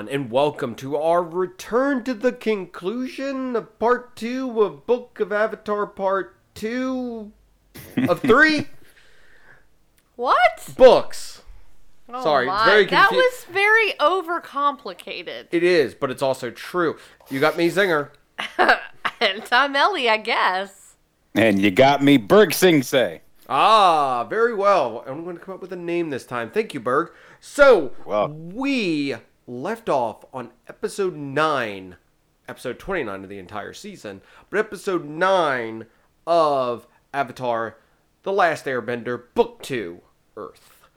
everyone, 0.00 0.14
and 0.14 0.30
welcome 0.30 0.74
to 0.74 0.96
our 0.96 1.22
return 1.22 2.02
to 2.02 2.14
the 2.14 2.32
conclusion 2.32 3.54
of 3.54 3.78
part 3.78 4.16
two 4.16 4.62
of 4.62 4.86
Book 4.86 5.20
of 5.20 5.30
Avatar 5.30 5.86
Part 5.86 6.36
Two 6.54 7.32
of 8.08 8.20
three 8.22 8.68
What? 10.16 10.72
books. 10.78 11.42
Oh 12.08 12.22
Sorry, 12.22 12.46
my, 12.46 12.64
very 12.64 12.86
That 12.86 13.12
was 13.12 13.44
very 13.52 13.92
overcomplicated. 14.00 15.48
It 15.50 15.62
is, 15.62 15.94
but 15.94 16.10
it's 16.10 16.22
also 16.22 16.50
true. 16.50 16.96
You 17.28 17.38
got 17.38 17.58
me, 17.58 17.68
Zinger. 17.68 18.08
and 18.58 19.42
I'm 19.52 19.76
Ellie, 19.76 20.08
I 20.08 20.16
guess. 20.16 20.96
And 21.34 21.60
you 21.60 21.70
got 21.70 22.02
me, 22.02 22.16
Berg 22.16 22.54
Sing 22.54 22.82
Say. 22.82 23.20
Ah, 23.50 24.24
very 24.24 24.54
well. 24.54 25.04
I'm 25.06 25.24
going 25.24 25.36
to 25.36 25.42
come 25.42 25.54
up 25.54 25.60
with 25.60 25.72
a 25.72 25.76
name 25.76 26.08
this 26.08 26.24
time. 26.24 26.50
Thank 26.50 26.72
you, 26.72 26.80
Berg. 26.80 27.10
So, 27.40 27.92
Wow. 28.06 28.28
we 28.28 29.16
left 29.50 29.88
off 29.88 30.24
on 30.32 30.52
episode 30.68 31.16
9, 31.16 31.96
episode 32.48 32.78
29 32.78 33.24
of 33.24 33.28
the 33.28 33.38
entire 33.38 33.72
season, 33.72 34.20
but 34.48 34.60
episode 34.60 35.04
9 35.04 35.86
of 36.24 36.86
Avatar 37.12 37.76
The 38.22 38.32
Last 38.32 38.64
Airbender, 38.66 39.24
Book 39.34 39.60
2, 39.62 40.00
Earth. 40.36 40.88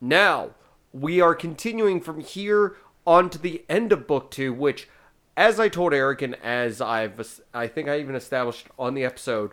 Now, 0.00 0.50
we 0.92 1.20
are 1.20 1.36
continuing 1.36 2.00
from 2.00 2.18
here 2.20 2.76
on 3.06 3.30
to 3.30 3.38
the 3.38 3.64
end 3.68 3.92
of 3.92 4.08
Book 4.08 4.32
2, 4.32 4.52
which, 4.52 4.88
as 5.36 5.60
I 5.60 5.68
told 5.68 5.94
Eric 5.94 6.20
and 6.20 6.34
as 6.42 6.80
I've, 6.80 7.40
I 7.54 7.68
think 7.68 7.88
I 7.88 8.00
even 8.00 8.16
established 8.16 8.66
on 8.76 8.94
the 8.94 9.04
episode, 9.04 9.52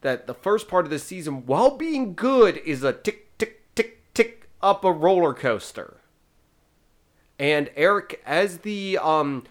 that 0.00 0.26
the 0.26 0.34
first 0.34 0.66
part 0.66 0.86
of 0.86 0.90
the 0.90 0.98
season, 0.98 1.44
while 1.44 1.76
being 1.76 2.14
good, 2.14 2.56
is 2.58 2.82
a 2.82 2.94
tick, 2.94 3.36
tick, 3.36 3.74
tick, 3.74 4.00
tick 4.14 4.48
up 4.62 4.82
a 4.82 4.90
roller 4.90 5.34
coaster. 5.34 5.97
And 7.38 7.70
Eric, 7.76 8.20
as 8.26 8.58
the 8.58 8.98
um, 8.98 9.44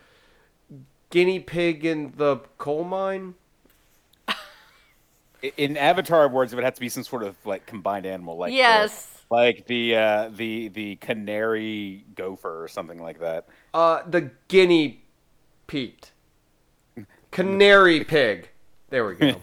guinea 1.10 1.40
pig 1.40 1.86
in 1.86 2.14
the 2.18 2.38
coal 2.58 2.84
mine, 2.84 3.36
In 5.56 5.78
Avatar 5.78 6.28
words, 6.28 6.52
it 6.52 6.56
would 6.56 6.66
have 6.66 6.74
to 6.74 6.82
be 6.82 6.90
some 6.90 7.04
sort 7.04 7.22
of 7.24 7.36
like 7.46 7.66
combined 7.66 8.06
animal, 8.08 8.38
like 8.38 8.50
the- 8.52 8.56
Yes. 8.58 9.22
like 9.30 9.68
the 9.68 9.96
uh, 9.96 10.30
the 10.34 10.70
the 10.70 10.96
canary 10.96 12.04
gopher 12.16 12.64
or 12.64 12.68
something 12.68 13.00
like 13.02 13.20
that. 13.20 13.48
uh, 13.74 14.02
the 14.10 14.32
guinea 14.48 15.02
pig, 15.68 15.96
canary 17.32 18.04
pig. 18.04 18.50
There 18.90 19.06
we 19.06 19.16
go, 19.16 19.36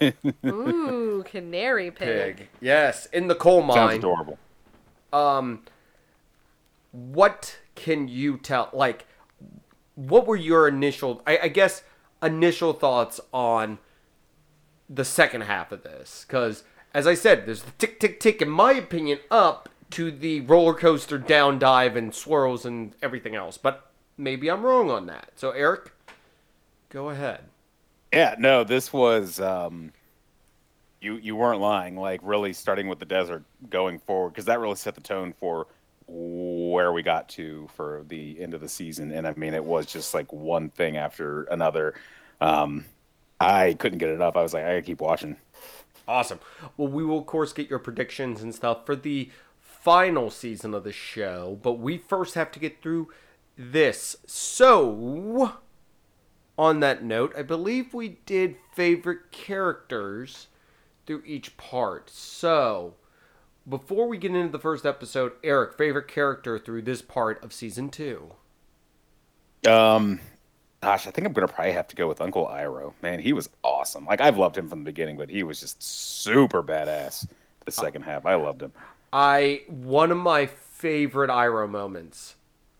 Ooh, 0.46 1.22
canary 1.26 1.90
pig. 1.92 2.36
pig. 2.38 2.48
Yes, 2.60 3.06
in 3.06 3.28
the 3.28 3.34
coal 3.34 3.62
mine. 3.62 3.76
Sounds 3.76 3.90
mine. 3.90 3.98
adorable. 3.98 4.38
um 5.12 5.60
what 6.92 7.58
can 7.74 8.08
you 8.08 8.36
tell 8.38 8.70
like 8.72 9.06
what 9.94 10.26
were 10.26 10.36
your 10.36 10.68
initial 10.68 11.22
I, 11.26 11.38
I 11.44 11.48
guess 11.48 11.82
initial 12.22 12.72
thoughts 12.72 13.20
on 13.32 13.78
the 14.88 15.04
second 15.04 15.42
half 15.42 15.72
of 15.72 15.82
this 15.82 16.24
because 16.26 16.64
as 16.92 17.06
i 17.06 17.14
said 17.14 17.46
there's 17.46 17.62
the 17.62 17.70
tick 17.72 17.98
tick 18.00 18.20
tick 18.20 18.40
in 18.42 18.48
my 18.48 18.72
opinion 18.72 19.18
up 19.30 19.68
to 19.90 20.10
the 20.10 20.40
roller 20.42 20.74
coaster 20.74 21.18
down 21.18 21.58
dive 21.58 21.96
and 21.96 22.14
swirls 22.14 22.64
and 22.64 22.94
everything 23.02 23.34
else 23.34 23.56
but 23.58 23.90
maybe 24.16 24.50
i'm 24.50 24.62
wrong 24.62 24.90
on 24.90 25.06
that 25.06 25.30
so 25.36 25.50
eric 25.50 25.92
go 26.90 27.10
ahead 27.10 27.40
Yeah, 28.12 28.36
no, 28.38 28.62
this 28.62 28.92
was 28.92 29.40
um, 29.40 29.92
you 31.00 31.16
you 31.16 31.34
weren't 31.34 31.60
lying. 31.60 31.96
Like 31.96 32.20
really 32.22 32.52
starting 32.52 32.86
with 32.86 33.00
the 33.00 33.04
desert, 33.06 33.42
going 33.68 33.98
forward, 33.98 34.30
because 34.30 34.44
that 34.44 34.60
really 34.60 34.76
set 34.76 34.94
the 34.94 35.00
tone 35.00 35.32
for 35.32 35.66
where 36.06 36.92
we 36.92 37.02
got 37.02 37.28
to 37.30 37.68
for 37.74 38.04
the 38.08 38.40
end 38.40 38.54
of 38.54 38.60
the 38.60 38.68
season. 38.68 39.12
And 39.12 39.26
I 39.26 39.34
mean, 39.34 39.54
it 39.54 39.64
was 39.64 39.86
just 39.86 40.14
like 40.14 40.32
one 40.32 40.68
thing 40.70 40.96
after 40.96 41.44
another. 41.44 41.94
Um, 42.40 42.84
I 43.40 43.74
couldn't 43.74 43.98
get 43.98 44.10
enough. 44.10 44.36
I 44.36 44.42
was 44.42 44.54
like, 44.54 44.64
I 44.64 44.68
gotta 44.68 44.82
keep 44.82 45.00
watching. 45.00 45.36
Awesome. 46.06 46.40
Well, 46.76 46.88
we 46.88 47.04
will, 47.04 47.18
of 47.18 47.26
course, 47.26 47.52
get 47.52 47.70
your 47.70 47.78
predictions 47.78 48.42
and 48.42 48.54
stuff 48.54 48.84
for 48.84 48.94
the 48.94 49.30
final 49.60 50.30
season 50.30 50.74
of 50.74 50.84
the 50.84 50.92
show, 50.92 51.58
but 51.62 51.74
we 51.74 51.98
first 51.98 52.34
have 52.34 52.50
to 52.52 52.58
get 52.58 52.82
through 52.82 53.08
this. 53.56 54.16
So, 54.26 55.54
on 56.58 56.80
that 56.80 57.02
note, 57.02 57.34
I 57.36 57.42
believe 57.42 57.94
we 57.94 58.18
did 58.26 58.56
favorite 58.74 59.30
characters 59.30 60.48
through 61.06 61.22
each 61.26 61.56
part. 61.56 62.10
So, 62.10 62.94
before 63.68 64.08
we 64.08 64.18
get 64.18 64.34
into 64.34 64.50
the 64.52 64.58
first 64.58 64.84
episode, 64.84 65.32
Eric, 65.42 65.76
favorite 65.76 66.08
character 66.08 66.58
through 66.58 66.82
this 66.82 67.02
part 67.02 67.42
of 67.42 67.52
season 67.52 67.88
two? 67.90 68.32
Um, 69.68 70.20
gosh, 70.82 71.06
I 71.06 71.10
think 71.10 71.26
I'm 71.26 71.32
gonna 71.32 71.48
probably 71.48 71.72
have 71.72 71.88
to 71.88 71.96
go 71.96 72.06
with 72.06 72.20
Uncle 72.20 72.46
Iroh. 72.46 72.92
Man, 73.02 73.20
he 73.20 73.32
was 73.32 73.48
awesome. 73.62 74.04
Like 74.04 74.20
I've 74.20 74.36
loved 74.38 74.56
him 74.58 74.68
from 74.68 74.80
the 74.80 74.84
beginning, 74.90 75.16
but 75.16 75.30
he 75.30 75.42
was 75.42 75.60
just 75.60 75.82
super 75.82 76.62
badass. 76.62 77.26
The 77.64 77.72
second 77.72 78.02
half, 78.02 78.26
I 78.26 78.34
loved 78.34 78.62
him. 78.62 78.72
I 79.12 79.62
one 79.68 80.10
of 80.10 80.18
my 80.18 80.46
favorite 80.46 81.30
Iroh 81.30 81.70
moments 81.70 82.34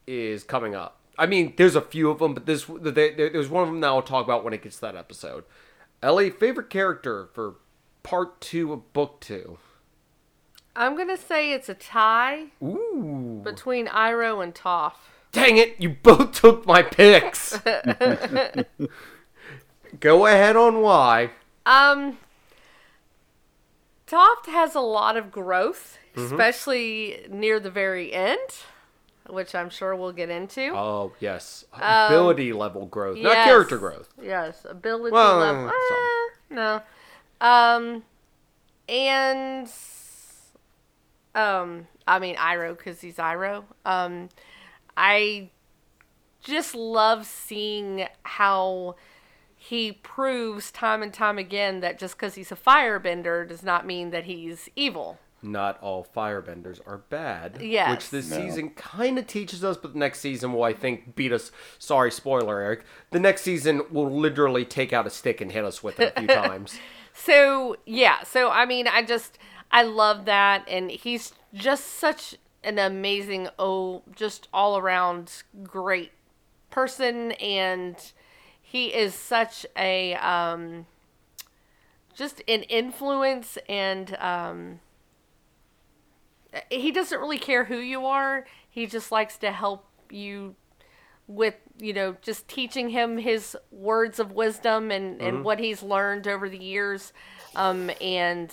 is 0.07 0.45
coming 0.45 0.75
up. 0.75 0.99
I 1.17 1.27
mean, 1.27 1.55
there's 1.57 1.77
a 1.77 1.81
few 1.81 2.11
of 2.11 2.19
them, 2.19 2.35
but 2.35 2.45
this 2.45 2.67
there- 2.67 3.15
there's 3.15 3.49
one 3.49 3.63
of 3.63 3.69
them 3.71 3.81
that 3.81 3.87
I'll 3.87 4.03
talk 4.03 4.25
about 4.25 4.45
when 4.45 4.53
it 4.53 4.63
gets 4.63 4.77
to 4.77 4.81
that 4.83 4.97
episode. 4.97 5.45
Ellie, 6.03 6.29
favorite 6.29 6.69
character 6.69 7.29
for 7.33 7.55
part 8.03 8.43
two 8.43 8.73
of 8.75 8.93
book 8.93 9.21
two? 9.21 9.59
I'm 10.77 10.97
gonna 10.97 11.17
say 11.17 11.53
it's 11.53 11.69
a 11.69 11.75
tie 11.75 12.47
Ooh, 12.63 13.41
between 13.45 13.87
Iroh 13.87 14.43
and 14.43 14.55
Toph. 14.55 14.95
dang 15.33 15.57
it! 15.57 15.77
You 15.79 15.91
both 15.91 16.33
took 16.41 16.67
my 16.67 16.83
picks. 16.83 17.59
Go 20.01 20.27
ahead 20.27 20.57
on 20.57 20.81
why. 20.81 21.31
Um, 21.67 22.19
Toph 24.07 24.47
has 24.47 24.75
a 24.75 24.81
lot 24.81 25.17
of 25.17 25.31
growth, 25.31 25.99
Mm-hmm. 26.17 26.33
especially 26.33 27.27
near 27.29 27.59
the 27.59 27.73
very 27.73 28.13
end, 28.13 28.39
which 29.29 29.53
I'm 29.53 29.69
sure 29.69 29.97
we'll 29.97 30.13
get 30.13 30.31
into. 30.31 30.71
Oh 30.73 31.13
yes, 31.19 31.65
ability 31.73 32.53
level 32.53 32.87
growth, 32.87 33.19
not 33.19 33.35
character 33.35 33.79
growth. 33.79 34.09
Yes, 34.23 34.65
ability 34.69 35.13
Well, 35.13 35.39
level. 35.39 35.71
Eh, 35.71 36.29
no. 36.51 36.83
Um, 37.41 38.05
and 38.89 39.69
um, 41.35 41.87
I 42.07 42.19
mean 42.19 42.37
Iroh 42.37 42.77
because 42.77 43.01
he's 43.01 43.17
Iroh. 43.17 43.65
Um, 43.85 44.29
I 44.97 45.51
just 46.43 46.75
love 46.75 47.27
seeing 47.27 48.07
how 48.23 48.97
he 49.57 49.93
proves 49.93 50.71
time 50.71 51.03
and 51.03 51.13
time 51.13 51.39
again 51.39 51.81
that 51.81 51.99
just 51.99 52.17
because 52.17 52.35
he's 52.35 52.53
a 52.53 52.57
firebender 52.57 53.49
does 53.49 53.63
not 53.63 53.87
mean 53.87 54.11
that 54.11 54.25
he's 54.25 54.69
evil. 54.77 55.19
not 55.47 55.79
all 55.83 56.07
firebenders 56.17 56.81
are 56.87 56.99
bad. 57.11 57.59
Yes. 57.61 57.91
Which 57.91 58.11
this 58.11 58.31
No. 58.31 58.37
season 58.39 58.71
kind 58.71 59.19
of 59.19 59.27
teaches 59.27 59.63
us, 59.63 59.77
but 59.77 59.93
the 59.93 59.99
next 59.99 60.21
season 60.21 60.55
will, 60.55 60.63
I 60.63 60.73
think, 60.73 61.15
beat 61.15 61.33
us. 61.33 61.51
Sorry, 61.79 62.11
spoiler, 62.11 62.61
Eric. 62.63 62.83
The 63.11 63.21
next 63.21 63.43
season 63.43 63.83
will 63.91 64.11
literally 64.11 64.65
take 64.65 64.95
out 64.95 65.07
a 65.07 65.11
stick 65.11 65.43
and 65.43 65.53
hit 65.53 65.63
us 65.65 65.83
with 65.83 66.01
it 66.01 66.15
a 66.17 66.21
few 66.21 66.29
times. 66.43 66.79
So 67.13 67.77
yeah, 67.85 68.23
so 68.23 68.51
I 68.51 68.65
mean, 68.65 68.89
I 68.89 69.03
just 69.03 69.39
I 69.75 69.83
love 69.83 70.27
that, 70.27 70.69
and 70.69 70.89
he's 70.89 71.33
just 71.53 71.99
such 71.99 72.37
an 72.63 72.79
amazing, 72.79 73.49
oh, 73.59 74.03
just 74.15 74.47
all 74.53 74.79
around 74.79 75.43
great 75.65 76.13
person, 76.71 77.33
and 77.33 77.97
he 78.63 78.95
is 78.95 79.17
such 79.17 79.67
a 79.77 80.15
um, 80.15 80.87
just 82.15 82.41
an 82.47 82.63
influence, 82.63 83.59
and 83.69 84.17
um, 84.19 84.79
he 86.71 86.93
doesn't 86.93 87.19
really 87.19 87.39
care 87.39 87.65
who 87.65 87.79
you 87.79 88.07
are. 88.07 88.47
He 88.71 88.87
just 88.87 89.11
likes 89.11 89.37
to 89.39 89.51
help 89.51 89.89
you 90.09 90.55
with 91.27 91.57
you 91.79 91.93
know 91.93 92.17
just 92.23 92.47
teaching 92.47 92.91
him 92.91 93.19
his 93.19 93.57
words 93.73 94.21
of 94.21 94.31
wisdom 94.31 94.93
and 94.93 95.21
and 95.23 95.43
what 95.43 95.59
he's 95.59 95.83
learned 95.83 96.29
over 96.29 96.51
the 96.51 96.59
years 96.59 97.15
um 97.57 97.91
and 97.99 98.53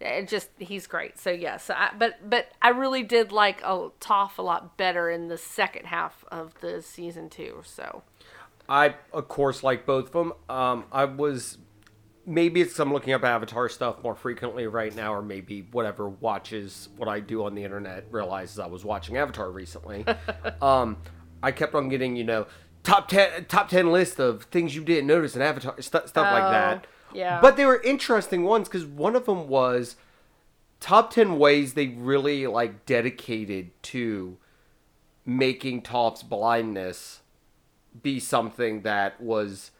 it 0.00 0.28
just 0.28 0.48
he's 0.58 0.86
great 0.86 1.18
so 1.18 1.30
yes 1.30 1.70
I, 1.70 1.90
but 1.98 2.28
but 2.28 2.48
i 2.62 2.70
really 2.70 3.02
did 3.02 3.32
like 3.32 3.60
a 3.62 3.90
Toph 4.00 4.38
a 4.38 4.42
lot 4.42 4.76
better 4.76 5.10
in 5.10 5.28
the 5.28 5.38
second 5.38 5.86
half 5.86 6.24
of 6.30 6.54
the 6.60 6.82
season 6.82 7.28
two 7.28 7.62
so 7.64 8.02
I, 8.68 8.94
of 9.12 9.26
course, 9.26 9.64
like 9.64 9.84
both 9.84 10.06
of 10.06 10.12
them. 10.12 10.32
Um, 10.48 10.84
I 10.92 11.04
was 11.04 11.58
maybe 12.24 12.60
it's 12.60 12.78
I'm 12.78 12.92
looking 12.92 13.12
up 13.12 13.24
Avatar 13.24 13.68
stuff 13.68 14.00
more 14.04 14.14
frequently 14.14 14.68
right 14.68 14.94
now, 14.94 15.12
or 15.12 15.22
maybe 15.22 15.66
whatever 15.72 16.08
watches 16.08 16.88
what 16.96 17.08
I 17.08 17.18
do 17.18 17.44
on 17.44 17.56
the 17.56 17.64
internet 17.64 18.04
realizes 18.12 18.60
I 18.60 18.68
was 18.68 18.84
watching 18.84 19.16
Avatar 19.16 19.50
recently. 19.50 20.04
um, 20.62 20.98
I 21.42 21.50
kept 21.50 21.74
on 21.74 21.88
getting 21.88 22.14
you 22.14 22.22
know 22.22 22.46
top 22.84 23.08
ten 23.08 23.44
top 23.46 23.68
ten 23.70 23.90
list 23.90 24.20
of 24.20 24.44
things 24.44 24.76
you 24.76 24.84
didn't 24.84 25.08
notice 25.08 25.34
in 25.34 25.42
Avatar 25.42 25.74
stu- 25.80 26.06
stuff 26.06 26.32
like 26.32 26.44
Oh, 26.44 26.50
that. 26.52 26.86
Yeah. 27.14 27.40
but 27.40 27.56
they 27.56 27.64
were 27.64 27.80
interesting 27.82 28.44
ones 28.44 28.68
because 28.68 28.84
one 28.84 29.16
of 29.16 29.26
them 29.26 29.48
was 29.48 29.96
top 30.80 31.12
10 31.12 31.38
ways 31.38 31.74
they 31.74 31.88
really 31.88 32.46
like 32.46 32.86
dedicated 32.86 33.70
to 33.82 34.36
making 35.26 35.82
Toph's 35.82 36.22
blindness 36.22 37.20
be 38.02 38.18
something 38.20 38.82
that 38.82 39.20
was 39.20 39.70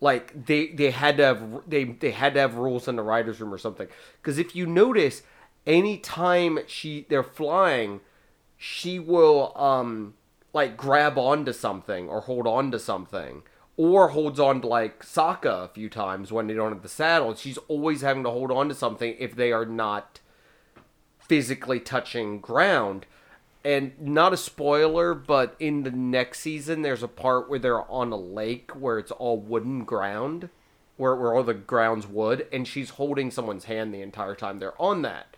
like 0.00 0.46
they 0.46 0.68
they 0.68 0.90
had 0.90 1.16
to 1.16 1.24
have 1.24 1.62
they 1.66 1.84
they 1.84 2.10
had 2.10 2.34
to 2.34 2.40
have 2.40 2.54
rules 2.54 2.86
in 2.86 2.96
the 2.96 3.02
writers 3.02 3.40
room 3.40 3.52
or 3.52 3.58
something 3.58 3.88
because 4.20 4.38
if 4.38 4.54
you 4.54 4.66
notice 4.66 5.22
anytime 5.66 6.58
she 6.66 7.06
they're 7.08 7.22
flying 7.22 8.00
she 8.56 8.98
will 8.98 9.56
um 9.56 10.14
like 10.52 10.76
grab 10.76 11.18
onto 11.18 11.52
something 11.52 12.08
or 12.08 12.22
hold 12.22 12.46
on 12.46 12.70
to 12.70 12.78
something 12.78 13.42
or 13.76 14.08
holds 14.08 14.40
on 14.40 14.60
to 14.60 14.66
like 14.66 15.04
Sokka 15.04 15.64
a 15.64 15.68
few 15.68 15.88
times 15.88 16.32
when 16.32 16.46
they 16.46 16.54
don't 16.54 16.72
have 16.72 16.82
the 16.82 16.88
saddle 16.88 17.34
she's 17.34 17.58
always 17.68 18.00
having 18.00 18.24
to 18.24 18.30
hold 18.30 18.50
on 18.50 18.68
to 18.68 18.74
something 18.74 19.14
if 19.18 19.36
they 19.36 19.52
are 19.52 19.66
not 19.66 20.20
physically 21.18 21.80
touching 21.80 22.40
ground 22.40 23.06
and 23.66 24.00
not 24.00 24.32
a 24.32 24.36
spoiler, 24.36 25.12
but 25.12 25.56
in 25.58 25.82
the 25.82 25.90
next 25.90 26.38
season, 26.38 26.82
there's 26.82 27.02
a 27.02 27.08
part 27.08 27.50
where 27.50 27.58
they're 27.58 27.90
on 27.90 28.12
a 28.12 28.16
lake 28.16 28.70
where 28.76 28.96
it's 28.96 29.10
all 29.10 29.40
wooden 29.40 29.82
ground, 29.82 30.50
where, 30.96 31.16
where 31.16 31.34
all 31.34 31.42
the 31.42 31.52
ground's 31.52 32.06
wood, 32.06 32.46
and 32.52 32.68
she's 32.68 32.90
holding 32.90 33.28
someone's 33.28 33.64
hand 33.64 33.92
the 33.92 34.02
entire 34.02 34.36
time 34.36 34.60
they're 34.60 34.80
on 34.80 35.02
that. 35.02 35.36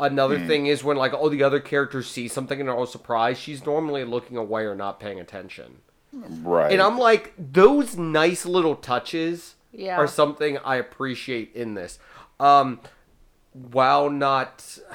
Another 0.00 0.40
hmm. 0.40 0.48
thing 0.48 0.66
is 0.66 0.82
when 0.82 0.96
like 0.96 1.14
all 1.14 1.30
the 1.30 1.44
other 1.44 1.60
characters 1.60 2.08
see 2.08 2.26
something 2.26 2.58
and 2.58 2.68
are 2.68 2.76
all 2.76 2.84
surprised, 2.84 3.40
she's 3.40 3.64
normally 3.64 4.02
looking 4.02 4.36
away 4.36 4.62
or 4.62 4.74
not 4.74 4.98
paying 4.98 5.20
attention. 5.20 5.78
Right. 6.12 6.72
And 6.72 6.80
I'm 6.80 6.98
like, 6.98 7.34
those 7.38 7.96
nice 7.96 8.46
little 8.46 8.76
touches 8.76 9.54
Yeah. 9.72 9.96
are 9.96 10.06
something 10.06 10.58
I 10.58 10.76
appreciate 10.76 11.52
in 11.54 11.74
this. 11.74 11.98
Um, 12.40 12.80
while 13.52 14.10
not 14.10 14.78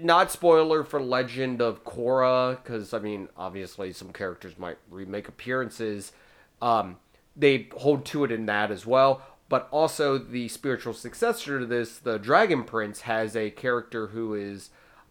not 0.00 0.30
spoiler 0.30 0.84
for 0.84 1.00
Legend 1.00 1.62
of 1.62 1.84
Korra, 1.84 2.62
because 2.62 2.92
I 2.92 2.98
mean, 2.98 3.28
obviously 3.36 3.92
some 3.92 4.12
characters 4.12 4.58
might 4.58 4.78
remake 4.90 5.28
appearances. 5.28 6.12
Um, 6.60 6.96
they 7.36 7.68
hold 7.78 8.04
to 8.06 8.24
it 8.24 8.32
in 8.32 8.46
that 8.46 8.70
as 8.70 8.86
well. 8.86 9.22
But 9.48 9.68
also 9.70 10.18
the 10.18 10.48
spiritual 10.48 10.94
successor 10.94 11.60
to 11.60 11.66
this, 11.66 11.98
the 11.98 12.18
Dragon 12.18 12.64
Prince, 12.64 13.02
has 13.02 13.36
a 13.36 13.50
character 13.50 14.08
who 14.08 14.34
is 14.34 14.70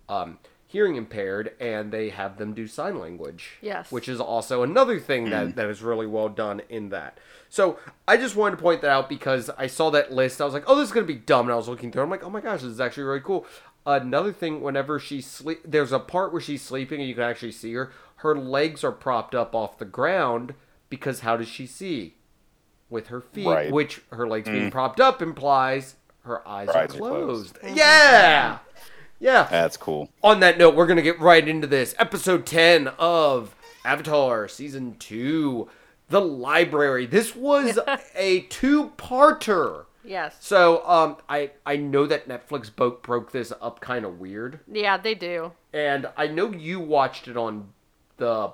um, 0.09 0.39
hearing 0.73 0.95
impaired, 0.95 1.53
and 1.59 1.91
they 1.91 2.09
have 2.09 2.37
them 2.37 2.53
do 2.55 2.65
sign 2.67 2.99
language. 2.99 3.51
Yes. 3.61 3.91
Which 3.91 4.09
is 4.09 4.19
also 4.19 4.63
another 4.63 4.99
thing 4.99 5.29
that, 5.29 5.49
mm. 5.49 5.55
that 5.55 5.69
is 5.69 5.83
really 5.83 6.07
well 6.07 6.29
done 6.29 6.63
in 6.67 6.89
that. 6.89 7.19
So 7.47 7.77
I 8.07 8.17
just 8.17 8.35
wanted 8.35 8.55
to 8.55 8.61
point 8.63 8.81
that 8.81 8.89
out 8.89 9.07
because 9.07 9.51
I 9.55 9.67
saw 9.67 9.91
that 9.91 10.11
list. 10.11 10.41
I 10.41 10.45
was 10.45 10.53
like, 10.55 10.63
oh, 10.65 10.75
this 10.75 10.87
is 10.87 10.91
going 10.91 11.05
to 11.05 11.13
be 11.13 11.19
dumb. 11.19 11.45
And 11.45 11.53
I 11.53 11.55
was 11.55 11.67
looking 11.69 11.91
through 11.91 12.01
it. 12.01 12.05
I'm 12.05 12.09
like, 12.09 12.23
oh 12.23 12.29
my 12.31 12.41
gosh, 12.41 12.61
this 12.61 12.71
is 12.71 12.81
actually 12.81 13.03
really 13.03 13.19
cool. 13.19 13.45
Another 13.85 14.33
thing, 14.33 14.61
whenever 14.61 14.97
she 14.97 15.21
sleep, 15.21 15.61
there's 15.63 15.91
a 15.91 15.99
part 15.99 16.31
where 16.31 16.41
she's 16.41 16.63
sleeping 16.63 16.99
and 16.99 17.07
you 17.07 17.13
can 17.13 17.23
actually 17.23 17.51
see 17.51 17.71
her. 17.73 17.91
Her 18.17 18.35
legs 18.35 18.83
are 18.83 18.91
propped 18.91 19.35
up 19.35 19.53
off 19.53 19.77
the 19.77 19.85
ground 19.85 20.55
because 20.89 21.19
how 21.19 21.37
does 21.37 21.47
she 21.47 21.67
see? 21.67 22.15
With 22.89 23.07
her 23.07 23.21
feet, 23.21 23.45
Right. 23.45 23.71
which 23.71 24.01
her 24.11 24.27
legs 24.27 24.49
being 24.49 24.69
mm. 24.69 24.71
propped 24.71 24.99
up 24.99 25.21
implies 25.21 25.95
her 26.25 26.47
eyes 26.47 26.67
Her 26.69 26.73
are 26.73 26.77
eyes 26.83 26.95
are 26.95 26.97
closed. 26.97 27.59
closed. 27.59 27.77
Yeah. 27.77 28.53
Mm-hmm. 28.53 28.63
Yeah. 29.23 29.47
That's 29.49 29.77
cool. 29.77 30.09
On 30.21 30.41
that 30.41 30.57
note, 30.57 30.75
we're 30.75 30.85
going 30.85 30.97
to 30.97 31.01
get 31.01 31.17
right 31.17 31.47
into 31.47 31.65
this. 31.65 31.95
Episode 31.97 32.45
10 32.45 32.89
of 32.99 33.55
Avatar 33.85 34.49
Season 34.49 34.97
2 34.99 35.69
The 36.09 36.19
Library. 36.19 37.05
This 37.05 37.33
was 37.33 37.79
a 38.15 38.41
two 38.41 38.89
parter. 38.97 39.85
Yes. 40.03 40.35
So 40.41 40.85
um, 40.85 41.15
I, 41.29 41.51
I 41.65 41.77
know 41.77 42.05
that 42.05 42.27
Netflix 42.27 42.73
broke, 42.75 43.01
broke 43.01 43.31
this 43.31 43.53
up 43.61 43.79
kind 43.79 44.03
of 44.03 44.19
weird. 44.19 44.59
Yeah, 44.69 44.97
they 44.97 45.15
do. 45.15 45.53
And 45.71 46.09
I 46.17 46.27
know 46.27 46.51
you 46.51 46.81
watched 46.81 47.29
it 47.29 47.37
on 47.37 47.69
the 48.17 48.51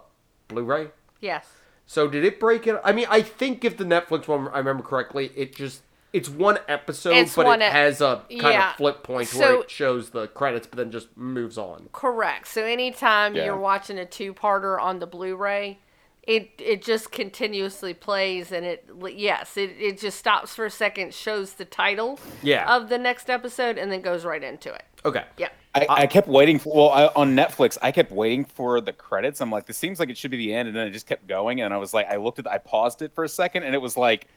Blu 0.50 0.64
ray. 0.64 0.90
Yes. 1.20 1.48
So 1.88 2.08
did 2.08 2.24
it 2.24 2.40
break 2.40 2.68
it? 2.68 2.80
I 2.84 2.92
mean, 2.92 3.08
I 3.10 3.24
think 3.24 3.66
if 3.66 3.76
the 3.76 3.86
Netflix 3.86 4.28
one, 4.28 4.48
I 4.50 4.60
remember 4.60 4.84
correctly, 4.84 5.32
it 5.36 5.56
just. 5.56 5.82
It's 6.12 6.28
one 6.30 6.58
episode, 6.68 7.12
It's 7.16 7.36
but 7.36 7.46
one 7.46 7.62
it 7.62 7.66
ep- 7.66 7.72
has 7.74 8.02
a 8.02 8.24
kind 8.30 8.42
yeah. 8.54 8.72
of 8.72 8.78
flip 8.78 9.04
point 9.04 9.28
So- 9.28 9.40
where 9.40 9.60
it 9.62 9.70
shows 9.70 10.10
the 10.10 10.28
credits, 10.28 10.66
but 10.66 10.78
then 10.78 10.92
just 10.92 11.16
moves 11.16 11.58
on. 11.58 11.90
Correct. 11.94 12.48
So 12.48 12.64
anytime 12.64 13.36
Yeah. 13.36 13.46
you're 13.46 13.58
watching 13.58 14.00
a 14.00 14.06
two-parter 14.06 14.82
on 14.82 15.00
the 15.00 15.06
Blu-ray, 15.08 15.80
it 16.24 16.52
it 16.60 16.84
just 16.84 17.12
continuously 17.12 17.94
plays 17.94 18.52
and 18.52 18.66
it 18.66 18.88
yes, 19.16 19.56
it, 19.58 19.72
it 19.80 20.00
just 20.00 20.18
stops 20.20 20.54
for 20.56 20.66
a 20.66 20.70
second, 20.72 21.14
shows 21.14 21.54
the 21.54 21.66
title 21.66 22.20
Yeah. 22.44 22.76
of 22.76 22.90
the 22.90 22.98
next 22.98 23.30
episode 23.30 23.78
and 23.78 23.92
then 23.92 24.02
goes 24.02 24.26
right 24.26 24.44
into 24.44 24.74
it. 24.74 24.84
Okay. 25.06 25.24
Yeah. 25.38 25.50
I, 25.76 25.86
I 25.88 26.08
kept 26.08 26.28
waiting 26.28 26.58
for 26.58 26.74
well 26.76 26.90
I, 26.90 27.06
on 27.16 27.36
Netflix. 27.36 27.78
I 27.84 27.92
kept 27.92 28.12
waiting 28.12 28.44
for 28.46 28.82
the 28.82 28.92
credits. 28.92 29.40
I'm 29.42 29.52
like, 29.52 29.68
this 29.68 29.78
seems 29.78 30.00
like 30.00 30.10
it 30.10 30.18
should 30.18 30.32
be 30.32 30.38
the 30.38 30.54
end, 30.54 30.68
and 30.68 30.76
then 30.76 30.88
it 30.88 30.92
just 30.92 31.06
kept 31.06 31.28
going. 31.28 31.62
And 31.62 31.72
I 31.74 31.78
was 31.78 31.94
like, 31.94 32.08
I 32.10 32.16
looked 32.18 32.40
at, 32.40 32.48
I 32.48 32.58
paused 32.58 33.04
it 33.04 33.14
for 33.14 33.24
a 33.24 33.30
second, 33.30 33.64
and 33.64 33.76
it 33.76 33.78
was 33.82 33.96
like 33.96 34.28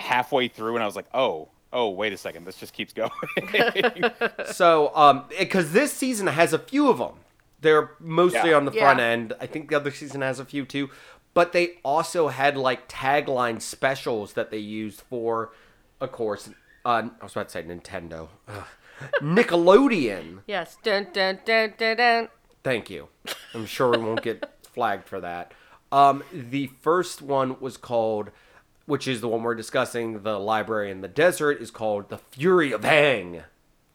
halfway 0.00 0.48
through, 0.48 0.74
and 0.74 0.82
I 0.82 0.86
was 0.86 0.96
like, 0.96 1.06
oh, 1.14 1.48
oh, 1.72 1.90
wait 1.90 2.12
a 2.12 2.16
second, 2.16 2.44
this 2.44 2.56
just 2.56 2.72
keeps 2.72 2.92
going. 2.92 3.10
So, 4.52 4.94
um, 4.94 5.24
because 5.38 5.72
this 5.72 5.92
season 5.92 6.26
has 6.28 6.52
a 6.52 6.58
few 6.58 6.88
of 6.88 6.98
them. 6.98 7.14
They're 7.60 7.90
mostly 7.98 8.50
Yeah. 8.50 8.56
on 8.56 8.64
the 8.66 8.72
Yeah. 8.72 8.82
front 8.84 9.00
end. 9.00 9.32
I 9.40 9.46
think 9.46 9.70
the 9.70 9.76
other 9.76 9.90
season 9.90 10.20
has 10.20 10.38
a 10.38 10.44
few 10.44 10.64
too. 10.66 10.90
But 11.32 11.52
they 11.52 11.78
also 11.82 12.28
had 12.28 12.56
like 12.56 12.88
tagline 12.88 13.60
specials 13.60 14.34
that 14.34 14.50
they 14.52 14.58
used 14.58 15.00
for, 15.00 15.50
of 16.00 16.12
course, 16.12 16.50
uh, 16.84 17.08
I 17.20 17.24
was 17.24 17.32
about 17.32 17.48
to 17.48 17.52
say 17.52 17.62
Nintendo. 17.64 18.28
Ugh. 18.46 18.64
Nickelodeon. 19.20 20.40
Yes. 20.46 20.76
Dun 20.82 21.08
dun 21.12 21.40
dun 21.44 21.74
dun 21.76 21.96
dun. 21.96 22.28
Thank 22.62 22.88
you. 22.90 23.08
I'm 23.54 23.66
sure 23.66 23.90
we 23.90 23.98
won't 23.98 24.22
get 24.22 24.48
flagged 24.72 25.08
for 25.08 25.20
that. 25.20 25.52
Um, 25.90 26.22
the 26.32 26.68
first 26.82 27.20
one 27.22 27.58
was 27.60 27.76
called, 27.76 28.30
which 28.86 29.08
is 29.08 29.20
the 29.20 29.28
one 29.28 29.42
we're 29.42 29.54
discussing, 29.54 30.22
the 30.22 30.38
library 30.38 30.90
in 30.90 31.00
the 31.00 31.08
desert, 31.08 31.60
is 31.60 31.70
called 31.70 32.08
The 32.08 32.18
Fury 32.18 32.72
of 32.72 32.82
Aang. 32.82 33.34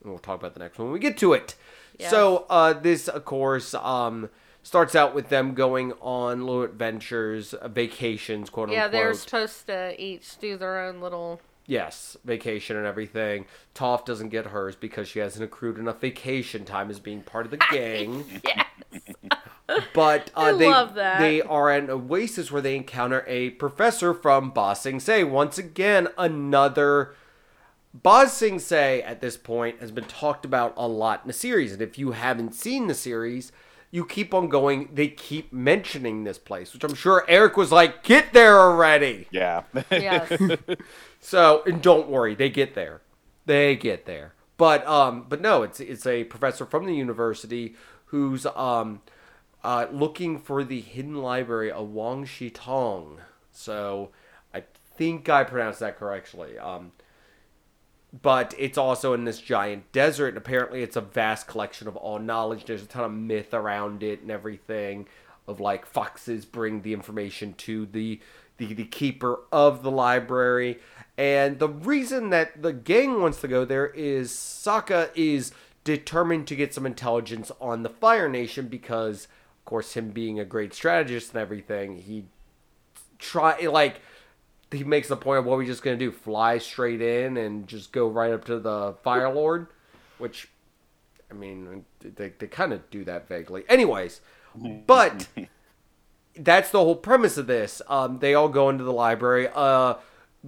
And 0.01 0.11
we'll 0.11 0.19
talk 0.19 0.39
about 0.39 0.53
the 0.53 0.59
next 0.59 0.77
one 0.77 0.87
when 0.87 0.93
we 0.93 0.99
get 0.99 1.17
to 1.17 1.33
it. 1.33 1.55
Yes. 1.97 2.09
So, 2.09 2.45
uh, 2.49 2.73
this, 2.73 3.07
of 3.07 3.25
course, 3.25 3.73
um, 3.73 4.29
starts 4.63 4.95
out 4.95 5.13
with 5.13 5.29
them 5.29 5.53
going 5.53 5.93
on 6.01 6.45
little 6.45 6.63
adventures, 6.63 7.53
uh, 7.53 7.67
vacations, 7.67 8.49
quote 8.49 8.69
Yeah, 8.69 8.85
unquote. 8.85 8.93
Yeah, 8.93 9.03
they're 9.05 9.13
supposed 9.13 9.67
to 9.67 10.01
each 10.01 10.37
do 10.39 10.57
their 10.57 10.79
own 10.79 11.01
little 11.01 11.41
Yes, 11.69 12.17
vacation 12.25 12.77
and 12.77 12.87
everything. 12.87 13.45
Toph 13.75 14.03
doesn't 14.03 14.29
get 14.29 14.47
hers 14.47 14.75
because 14.75 15.07
she 15.07 15.19
hasn't 15.19 15.43
accrued 15.43 15.77
enough 15.77 16.01
vacation 16.01 16.65
time 16.65 16.89
as 16.89 16.99
being 16.99 17.21
part 17.21 17.45
of 17.45 17.51
the 17.51 17.57
gang. 17.71 18.25
Yes. 18.43 18.65
But 19.93 20.31
uh, 20.35 20.41
I 20.41 20.51
they 20.53 20.69
love 20.69 20.95
that. 20.95 21.19
they 21.19 21.41
are 21.41 21.69
at 21.69 21.83
an 21.83 21.89
oasis 21.89 22.51
where 22.51 22.61
they 22.61 22.75
encounter 22.75 23.23
a 23.27 23.51
professor 23.51 24.13
from 24.13 24.51
Ba 24.51 24.75
Sing 24.75 24.99
Se. 24.99 25.23
Once 25.23 25.57
again, 25.57 26.07
another 26.17 27.13
Ba 27.93 28.27
Sing 28.27 28.59
Se 28.59 29.01
at 29.01 29.21
this 29.21 29.37
point 29.37 29.79
has 29.79 29.91
been 29.91 30.05
talked 30.05 30.45
about 30.45 30.73
a 30.77 30.87
lot 30.87 31.21
in 31.23 31.27
the 31.27 31.33
series, 31.33 31.71
and 31.73 31.81
if 31.81 31.97
you 31.97 32.11
haven't 32.11 32.53
seen 32.53 32.87
the 32.87 32.93
series, 32.93 33.51
you 33.91 34.05
keep 34.05 34.33
on 34.33 34.47
going. 34.49 34.89
They 34.93 35.07
keep 35.07 35.51
mentioning 35.51 36.23
this 36.23 36.37
place, 36.37 36.73
which 36.73 36.83
I'm 36.83 36.93
sure 36.95 37.25
Eric 37.27 37.57
was 37.57 37.71
like, 37.71 38.03
"Get 38.03 38.33
there 38.33 38.59
already." 38.59 39.27
yeah. 39.31 39.63
Yes. 39.91 40.31
So, 41.21 41.63
and 41.65 41.81
don't 41.81 42.07
worry, 42.07 42.33
they 42.33 42.49
get 42.49 42.75
there. 42.75 43.01
They 43.45 43.75
get 43.75 44.05
there. 44.05 44.33
But 44.57 44.87
um 44.87 45.25
but 45.27 45.41
no, 45.41 45.63
it's 45.63 45.79
it's 45.79 46.05
a 46.05 46.23
professor 46.23 46.65
from 46.65 46.85
the 46.85 46.95
university 46.95 47.75
who's 48.05 48.45
um 48.45 49.01
uh 49.63 49.87
looking 49.91 50.39
for 50.39 50.63
the 50.63 50.81
hidden 50.81 51.15
library 51.15 51.71
of 51.71 51.89
Wan 51.89 52.25
Shi 52.25 52.49
Tong. 52.49 53.19
So, 53.51 54.09
I 54.53 54.63
think 54.95 55.27
I 55.29 55.43
pronounced 55.43 55.79
that 55.79 55.97
correctly. 55.97 56.57
Um 56.57 56.91
but 58.21 58.55
it's 58.57 58.77
also 58.77 59.13
in 59.13 59.23
this 59.23 59.39
giant 59.39 59.91
desert 59.91 60.29
and 60.29 60.37
apparently 60.37 60.81
it's 60.81 60.95
a 60.95 61.01
vast 61.01 61.45
collection 61.45 61.87
of 61.87 61.95
all 61.95 62.17
knowledge 62.17 62.65
there's 62.65 62.81
a 62.81 62.87
ton 62.87 63.03
of 63.03 63.11
myth 63.11 63.53
around 63.53 64.01
it 64.01 64.21
and 64.21 64.31
everything 64.31 65.07
of 65.47 65.59
like 65.59 65.85
foxes 65.85 66.45
bring 66.45 66.81
the 66.81 66.93
information 66.93 67.53
to 67.53 67.85
the 67.85 68.19
the, 68.57 68.73
the 68.73 68.85
keeper 68.85 69.41
of 69.51 69.83
the 69.83 69.91
library 69.91 70.79
and 71.17 71.59
the 71.59 71.69
reason 71.69 72.29
that 72.29 72.61
the 72.61 72.73
gang 72.73 73.21
wants 73.21 73.41
to 73.41 73.47
go 73.47 73.65
there 73.65 73.87
is 73.87 74.31
Sokka 74.31 75.09
is 75.15 75.51
determined 75.83 76.47
to 76.47 76.55
get 76.55 76.73
some 76.73 76.85
intelligence 76.85 77.51
on 77.59 77.83
the 77.83 77.89
Fire 77.89 78.29
Nation 78.29 78.67
because 78.67 79.27
course 79.69 79.93
him 79.93 80.09
being 80.09 80.39
a 80.39 80.45
great 80.45 80.73
strategist 80.73 81.33
and 81.33 81.41
everything 81.41 81.97
he 81.97 82.25
try 83.17 83.59
like 83.67 84.01
he 84.71 84.83
makes 84.83 85.07
the 85.07 85.17
point 85.17 85.39
of 85.39 85.45
what 85.45 85.57
we 85.57 85.65
just 85.65 85.83
gonna 85.83 85.97
do 85.97 86.11
fly 86.11 86.57
straight 86.57 87.01
in 87.01 87.37
and 87.37 87.67
just 87.67 87.91
go 87.91 88.07
right 88.07 88.31
up 88.31 88.45
to 88.45 88.59
the 88.59 88.95
fire 89.03 89.31
lord 89.31 89.67
which 90.17 90.49
i 91.29 91.33
mean 91.33 91.85
they, 92.01 92.29
they 92.29 92.47
kind 92.47 92.73
of 92.73 92.89
do 92.89 93.03
that 93.03 93.27
vaguely. 93.27 93.63
Anyways 93.69 94.21
but 94.87 95.27
that's 96.39 96.71
the 96.71 96.79
whole 96.79 96.95
premise 96.95 97.37
of 97.37 97.47
this. 97.47 97.81
Um, 97.87 98.19
they 98.19 98.33
all 98.33 98.49
go 98.49 98.69
into 98.69 98.83
the 98.83 98.93
library. 98.93 99.49
Uh, 99.53 99.95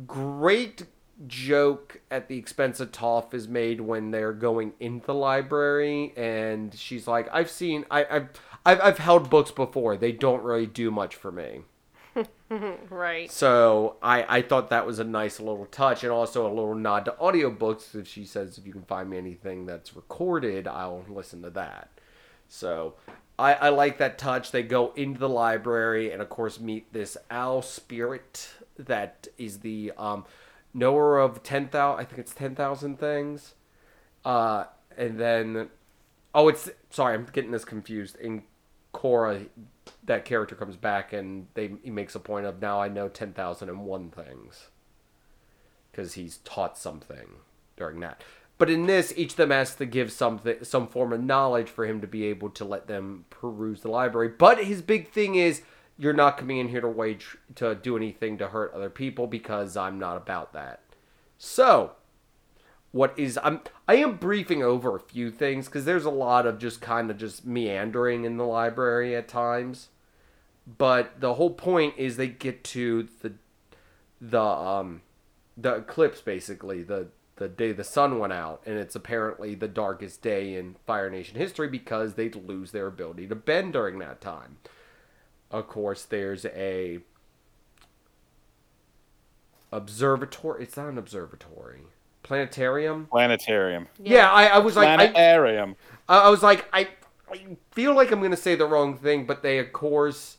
great 0.07 0.83
joke 1.27 2.01
at 2.09 2.27
the 2.27 2.37
expense 2.37 2.79
of 2.79 2.91
Toph 2.91 3.33
is 3.33 3.47
made 3.47 3.81
when 3.81 4.11
they're 4.11 4.33
going 4.33 4.73
into 4.79 5.07
the 5.07 5.13
library, 5.13 6.13
and 6.15 6.73
she's 6.73 7.07
like, 7.07 7.27
"I've 7.31 7.49
seen, 7.49 7.85
I, 7.91 8.05
I've, 8.09 8.29
I've, 8.65 8.81
I've 8.81 8.97
held 8.99 9.29
books 9.29 9.51
before. 9.51 9.97
They 9.97 10.11
don't 10.11 10.43
really 10.43 10.67
do 10.67 10.91
much 10.91 11.15
for 11.15 11.31
me." 11.31 11.61
Right. 12.89 13.31
So 13.31 13.95
I, 14.03 14.39
I 14.39 14.41
thought 14.41 14.69
that 14.71 14.85
was 14.85 14.99
a 14.99 15.05
nice 15.05 15.39
little 15.39 15.67
touch, 15.67 16.03
and 16.03 16.11
also 16.11 16.45
a 16.45 16.49
little 16.49 16.75
nod 16.75 17.05
to 17.05 17.11
audiobooks. 17.11 17.95
If 17.95 18.09
she 18.09 18.25
says, 18.25 18.57
"If 18.57 18.67
you 18.67 18.73
can 18.73 18.83
find 18.83 19.09
me 19.09 19.17
anything 19.17 19.65
that's 19.65 19.95
recorded, 19.95 20.67
I'll 20.67 21.05
listen 21.07 21.41
to 21.43 21.49
that." 21.51 21.89
So 22.49 22.95
I, 23.41 23.53
I 23.53 23.69
like 23.69 23.97
that 23.97 24.17
touch. 24.17 24.51
They 24.51 24.61
go 24.61 24.91
into 24.95 25.19
the 25.19 25.29
library 25.29 26.11
and, 26.11 26.21
of 26.21 26.29
course, 26.29 26.59
meet 26.59 26.91
this 26.93 27.17
owl 27.31 27.61
spirit 27.61 28.49
that 28.77 29.27
is 29.37 29.59
the 29.59 29.93
um, 29.97 30.25
knower 30.73 31.17
of 31.17 31.41
10,000, 31.41 31.99
I 31.99 32.03
think 32.03 32.19
it's 32.19 32.35
10,000 32.35 32.99
things. 32.99 33.55
Uh, 34.23 34.65
and 34.95 35.19
then, 35.19 35.69
oh, 36.35 36.49
it's, 36.49 36.69
sorry, 36.91 37.15
I'm 37.15 37.25
getting 37.33 37.51
this 37.51 37.65
confused. 37.65 38.15
In 38.17 38.43
Korra, 38.93 39.47
that 40.03 40.25
character 40.25 40.55
comes 40.55 40.75
back 40.75 41.13
and 41.13 41.47
they 41.53 41.71
he 41.83 41.89
makes 41.89 42.15
a 42.15 42.19
point 42.19 42.45
of 42.45 42.61
now 42.61 42.81
I 42.81 42.87
know 42.87 43.07
10,001 43.07 44.11
things. 44.11 44.67
Because 45.91 46.13
he's 46.13 46.37
taught 46.37 46.77
something 46.77 47.27
during 47.75 47.99
that. 47.99 48.23
But 48.57 48.69
in 48.69 48.85
this, 48.85 49.11
each 49.17 49.31
of 49.31 49.37
them 49.37 49.49
has 49.49 49.73
to 49.75 49.85
give 49.85 50.11
something, 50.11 50.63
some 50.63 50.87
form 50.87 51.11
of 51.13 51.23
knowledge 51.23 51.67
for 51.67 51.85
him 51.85 51.99
to 52.01 52.07
be 52.07 52.25
able 52.25 52.51
to 52.51 52.63
let 52.63 52.87
them 52.87 53.25
peruse 53.31 53.81
the 53.81 53.89
library. 53.89 54.29
But 54.29 54.63
his 54.63 54.83
big 54.83 55.09
thing 55.09 55.33
is, 55.33 55.63
you're 55.97 56.13
not 56.13 56.37
coming 56.37 56.59
in 56.59 56.69
here 56.69 56.81
to 56.81 56.87
wage 56.87 57.37
to 57.55 57.75
do 57.75 57.97
anything 57.97 58.37
to 58.37 58.49
hurt 58.49 58.73
other 58.73 58.89
people 58.89 59.27
because 59.27 59.75
I'm 59.75 59.97
not 59.97 60.15
about 60.15 60.53
that. 60.53 60.81
So, 61.37 61.93
what 62.91 63.17
is 63.17 63.39
I'm 63.43 63.61
I 63.87 63.95
am 63.95 64.17
briefing 64.17 64.63
over 64.63 64.95
a 64.95 64.99
few 64.99 65.31
things 65.31 65.65
because 65.67 65.85
there's 65.85 66.05
a 66.05 66.09
lot 66.09 66.45
of 66.45 66.59
just 66.59 66.81
kind 66.81 67.09
of 67.09 67.17
just 67.17 67.45
meandering 67.45 68.25
in 68.25 68.37
the 68.37 68.45
library 68.45 69.15
at 69.15 69.27
times. 69.27 69.89
But 70.77 71.19
the 71.19 71.35
whole 71.35 71.51
point 71.51 71.95
is 71.97 72.17
they 72.17 72.27
get 72.27 72.63
to 72.65 73.07
the 73.21 73.33
the 74.19 74.41
um 74.41 75.01
the 75.57 75.75
eclipse 75.75 76.21
basically 76.21 76.83
the 76.83 77.07
the 77.37 77.47
day 77.47 77.71
the 77.71 77.83
sun 77.83 78.19
went 78.19 78.33
out, 78.33 78.61
and 78.67 78.77
it's 78.77 78.95
apparently 78.95 79.55
the 79.55 79.67
darkest 79.67 80.21
day 80.21 80.55
in 80.55 80.75
Fire 80.85 81.09
Nation 81.09 81.37
history 81.37 81.67
because 81.67 82.13
they 82.13 82.29
lose 82.29 82.71
their 82.71 82.87
ability 82.87 83.27
to 83.27 83.35
bend 83.35 83.73
during 83.73 83.97
that 83.99 84.21
time. 84.21 84.57
Of 85.49 85.67
course, 85.67 86.05
there's 86.05 86.45
a 86.45 86.99
observatory. 89.71 90.63
It's 90.63 90.77
not 90.77 90.89
an 90.89 90.99
observatory. 90.99 91.81
Planetarium. 92.35 93.07
Planetarium. 93.11 93.87
Yeah, 94.01 94.31
I, 94.31 94.45
I 94.47 94.57
was 94.59 94.77
like, 94.77 94.87
Planetarium. 94.87 95.75
I 96.07 96.19
I 96.19 96.29
was 96.29 96.41
like, 96.41 96.65
I, 96.71 96.87
I 97.29 97.57
feel 97.71 97.93
like 97.93 98.11
I'm 98.11 98.21
gonna 98.21 98.37
say 98.37 98.55
the 98.55 98.65
wrong 98.65 98.97
thing, 98.97 99.25
but 99.25 99.43
they 99.43 99.59
of 99.59 99.73
course 99.73 100.37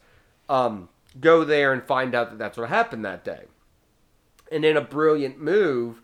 um, 0.48 0.88
go 1.20 1.44
there 1.44 1.72
and 1.74 1.82
find 1.82 2.14
out 2.14 2.30
that 2.30 2.38
that's 2.38 2.56
what 2.56 2.70
happened 2.70 3.04
that 3.04 3.24
day. 3.24 3.44
And 4.50 4.64
in 4.64 4.76
a 4.76 4.80
brilliant 4.80 5.38
move, 5.38 6.00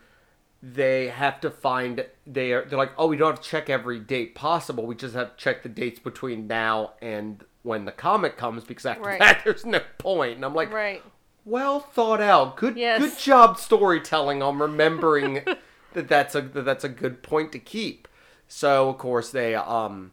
they 0.62 1.08
have 1.08 1.40
to 1.40 1.50
find 1.50 2.04
they 2.26 2.52
are 2.52 2.66
they're 2.66 2.78
like, 2.78 2.92
oh, 2.98 3.06
we 3.06 3.16
don't 3.16 3.30
have 3.30 3.40
to 3.42 3.48
check 3.48 3.70
every 3.70 3.98
date 3.98 4.34
possible. 4.34 4.84
We 4.84 4.94
just 4.94 5.14
have 5.14 5.36
to 5.36 5.42
check 5.42 5.62
the 5.62 5.70
dates 5.70 5.98
between 6.00 6.46
now 6.46 6.92
and 7.00 7.42
when 7.62 7.86
the 7.86 7.92
comic 7.92 8.36
comes 8.36 8.62
because 8.62 8.84
after 8.84 9.04
Right. 9.04 9.20
that 9.20 9.40
there's 9.44 9.64
no 9.64 9.80
point. 9.96 10.36
And 10.36 10.44
I'm 10.44 10.54
like, 10.54 10.70
Right. 10.70 11.02
well 11.46 11.80
thought 11.80 12.20
out. 12.20 12.56
Good 12.58 12.76
Yes. 12.76 13.00
good 13.00 13.18
job 13.18 13.58
storytelling 13.58 14.42
on 14.42 14.58
remembering 14.58 15.44
that 15.94 16.08
that's 16.08 16.34
a 16.34 16.42
that 16.42 16.64
that's 16.64 16.84
a 16.84 16.88
good 16.88 17.22
point 17.22 17.52
to 17.52 17.58
keep. 17.58 18.08
So 18.46 18.88
of 18.88 18.98
course 18.98 19.30
they 19.30 19.54
um 19.54 20.12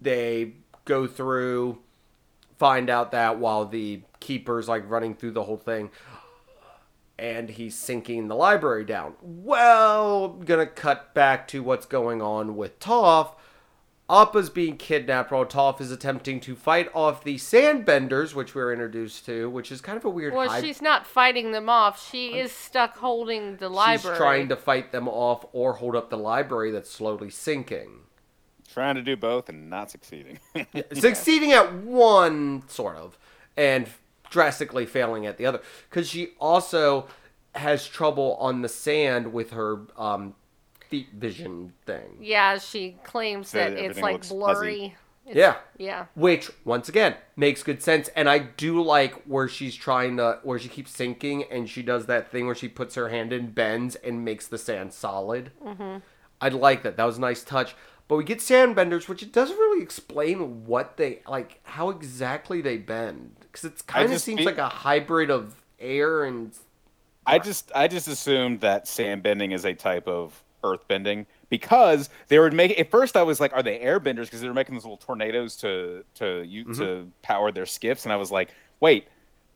they 0.00 0.52
go 0.84 1.06
through 1.06 1.78
find 2.58 2.90
out 2.90 3.12
that 3.12 3.38
while 3.38 3.64
the 3.64 4.02
keeper's 4.20 4.68
like 4.68 4.88
running 4.88 5.14
through 5.14 5.32
the 5.32 5.44
whole 5.44 5.56
thing 5.56 5.90
and 7.18 7.50
he's 7.50 7.74
sinking 7.74 8.28
the 8.28 8.34
library 8.34 8.84
down. 8.84 9.14
Well, 9.20 10.28
gonna 10.28 10.66
cut 10.66 11.14
back 11.14 11.48
to 11.48 11.62
what's 11.62 11.86
going 11.86 12.22
on 12.22 12.56
with 12.56 12.78
Toph. 12.78 13.32
Appa's 14.10 14.48
being 14.48 14.78
kidnapped 14.78 15.30
while 15.30 15.44
Toph 15.44 15.80
is 15.80 15.90
attempting 15.92 16.40
to 16.40 16.56
fight 16.56 16.88
off 16.94 17.24
the 17.24 17.36
Sandbenders, 17.36 18.34
which 18.34 18.54
we 18.54 18.62
are 18.62 18.72
introduced 18.72 19.26
to, 19.26 19.50
which 19.50 19.70
is 19.70 19.82
kind 19.82 19.98
of 19.98 20.04
a 20.04 20.10
weird 20.10 20.32
Well, 20.32 20.48
hybrid. 20.48 20.64
she's 20.64 20.80
not 20.80 21.06
fighting 21.06 21.52
them 21.52 21.68
off. 21.68 22.08
She 22.10 22.38
is 22.38 22.50
stuck 22.50 22.96
holding 22.96 23.56
the 23.56 23.68
library. 23.68 24.14
She's 24.14 24.18
trying 24.18 24.48
to 24.48 24.56
fight 24.56 24.92
them 24.92 25.08
off 25.08 25.44
or 25.52 25.74
hold 25.74 25.94
up 25.94 26.08
the 26.08 26.16
library 26.16 26.70
that's 26.70 26.90
slowly 26.90 27.28
sinking. 27.28 28.00
Trying 28.72 28.94
to 28.94 29.02
do 29.02 29.16
both 29.16 29.48
and 29.50 29.68
not 29.68 29.90
succeeding. 29.90 30.38
Succeeding 30.92 31.52
at 31.52 31.74
one, 31.74 32.62
sort 32.68 32.96
of, 32.96 33.18
and 33.56 33.88
drastically 34.30 34.86
failing 34.86 35.26
at 35.26 35.36
the 35.36 35.44
other. 35.46 35.60
Because 35.88 36.08
she 36.08 36.30
also 36.38 37.08
has 37.54 37.86
trouble 37.86 38.36
on 38.40 38.62
the 38.62 38.68
sand 38.68 39.32
with 39.32 39.50
her 39.50 39.80
um, 39.96 40.34
feet 40.88 41.08
vision 41.12 41.72
thing. 41.86 42.16
Yeah, 42.20 42.58
she 42.58 42.96
claims 43.04 43.48
So 43.50 43.58
that 43.58 43.72
it's 43.72 44.00
like 44.00 44.28
blurry. 44.28 44.96
It's- 45.26 45.36
Yeah. 45.36 45.56
Yeah. 45.76 46.06
Which, 46.14 46.50
once 46.64 46.88
again, 46.88 47.14
makes 47.36 47.62
good 47.62 47.82
sense. 47.82 48.08
And 48.16 48.30
I 48.30 48.38
do 48.38 48.82
like 48.82 49.22
where 49.24 49.46
she's 49.46 49.74
trying 49.76 50.16
to, 50.16 50.38
where 50.42 50.58
she 50.58 50.68
keeps 50.68 50.90
sinking 50.90 51.44
and 51.50 51.68
she 51.68 51.82
does 51.82 52.06
that 52.06 52.30
thing 52.30 52.46
where 52.46 52.54
she 52.54 52.66
puts 52.68 52.94
her 52.94 53.10
hand 53.10 53.32
in, 53.32 53.50
bends, 53.50 53.94
and 53.96 54.24
makes 54.24 54.46
the 54.48 54.56
sand 54.56 54.92
solid. 54.94 55.50
Mm-hmm. 55.62 55.98
I 56.40 56.48
like 56.48 56.82
that. 56.82 56.96
That 56.96 57.04
was 57.04 57.18
a 57.18 57.20
nice 57.20 57.44
touch. 57.44 57.74
But 58.06 58.16
we 58.16 58.24
get 58.24 58.38
sandbenders, 58.38 59.06
which 59.06 59.22
it 59.22 59.32
doesn't 59.32 59.56
really 59.58 59.82
explain 59.82 60.64
what 60.64 60.96
they, 60.96 61.20
like, 61.28 61.60
how 61.64 61.90
exactly 61.90 62.62
they 62.62 62.78
bend. 62.78 63.36
Because 63.40 63.64
it 63.64 63.86
kind 63.86 64.10
of 64.10 64.20
seems 64.22 64.38
feel- 64.38 64.46
like 64.46 64.56
a 64.58 64.68
hybrid 64.70 65.30
of 65.30 65.62
air 65.78 66.24
and. 66.24 66.56
I 67.26 67.38
just 67.38 67.70
I 67.74 67.86
just 67.88 68.08
assumed 68.08 68.60
that 68.62 68.88
sand 68.88 69.22
bending 69.22 69.52
is 69.52 69.66
a 69.66 69.74
type 69.74 70.08
of 70.08 70.42
earth 70.64 70.86
bending 70.88 71.26
because 71.50 72.10
they 72.28 72.38
were 72.38 72.50
making 72.50 72.78
at 72.78 72.90
first 72.90 73.16
I 73.16 73.22
was 73.22 73.40
like, 73.40 73.52
are 73.52 73.62
they 73.62 73.78
airbenders? 73.78 74.24
Because 74.24 74.40
they 74.40 74.48
were 74.48 74.54
making 74.54 74.74
those 74.74 74.84
little 74.84 74.96
tornadoes 74.96 75.56
to 75.58 76.04
to 76.16 76.42
you 76.42 76.64
Mm-hmm. 76.64 76.80
to 76.82 77.10
power 77.22 77.50
their 77.52 77.66
skiffs, 77.66 78.04
and 78.04 78.12
I 78.12 78.16
was 78.16 78.30
like, 78.30 78.50
wait, 78.80 79.08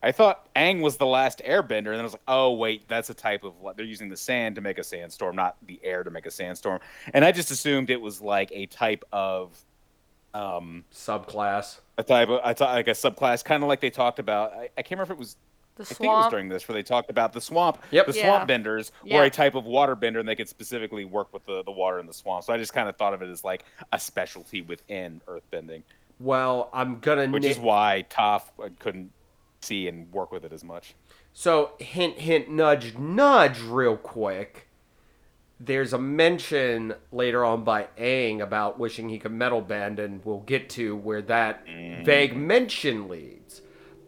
I 0.02 0.10
thought 0.12 0.52
Aang 0.56 0.80
was 0.80 0.96
the 0.96 1.06
last 1.06 1.42
airbender, 1.46 1.76
and 1.76 1.86
then 1.94 2.00
I 2.00 2.02
was 2.02 2.12
like, 2.12 2.22
oh 2.28 2.52
wait, 2.54 2.88
that's 2.88 3.10
a 3.10 3.14
type 3.14 3.44
of 3.44 3.54
they're 3.76 3.84
using 3.86 4.08
the 4.08 4.16
sand 4.16 4.54
to 4.56 4.60
make 4.60 4.78
a 4.78 4.84
sandstorm, 4.84 5.36
not 5.36 5.56
the 5.66 5.78
air 5.84 6.02
to 6.02 6.10
make 6.10 6.26
a 6.26 6.30
sandstorm, 6.30 6.80
and 7.14 7.24
I 7.24 7.32
just 7.32 7.50
assumed 7.50 7.90
it 7.90 8.00
was 8.00 8.20
like 8.20 8.50
a 8.52 8.66
type 8.66 9.04
of 9.12 9.56
um 10.34 10.84
Subclass. 10.94 11.78
a 11.98 12.02
type 12.02 12.28
of 12.30 12.40
I 12.42 12.54
thought 12.54 12.72
like 12.74 12.88
a 12.88 12.92
subclass, 12.92 13.44
kind 13.44 13.62
of 13.62 13.68
like 13.68 13.80
they 13.80 13.90
talked 13.90 14.18
about. 14.18 14.52
I, 14.54 14.70
I 14.78 14.82
can't 14.82 14.92
remember 14.92 15.12
if 15.12 15.16
it 15.16 15.18
was 15.18 15.36
The 15.76 15.82
I 15.82 15.86
think 15.86 16.00
it 16.00 16.06
was 16.08 16.30
during 16.30 16.48
this 16.48 16.68
where 16.68 16.74
they 16.74 16.82
talked 16.82 17.08
about 17.10 17.32
the 17.32 17.40
swamp. 17.40 17.78
Yep. 17.90 18.06
The 18.06 18.12
Yeah. 18.12 18.24
swamp 18.26 18.48
benders 18.48 18.92
Yeah. 19.04 19.18
were 19.18 19.24
a 19.24 19.30
type 19.30 19.54
of 19.54 19.64
water 19.64 19.94
bender, 19.94 20.20
and 20.20 20.28
they 20.28 20.36
could 20.36 20.48
specifically 20.48 21.04
work 21.06 21.32
with 21.32 21.46
the, 21.46 21.62
the 21.64 21.70
water 21.70 21.98
in 21.98 22.06
the 22.06 22.12
swamp. 22.12 22.44
So 22.44 22.52
I 22.52 22.58
just 22.58 22.74
kind 22.74 22.88
of 22.88 22.96
thought 22.96 23.14
of 23.14 23.22
it 23.22 23.30
as 23.30 23.42
like 23.42 23.64
a 23.92 23.98
specialty 23.98 24.60
within 24.60 25.22
earth 25.28 25.44
bending, 25.50 25.82
Well, 26.20 26.68
I'm 26.74 27.00
gonna. 27.00 27.26
which 27.28 27.44
na- 27.44 27.48
is 27.48 27.58
why 27.58 28.04
Toph 28.10 28.42
uh, 28.62 28.68
couldn't 28.78 29.12
see 29.62 29.88
and 29.88 30.12
work 30.12 30.30
with 30.30 30.44
it 30.44 30.52
as 30.52 30.62
much. 30.62 30.94
So, 31.32 31.72
hint, 31.78 32.18
hint, 32.18 32.50
nudge, 32.50 32.98
nudge, 32.98 33.60
real 33.62 33.96
quick. 33.96 34.68
There's 35.58 35.92
a 35.92 35.98
mention 35.98 36.94
later 37.12 37.44
on 37.44 37.62
by 37.64 37.86
Aang 37.96 38.40
about 38.42 38.78
wishing 38.78 39.08
he 39.08 39.18
could 39.18 39.32
metal 39.32 39.60
bend, 39.62 39.98
and 40.00 40.22
we'll 40.24 40.40
get 40.40 40.68
to 40.70 40.96
where 40.96 41.22
that 41.22 41.64
vague 42.04 42.36
mention 42.36 43.08
leads. 43.08 43.62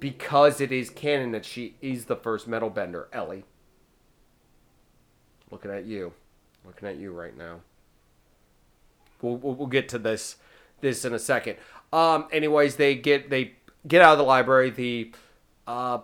Because 0.04 0.60
it 0.60 0.70
is 0.70 0.90
canon 0.90 1.32
that 1.32 1.46
she 1.46 1.76
is 1.80 2.04
the 2.04 2.14
first 2.14 2.46
metal 2.46 2.68
bender. 2.68 3.08
Ellie. 3.10 3.44
Looking 5.50 5.70
at 5.70 5.86
you. 5.86 6.12
Looking 6.66 6.86
at 6.86 6.96
you 6.98 7.10
right 7.10 7.34
now. 7.34 7.60
We'll, 9.22 9.36
we'll, 9.36 9.54
we'll 9.54 9.66
get 9.66 9.88
to 9.88 9.98
this 9.98 10.36
this 10.82 11.06
in 11.06 11.14
a 11.14 11.18
second. 11.18 11.56
Um, 11.90 12.28
anyways, 12.30 12.76
they 12.76 12.96
get 12.96 13.30
they 13.30 13.52
get 13.88 14.02
out 14.02 14.12
of 14.12 14.18
the 14.18 14.24
library. 14.24 14.68
The 14.68 15.12
uh, 15.66 16.00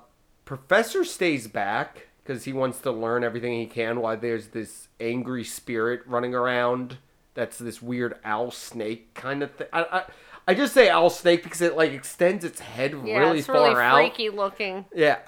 professor 0.47 1.05
stays 1.05 1.47
back 1.47 2.07
because 2.25 2.45
he 2.45 2.55
wants 2.55 2.81
to 2.81 2.91
learn 2.91 3.23
everything 3.23 3.53
he 3.53 3.67
can. 3.67 4.01
While 4.01 4.17
there's 4.17 4.47
this 4.47 4.89
angry 4.99 5.45
spirit 5.45 6.01
running 6.07 6.35
around. 6.35 6.97
That's 7.35 7.59
this 7.59 7.83
weird 7.83 8.19
owl 8.25 8.51
snake 8.51 9.13
kind 9.13 9.43
of 9.43 9.53
thing. 9.53 9.69
I, 9.75 9.83
I 9.83 10.05
I 10.51 10.55
just 10.55 10.75
say 10.75 10.89
owl 10.91 11.11
snake 11.11 11.45
because 11.45 11.61
it 11.61 11.77
like 11.77 11.93
extends 11.93 12.45
its 12.45 12.59
head 12.59 12.93
Yeah, 13.05 13.19
really 13.19 13.39
it's 13.39 13.47
far 13.47 13.55
really 13.55 13.75
out. 13.81 13.95
freaky 13.95 14.31
looking. 14.31 14.85
Yeah, 14.93 15.19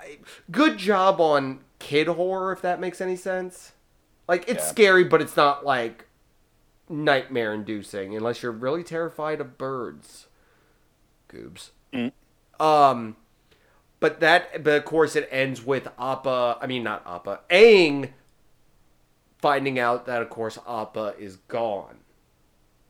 good 0.51 0.79
job 0.79 1.21
on 1.21 1.61
kid 1.79 2.09
horror 2.09 2.51
if 2.53 2.61
that 2.63 2.81
makes 2.81 3.01
any 3.01 3.15
sense. 3.15 3.71
Like 4.27 4.49
it's 4.49 4.65
Yeah. 4.65 4.71
scary, 4.71 5.05
but 5.05 5.23
it's 5.23 5.37
not 5.37 5.65
like 5.65 6.07
nightmare 6.89 7.55
inducing 7.55 8.17
unless 8.17 8.43
you're 8.43 8.51
really 8.51 8.83
terrified 8.83 9.41
of 9.41 9.57
birds. 9.57 10.27
Goobs. 11.29 11.71
Mm. 11.93 12.11
Um, 12.59 13.17
but 14.01 14.19
that, 14.19 14.65
but 14.65 14.75
of 14.75 14.85
course, 14.85 15.15
it 15.15 15.29
ends 15.31 15.65
with 15.65 15.87
Appa. 16.01 16.59
I 16.61 16.67
mean, 16.67 16.83
not 16.83 17.05
Appa. 17.07 17.43
Aang 17.49 18.11
finding 19.41 19.79
out 19.79 20.07
that, 20.07 20.21
of 20.21 20.31
course, 20.31 20.59
Appa 20.69 21.15
is 21.17 21.37
gone. 21.37 21.99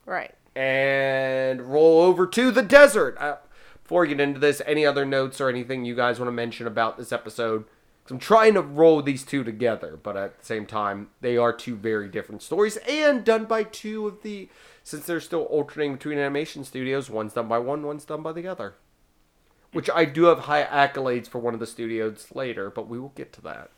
Right. 0.06 0.34
And 0.54 1.62
roll 1.62 2.00
over 2.02 2.26
to 2.26 2.50
the 2.50 2.62
desert. 2.62 3.16
Uh, 3.18 3.36
before 3.82 4.02
we 4.02 4.08
get 4.08 4.20
into 4.20 4.38
this, 4.38 4.60
any 4.66 4.84
other 4.84 5.04
notes 5.06 5.40
or 5.40 5.48
anything 5.48 5.84
you 5.84 5.94
guys 5.94 6.18
want 6.18 6.28
to 6.28 6.32
mention 6.32 6.66
about 6.66 6.98
this 6.98 7.12
episode? 7.12 7.64
'Cause 8.04 8.10
I'm 8.10 8.18
trying 8.18 8.54
to 8.54 8.62
roll 8.62 9.00
these 9.00 9.24
two 9.24 9.44
together, 9.44 9.96
but 10.02 10.16
at 10.16 10.38
the 10.40 10.44
same 10.44 10.66
time, 10.66 11.10
they 11.20 11.36
are 11.36 11.52
two 11.52 11.76
very 11.76 12.08
different 12.08 12.42
stories 12.42 12.76
and 12.78 13.24
done 13.24 13.44
by 13.44 13.62
two 13.62 14.08
of 14.08 14.22
the. 14.22 14.48
Since 14.82 15.06
they're 15.06 15.20
still 15.20 15.44
alternating 15.44 15.94
between 15.94 16.18
animation 16.18 16.64
studios, 16.64 17.08
one's 17.08 17.34
done 17.34 17.46
by 17.46 17.58
one, 17.58 17.86
one's 17.86 18.04
done 18.04 18.22
by 18.22 18.32
the 18.32 18.48
other. 18.48 18.74
Which 19.72 19.88
I 19.88 20.04
do 20.04 20.24
have 20.24 20.40
high 20.40 20.64
accolades 20.64 21.28
for 21.28 21.38
one 21.38 21.54
of 21.54 21.60
the 21.60 21.66
studios 21.66 22.26
later, 22.34 22.68
but 22.70 22.88
we 22.88 22.98
will 22.98 23.12
get 23.14 23.32
to 23.34 23.40
that. 23.42 23.70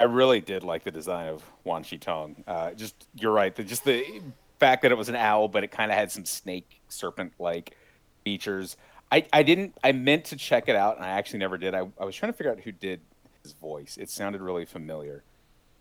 I 0.00 0.04
really 0.04 0.40
did 0.40 0.64
like 0.64 0.84
the 0.84 0.90
design 0.90 1.28
of 1.28 1.44
Wan 1.62 1.82
Shi 1.82 1.98
Tong. 1.98 2.42
Uh, 2.46 2.72
just 2.72 3.06
you're 3.14 3.32
right. 3.32 3.54
The, 3.54 3.62
just 3.62 3.84
the 3.84 4.22
fact 4.58 4.82
that 4.82 4.92
it 4.92 4.98
was 4.98 5.08
an 5.08 5.16
owl, 5.16 5.48
but 5.48 5.64
it 5.64 5.70
kind 5.70 5.90
of 5.90 5.98
had 5.98 6.10
some 6.10 6.24
snake 6.24 6.80
serpent 6.88 7.32
like 7.38 7.76
features. 8.24 8.76
I, 9.12 9.26
I 9.32 9.42
didn't. 9.42 9.76
I 9.84 9.92
meant 9.92 10.26
to 10.26 10.36
check 10.36 10.68
it 10.68 10.76
out, 10.76 10.96
and 10.96 11.04
I 11.04 11.10
actually 11.10 11.40
never 11.40 11.58
did. 11.58 11.74
I, 11.74 11.88
I 12.00 12.04
was 12.04 12.16
trying 12.16 12.32
to 12.32 12.36
figure 12.36 12.50
out 12.50 12.60
who 12.60 12.72
did 12.72 13.00
his 13.42 13.52
voice. 13.52 13.96
It 13.96 14.10
sounded 14.10 14.40
really 14.40 14.64
familiar, 14.64 15.22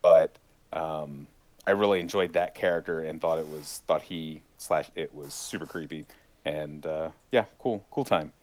but 0.02 0.38
um, 0.72 1.28
I 1.66 1.72
really 1.72 2.00
enjoyed 2.00 2.34
that 2.34 2.56
character 2.56 3.00
and 3.00 3.22
thought 3.22 3.40
it 3.40 3.48
was 3.48 3.82
thought 3.88 4.04
he 4.04 4.42
slash 4.58 4.90
it 4.96 5.14
was 5.14 5.34
super 5.34 5.66
creepy. 5.66 6.06
And 6.46 6.86
uh, 6.86 7.10
yeah, 7.32 7.46
cool, 7.60 7.86
cool 7.90 8.06
time. 8.06 8.34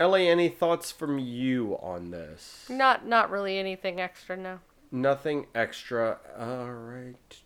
Ellie, 0.00 0.28
any 0.28 0.48
thoughts 0.48 0.90
from 0.90 1.18
you 1.18 1.78
on 1.80 2.10
this? 2.10 2.66
Not 2.68 3.06
not 3.06 3.30
really 3.30 3.58
anything 3.58 4.00
extra, 4.00 4.36
no. 4.36 4.60
Nothing 4.90 5.46
extra. 5.54 6.18
All 6.38 6.70
right. 6.70 7.36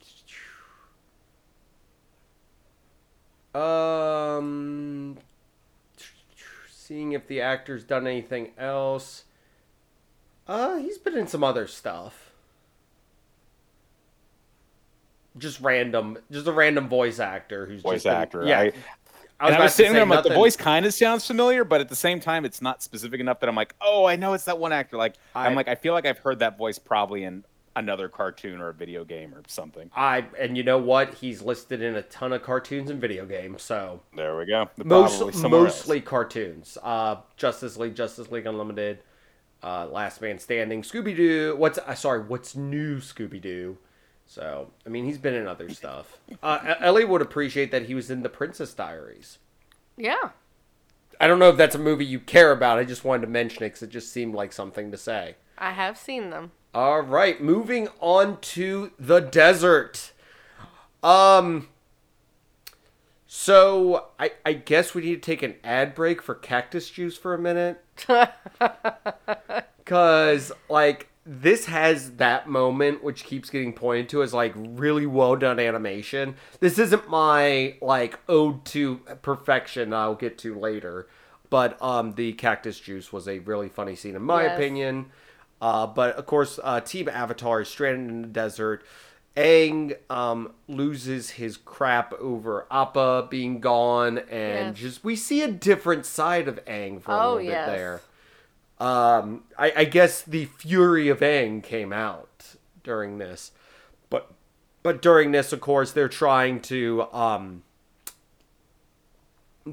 Um, 3.54 5.18
seeing 6.68 7.12
if 7.12 7.26
the 7.26 7.40
actor's 7.40 7.84
done 7.84 8.06
anything 8.06 8.50
else. 8.58 9.24
Uh, 10.46 10.76
he's 10.76 10.96
been 10.98 11.16
in 11.16 11.26
some 11.26 11.44
other 11.44 11.66
stuff. 11.66 12.30
Just 15.36 15.60
random, 15.60 16.18
just 16.30 16.46
a 16.46 16.52
random 16.52 16.88
voice 16.88 17.20
actor 17.20 17.66
who's 17.66 17.82
Voice 17.82 17.96
just 17.96 18.04
been- 18.06 18.14
actor. 18.14 18.44
yeah, 18.46 18.58
I, 18.58 18.62
I 18.62 18.66
and 18.66 18.72
was, 18.72 18.74
I 19.40 19.48
about 19.50 19.62
was 19.64 19.74
sitting 19.74 19.92
there, 19.92 20.02
I'm 20.02 20.08
like, 20.08 20.24
the 20.24 20.34
voice 20.34 20.56
kind 20.56 20.84
of 20.84 20.92
sounds 20.92 21.26
familiar, 21.26 21.62
but 21.64 21.80
at 21.80 21.88
the 21.88 21.94
same 21.96 22.18
time, 22.18 22.44
it's 22.44 22.60
not 22.60 22.82
specific 22.82 23.20
enough 23.20 23.38
that 23.40 23.48
I'm 23.48 23.54
like, 23.54 23.74
oh, 23.80 24.04
I 24.04 24.16
know 24.16 24.32
it's 24.32 24.46
that 24.46 24.58
one 24.58 24.72
actor. 24.72 24.96
Like, 24.96 25.14
I, 25.34 25.44
I- 25.44 25.46
am 25.48 25.54
like, 25.54 25.68
I 25.68 25.74
feel 25.76 25.92
like 25.92 26.06
I've 26.06 26.18
heard 26.18 26.40
that 26.40 26.58
voice 26.58 26.78
probably 26.78 27.22
in 27.24 27.44
another 27.78 28.08
cartoon 28.08 28.60
or 28.60 28.68
a 28.68 28.74
video 28.74 29.04
game 29.04 29.34
or 29.34 29.42
something. 29.46 29.90
I 29.94 30.24
and 30.38 30.56
you 30.56 30.62
know 30.62 30.78
what? 30.78 31.14
He's 31.14 31.40
listed 31.42 31.80
in 31.80 31.94
a 31.94 32.02
ton 32.02 32.32
of 32.32 32.42
cartoons 32.42 32.90
and 32.90 33.00
video 33.00 33.24
games. 33.24 33.62
So 33.62 34.00
There 34.16 34.36
we 34.36 34.46
go. 34.46 34.68
Most, 34.84 35.16
Probably 35.18 35.32
somewhere 35.34 35.60
else. 35.66 35.78
mostly 35.78 36.00
cartoons. 36.00 36.76
Uh, 36.82 37.16
Justice 37.36 37.76
League, 37.76 37.94
Justice 37.94 38.30
League 38.30 38.46
Unlimited, 38.46 38.98
uh, 39.62 39.86
Last 39.86 40.20
Man 40.20 40.38
Standing, 40.38 40.82
Scooby 40.82 41.16
Doo. 41.16 41.54
What's 41.56 41.78
uh, 41.78 41.94
sorry? 41.94 42.20
What's 42.20 42.54
new? 42.56 42.98
Scooby 42.98 43.40
Doo. 43.40 43.78
So 44.26 44.70
I 44.84 44.88
mean, 44.90 45.04
he's 45.04 45.18
been 45.18 45.34
in 45.34 45.46
other 45.46 45.70
stuff. 45.70 46.18
Uh, 46.42 46.74
Ellie 46.80 47.04
would 47.04 47.22
appreciate 47.22 47.70
that 47.70 47.84
he 47.86 47.94
was 47.94 48.10
in 48.10 48.22
the 48.22 48.28
Princess 48.28 48.74
Diaries. 48.74 49.38
Yeah. 49.96 50.30
I 51.20 51.26
don't 51.26 51.38
know 51.40 51.48
if 51.48 51.56
that's 51.56 51.74
a 51.74 51.78
movie 51.80 52.04
you 52.04 52.20
care 52.20 52.52
about. 52.52 52.78
I 52.78 52.84
just 52.84 53.04
wanted 53.04 53.22
to 53.22 53.26
mention 53.28 53.64
it 53.64 53.68
because 53.70 53.82
it 53.82 53.90
just 53.90 54.12
seemed 54.12 54.34
like 54.34 54.52
something 54.52 54.90
to 54.92 54.96
say. 54.96 55.34
I 55.56 55.72
have 55.72 55.98
seen 55.98 56.30
them. 56.30 56.52
All 56.78 57.00
right, 57.00 57.42
moving 57.42 57.88
on 57.98 58.38
to 58.40 58.92
the 59.00 59.18
desert. 59.18 60.12
Um 61.02 61.66
so 63.26 64.06
I 64.16 64.30
I 64.46 64.52
guess 64.52 64.94
we 64.94 65.02
need 65.02 65.20
to 65.20 65.26
take 65.28 65.42
an 65.42 65.56
ad 65.64 65.96
break 65.96 66.22
for 66.22 66.36
cactus 66.36 66.88
juice 66.88 67.18
for 67.18 67.34
a 67.34 67.38
minute. 67.38 67.84
Cuz 69.86 70.52
like 70.68 71.08
this 71.26 71.64
has 71.64 72.12
that 72.12 72.48
moment 72.48 73.02
which 73.02 73.24
keeps 73.24 73.50
getting 73.50 73.72
pointed 73.72 74.08
to 74.10 74.22
as 74.22 74.32
like 74.32 74.52
really 74.56 75.04
well 75.04 75.34
done 75.34 75.58
animation. 75.58 76.36
This 76.60 76.78
isn't 76.78 77.10
my 77.10 77.74
like 77.82 78.20
ode 78.28 78.64
to 78.66 78.98
perfection 79.20 79.92
I'll 79.92 80.14
get 80.14 80.38
to 80.38 80.56
later. 80.56 81.08
But 81.50 81.76
um 81.82 82.12
the 82.12 82.34
cactus 82.34 82.78
juice 82.78 83.12
was 83.12 83.26
a 83.26 83.40
really 83.40 83.68
funny 83.68 83.96
scene 83.96 84.14
in 84.14 84.22
my 84.22 84.44
Yes. 84.44 84.54
opinion. 84.54 85.06
Uh, 85.60 85.86
but 85.86 86.14
of 86.16 86.26
course, 86.26 86.58
uh, 86.62 86.80
Team 86.80 87.08
Avatar 87.08 87.60
is 87.62 87.68
stranded 87.68 88.08
in 88.10 88.22
the 88.22 88.28
desert. 88.28 88.84
Aang 89.36 89.96
um, 90.10 90.52
loses 90.66 91.30
his 91.30 91.56
crap 91.56 92.12
over 92.14 92.66
Appa 92.70 93.28
being 93.30 93.60
gone, 93.60 94.18
and 94.18 94.76
Yes. 94.76 94.76
just 94.76 95.04
we 95.04 95.14
see 95.16 95.42
a 95.42 95.48
different 95.50 96.06
side 96.06 96.48
of 96.48 96.64
Aang 96.64 97.00
for 97.00 97.12
a 97.12 97.14
Oh, 97.20 97.28
little 97.34 97.42
yes. 97.42 97.66
bit 97.68 97.76
there. 97.76 98.00
Um, 98.80 99.44
I, 99.58 99.72
I 99.76 99.84
guess 99.84 100.22
the 100.22 100.44
fury 100.46 101.08
of 101.08 101.20
Aang 101.20 101.62
came 101.62 101.92
out 101.92 102.54
during 102.84 103.18
this, 103.18 103.52
but 104.10 104.30
but 104.82 105.02
during 105.02 105.32
this, 105.32 105.52
of 105.52 105.60
course, 105.60 105.92
they're 105.92 106.08
trying 106.08 106.60
to 106.62 107.06
um, 107.12 107.62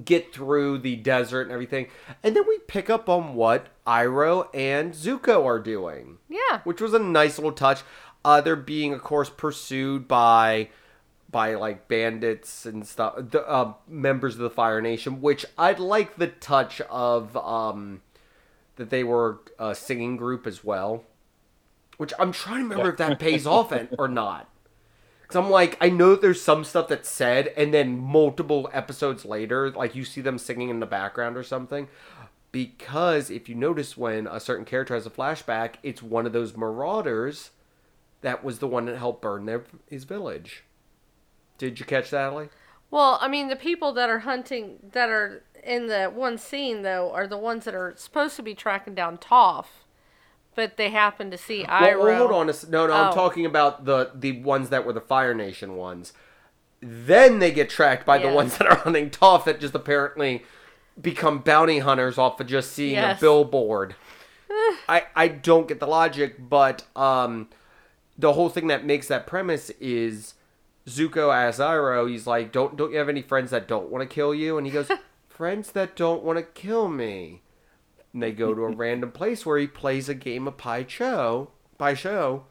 get 0.04 0.34
through 0.34 0.80
the 0.80 0.96
desert 0.96 1.44
and 1.44 1.52
everything, 1.52 1.88
and 2.24 2.36
then 2.36 2.44
we 2.48 2.60
pick 2.60 2.90
up 2.90 3.08
on 3.08 3.36
what 3.36 3.68
Iroh 3.88 4.50
and 4.54 4.94
Zuko 4.94 5.46
are 5.46 5.60
doing 5.60 6.18
Yeah. 6.30 6.62
which 6.64 6.82
was 6.82 6.94
a 6.94 7.00
nice 7.00 7.38
little 7.38 7.52
touch. 7.52 7.84
Uh, 8.24 8.42
they're 8.42 8.56
being, 8.56 8.92
of 8.94 9.02
course, 9.04 9.30
pursued 9.30 10.08
by 10.08 10.70
by 11.30 11.54
like 11.56 11.88
bandits 11.88 12.66
and 12.66 12.88
stuff, 12.88 13.16
the, 13.18 13.46
uh, 13.48 13.74
members 13.88 14.36
of 14.36 14.42
the 14.42 14.50
Fire 14.50 14.82
Nation. 14.82 15.22
Which 15.22 15.46
I'd 15.58 15.80
like 15.80 16.16
the 16.16 16.28
touch 16.28 16.80
of 16.82 17.36
um, 17.38 18.02
that 18.78 18.90
they 18.90 19.04
were 19.04 19.40
a 19.60 19.76
singing 19.76 20.16
group 20.18 20.48
as 20.48 20.64
well. 20.64 21.04
Which 21.98 22.14
I'm 22.20 22.32
trying 22.32 22.58
to 22.58 22.70
remember 22.70 22.92
if 22.92 22.98
that 22.98 23.20
pays 23.20 23.46
off 23.46 23.72
and, 23.72 23.90
or 24.00 24.08
not. 24.08 24.50
I'm 25.36 25.50
like, 25.50 25.78
I 25.82 25.90
know 25.90 26.16
there's 26.16 26.42
some 26.42 26.64
stuff 26.64 26.88
that's 26.88 27.10
said, 27.10 27.54
and 27.58 27.74
then 27.74 28.00
multiple 28.00 28.70
episodes 28.74 29.26
later, 29.26 29.72
like 29.72 29.96
you 29.96 30.06
see 30.06 30.22
them 30.22 30.38
singing 30.38 30.70
in 30.70 30.80
the 30.80 30.86
background 30.86 31.38
or 31.38 31.44
something. 31.44 31.88
Because 32.52 33.30
if 33.30 33.50
you 33.50 33.56
notice 33.56 33.98
when 33.98 34.28
a 34.28 34.40
certain 34.40 34.66
character 34.66 34.94
has 34.94 35.06
a 35.06 35.10
flashback, 35.10 35.76
it's 35.84 36.02
one 36.02 36.26
of 36.26 36.34
those 36.34 36.56
marauders 36.56 37.52
that 38.22 38.44
was 38.44 38.60
the 38.60 38.68
one 38.68 38.86
that 38.86 38.98
helped 38.98 39.22
burn 39.22 39.46
their 39.46 39.64
his 39.90 40.04
village. 40.04 40.64
Did 41.58 41.80
you 41.80 41.86
catch 41.86 42.10
that, 42.10 42.34
Ellie? 42.34 42.50
Well, 42.92 43.18
I 43.22 43.28
mean, 43.28 43.50
the 43.50 43.56
people 43.56 43.92
that 43.94 44.10
are 44.10 44.20
hunting, 44.20 44.78
that 44.94 45.10
are 45.10 45.44
in 45.64 45.88
the 45.88 46.06
one 46.06 46.38
scene, 46.38 46.82
though, 46.82 47.12
are 47.12 47.28
the 47.28 47.38
ones 47.38 47.66
that 47.66 47.76
are 47.76 47.94
supposed 47.98 48.36
to 48.38 48.44
be 48.44 48.56
tracking 48.56 48.96
down 48.96 49.18
Toph, 49.18 49.66
but 50.56 50.78
they 50.78 50.90
happen 50.90 51.32
to 51.32 51.38
see 51.38 51.64
Iroh. 51.64 52.00
well, 52.04 52.18
hold 52.28 52.32
on. 52.32 52.50
a 52.50 52.54
No, 52.70 52.88
no, 52.88 52.94
I'm 52.94 53.12
Oh. 53.12 53.16
talking 53.16 53.46
about 53.46 53.86
the 53.86 54.12
the 54.16 54.42
ones 54.42 54.70
that 54.70 54.86
were 54.86 54.94
the 54.94 55.02
Fire 55.02 55.34
Nation 55.34 55.76
ones. 55.76 56.14
Then 56.82 57.40
they 57.40 57.52
get 57.52 57.70
tracked 57.70 58.06
by 58.06 58.18
the 58.18 58.30
ones 58.30 58.58
that 58.58 58.68
are 58.68 58.76
hunting 58.78 59.10
Toph 59.10 59.46
that 59.46 59.60
just 59.60 59.74
apparently 59.76 60.44
become 61.02 61.40
bounty 61.40 61.80
hunters 61.80 62.18
off 62.18 62.40
of 62.40 62.48
just 62.48 62.72
seeing 62.72 62.94
Yes. 62.96 63.18
a 63.18 63.22
billboard. 63.22 63.96
I 64.88 65.04
I 65.16 65.28
don't 65.30 65.68
get 65.68 65.80
the 65.80 65.88
logic, 65.88 66.36
but 66.50 66.84
um, 66.96 67.50
the 68.18 68.34
whole 68.34 68.50
thing 68.50 68.68
that 68.68 68.86
makes 68.86 69.08
that 69.08 69.26
premise 69.28 69.70
is 69.80 70.36
Zuko 70.88 71.34
as 71.36 71.58
Iroh. 71.60 72.10
He's 72.10 72.28
like, 72.28 72.52
don't 72.52 72.78
don't 72.78 72.92
you 72.92 72.98
have 73.00 73.10
any 73.10 73.22
friends 73.24 73.52
that 73.52 73.68
don't 73.68 73.90
want 73.90 74.08
to 74.08 74.14
kill 74.14 74.34
you? 74.36 74.58
And 74.58 74.68
he 74.68 74.72
goes, 74.74 74.90
friends 75.28 75.72
that 75.72 75.96
don't 75.96 76.24
want 76.24 76.38
to 76.38 76.44
kill 76.44 76.88
me. 76.88 77.42
And 78.16 78.24
they 78.24 78.32
go 78.32 78.54
to 78.54 78.64
a 78.64 78.72
random 78.72 79.12
place 79.12 79.46
where 79.46 79.58
he 79.60 79.68
plays 79.68 80.08
a 80.08 80.14
game 80.16 80.48
of 80.48 80.56
Pai 80.56 80.86
Cho, 80.86 81.52
Pai 81.78 81.96
Sho, 81.96 82.46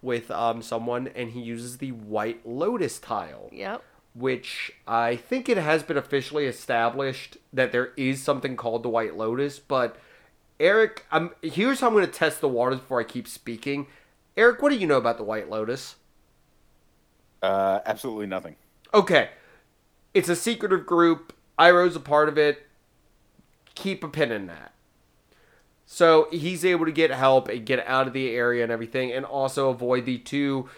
with 0.00 0.30
um 0.30 0.62
someone, 0.62 1.08
and 1.08 1.30
he 1.32 1.40
uses 1.40 1.78
the 1.78 1.90
White 1.90 2.46
Lotus 2.46 3.00
tile 3.00 3.48
Yep. 3.52 3.82
which 4.14 4.70
I 4.86 5.16
think 5.16 5.48
it 5.48 5.56
has 5.56 5.82
been 5.82 5.96
officially 5.96 6.46
established 6.46 7.36
that 7.52 7.72
there 7.72 7.90
is 7.96 8.22
something 8.22 8.56
called 8.56 8.84
the 8.84 8.88
White 8.88 9.16
Lotus. 9.16 9.58
But 9.58 9.96
Eric, 10.60 11.04
I'm 11.10 11.32
here's 11.42 11.80
how 11.80 11.88
I'm 11.88 11.92
going 11.94 12.06
to 12.06 12.12
test 12.12 12.40
the 12.40 12.48
waters 12.48 12.78
before 12.78 13.00
I 13.00 13.04
keep 13.04 13.26
speaking. 13.26 13.88
Eric, 14.36 14.62
what 14.62 14.70
do 14.70 14.78
you 14.78 14.86
know 14.86 14.96
about 14.98 15.18
the 15.18 15.24
White 15.24 15.50
Lotus? 15.50 15.96
Uh, 17.42 17.80
absolutely 17.84 18.26
nothing. 18.26 18.54
Okay, 18.94 19.30
it's 20.14 20.28
a 20.28 20.36
secretive 20.36 20.86
group. 20.86 21.32
Iroh's 21.58 21.96
a 21.96 22.00
part 22.00 22.28
of 22.28 22.38
it. 22.38 22.66
Keep 23.74 24.04
a 24.04 24.08
pin 24.08 24.30
in 24.30 24.46
that. 24.46 24.72
So 25.92 26.28
he's 26.30 26.64
able 26.64 26.84
to 26.84 26.92
get 26.92 27.10
help 27.10 27.48
and 27.48 27.66
get 27.66 27.84
out 27.84 28.06
of 28.06 28.12
the 28.12 28.30
area 28.30 28.62
and 28.62 28.70
everything, 28.70 29.10
and 29.10 29.26
also 29.26 29.70
avoid 29.70 30.04
the 30.04 30.18
two 30.18 30.68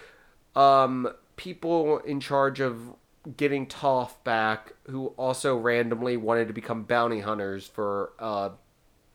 um, 0.57 1.07
people 1.37 1.99
in 1.99 2.19
charge 2.19 2.61
of 2.61 2.95
getting 3.37 3.67
Toph 3.67 4.13
back, 4.25 4.73
who 4.89 5.09
also 5.19 5.55
randomly 5.55 6.17
wanted 6.17 6.49
to 6.49 6.55
become 6.55 6.85
bounty 6.85 7.21
hunters 7.21 7.67
for 7.67 8.15
a 8.19 8.53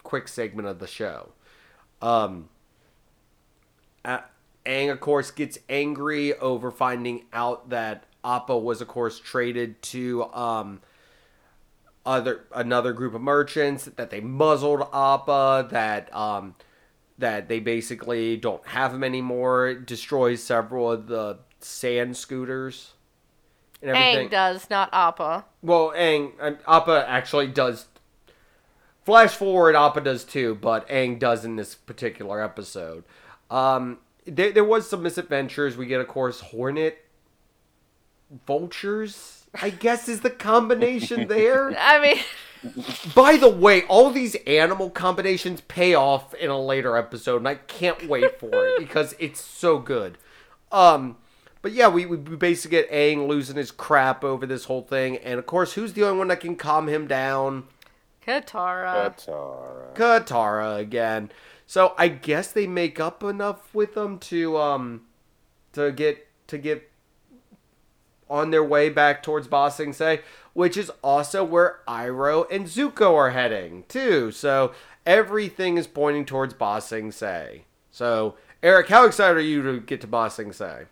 quick 0.03 0.27
segment 0.27 0.67
of 0.67 0.77
the 0.77 0.86
show. 0.86 1.29
Um, 1.99 2.49
Aang, 4.05 4.91
of 4.91 4.99
course, 4.99 5.31
gets 5.31 5.57
angry 5.67 6.36
over 6.36 6.69
finding 6.69 7.25
out 7.33 7.71
that 7.71 8.03
Appa 8.23 8.55
was, 8.55 8.81
of 8.81 8.88
course, 8.88 9.19
traded 9.19 9.81
to 9.81 10.25
um, 10.25 10.79
other 12.07 12.45
another 12.53 12.93
group 12.93 13.13
of 13.13 13.21
merchants. 13.21 13.85
That 13.85 14.09
they 14.09 14.21
muzzled 14.21 14.81
Appa. 14.93 15.67
That 15.69 16.13
um, 16.15 16.55
that 17.17 17.49
they 17.49 17.59
basically 17.59 18.37
don't 18.37 18.65
have 18.67 18.93
him 18.93 19.03
anymore. 19.03 19.73
Destroys 19.75 20.41
several 20.41 20.91
of 20.91 21.07
the 21.07 21.39
sand 21.59 22.17
scooters. 22.17 22.93
And 23.81 23.91
everything. 23.91 24.27
Aang 24.27 24.31
does, 24.31 24.69
not 24.69 24.89
Appa. 24.91 25.45
Well, 25.61 25.93
Aang, 25.95 26.57
Appa 26.67 27.05
actually 27.07 27.47
does. 27.47 27.87
Flash 29.03 29.35
forward, 29.35 29.75
Appa 29.75 30.01
does 30.01 30.23
too, 30.23 30.55
but 30.55 30.87
Aang 30.89 31.19
does 31.19 31.45
in 31.45 31.55
this 31.55 31.75
particular 31.75 32.43
episode. 32.43 33.03
Um, 33.51 33.99
there, 34.25 34.51
there 34.51 34.63
was 34.63 34.89
some 34.89 35.03
misadventures. 35.03 35.77
We 35.77 35.85
get, 35.85 36.01
of 36.01 36.07
course, 36.07 36.39
Hornet 36.41 37.05
vultures. 38.45 39.37
I 39.53 39.69
guess 39.69 40.07
is 40.07 40.21
the 40.21 40.29
combination 40.29 41.27
there. 41.27 41.75
I 41.79 41.99
mean, 42.01 42.73
By 43.15 43.38
the 43.38 43.49
way, 43.49 43.83
all 43.83 44.10
these 44.12 44.36
animal 44.45 44.89
combinations 44.89 45.62
pay 45.62 45.93
off 45.93 46.33
in 46.33 46.49
a 46.49 46.60
later 46.60 46.97
episode, 46.97 47.38
and 47.38 47.47
I 47.47 47.55
can't 47.55 48.07
wait 48.07 48.39
for 48.39 48.67
it 48.67 48.79
because 48.79 49.15
it's 49.19 49.41
so 49.41 49.79
good. 49.79 50.17
Um, 50.71 51.17
but 51.62 51.71
yeah, 51.71 51.88
we, 51.88 52.05
we 52.05 52.17
basically 52.17 52.77
get 52.77 52.91
Aang 52.91 53.27
losing 53.27 53.55
his 53.55 53.71
crap 53.71 54.23
over 54.23 54.45
this 54.45 54.65
whole 54.65 54.83
thing, 54.83 55.17
and 55.17 55.39
of 55.39 55.45
course, 55.45 55.73
who's 55.73 55.93
the 55.93 56.03
only 56.03 56.17
one 56.17 56.27
that 56.27 56.39
can 56.39 56.55
calm 56.55 56.88
him 56.88 57.07
down? 57.07 57.65
Katara. 58.25 59.15
Katara. 59.15 59.95
Katara 59.95 60.79
again. 60.79 61.31
So 61.65 61.93
I 61.97 62.07
guess 62.10 62.51
they 62.51 62.67
make 62.67 62.99
up 62.99 63.23
enough 63.23 63.73
with 63.73 63.93
them 63.93 64.19
to 64.19 64.57
um 64.57 65.01
to 65.73 65.91
get 65.91 66.27
to 66.47 66.57
get 66.57 66.89
on 68.29 68.51
their 68.51 68.63
way 68.63 68.89
back 68.89 69.23
towards 69.23 69.47
Ba 69.47 69.71
Sing 69.71 69.93
Se, 69.93 70.21
which 70.53 70.77
is 70.77 70.91
also 71.03 71.43
where 71.43 71.79
Iroh 71.87 72.45
and 72.51 72.65
Zuko 72.65 73.15
are 73.15 73.31
heading 73.31 73.83
too. 73.87 74.31
So 74.31 74.73
everything 75.05 75.77
is 75.77 75.87
pointing 75.87 76.25
towards 76.25 76.53
Ba 76.53 76.81
Sing 76.81 77.11
Se. 77.11 77.63
So 77.91 78.35
Eric, 78.63 78.89
how 78.89 79.05
excited 79.05 79.37
are 79.37 79.41
you 79.41 79.61
to 79.63 79.79
get 79.79 80.01
to 80.01 80.07
Ba 80.07 80.29
Sing 80.29 80.51
Se? 80.51 80.85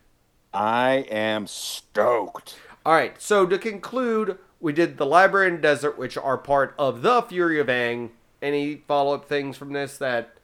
I 0.53 1.05
am 1.09 1.47
stoked. 1.47 2.57
All 2.85 2.93
right. 2.93 3.19
So 3.21 3.45
to 3.45 3.57
conclude, 3.57 4.37
we 4.59 4.71
did 4.71 4.97
the 4.97 5.05
library 5.05 5.49
and 5.49 5.61
desert, 5.61 5.97
which 5.97 6.17
are 6.17 6.37
part 6.37 6.73
of 6.77 7.01
the 7.01 7.21
Fury 7.23 7.59
of 7.59 7.67
Aang. 7.67 8.11
Any 8.41 8.75
follow 8.87 9.15
up 9.15 9.27
things 9.27 9.57
from 9.57 9.73
this 9.73 9.97
that 9.97 10.37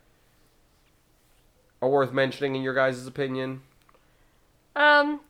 are 1.81 1.89
worth 1.89 2.11
mentioning 2.11 2.55
in 2.55 2.61
your 2.61 2.73
guys' 2.73 3.05
opinion? 3.05 3.61
Um, 4.75 5.21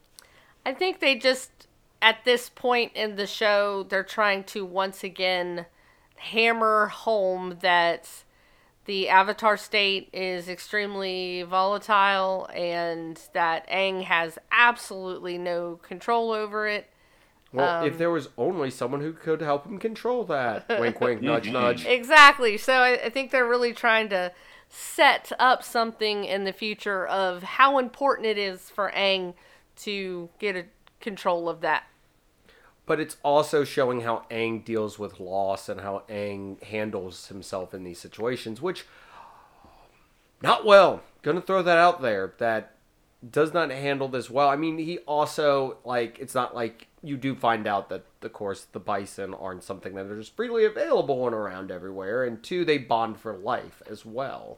I 0.66 0.74
think 0.74 1.00
they 1.00 1.16
just 1.16 1.68
at 2.02 2.24
this 2.26 2.50
point 2.50 2.92
in 2.96 3.16
the 3.16 3.28
show 3.28 3.84
they're 3.84 4.04
trying 4.04 4.44
to 4.44 4.66
once 4.66 5.04
again 5.04 5.66
hammer 6.16 6.88
home 6.88 7.58
that 7.62 8.24
the 8.86 9.10
Avatar 9.10 9.58
state 9.58 10.10
is 10.12 10.50
extremely 10.50 11.44
volatile 11.44 12.50
and 12.54 13.20
that 13.34 13.70
Aang 13.70 14.04
has 14.04 14.40
absolutely 14.52 15.38
no 15.38 15.80
control 15.84 16.32
over 16.32 16.68
it. 16.68 16.88
Well, 17.54 17.84
if 17.86 17.94
um, 17.94 18.00
there 18.00 18.10
was 18.10 18.30
only 18.38 18.72
someone 18.72 19.02
who 19.02 19.14
could 19.14 19.42
help 19.42 19.66
him 19.66 19.78
control 19.78 20.24
that. 20.26 20.68
wink, 20.80 21.00
wink, 21.00 21.22
nudge, 21.22 21.50
nudge. 21.52 21.86
Exactly. 21.86 22.58
So 22.58 22.74
I, 22.74 23.06
I 23.06 23.10
think 23.10 23.32
they're 23.32 23.48
really 23.48 23.74
trying 23.74 24.10
to 24.10 24.32
set 24.70 25.32
up 25.38 25.64
something 25.64 26.24
in 26.24 26.46
the 26.46 26.54
future 26.54 27.06
of 27.06 27.44
how 27.44 27.78
important 27.78 28.26
it 28.26 28.38
is 28.38 28.70
for 28.70 28.92
Aang 28.96 29.34
to 29.84 30.30
get 30.40 30.56
a 30.56 30.66
control 31.00 31.50
of 31.50 31.62
that. 31.62 31.84
But 32.86 33.00
it's 33.00 33.18
also 33.24 33.64
showing 33.64 34.02
how 34.02 34.26
Aang 34.30 34.66
deals 34.66 35.00
with 35.00 35.20
loss 35.20 35.70
and 35.70 35.82
how 35.82 36.04
Aang 36.10 36.62
handles 36.64 37.28
himself 37.28 37.74
in 37.74 37.84
these 37.84 38.00
situations, 38.00 38.62
which 38.62 38.86
not 40.42 40.66
well. 40.66 41.02
Gonna 41.22 41.42
throw 41.42 41.62
that 41.62 41.78
out 41.78 42.02
there. 42.02 42.34
That 42.40 42.76
does 43.30 43.54
not 43.54 43.70
handle 43.70 44.08
this 44.08 44.30
well. 44.30 44.50
I 44.50 44.56
mean, 44.56 44.80
he 44.80 44.98
also 45.00 45.78
like 45.86 46.18
it's 46.20 46.34
not 46.34 46.56
like 46.56 46.88
you 47.04 47.18
do 47.18 47.36
find 47.36 47.68
out 47.68 47.90
that 47.90 48.04
of 48.22 48.34
course 48.34 48.66
the 48.72 48.80
bison 48.80 49.34
aren't 49.34 49.64
something 49.64 49.94
that 49.96 50.08
are 50.08 50.18
just 50.18 50.36
freely 50.36 50.66
available 50.66 51.28
and 51.28 51.36
around 51.36 51.72
everywhere, 51.72 52.24
and 52.24 52.42
two, 52.42 52.66
they 52.66 52.78
bond 52.80 53.20
for 53.20 53.38
life 53.38 53.82
as 53.90 54.06
well, 54.06 54.58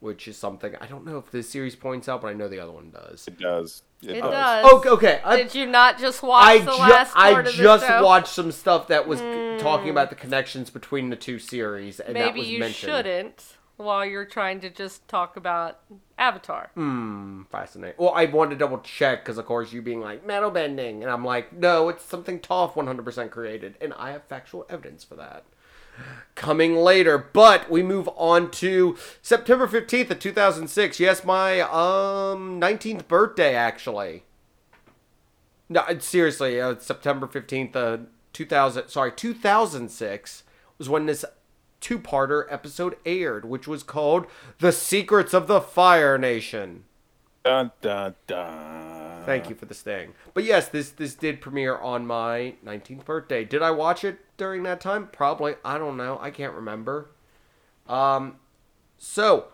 which 0.00 0.28
is 0.28 0.36
something 0.36 0.74
I 0.80 0.86
don't 0.86 1.04
know 1.04 1.18
if 1.18 1.30
this 1.30 1.48
series 1.48 1.74
points 1.76 2.08
out, 2.08 2.20
but 2.22 2.28
I 2.28 2.32
know 2.32 2.48
the 2.48 2.60
other 2.60 2.72
one 2.72 2.90
does. 2.90 3.26
It 3.26 3.38
does. 3.38 3.82
It 4.02 4.20
does. 4.20 4.64
Oh, 4.68 4.82
okay. 4.86 5.20
I, 5.24 5.36
Did 5.36 5.54
you 5.54 5.66
not 5.66 5.98
just 5.98 6.22
watch 6.22 6.46
I, 6.46 6.58
the 6.58 6.72
ju- 6.72 6.78
last 6.78 7.12
I 7.16 7.32
part 7.32 7.46
of 7.46 7.54
just 7.54 7.80
the 7.86 7.88
show? 7.88 8.04
Watched 8.04 8.28
some 8.28 8.52
stuff 8.52 8.88
that 8.88 9.08
was 9.08 9.20
talking 9.60 9.90
about 9.90 10.10
the 10.10 10.16
connections 10.16 10.70
between 10.70 11.10
the 11.10 11.16
two 11.16 11.38
series, 11.38 11.98
and 11.98 12.14
that 12.14 12.26
Maybe 12.26 12.40
was 12.40 12.48
you 12.48 12.58
mentioned. 12.58 12.92
shouldn't 12.92 13.56
while 13.76 14.04
you're 14.04 14.24
trying 14.24 14.60
to 14.60 14.70
just 14.70 15.06
talk 15.08 15.36
about 15.36 15.80
Avatar. 16.18 16.70
Hmm, 16.74 17.42
fascinating. 17.50 17.96
Well, 17.98 18.12
I 18.14 18.24
wanted 18.26 18.50
to 18.50 18.56
double 18.56 18.78
check 18.78 19.22
because, 19.24 19.38
of 19.38 19.46
course, 19.46 19.72
you 19.72 19.82
being 19.82 20.00
like 20.00 20.26
metal 20.26 20.50
bending, 20.50 21.02
and 21.02 21.10
I'm 21.10 21.24
like, 21.24 21.52
no, 21.52 21.88
it's 21.88 22.04
something 22.04 22.40
Toph 22.40 22.72
100% 22.74 23.30
created, 23.30 23.76
and 23.80 23.92
I 23.94 24.12
have 24.12 24.24
factual 24.24 24.66
evidence 24.68 25.04
for 25.04 25.16
that. 25.16 25.44
Coming 26.34 26.76
later, 26.76 27.16
but 27.16 27.70
we 27.70 27.82
move 27.82 28.08
on 28.16 28.50
to 28.52 28.96
September 29.22 29.66
15th 29.66 30.10
of 30.10 30.18
2006. 30.18 31.00
Yes, 31.00 31.24
my 31.24 31.60
um 31.60 32.60
19th 32.60 33.08
birthday 33.08 33.54
actually. 33.54 34.24
No, 35.68 35.82
seriously, 35.98 36.60
uh, 36.60 36.76
September 36.78 37.26
15th, 37.26 37.74
uh, 37.74 37.98
2000, 38.32 38.88
sorry, 38.88 39.10
2006 39.10 40.44
was 40.78 40.88
when 40.88 41.06
this 41.06 41.24
two-parter 41.80 42.44
episode 42.50 42.96
aired, 43.04 43.44
which 43.44 43.66
was 43.66 43.82
called 43.82 44.26
The 44.58 44.72
Secrets 44.72 45.34
of 45.34 45.46
the 45.46 45.60
Fire 45.60 46.18
Nation. 46.18 46.84
Dun, 47.44 47.72
dun, 47.80 48.14
dun. 48.26 49.05
Thank 49.26 49.48
you 49.48 49.54
for 49.54 49.66
the 49.66 49.74
sting. 49.74 50.14
But 50.34 50.44
yes, 50.44 50.68
this 50.68 50.90
this 50.90 51.14
did 51.14 51.40
premiere 51.40 51.76
on 51.76 52.06
my 52.06 52.54
19th 52.64 53.04
birthday. 53.04 53.44
Did 53.44 53.62
I 53.62 53.70
watch 53.70 54.04
it 54.04 54.18
during 54.36 54.62
that 54.62 54.80
time? 54.80 55.08
Probably. 55.08 55.56
I 55.64 55.78
don't 55.78 55.96
know. 55.96 56.18
I 56.20 56.30
can't 56.30 56.54
remember. 56.54 57.10
Um 57.88 58.36
so 58.98 59.48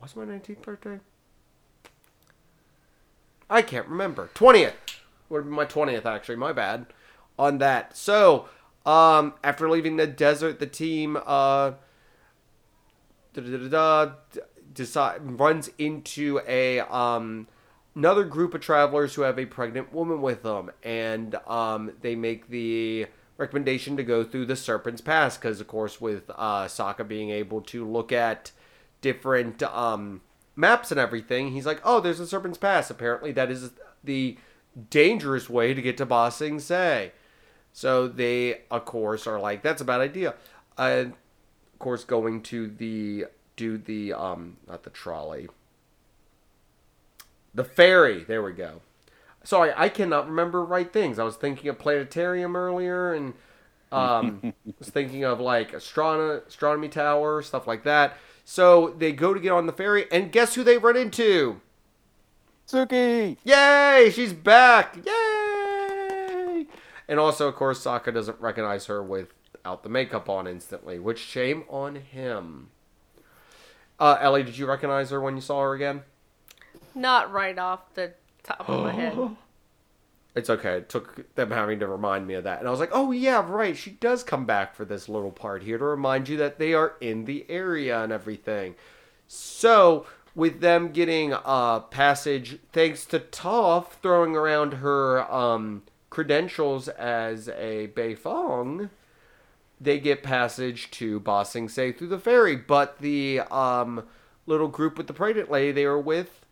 was 0.00 0.14
my 0.14 0.24
19th 0.24 0.62
birthday? 0.62 1.00
I 3.48 3.62
can't 3.62 3.88
remember. 3.88 4.30
20th. 4.34 4.74
Would 5.28 5.38
have 5.38 5.44
been 5.46 5.54
my 5.54 5.64
20th 5.64 6.04
actually. 6.04 6.36
My 6.36 6.52
bad. 6.52 6.86
On 7.38 7.58
that. 7.58 7.96
So, 7.96 8.48
um 8.84 9.34
after 9.42 9.68
leaving 9.68 9.96
the 9.96 10.06
desert, 10.06 10.58
the 10.58 10.66
team 10.66 11.18
uh 11.26 11.72
decide 14.72 15.40
runs 15.40 15.70
into 15.78 16.40
a 16.46 16.80
um 16.80 17.48
another 17.96 18.24
group 18.24 18.54
of 18.54 18.60
travelers 18.60 19.14
who 19.14 19.22
have 19.22 19.38
a 19.38 19.46
pregnant 19.46 19.92
woman 19.92 20.20
with 20.20 20.42
them 20.42 20.70
and 20.84 21.34
um 21.46 21.90
they 22.02 22.14
make 22.14 22.48
the 22.50 23.06
recommendation 23.38 23.96
to 23.96 24.02
go 24.02 24.22
through 24.22 24.46
the 24.46 24.54
serpent's 24.54 25.00
pass 25.00 25.36
because 25.36 25.60
of 25.60 25.66
course 25.66 26.00
with 26.00 26.30
uh 26.36 26.66
Sokka 26.66 27.08
being 27.08 27.30
able 27.30 27.62
to 27.62 27.84
look 27.84 28.12
at 28.12 28.52
different 29.00 29.62
um 29.62 30.20
maps 30.54 30.90
and 30.90 31.00
everything 31.00 31.52
he's 31.52 31.66
like 31.66 31.80
oh 31.84 32.00
there's 32.00 32.20
a 32.20 32.26
serpent's 32.26 32.58
pass. 32.58 32.90
Apparently 32.90 33.32
that 33.32 33.50
is 33.50 33.70
the 34.04 34.36
dangerous 34.90 35.48
way 35.48 35.72
to 35.72 35.80
get 35.80 35.96
to 35.96 36.06
Ba 36.06 36.30
Sing 36.30 36.60
Se. 36.60 37.12
So 37.72 38.08
they 38.08 38.62
of 38.70 38.84
course 38.84 39.26
are 39.26 39.40
like 39.40 39.62
that's 39.62 39.80
a 39.80 39.84
bad 39.86 40.00
idea. 40.00 40.34
Uh, 40.78 41.06
of 41.72 41.78
course 41.78 42.04
going 42.04 42.42
to 42.42 42.68
the 42.68 43.26
do 43.56 43.78
the 43.78 44.12
um 44.12 44.58
not 44.68 44.82
the 44.82 44.90
trolley 44.90 45.48
the 47.56 47.64
ferry 47.64 48.22
there 48.24 48.42
we 48.42 48.52
go 48.52 48.80
sorry 49.42 49.72
i 49.76 49.88
cannot 49.88 50.28
remember 50.28 50.64
right 50.64 50.92
things 50.92 51.18
i 51.18 51.24
was 51.24 51.36
thinking 51.36 51.68
of 51.68 51.78
planetarium 51.78 52.54
earlier 52.54 53.12
and 53.12 53.34
um 53.90 54.54
was 54.78 54.90
thinking 54.90 55.24
of 55.24 55.40
like 55.40 55.72
astronomy 55.72 56.40
astronomy 56.46 56.88
tower 56.88 57.42
stuff 57.42 57.66
like 57.66 57.82
that 57.82 58.16
so 58.44 58.94
they 58.98 59.10
go 59.10 59.34
to 59.34 59.40
get 59.40 59.50
on 59.50 59.66
the 59.66 59.72
ferry 59.72 60.06
and 60.12 60.30
guess 60.30 60.54
who 60.54 60.62
they 60.62 60.78
run 60.78 60.96
into 60.96 61.60
Suki. 62.66 63.36
Yay! 63.44 64.10
She's 64.12 64.32
back! 64.32 64.96
Yay! 65.06 66.66
And 67.06 67.20
also, 67.20 67.46
of 67.46 67.54
course, 67.54 67.84
Sokka 67.84 68.12
doesn't 68.12 68.40
recognize 68.40 68.86
her 68.86 69.00
without 69.00 69.84
the 69.84 69.88
makeup 69.88 70.28
on 70.28 70.48
instantly, 70.48 70.98
which 70.98 71.20
shame 71.20 71.62
on 71.68 71.94
him. 71.94 72.70
Uh, 74.00 74.18
Ellie, 74.20 74.42
did 74.42 74.58
you 74.58 74.66
recognize 74.66 75.10
her 75.10 75.20
when 75.20 75.36
you 75.36 75.40
saw 75.40 75.62
her 75.62 75.74
again? 75.74 76.02
Not 76.96 77.30
right 77.30 77.58
off 77.58 77.94
the 77.94 78.14
top 78.42 78.68
of 78.68 78.82
my 78.82 78.92
head. 78.92 79.16
It's 80.34 80.50
okay. 80.50 80.76
It 80.76 80.90
took 80.90 81.34
them 81.34 81.50
having 81.50 81.78
to 81.78 81.86
remind 81.86 82.26
me 82.26 82.34
of 82.34 82.44
that. 82.44 82.58
And 82.58 82.68
I 82.68 82.70
was 82.70 82.78
like, 82.78 82.90
oh, 82.92 83.10
yeah, 83.10 83.42
right. 83.48 83.74
She 83.74 83.92
does 83.92 84.22
come 84.22 84.44
back 84.44 84.74
for 84.74 84.84
this 84.84 85.08
little 85.08 85.30
part 85.30 85.62
here 85.62 85.78
to 85.78 85.84
remind 85.86 86.28
you 86.28 86.36
that 86.36 86.58
they 86.58 86.74
are 86.74 86.92
in 87.00 87.24
the 87.24 87.46
area 87.48 88.02
and 88.02 88.12
everything. 88.12 88.74
So 89.26 90.04
with 90.34 90.60
them 90.60 90.92
getting 90.92 91.32
uh, 91.32 91.80
passage 91.80 92.58
thanks 92.70 93.06
to 93.06 93.18
Toph 93.18 93.92
throwing 94.02 94.36
around 94.36 94.74
her 94.74 95.22
um, 95.32 95.84
credentials 96.10 96.88
as 96.88 97.48
a 97.48 97.90
Beifong. 97.96 98.90
They 99.80 99.98
get 99.98 100.22
passage 100.22 100.90
to 100.92 101.18
Ba 101.18 101.46
Sing 101.46 101.70
Se 101.70 101.92
through 101.92 102.08
the 102.08 102.18
ferry, 102.18 102.56
but 102.56 102.98
the 102.98 103.40
um, 103.50 104.04
little 104.46 104.68
group 104.68 104.98
with 104.98 105.06
the 105.06 105.14
pregnant 105.14 105.50
lady 105.50 105.72
they 105.72 105.86
were 105.86 105.98
with 105.98 106.45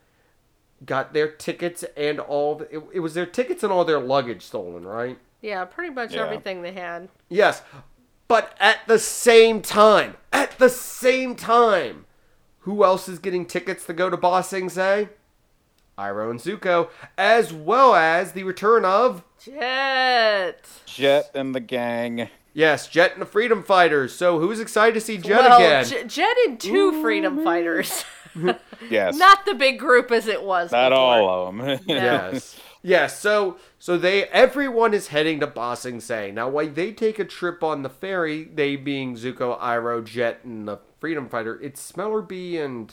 got 0.84 1.12
their 1.12 1.28
tickets 1.28 1.84
and 1.96 2.18
all. 2.20 2.56
The, 2.56 2.76
it, 2.76 2.82
it 2.94 3.00
was 3.00 3.14
their 3.14 3.26
tickets 3.26 3.62
and 3.62 3.72
all 3.72 3.84
their 3.84 4.00
luggage 4.00 4.42
stolen, 4.42 4.84
right? 4.86 5.18
Yeah, 5.40 5.64
pretty 5.64 5.92
much 5.94 6.14
Yeah. 6.14 6.24
everything 6.24 6.62
they 6.62 6.72
had. 6.72 7.08
Yes, 7.28 7.62
but 8.28 8.56
at 8.58 8.78
the 8.86 8.98
same 8.98 9.60
time, 9.60 10.16
at 10.32 10.58
the 10.58 10.70
same 10.70 11.34
time, 11.36 12.06
who 12.60 12.82
else 12.84 13.08
is 13.08 13.18
getting 13.18 13.44
tickets 13.44 13.84
to 13.86 13.92
go 13.92 14.08
to 14.08 14.16
Ba 14.16 14.42
Sing 14.42 14.68
Se? 14.70 15.08
Iroh 15.98 16.30
and 16.30 16.40
Zuko, 16.40 16.88
as 17.16 17.52
well 17.52 17.94
as 17.94 18.32
the 18.32 18.42
return 18.42 18.84
of 18.84 19.22
Jet. 19.38 20.66
Jet 20.86 21.30
and 21.34 21.54
the 21.54 21.60
gang. 21.60 22.28
yes, 22.52 22.88
Jet 22.88 23.12
and 23.12 23.22
the 23.22 23.26
Freedom 23.26 23.62
Fighters. 23.62 24.12
So 24.14 24.40
who's 24.40 24.58
excited 24.60 24.94
to 24.94 25.00
see 25.00 25.18
Jet 25.18 25.38
well, 25.40 25.56
again? 25.58 25.84
J- 25.84 26.04
Jet 26.04 26.36
and 26.46 26.58
two 26.58 27.00
freedom 27.02 27.44
fighters. 27.44 28.04
Yes. 28.90 29.16
Not 29.16 29.44
the 29.46 29.54
big 29.54 29.78
group 29.78 30.10
as 30.10 30.26
it 30.26 30.42
was. 30.42 30.72
Not 30.72 30.90
before. 30.90 31.04
all 31.04 31.48
of 31.48 31.56
them. 31.56 31.80
yes. 31.86 32.58
Yes, 32.82 33.18
so 33.18 33.56
so 33.78 33.96
they 33.96 34.24
everyone 34.24 34.92
is 34.92 35.08
heading 35.08 35.40
to 35.40 35.46
Ba 35.46 35.74
Sing 35.74 36.00
Se. 36.00 36.32
Now 36.32 36.50
while 36.50 36.68
they 36.68 36.92
take 36.92 37.18
a 37.18 37.24
trip 37.24 37.62
on 37.62 37.82
the 37.82 37.88
ferry, 37.88 38.44
they 38.44 38.76
being 38.76 39.16
Zuko, 39.16 39.58
Iroh, 39.58 40.04
Jet, 40.04 40.40
and 40.44 40.68
the 40.68 40.78
Freedom 41.00 41.28
Fighter, 41.28 41.58
it's 41.62 41.92
Smellerbee 41.92 42.62
and 42.62 42.92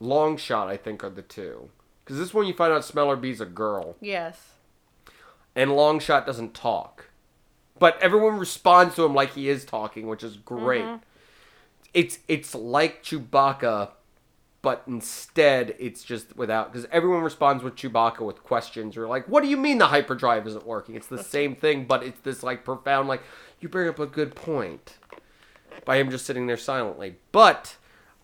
Longshot, 0.00 0.66
I 0.66 0.76
think, 0.76 1.02
are 1.02 1.10
the 1.10 1.22
two. 1.22 1.70
Because 2.04 2.18
this 2.18 2.34
one 2.34 2.46
you 2.46 2.52
find 2.52 2.72
out 2.72 2.82
Smellerbee's 2.82 3.40
a 3.40 3.46
girl. 3.46 3.96
Yes. 4.00 4.50
And 5.54 5.70
Longshot 5.70 6.26
doesn't 6.26 6.54
talk. 6.54 7.06
But 7.78 8.00
everyone 8.02 8.38
responds 8.38 8.94
to 8.96 9.04
him 9.04 9.14
like 9.14 9.32
he 9.32 9.48
is 9.48 9.64
talking, 9.64 10.06
which 10.06 10.22
is 10.22 10.36
great. 10.36 10.84
Mm-hmm. 10.84 11.02
It's 11.94 12.18
it's 12.28 12.54
like 12.54 13.02
Chewbacca, 13.02 13.90
but 14.62 14.82
instead 14.86 15.74
it's 15.78 16.02
just 16.02 16.36
without 16.36 16.72
because 16.72 16.86
everyone 16.92 17.22
responds 17.22 17.62
with 17.62 17.76
Chewbacca 17.76 18.20
with 18.20 18.42
questions 18.42 18.96
or 18.96 19.06
like, 19.06 19.26
"What 19.26 19.42
do 19.42 19.48
you 19.48 19.56
mean 19.56 19.78
the 19.78 19.86
hyperdrive 19.86 20.46
isn't 20.46 20.66
working?" 20.66 20.94
It's 20.94 21.06
the 21.06 21.22
same 21.22 21.56
thing, 21.56 21.86
but 21.86 22.02
it's 22.02 22.20
this 22.20 22.42
like 22.42 22.64
profound 22.64 23.08
like, 23.08 23.22
"You 23.60 23.68
bring 23.68 23.88
up 23.88 23.98
a 23.98 24.06
good 24.06 24.34
point." 24.34 24.98
By 25.84 25.96
him 25.96 26.10
just 26.10 26.26
sitting 26.26 26.46
there 26.46 26.58
silently, 26.58 27.16
but 27.32 27.76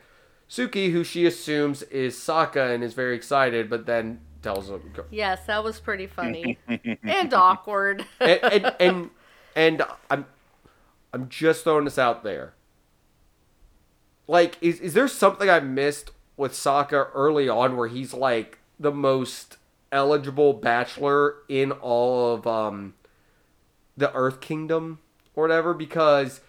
Suki, 0.51 0.91
who 0.91 1.05
she 1.05 1.25
assumes 1.25 1.81
is 1.83 2.17
Sokka 2.17 2.75
and 2.75 2.83
is 2.83 2.93
very 2.93 3.15
excited, 3.15 3.69
but 3.69 3.85
then 3.85 4.19
tells 4.41 4.69
him, 4.69 4.81
yes, 5.09 5.45
that 5.45 5.63
was 5.63 5.79
pretty 5.79 6.07
funny 6.07 6.57
and 6.67 7.33
awkward. 7.33 8.05
and, 8.19 8.43
and 8.43 8.75
and 8.77 9.09
and 9.55 9.83
I'm 10.09 10.25
I'm 11.13 11.29
just 11.29 11.63
throwing 11.63 11.85
this 11.85 11.97
out 11.97 12.25
there. 12.25 12.53
Like, 14.27 14.57
is 14.59 14.81
is 14.81 14.93
there 14.93 15.07
something 15.07 15.49
I 15.49 15.61
missed 15.61 16.11
with 16.35 16.51
Sokka 16.51 17.07
early 17.13 17.47
on 17.47 17.77
where 17.77 17.87
he's 17.87 18.13
like 18.13 18.59
the 18.77 18.91
most 18.91 19.55
eligible 19.89 20.51
bachelor 20.51 21.35
in 21.47 21.71
all 21.71 22.33
of 22.33 22.45
um 22.45 22.95
the 23.95 24.13
Earth 24.13 24.41
Kingdom 24.41 24.99
or 25.33 25.45
whatever? 25.45 25.73
Because 25.73 26.41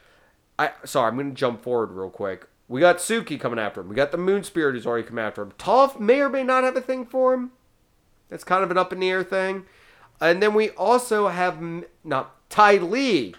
I 0.59 0.73
sorry, 0.85 1.09
I'm 1.09 1.17
gonna 1.17 1.31
jump 1.31 1.63
forward 1.63 1.93
real 1.93 2.11
quick. 2.11 2.49
We 2.73 2.81
got 2.81 2.97
Suki 2.97 3.39
coming 3.39 3.59
after 3.59 3.83
him. 3.83 3.91
We 3.91 3.95
got 3.95 4.13
the 4.13 4.17
Moon 4.17 4.45
Spirit 4.45 4.75
who's 4.75 4.87
already 4.87 5.07
come 5.07 5.19
after 5.19 5.43
him. 5.43 5.53
Toph 5.59 6.01
may 6.01 6.23
or 6.23 6.31
may 6.31 6.43
not 6.43 6.65
have 6.65 6.75
a 6.75 6.81
thing 6.81 7.05
for 7.05 7.35
him. 7.35 7.53
That's 8.31 8.45
kind 8.45 8.65
of 8.65 8.71
an 8.71 8.79
up 8.79 8.95
in 8.95 9.01
the 9.01 9.11
air 9.11 9.23
thing. 9.23 9.67
And 10.23 10.43
then 10.43 10.55
we 10.55 10.71
also 10.71 11.29
have 11.29 11.63
not 12.03 12.49
Ty 12.49 12.79
Lee, 12.79 13.35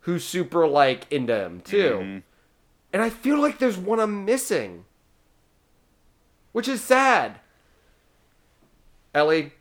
who's 0.00 0.24
super 0.24 0.66
like 0.66 1.06
into 1.12 1.32
him 1.32 1.60
too. 1.60 2.00
Mhm. 2.02 2.22
And 2.92 3.02
I 3.02 3.08
feel 3.08 3.40
like 3.40 3.58
there's 3.58 3.78
one 3.78 4.00
I'm 4.00 4.24
missing, 4.24 4.84
which 6.50 6.66
is 6.66 6.82
sad. 6.82 7.38
Ellie, 9.14 9.52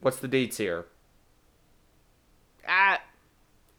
what's 0.00 0.16
the 0.16 0.26
dates 0.26 0.56
here? 0.56 0.86
I 2.66 2.98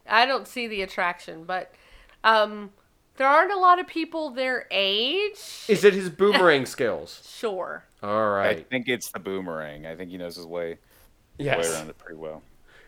I 0.08 0.26
don't 0.26 0.48
see 0.48 0.67
the 0.67 0.82
attraction, 0.82 1.43
but 1.43 1.76
um 2.24 2.71
there 3.17 3.28
aren't 3.28 3.51
a 3.51 3.58
lot 3.58 3.80
of 3.80 3.88
people 3.88 4.30
their 4.32 4.67
age. 4.71 5.39
Is 5.67 5.84
it 5.84 5.93
his 5.93 6.10
boomerang 6.10 6.65
skills? 6.65 7.21
Sure. 7.38 7.84
All 8.04 8.30
right. 8.32 8.58
I 8.60 8.62
think 8.63 8.88
it's 8.88 9.12
the 9.12 9.19
boomerang. 9.19 9.86
I 9.86 9.95
think 9.95 10.12
he 10.12 10.17
knows 10.17 10.36
his 10.36 10.45
way, 10.45 10.71
way 10.71 10.78
Yes. 11.38 11.73
around 11.73 11.89
it 11.89 11.97
pretty 11.97 12.17
well. 12.19 12.43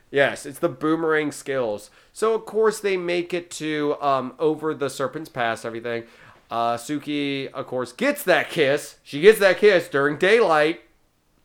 Yes, 0.09 0.45
it's 0.45 0.59
the 0.59 0.69
boomerang 0.69 1.31
skills. 1.33 1.89
So 2.13 2.33
of 2.33 2.45
course 2.45 2.79
they 2.79 2.95
make 2.95 3.33
it 3.33 3.51
to 3.51 3.97
um 4.01 4.35
over 4.39 4.73
the 4.73 4.89
Serpent's 4.89 5.29
Pass, 5.29 5.65
everything. 5.65 6.03
Uh, 6.49 6.77
Suki, 6.77 7.51
of 7.51 7.67
course, 7.67 7.91
gets 7.91 8.23
that 8.23 8.49
kiss. 8.49 8.95
She 9.03 9.19
gets 9.19 9.37
that 9.39 9.57
kiss 9.57 9.89
during 9.89 10.17
daylight, 10.17 10.79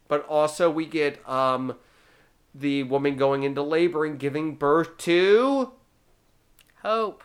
but 0.06 0.24
also 0.26 0.70
we 0.70 0.86
get 0.86 1.28
um 1.28 1.74
the 2.54 2.84
woman 2.84 3.16
going 3.16 3.42
into 3.42 3.62
labor 3.62 4.04
and 4.04 4.18
giving 4.18 4.54
birth 4.54 4.96
to 4.98 5.72
Hope. 6.82 7.24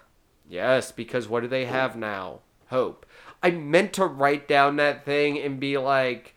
Yes, 0.50 0.92
because 0.92 1.28
what 1.28 1.42
do 1.42 1.48
they 1.48 1.66
have 1.66 1.96
now? 1.96 2.40
Hope. 2.68 3.06
I 3.44 3.52
meant 3.52 3.94
to 3.94 4.06
write 4.06 4.48
down 4.48 4.78
that 4.78 5.06
thing 5.06 5.38
and 5.38 5.60
be 5.60 5.78
like, 5.78 6.36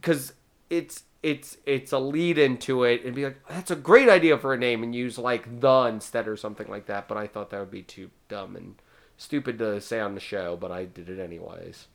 because 0.00 0.32
it's 0.70 1.04
it's 1.22 1.56
it's 1.66 1.92
a 1.92 1.98
lead 1.98 2.38
into 2.38 2.84
it 2.84 3.04
and 3.04 3.14
be 3.14 3.24
like, 3.24 3.48
that's 3.48 3.70
a 3.70 3.76
great 3.76 4.08
idea 4.08 4.38
for 4.38 4.52
a 4.52 4.58
name 4.58 4.82
and 4.82 4.94
use 4.94 5.18
like 5.18 5.60
the 5.60 5.80
instead 5.82 6.28
or 6.28 6.36
something 6.36 6.68
like 6.68 6.86
that. 6.86 7.08
But 7.08 7.18
I 7.18 7.26
thought 7.26 7.50
that 7.50 7.60
would 7.60 7.70
be 7.70 7.82
too 7.82 8.10
dumb 8.28 8.56
and 8.56 8.76
stupid 9.16 9.58
to 9.58 9.80
say 9.80 10.00
on 10.00 10.14
the 10.14 10.20
show, 10.20 10.56
but 10.56 10.70
I 10.70 10.84
did 10.84 11.08
it 11.08 11.18
anyways. 11.18 11.86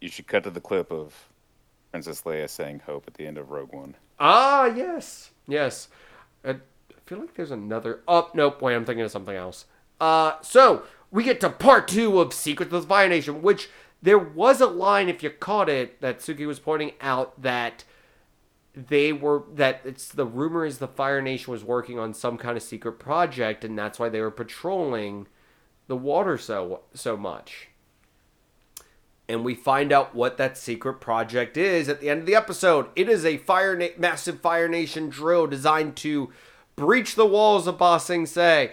You 0.00 0.08
should 0.08 0.26
cut 0.26 0.44
to 0.44 0.50
the 0.50 0.60
clip 0.60 0.90
of 0.90 1.28
Princess 1.92 2.22
Leia 2.22 2.48
saying 2.48 2.82
"Hope" 2.86 3.04
at 3.06 3.14
the 3.14 3.26
end 3.26 3.38
of 3.38 3.50
Rogue 3.50 3.72
One. 3.72 3.94
Ah, 4.18 4.66
yes, 4.66 5.30
yes. 5.46 5.88
I 6.44 6.56
feel 7.06 7.18
like 7.18 7.34
there's 7.34 7.50
another. 7.50 8.00
Oh, 8.08 8.30
nope. 8.34 8.60
Wait, 8.60 8.74
I'm 8.74 8.84
thinking 8.84 9.04
of 9.04 9.10
something 9.10 9.36
else. 9.36 9.66
Uh, 10.00 10.34
so 10.42 10.84
we 11.10 11.22
get 11.22 11.40
to 11.40 11.50
part 11.50 11.88
two 11.88 12.18
of 12.20 12.32
Secrets 12.32 12.72
of 12.72 12.82
the 12.82 12.88
Fire 12.88 13.08
Nation, 13.08 13.42
which 13.42 13.68
there 14.02 14.18
was 14.18 14.60
a 14.60 14.66
line, 14.66 15.08
if 15.08 15.22
you 15.22 15.30
caught 15.30 15.68
it, 15.68 16.00
that 16.00 16.18
Suki 16.18 16.46
was 16.46 16.58
pointing 16.58 16.92
out 17.00 17.40
that 17.40 17.84
they 18.74 19.12
were 19.12 19.44
that 19.54 19.80
it's 19.84 20.08
the 20.08 20.26
rumor 20.26 20.66
is 20.66 20.78
the 20.78 20.88
Fire 20.88 21.22
Nation 21.22 21.52
was 21.52 21.62
working 21.62 21.98
on 21.98 22.12
some 22.12 22.36
kind 22.36 22.56
of 22.56 22.62
secret 22.62 22.98
project, 22.98 23.64
and 23.64 23.78
that's 23.78 23.98
why 23.98 24.08
they 24.08 24.20
were 24.20 24.30
patrolling 24.30 25.26
the 25.86 25.96
water 25.96 26.36
so 26.36 26.80
so 26.92 27.16
much. 27.16 27.68
And 29.26 29.42
we 29.42 29.54
find 29.54 29.90
out 29.90 30.14
what 30.14 30.36
that 30.36 30.58
secret 30.58 30.94
project 30.94 31.56
is 31.56 31.88
at 31.88 32.00
the 32.00 32.10
end 32.10 32.20
of 32.20 32.26
the 32.26 32.34
episode. 32.34 32.88
It 32.94 33.08
is 33.08 33.24
a 33.24 33.38
fire 33.38 33.74
na- 33.74 33.86
massive 33.96 34.40
Fire 34.40 34.68
Nation 34.68 35.08
drill 35.08 35.46
designed 35.46 35.96
to 35.96 36.30
breach 36.76 37.14
the 37.14 37.24
walls 37.24 37.66
of 37.66 37.78
Ba 37.78 37.98
Sing 38.00 38.26
Se. 38.26 38.72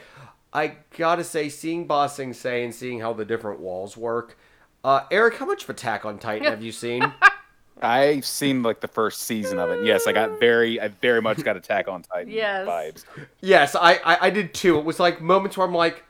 I 0.54 0.76
gotta 0.98 1.24
say, 1.24 1.50
seeing 1.50 1.88
Ba 1.88 2.10
Sing 2.10 2.34
Se 2.34 2.64
and 2.64 2.74
seeing 2.76 3.00
how 3.00 3.14
the 3.14 3.26
different 3.26 3.60
walls 3.60 3.96
work. 3.96 4.38
Uh, 4.84 5.02
Eric, 5.12 5.36
how 5.38 5.46
much 5.46 5.64
of 5.64 5.70
Attack 5.70 6.06
on 6.06 6.18
Titan 6.18 6.48
have 6.48 6.62
you 6.62 6.72
seen? 6.72 7.12
I've 7.84 8.26
seen 8.26 8.62
like 8.62 8.80
the 8.82 8.88
first 8.88 9.22
season 9.22 9.58
of 9.58 9.70
it. 9.72 9.86
Yes, 9.86 10.06
I 10.06 10.12
got 10.14 10.40
very, 10.40 10.80
I 10.80 10.90
very 10.90 11.22
much 11.22 11.44
got 11.44 11.58
Attack 11.58 11.88
on 11.88 12.04
Titan 12.04 12.32
Yes. 12.32 12.68
vibes. 12.68 13.06
yes, 13.42 13.76
I, 13.76 13.94
I 14.06 14.28
I 14.28 14.30
did 14.30 14.54
too. 14.54 14.78
It 14.78 14.86
was 14.86 15.00
like 15.00 15.22
moments 15.22 15.58
where 15.58 15.66
I'm 15.66 15.74
like, 15.74 16.04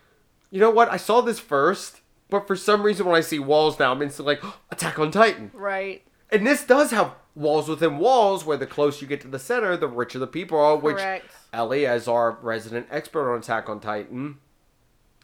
you 0.49 0.59
know 0.59 0.69
what? 0.69 0.89
I 0.91 0.97
saw 0.97 1.21
this 1.21 1.39
first, 1.39 2.01
but 2.29 2.45
for 2.47 2.55
some 2.57 2.83
reason 2.83 3.05
when 3.05 3.15
I 3.15 3.21
see 3.21 3.39
walls 3.39 3.79
now, 3.79 3.91
I'm 3.93 4.01
instantly 4.01 4.35
like, 4.41 4.53
Attack 4.71 4.99
on 4.99 5.11
Titan. 5.11 5.51
Right. 5.53 6.03
And 6.29 6.45
this 6.45 6.65
does 6.65 6.91
have 6.91 7.13
walls 7.35 7.69
within 7.69 7.97
walls, 7.99 8.43
where 8.45 8.57
the 8.57 8.67
closer 8.67 9.01
you 9.05 9.07
get 9.07 9.21
to 9.21 9.27
the 9.29 9.39
center, 9.39 9.77
the 9.77 9.87
richer 9.87 10.19
the 10.19 10.27
people 10.27 10.59
are. 10.59 10.75
Which 10.75 10.97
Correct. 10.97 11.25
Ellie, 11.53 11.85
as 11.85 12.07
our 12.07 12.37
resident 12.41 12.87
expert 12.89 13.31
on 13.31 13.39
Attack 13.39 13.69
on 13.69 13.79
Titan, 13.79 14.37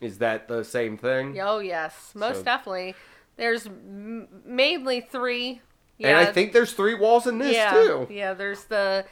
is 0.02 0.18
that 0.20 0.48
the 0.48 0.64
same 0.64 0.98
thing? 0.98 1.40
Oh 1.40 1.60
yes, 1.60 2.12
most 2.16 2.38
So- 2.38 2.44
definitely. 2.44 2.96
There's 3.38 3.68
m- 3.68 4.28
mainly 4.46 5.00
three. 5.02 5.62
And 6.00 6.18
I 6.18 6.26
think 6.26 6.54
there's 6.54 6.74
three 6.74 6.96
walls 6.96 7.28
in 7.28 7.38
this 7.40 7.56
yeah, 7.56 7.72
too. 7.72 8.08
Yeah, 8.10 8.34
there's 8.34 8.66
the 8.66 9.06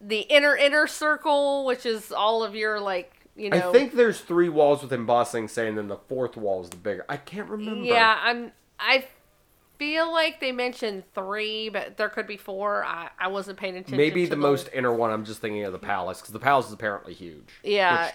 the 0.00 0.20
inner 0.20 0.56
inner 0.56 0.86
circle, 0.86 1.64
which 1.64 1.86
is 1.86 2.12
all 2.12 2.44
of 2.44 2.54
your 2.54 2.80
like 2.80 3.12
you 3.36 3.50
know. 3.50 3.56
I 3.56 3.72
think 3.72 3.94
there's 3.94 4.20
three 4.20 4.48
walls 4.48 4.82
with 4.82 4.92
embossing 4.92 5.48
saying 5.48 5.76
then 5.76 5.88
the 5.88 5.96
fourth 5.96 6.36
wall 6.36 6.62
is 6.62 6.70
the 6.70 6.76
bigger. 6.76 7.04
I 7.08 7.16
can't 7.16 7.48
remember. 7.48 7.84
Yeah, 7.84 8.18
I'm. 8.20 8.52
I 8.78 9.06
feel 9.78 10.12
like 10.12 10.40
they 10.40 10.52
mentioned 10.52 11.04
three, 11.14 11.68
but 11.68 11.96
there 11.96 12.08
could 12.08 12.26
be 12.26 12.36
four. 12.36 12.84
I, 12.84 13.10
I 13.18 13.28
wasn't 13.28 13.58
paying 13.58 13.76
attention. 13.76 13.96
Maybe 13.96 14.26
the 14.26 14.36
most 14.36 14.68
inner 14.72 14.92
one. 14.92 15.10
I'm 15.10 15.24
just 15.24 15.40
thinking 15.40 15.64
of 15.64 15.72
the 15.72 15.78
palace 15.78 16.20
because 16.20 16.32
the 16.32 16.38
palace 16.40 16.66
is 16.66 16.72
apparently 16.72 17.14
huge. 17.14 17.48
Yeah, 17.62 18.10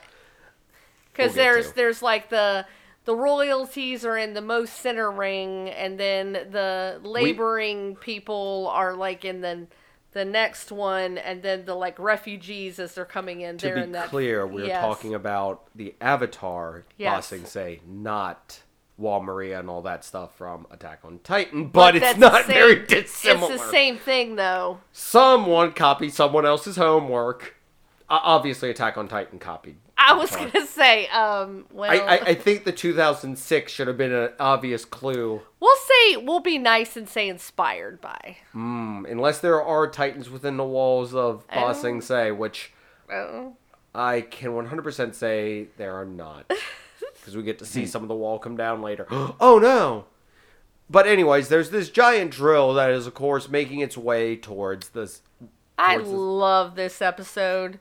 because 1.11 1.35
we'll 1.35 1.43
there's 1.45 1.69
to. 1.69 1.75
there's 1.75 2.01
like 2.01 2.29
the 2.29 2.65
the 3.05 3.15
royalties 3.15 4.05
are 4.05 4.17
in 4.17 4.33
the 4.33 4.41
most 4.41 4.75
center 4.77 5.09
ring, 5.09 5.69
and 5.69 5.99
then 5.99 6.33
the 6.33 6.99
laboring 7.03 7.95
people 7.95 8.69
are 8.71 8.93
like 8.93 9.25
in 9.25 9.41
the 9.41 9.67
the 10.13 10.25
next 10.25 10.71
one, 10.71 11.17
and 11.17 11.41
then 11.41 11.65
the 11.65 11.75
like 11.75 11.97
refugees 11.97 12.79
as 12.79 12.95
they're 12.95 13.05
coming 13.05 13.41
in. 13.41 13.57
to 13.57 13.65
they're 13.65 13.75
be 13.75 13.81
in 13.81 13.91
that. 13.93 14.09
clear, 14.09 14.45
we're 14.45 14.65
yes. 14.65 14.81
talking 14.81 15.13
about 15.13 15.67
the 15.75 15.95
Avatar 16.01 16.85
Yes. 16.97 17.29
Ba 17.29 17.35
Sing 17.37 17.45
Se, 17.45 17.81
not 17.87 18.61
Wall 18.97 19.21
Maria 19.21 19.59
and 19.59 19.69
all 19.69 19.81
that 19.81 20.03
stuff 20.05 20.37
from 20.37 20.67
Attack 20.71 20.99
on 21.03 21.19
Titan. 21.23 21.67
But, 21.67 21.95
it's 21.95 22.17
not 22.17 22.45
the 22.47 22.53
very 22.53 22.75
same- 22.75 22.85
dissimilar. 22.87 23.53
It's 23.53 23.63
the 23.63 23.69
same 23.71 23.97
thing 23.97 24.35
though. 24.35 24.79
Someone 24.91 25.71
copied 25.73 26.13
someone 26.13 26.45
else's 26.45 26.75
homework. 26.75 27.55
Uh, 28.09 28.19
obviously, 28.21 28.69
Attack 28.69 28.97
on 28.97 29.07
Titan 29.07 29.39
copied. 29.39 29.77
I 29.97 30.13
was 30.13 30.35
gonna 30.35 30.67
say, 30.67 31.07
um, 31.07 31.65
well, 31.71 31.89
I, 31.89 31.95
I, 31.95 32.15
I 32.27 32.33
think 32.35 32.65
the 32.65 32.73
2006 32.73 33.71
should 33.71 33.87
have 33.87 33.97
been 33.97 34.11
an 34.11 34.31
obvious 34.39 34.83
clue. 34.85 35.41
we'll 35.61 35.75
say 35.77 36.17
we'll 36.17 36.41
be 36.41 36.57
nice 36.57 36.97
and 36.97 37.07
say 37.07 37.29
inspired 37.29 38.01
by. 38.01 38.37
Hmm, 38.51 39.05
unless 39.09 39.39
there 39.39 39.61
are 39.63 39.87
Titans 39.89 40.29
within 40.29 40.57
the 40.57 40.65
walls 40.65 41.15
of 41.15 41.45
Oh. 41.53 41.69
Ba 41.69 41.75
Sing 41.75 42.01
Se, 42.01 42.31
which 42.31 42.73
Oh. 43.11 43.55
I 43.95 44.21
can 44.21 44.49
100% 44.51 45.15
say 45.15 45.67
there 45.77 45.95
are 45.95 46.05
not. 46.05 46.51
Because 47.23 47.37
we 47.37 47.43
get 47.43 47.57
to 47.59 47.65
see 47.65 47.85
some 47.85 48.01
of 48.01 48.09
the 48.09 48.15
wall 48.15 48.37
come 48.37 48.57
down 48.57 48.81
later. 48.81 49.07
oh 49.39 49.57
no! 49.61 50.07
But, 50.89 51.07
anyways, 51.07 51.47
there's 51.47 51.69
this 51.69 51.89
giant 51.89 52.31
drill 52.31 52.73
that 52.73 52.91
is, 52.91 53.07
of 53.07 53.13
course, 53.13 53.47
making 53.47 53.79
its 53.79 53.95
way 53.97 54.35
towards 54.35 54.89
this. 54.89 55.21
I 55.77 55.93
towards 55.95 56.09
this- 56.09 56.17
love 56.19 56.75
this 56.75 57.01
episode. 57.01 57.79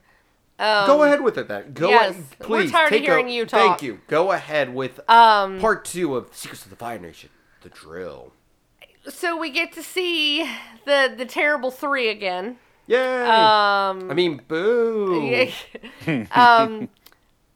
Um, 0.60 0.86
Go 0.86 1.02
ahead 1.02 1.22
with 1.22 1.36
it 1.38 1.48
then. 1.48 1.72
Go 1.72 1.88
yes, 1.88 2.12
ahead. 2.12 2.24
we're 2.40 2.46
Please. 2.46 2.70
tired 2.70 2.84
of 2.86 2.90
take 2.90 3.02
hearing 3.02 3.28
a, 3.28 3.32
you 3.32 3.44
talk. 3.44 3.80
Thank 3.80 3.82
you. 3.82 4.00
Go 4.06 4.30
ahead 4.30 4.72
with 4.72 5.00
Um, 5.10 5.58
part 5.58 5.84
two 5.84 6.14
of 6.14 6.28
Secrets 6.32 6.62
of 6.62 6.70
the 6.70 6.76
Fire 6.76 7.00
Nation 7.00 7.30
The 7.62 7.68
Drill. 7.70 8.32
so 9.08 9.36
we 9.36 9.50
get 9.50 9.72
to 9.72 9.82
see 9.82 10.48
the 10.86 11.12
the 11.16 11.24
terrible 11.26 11.72
three 11.72 12.08
again. 12.08 12.58
Yay! 12.86 13.22
Um, 13.22 14.08
I 14.08 14.14
mean, 14.14 14.40
boo! 14.46 15.48
um, 16.32 16.88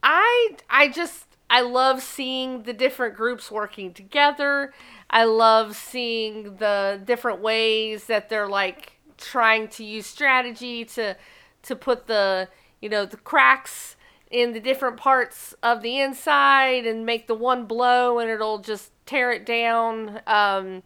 I 0.03 0.57
I 0.69 0.89
just 0.89 1.26
I 1.49 1.61
love 1.61 2.03
seeing 2.03 2.65
the 2.65 2.73
different 2.73 3.15
groups 3.17 3.51
working 3.51 3.93
together. 3.93 4.73
I 5.09 5.25
love 5.25 5.77
seeing 5.77 6.57
the 6.57 7.01
different 7.05 7.41
ways 7.41 8.07
that 8.07 8.29
they're 8.29 8.49
like 8.49 8.99
trying 9.17 9.69
to 9.69 9.85
use 9.85 10.07
strategy 10.07 10.85
to 10.85 11.17
to 11.63 11.77
put 11.77 12.07
the 12.07 12.49
you 12.81 12.89
know 12.89 13.07
the 13.07 13.17
cracks 13.17 13.97
in 14.31 14.53
the 14.53 14.61
different 14.61 14.97
parts 14.97 15.55
of 15.63 15.83
the 15.83 16.01
inside 16.01 16.85
and 16.85 17.07
make 17.07 17.27
the 17.27 17.35
one 17.35 17.65
blow 17.65 18.19
and 18.19 18.29
it'll 18.29 18.59
just 18.59 18.91
tear 19.07 19.31
it 19.33 19.47
down. 19.47 20.21
Um, 20.27 20.83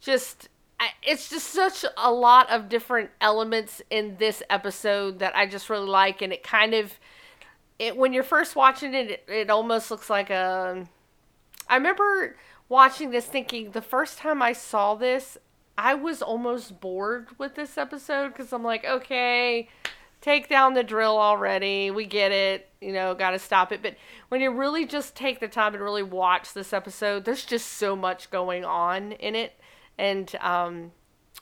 just 0.00 0.48
it's 1.02 1.28
just 1.28 1.48
such 1.48 1.84
a 1.96 2.10
lot 2.10 2.50
of 2.50 2.68
different 2.68 3.10
elements 3.20 3.82
in 3.90 4.16
this 4.18 4.42
episode 4.48 5.18
that 5.18 5.36
I 5.36 5.46
just 5.46 5.68
really 5.68 5.88
like, 5.88 6.22
and 6.22 6.32
it 6.32 6.42
kind 6.42 6.72
of 6.72 6.98
it 7.80 7.96
when 7.96 8.12
you're 8.12 8.22
first 8.22 8.54
watching 8.54 8.94
it, 8.94 9.10
it, 9.10 9.24
it 9.26 9.50
almost 9.50 9.90
looks 9.90 10.10
like 10.10 10.30
a. 10.30 10.86
I 11.66 11.76
remember 11.76 12.36
watching 12.68 13.10
this 13.10 13.24
thinking 13.24 13.70
the 13.70 13.82
first 13.82 14.18
time 14.18 14.42
I 14.42 14.52
saw 14.52 14.94
this, 14.94 15.38
I 15.78 15.94
was 15.94 16.20
almost 16.20 16.80
bored 16.80 17.28
with 17.38 17.54
this 17.54 17.78
episode 17.78 18.28
because 18.28 18.52
I'm 18.52 18.62
like, 18.62 18.84
okay, 18.84 19.68
take 20.20 20.48
down 20.48 20.74
the 20.74 20.82
drill 20.82 21.18
already. 21.18 21.90
We 21.90 22.04
get 22.04 22.32
it. 22.32 22.68
You 22.82 22.92
know, 22.92 23.14
got 23.14 23.30
to 23.30 23.38
stop 23.38 23.72
it. 23.72 23.82
But 23.82 23.96
when 24.28 24.42
you 24.42 24.50
really 24.50 24.84
just 24.84 25.16
take 25.16 25.40
the 25.40 25.48
time 25.48 25.72
and 25.74 25.82
really 25.82 26.02
watch 26.02 26.52
this 26.52 26.74
episode, 26.74 27.24
there's 27.24 27.46
just 27.46 27.66
so 27.66 27.96
much 27.96 28.30
going 28.30 28.62
on 28.64 29.12
in 29.12 29.34
it. 29.34 29.58
And 29.96 30.34
um, 30.40 30.92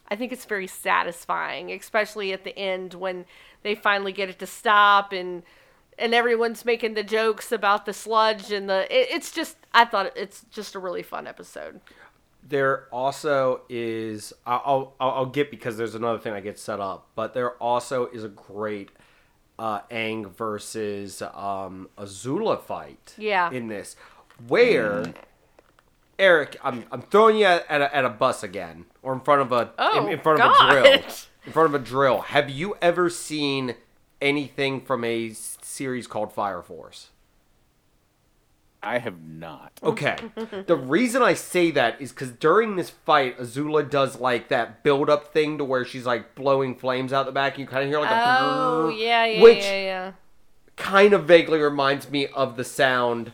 I 0.09 0.15
think 0.15 0.33
it's 0.33 0.45
very 0.45 0.69
satisfying, 0.69 1.73
especially 1.73 2.33
at 2.33 2.45
the 2.45 2.57
end 2.57 2.95
when 2.95 3.25
they 3.63 3.75
finally 3.75 4.13
get 4.13 4.29
it 4.29 4.39
to 4.39 4.47
stop 4.47 5.13
and 5.13 5.43
and 5.99 6.15
everyone's 6.15 6.65
making 6.65 6.95
the 6.95 7.03
jokes 7.03 7.53
about 7.53 7.87
the 7.87 7.93
sludge 7.93 8.51
and 8.51 8.69
the 8.69 8.83
it, 8.95 9.09
it's 9.11 9.33
just 9.33 9.57
I 9.73 9.85
thought 9.85 10.17
it's 10.17 10.45
just 10.51 10.75
a 10.75 10.79
really 10.79 11.03
fun 11.03 11.27
episode. 11.27 11.81
There 12.43 12.87
also 12.93 13.63
is 13.69 14.33
I'll, 14.47 14.95
I'll 15.01 15.11
I'll 15.11 15.27
get 15.27 15.51
because 15.51 15.77
there's 15.77 15.95
another 15.95 16.19
thing 16.19 16.33
I 16.33 16.41
get 16.41 16.59
set 16.59 16.81
up, 16.81 17.09
but 17.15 17.35
there 17.35 17.53
also 17.55 18.07
is 18.07 18.25
a 18.25 18.29
great 18.29 18.91
uh, 19.59 19.81
Aang 19.91 20.31
versus 20.31 21.21
um, 21.21 21.89
Azula 21.99 22.61
fight. 22.61 23.15
Yeah. 23.19 23.51
In 23.51 23.69
this, 23.69 23.97
where 24.47 25.13
Eric, 26.19 26.57
I'm 26.63 26.85
I'm 26.91 27.03
throwing 27.03 27.37
you 27.39 27.47
at 27.47 27.81
a, 27.81 27.95
at 27.95 28.05
a 28.05 28.09
bus 28.09 28.43
again, 28.43 28.87
or 29.03 29.13
in 29.13 29.21
front 29.21 29.43
of 29.43 29.53
a 29.53 29.73
Oh, 29.79 30.07
in, 30.07 30.15
in 30.15 30.21
front 30.21 30.41
of 30.41 30.51
a 30.51 30.71
drill, 30.71 31.03
in 31.47 31.53
front 31.53 31.75
of 31.75 31.81
a 31.81 31.85
drill. 31.85 32.21
Have 32.23 32.49
you 32.49 32.77
ever 32.81 33.11
seen 33.11 33.75
anything 34.21 34.81
from 34.81 35.05
a 35.05 35.31
series 35.33 36.07
called 36.07 36.33
Fire 36.33 36.63
Force? 36.63 37.11
I 38.83 38.99
have 38.99 39.21
not. 39.21 39.73
Okay. 39.83 40.17
the 40.67 40.77
reason 40.77 41.21
I 41.21 41.35
say 41.35 41.71
that 41.73 42.01
is 42.01 42.13
because 42.13 42.31
during 42.31 42.77
this 42.77 42.91
fight, 42.91 43.39
Azula 43.39 43.89
does 43.89 44.21
like 44.21 44.49
that 44.49 44.85
build 44.85 45.11
up 45.11 45.33
thing 45.33 45.59
to 45.59 45.65
where 45.65 45.85
she's 45.85 46.07
like 46.07 46.35
blowing 46.35 46.77
flames 46.77 47.13
out 47.13 47.27
the 47.27 47.33
back, 47.33 47.55
and 47.55 47.61
you 47.63 47.67
kind 47.67 47.83
of 47.83 47.89
hear 47.89 47.99
like 47.99 48.11
a 48.11 48.39
Oh 48.41 48.89
yeah, 48.89 49.25
yeah, 49.25 49.43
which 49.43 49.65
yeah, 49.65 49.83
yeah. 49.83 50.13
kind 50.77 51.13
of 51.13 51.25
vaguely 51.25 51.59
reminds 51.59 52.09
me 52.09 52.29
of 52.29 52.57
the 52.57 52.65
sound 52.65 53.33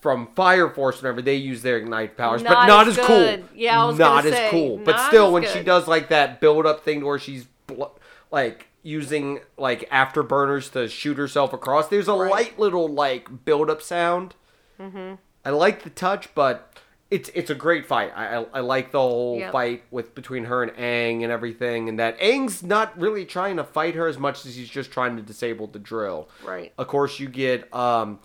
from 0.00 0.28
Fire 0.34 0.70
Force 0.70 1.02
whenever 1.02 1.20
they 1.20 1.34
use 1.34 1.60
their 1.60 1.76
ignite 1.76 2.16
powers, 2.16 2.42
but 2.42 2.50
Not 2.50 2.68
not 2.68 2.88
as 2.88 2.96
as, 2.96 3.06
cool. 3.06 3.44
Yeah, 3.54 3.82
I 3.82 3.86
was 3.86 3.98
not 3.98 4.24
as 4.24 4.32
say, 4.32 4.48
cool. 4.50 4.78
But 4.78 4.98
still, 5.08 5.26
as 5.26 5.32
when 5.34 5.46
she 5.46 5.62
does 5.62 5.86
like 5.86 6.08
that 6.08 6.40
build 6.40 6.64
up 6.64 6.84
thing 6.84 7.00
to 7.00 7.06
where 7.06 7.18
she's 7.18 7.46
bl- 7.66 7.84
like 8.30 8.67
using 8.82 9.40
like 9.56 9.88
afterburners 9.90 10.70
to 10.72 10.88
shoot 10.88 11.16
herself 11.18 11.52
across, 11.52 11.88
there's 11.88 12.08
a 12.08 12.12
Right. 12.14 12.30
light 12.30 12.58
little 12.58 12.88
like 12.88 13.44
build 13.44 13.68
up 13.70 13.82
sound. 13.82 14.34
Mm-hmm. 14.80 15.14
I 15.44 15.50
like 15.50 15.82
the 15.82 15.90
touch, 15.90 16.34
but 16.34 16.72
it's 17.10 17.30
it's 17.34 17.48
a 17.50 17.54
great 17.54 17.86
fight. 17.86 18.12
I 18.14 18.36
I, 18.36 18.46
I 18.54 18.60
like 18.60 18.92
the 18.92 19.00
whole 19.00 19.38
Yep. 19.38 19.52
fight 19.52 19.82
with 19.90 20.14
between 20.14 20.44
her 20.44 20.62
and 20.62 20.72
Aang 20.72 21.22
and 21.22 21.32
everything, 21.32 21.88
and 21.88 21.98
that 21.98 22.18
Aang's 22.20 22.62
not 22.62 22.98
really 22.98 23.24
trying 23.24 23.56
to 23.56 23.64
fight 23.64 23.94
her 23.94 24.06
as 24.06 24.18
much 24.18 24.44
as 24.44 24.56
he's 24.56 24.68
just 24.68 24.90
trying 24.90 25.16
to 25.16 25.22
disable 25.22 25.66
the 25.66 25.78
drill. 25.78 26.28
Right. 26.44 26.72
Of 26.78 26.86
course, 26.88 27.18
you 27.18 27.28
get 27.28 27.72
um, 27.74 28.18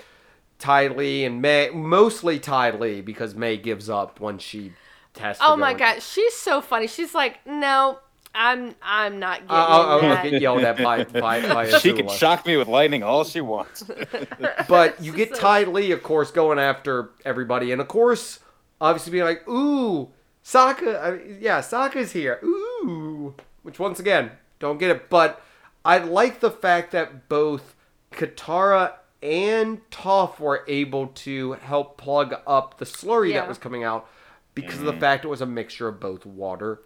Ty 0.60 0.88
Lee 0.88 1.24
and 1.26 1.42
Mai, 1.42 1.70
mostly 1.74 2.40
Ty 2.40 2.72
Lee 2.72 3.02
because 3.02 3.36
Mai 3.36 3.56
gives 3.56 3.90
up 3.90 4.20
when 4.20 4.38
she 4.38 4.74
has 5.20 5.38
Oh 5.42 5.56
my 5.56 5.74
god, 5.74 6.02
she's 6.02 6.36
so 6.36 6.60
funny. 6.62 6.88
She's 6.88 7.14
like, 7.16 7.46
no, 7.48 8.00
I'm 8.36 8.76
I'm 8.82 9.20
not 9.20 9.42
getting 9.42 9.50
I'll, 9.52 9.68
I'll, 9.68 9.90
I'll 9.90 10.02
that. 10.02 10.24
get 10.24 10.42
yelled 10.42 10.64
at 10.64 10.78
by 10.78 11.04
by, 11.04 11.42
by 11.42 11.68
She 11.80 11.92
Azula. 11.92 11.98
can 11.98 12.10
shock 12.10 12.46
me 12.46 12.58
with 12.58 12.68
lightning 12.68 13.04
all 13.04 13.24
she 13.24 13.42
wants. 13.42 13.84
But 14.68 15.02
you 15.02 15.14
get 15.14 15.36
So- 15.36 15.42
Ty 15.42 15.64
Lee, 15.66 15.92
of 15.92 16.02
course, 16.04 16.32
going 16.32 16.60
after 16.60 17.12
everybody, 17.26 17.72
and 17.72 17.80
of 17.80 17.88
course, 17.88 18.40
obviously 18.82 19.12
being 19.12 19.24
like, 19.26 19.48
"Ooh, 19.48 20.10
Sokka, 20.44 21.02
I 21.02 21.12
mean, 21.12 21.38
yeah, 21.42 21.60
Sokka's 21.60 22.12
here." 22.14 22.40
Ooh, 22.44 23.36
which 23.62 23.80
once 23.80 24.00
again, 24.00 24.32
don't 24.60 24.78
get 24.80 24.90
it, 24.90 25.10
but 25.10 25.42
I 25.86 26.00
like 26.00 26.40
the 26.40 26.52
fact 26.52 26.92
that 26.92 27.30
both 27.30 27.76
Katara 28.12 28.94
and 29.22 29.88
Toph 29.90 30.40
were 30.40 30.64
able 30.68 31.08
to 31.08 31.54
help 31.54 31.98
plug 31.98 32.36
up 32.48 32.78
the 32.78 32.86
slurry 32.86 33.30
Yeah. 33.32 33.42
that 33.42 33.48
was 33.48 33.58
coming 33.58 33.84
out 33.84 34.08
because 34.56 34.80
of 34.80 34.86
the 34.86 34.92
mm-hmm. 34.92 35.00
fact 35.02 35.26
it 35.26 35.30
was 35.30 35.42
a 35.42 35.46
mixture 35.46 35.88
of 35.88 36.00
both 36.00 36.26
water 36.26 36.82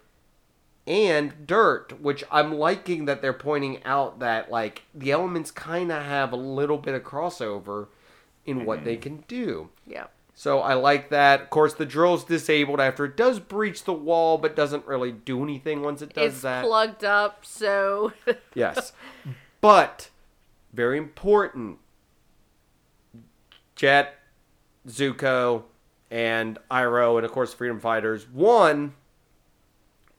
and 0.88 1.46
dirt, 1.46 2.00
which 2.00 2.24
I'm 2.32 2.54
liking 2.54 3.04
that 3.04 3.20
they're 3.20 3.34
pointing 3.34 3.84
out 3.84 4.20
that 4.20 4.50
like 4.50 4.82
the 4.94 5.12
elements 5.12 5.50
kind 5.50 5.92
of 5.92 6.02
have 6.02 6.32
a 6.32 6.36
little 6.36 6.78
bit 6.78 6.94
of 6.94 7.02
crossover 7.04 7.88
in 8.46 8.64
what 8.64 8.84
they 8.84 8.94
mm-hmm. 8.94 9.02
can 9.02 9.24
do. 9.28 9.68
Yeah. 9.86 10.06
So 10.34 10.60
I 10.60 10.74
like 10.74 11.10
that. 11.10 11.42
Of 11.42 11.50
course, 11.50 11.74
the 11.74 11.84
drill's 11.84 12.24
disabled 12.24 12.80
after 12.80 13.04
it 13.04 13.16
does 13.16 13.38
breach 13.38 13.84
the 13.84 13.92
wall, 13.92 14.38
but 14.38 14.56
doesn't 14.56 14.86
really 14.86 15.12
do 15.12 15.42
anything 15.42 15.82
once 15.82 16.00
it 16.00 16.14
does 16.14 16.34
It's 16.34 16.42
that. 16.42 16.60
It's 16.60 16.68
plugged 16.68 17.04
up, 17.04 17.44
so 17.44 18.12
Yes. 18.54 18.92
But 19.60 20.08
very 20.72 20.96
important. 20.96 21.78
Jet, 23.76 24.14
Zuko, 24.88 25.64
and 26.10 26.58
Iroh, 26.70 27.16
and 27.16 27.26
of 27.26 27.32
course 27.32 27.52
Freedom 27.52 27.78
Fighters. 27.78 28.26
One 28.30 28.94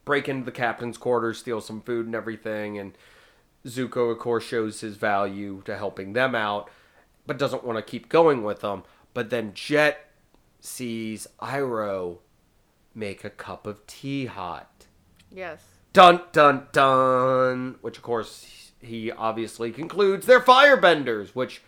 break 0.04 0.28
into 0.28 0.44
the 0.44 0.52
captain's 0.52 0.98
quarters, 0.98 1.38
steal 1.38 1.60
some 1.60 1.80
food 1.80 2.06
and 2.06 2.14
everything, 2.14 2.78
and 2.78 2.92
Zuko, 3.66 4.10
of 4.10 4.18
course, 4.18 4.44
shows 4.44 4.80
his 4.80 4.96
value 4.96 5.62
to 5.64 5.76
helping 5.76 6.12
them 6.14 6.34
out, 6.34 6.70
but 7.26 7.38
doesn't 7.38 7.64
want 7.64 7.78
to 7.78 7.82
keep 7.82 8.08
going 8.08 8.42
with 8.42 8.60
them. 8.60 8.84
But 9.12 9.30
then 9.30 9.52
Jet 9.54 10.10
sees 10.60 11.26
Iroh 11.40 12.18
make 12.94 13.24
a 13.24 13.30
cup 13.30 13.66
of 13.66 13.86
tea 13.86 14.26
hot. 14.26 14.86
yes. 15.30 15.62
Dun 15.92 16.20
dun 16.30 16.68
dun. 16.70 17.76
Which, 17.80 17.96
of 17.96 18.04
course, 18.04 18.70
he 18.80 19.10
obviously 19.10 19.72
concludes 19.72 20.24
they're 20.24 20.40
firebenders, 20.40 21.30
which 21.34 21.62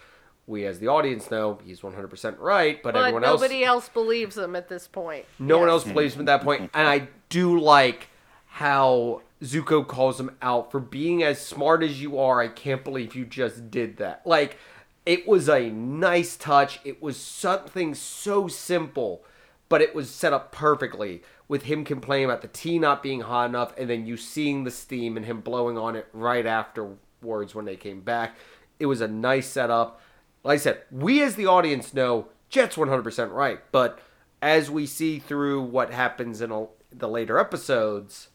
we 0.47 0.65
as 0.65 0.79
the 0.79 0.87
audience 0.87 1.29
know 1.31 1.59
he's 1.65 1.81
100% 1.81 2.39
right, 2.39 2.81
but, 2.83 2.95
But 2.95 3.01
everyone 3.01 3.25
else. 3.25 3.41
nobody 3.41 3.65
else 3.65 3.89
believes 3.89 4.39
him 4.39 4.55
at 4.55 4.69
this 4.69 4.87
point. 4.87 5.25
No 5.41 5.59
one 5.59 5.69
else 5.69 5.83
believes 5.85 6.15
him 6.15 6.21
at 6.21 6.27
that 6.27 6.43
point, 6.43 6.71
and 6.75 6.87
I 6.87 7.09
do 7.31 7.59
like 7.59 8.09
how 8.53 9.23
Zuko 9.43 9.87
calls 9.87 10.21
him 10.21 10.37
out 10.43 10.71
for 10.71 10.79
being 10.79 11.23
as 11.23 11.41
smart 11.41 11.83
as 11.83 12.03
you 12.03 12.19
are. 12.19 12.39
I 12.39 12.49
can't 12.49 12.85
believe 12.85 13.15
you 13.15 13.25
just 13.25 13.71
did 13.71 13.97
that. 13.97 14.27
Like, 14.27 14.59
it 15.07 15.27
was 15.27 15.49
a 15.49 15.71
nice 15.71 16.37
touch. 16.37 16.79
It 16.85 17.03
was 17.03 17.17
something 17.17 17.95
so 17.95 18.49
simple, 18.49 19.25
but 19.71 19.81
it 19.81 19.95
was 19.95 20.11
set 20.11 20.35
up 20.35 20.53
perfectly 20.53 21.23
with 21.49 21.63
him 21.63 21.83
complaining 21.83 22.27
about 22.27 22.43
the 22.43 22.49
tea 22.49 22.79
not 22.79 23.03
being 23.03 23.23
hot 23.23 23.49
enough, 23.49 23.73
and 23.79 23.89
then 23.89 24.05
you 24.05 24.19
seeing 24.19 24.65
the 24.65 24.71
steam 24.71 25.17
and 25.17 25.25
him 25.25 25.41
blowing 25.41 25.79
on 25.79 25.97
it 25.97 26.07
right 26.13 26.45
afterwards 26.45 27.55
when 27.55 27.65
they 27.65 27.77
came 27.77 28.03
back. 28.03 28.37
It 28.79 28.85
was 28.85 29.01
a 29.01 29.09
nice 29.09 29.49
setup. 29.49 29.99
Like 30.45 30.57
I 30.57 30.59
said, 30.59 30.83
we 30.91 31.23
as 31.23 31.37
the 31.37 31.47
audience 31.47 31.95
know 31.95 32.29
Jet's 32.51 32.77
100% 32.77 33.33
right, 33.33 33.61
but 33.73 33.99
as 34.43 34.71
we 34.71 34.85
see 34.85 35.19
through 35.19 35.63
what 35.63 35.91
happens 35.91 36.43
in 36.43 36.69
the 36.93 37.09
later 37.09 37.39
episodes, 37.39 38.29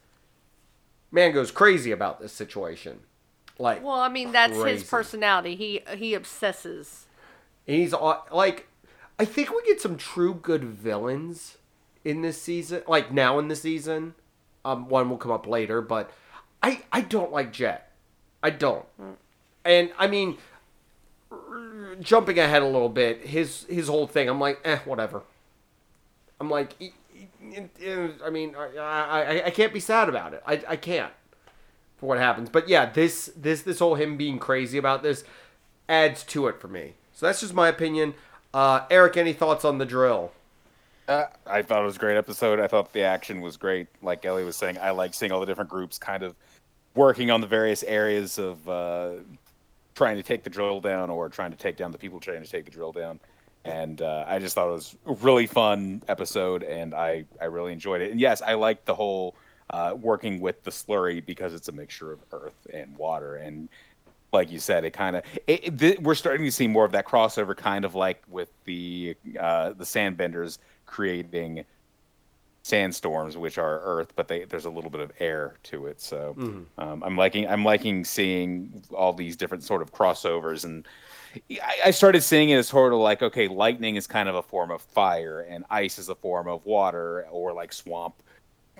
man 1.11 1.31
goes 1.31 1.51
crazy 1.51 1.91
about 1.91 2.19
this 2.19 2.31
situation. 2.33 2.99
Like, 3.59 3.83
Well, 3.83 3.99
I 3.99 4.09
mean, 4.09 4.31
that's 4.31 4.57
Crazy. 4.57 4.79
his 4.81 4.89
personality. 4.89 5.55
He 5.55 5.81
he 5.95 6.13
obsesses. 6.13 7.05
he's 7.65 7.93
all- 7.93 8.25
like, 8.31 8.67
I 9.19 9.25
think 9.25 9.49
we 9.49 9.61
get 9.65 9.81
some 9.81 9.97
true 9.97 10.33
good 10.35 10.63
villains 10.63 11.57
in 12.05 12.21
this 12.21 12.41
season. 12.41 12.83
Like 12.87 13.11
now 13.11 13.39
in 13.39 13.47
the 13.47 13.55
season, 13.55 14.13
um, 14.63 14.87
one 14.89 15.09
will 15.09 15.17
come 15.17 15.31
up 15.31 15.47
later, 15.47 15.81
but 15.81 16.11
I 16.61 16.83
I 16.91 17.01
don't 17.01 17.31
like 17.31 17.51
Jet. 17.51 17.91
I 18.43 18.51
don't. 18.51 18.85
And 19.65 19.91
I 19.97 20.07
mean, 20.07 20.37
jumping 21.99 22.37
ahead 22.39 22.61
a 22.61 22.65
little 22.67 22.89
bit, 22.89 23.25
his 23.27 23.65
his 23.69 23.87
whole 23.87 24.07
thing, 24.07 24.29
I'm 24.29 24.39
like, 24.39 24.59
eh, 24.63 24.79
whatever. 24.85 25.23
I'm 26.39 26.49
like, 26.49 26.75
I 28.25 28.29
mean, 28.29 28.55
I, 28.55 28.77
I, 28.79 29.45
I 29.45 29.49
can't 29.49 29.73
be 29.73 29.79
sad 29.79 30.09
about 30.09 30.33
it. 30.33 30.43
I, 30.45 30.61
I 30.67 30.75
can't 30.75 31.13
for 31.97 32.07
what 32.07 32.17
happens. 32.17 32.49
But 32.49 32.69
yeah, 32.69 32.85
this 32.87 33.31
this 33.35 33.61
this 33.63 33.79
whole 33.79 33.95
him 33.95 34.17
being 34.17 34.39
crazy 34.39 34.77
about 34.77 35.03
this 35.03 35.23
adds 35.89 36.23
to 36.25 36.47
it 36.47 36.59
for 36.59 36.67
me. 36.67 36.93
So 37.13 37.25
that's 37.25 37.41
just 37.41 37.53
my 37.53 37.67
opinion. 37.67 38.13
Uh, 38.53 38.81
Eric, 38.89 39.17
any 39.17 39.33
thoughts 39.33 39.65
on 39.65 39.77
the 39.77 39.85
drill? 39.85 40.31
Uh, 41.07 41.25
I 41.45 41.61
thought 41.61 41.81
it 41.81 41.85
was 41.85 41.95
a 41.95 41.99
great 41.99 42.17
episode. 42.17 42.59
I 42.59 42.67
thought 42.67 42.91
the 42.91 43.03
action 43.03 43.41
was 43.41 43.55
great. 43.55 43.87
Like 44.01 44.25
Ellie 44.25 44.43
was 44.43 44.57
saying, 44.57 44.77
I 44.77 44.91
like 44.91 45.13
seeing 45.13 45.31
all 45.31 45.39
the 45.39 45.45
different 45.45 45.69
groups 45.69 45.97
kind 45.97 46.21
of 46.21 46.35
working 46.95 47.31
on 47.31 47.39
the 47.39 47.47
various 47.47 47.83
areas 47.83 48.37
of 48.37 48.67
uh, 48.67 49.11
trying 49.95 50.17
to 50.17 50.23
take 50.23 50.43
the 50.43 50.49
drill 50.49 50.81
down 50.81 51.09
or 51.09 51.29
trying 51.29 51.51
to 51.51 51.57
take 51.57 51.77
down 51.77 51.91
the 51.91 51.97
people 51.97 52.19
trying 52.19 52.43
to 52.43 52.49
take 52.49 52.65
the 52.65 52.71
drill 52.71 52.91
down. 52.91 53.19
And 53.67 54.01
uh, 54.01 54.25
I 54.27 54.39
just 54.39 54.55
thought 54.55 54.69
it 54.69 54.73
was 54.73 54.95
a 55.05 55.13
really 55.13 55.47
fun 55.47 56.01
episode, 56.07 56.63
and 56.63 56.93
I, 56.93 57.25
I 57.41 57.45
really 57.45 57.73
enjoyed 57.73 58.01
it. 58.01 58.11
And 58.11 58.19
yes, 58.19 58.41
I 58.41 58.53
like 58.53 58.85
the 58.85 58.95
whole 58.95 59.35
uh, 59.69 59.95
working 59.99 60.39
with 60.39 60.63
the 60.63 60.71
slurry 60.71 61.25
because 61.25 61.53
it's 61.53 61.67
a 61.67 61.71
mixture 61.71 62.11
of 62.11 62.19
earth 62.31 62.67
and 62.73 62.95
water. 62.97 63.35
And 63.35 63.67
like 64.31 64.51
you 64.51 64.59
said, 64.59 64.85
it 64.85 64.91
kind 64.91 65.17
of 65.17 65.23
th- 65.47 65.99
we're 65.99 66.15
starting 66.15 66.45
to 66.45 66.51
see 66.51 66.67
more 66.67 66.85
of 66.85 66.91
that 66.93 67.05
crossover, 67.05 67.55
kind 67.55 67.85
of 67.85 67.95
like 67.95 68.23
with 68.29 68.49
the 68.65 69.15
uh, 69.39 69.73
the 69.73 69.85
sandbenders 69.85 70.57
creating 70.85 71.65
sandstorms, 72.63 73.37
which 73.37 73.57
are 73.57 73.79
earth, 73.81 74.11
but 74.15 74.27
they, 74.27 74.43
there's 74.43 74.65
a 74.65 74.69
little 74.69 74.89
bit 74.89 74.99
of 74.99 75.11
air 75.19 75.55
to 75.63 75.87
it. 75.87 76.01
So 76.01 76.35
um, 76.77 77.03
I'm 77.03 77.15
liking 77.17 77.47
I'm 77.47 77.63
liking 77.63 78.03
seeing 78.03 78.83
all 78.93 79.13
these 79.13 79.37
different 79.37 79.63
sort 79.63 79.81
of 79.81 79.93
crossovers, 79.93 80.65
and 80.65 80.85
I, 81.51 81.77
I 81.85 81.91
started 81.91 82.21
seeing 82.21 82.49
it 82.49 82.57
as 82.57 82.67
sort 82.67 82.93
of 82.93 82.99
like 82.99 83.21
okay, 83.21 83.47
lightning 83.47 83.95
is 83.95 84.07
kind 84.07 84.29
of 84.29 84.35
a 84.35 84.43
form 84.43 84.71
of 84.71 84.81
fire, 84.81 85.41
and 85.41 85.65
ice 85.69 85.97
is 85.99 86.09
a 86.09 86.15
form 86.15 86.47
of 86.47 86.65
water, 86.65 87.25
or 87.31 87.53
like 87.53 87.73
swamp 87.73 88.15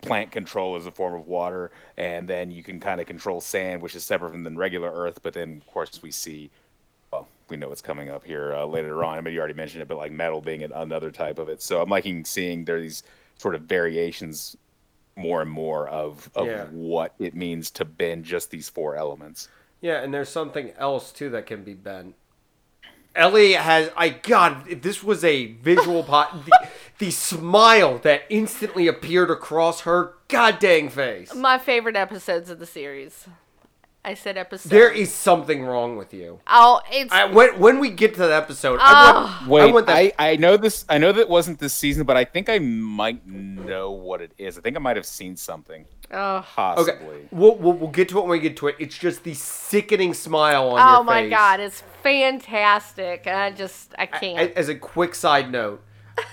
plant 0.02 0.32
control 0.32 0.76
is 0.76 0.86
a 0.86 0.92
form 0.92 1.16
of 1.16 1.28
water, 1.28 1.72
and 1.98 2.28
then 2.28 2.52
you 2.52 2.64
can 2.64 2.80
kind 2.80 3.02
of 3.02 3.08
control 3.08 3.42
sand, 3.42 3.82
which 3.82 3.96
is 3.96 4.04
separate 4.04 4.32
from 4.32 4.44
the 4.44 4.52
regular 4.52 4.92
earth. 4.94 5.20
But 5.24 5.34
then, 5.34 5.58
of 5.66 5.74
course, 5.74 6.02
we 6.02 6.12
see, 6.12 6.50
well, 7.12 7.28
we 7.50 7.58
know 7.58 7.70
what's 7.70 7.82
coming 7.82 8.10
up 8.10 8.24
here 8.24 8.54
uh, 8.54 8.66
later 8.66 9.04
on. 9.04 9.18
I 9.18 9.22
mean, 9.22 9.34
you 9.34 9.40
already 9.40 9.56
mentioned 9.56 9.82
it, 9.82 9.88
but 9.88 9.98
like 9.98 10.12
metal 10.12 10.42
being 10.42 10.64
another 10.64 11.12
type 11.12 11.40
of 11.40 11.50
it. 11.50 11.62
So 11.62 11.82
I'm 11.82 11.90
liking 11.90 12.26
seeing 12.26 12.66
there 12.66 12.78
are 12.78 12.82
these 12.82 13.04
sort 13.38 13.56
of 13.56 13.64
variations 13.64 14.56
more 15.16 15.42
and 15.42 15.50
more 15.50 15.88
of, 15.88 16.30
of 16.36 16.46
Yeah. 16.46 16.66
what 16.66 17.16
it 17.18 17.34
means 17.34 17.72
to 17.72 17.86
bend 17.86 18.24
just 18.24 18.52
these 18.52 18.70
four 18.70 18.96
elements. 18.96 19.50
Yeah, 19.82 20.02
and 20.04 20.14
there's 20.14 20.30
something 20.30 20.72
else 20.78 21.12
too 21.12 21.30
that 21.32 21.46
can 21.46 21.64
be 21.64 21.74
bent. 21.74 22.16
Ellie 23.18 23.54
has, 23.54 23.90
I 23.98 24.10
God, 24.10 24.68
if 24.70 24.82
this 24.82 25.04
was 25.04 25.24
a 25.24 25.48
visual 25.54 26.04
pot, 26.04 26.46
the, 26.46 26.68
the 27.00 27.12
smile 27.12 27.98
that 28.00 28.24
instantly 28.30 28.88
appeared 28.88 29.32
across 29.32 29.82
her 29.82 30.14
god 30.28 30.60
dang 30.60 30.90
face. 30.90 31.34
My 31.34 31.58
favorite 31.58 31.96
episodes 31.96 32.50
of 32.50 32.60
the 32.60 32.66
series. 32.66 33.28
I 34.08 34.14
said 34.14 34.38
episode. 34.38 34.70
There 34.70 34.90
is 34.90 35.14
something 35.14 35.66
wrong 35.66 35.98
with 35.98 36.14
you. 36.14 36.40
Oh, 36.48 36.80
it's 36.92 37.12
I, 37.12 37.26
when, 37.26 37.60
when 37.60 37.80
we 37.80 37.90
get 37.90 38.14
to 38.14 38.22
that 38.22 38.32
episode, 38.32 38.80
I 38.82 39.12
want, 39.12 39.42
I 39.44 39.48
Wait, 39.50 39.74
want 39.74 39.86
that. 39.88 39.96
I, 39.98 40.14
I 40.18 40.36
know 40.38 40.56
this. 40.56 40.86
I 40.88 40.98
know 40.98 41.12
that 41.12 41.28
wasn't 41.28 41.60
this 41.60 41.74
season, 41.74 42.06
but 42.06 42.16
I 42.16 42.24
think 42.24 42.48
I 42.50 42.60
might 42.60 43.28
know 43.28 43.92
what 43.92 44.22
it 44.22 44.32
is. 44.38 44.58
I 44.58 44.62
think 44.62 44.78
I 44.78 44.80
might 44.80 44.96
have 44.96 45.06
seen 45.06 45.36
something, 45.36 45.86
oh, 46.12 46.46
possibly. 46.56 46.94
okay, 46.94 47.28
we'll, 47.32 47.56
we'll, 47.58 47.74
we'll 47.74 47.90
get 47.92 48.08
to 48.10 48.20
it 48.20 48.22
when 48.22 48.30
we 48.32 48.40
get 48.40 48.56
to 48.58 48.68
it. 48.68 48.78
It's 48.80 48.98
just 48.98 49.24
the 49.26 49.34
sickening 49.34 50.14
smile 50.14 50.70
on 50.70 50.78
his 50.78 50.86
face. 50.86 50.90
oh 50.90 50.96
your 51.00 51.04
my 51.04 51.22
face. 51.24 51.30
god, 51.30 51.60
it's 51.60 51.84
fantastic. 52.02 53.28
I 53.28 53.52
just 53.52 53.94
I 53.98 54.06
can't. 54.06 54.40
A- 54.40 54.58
As 54.58 54.70
a 54.70 54.76
quick 54.76 55.16
side 55.16 55.52
note, 55.52 55.84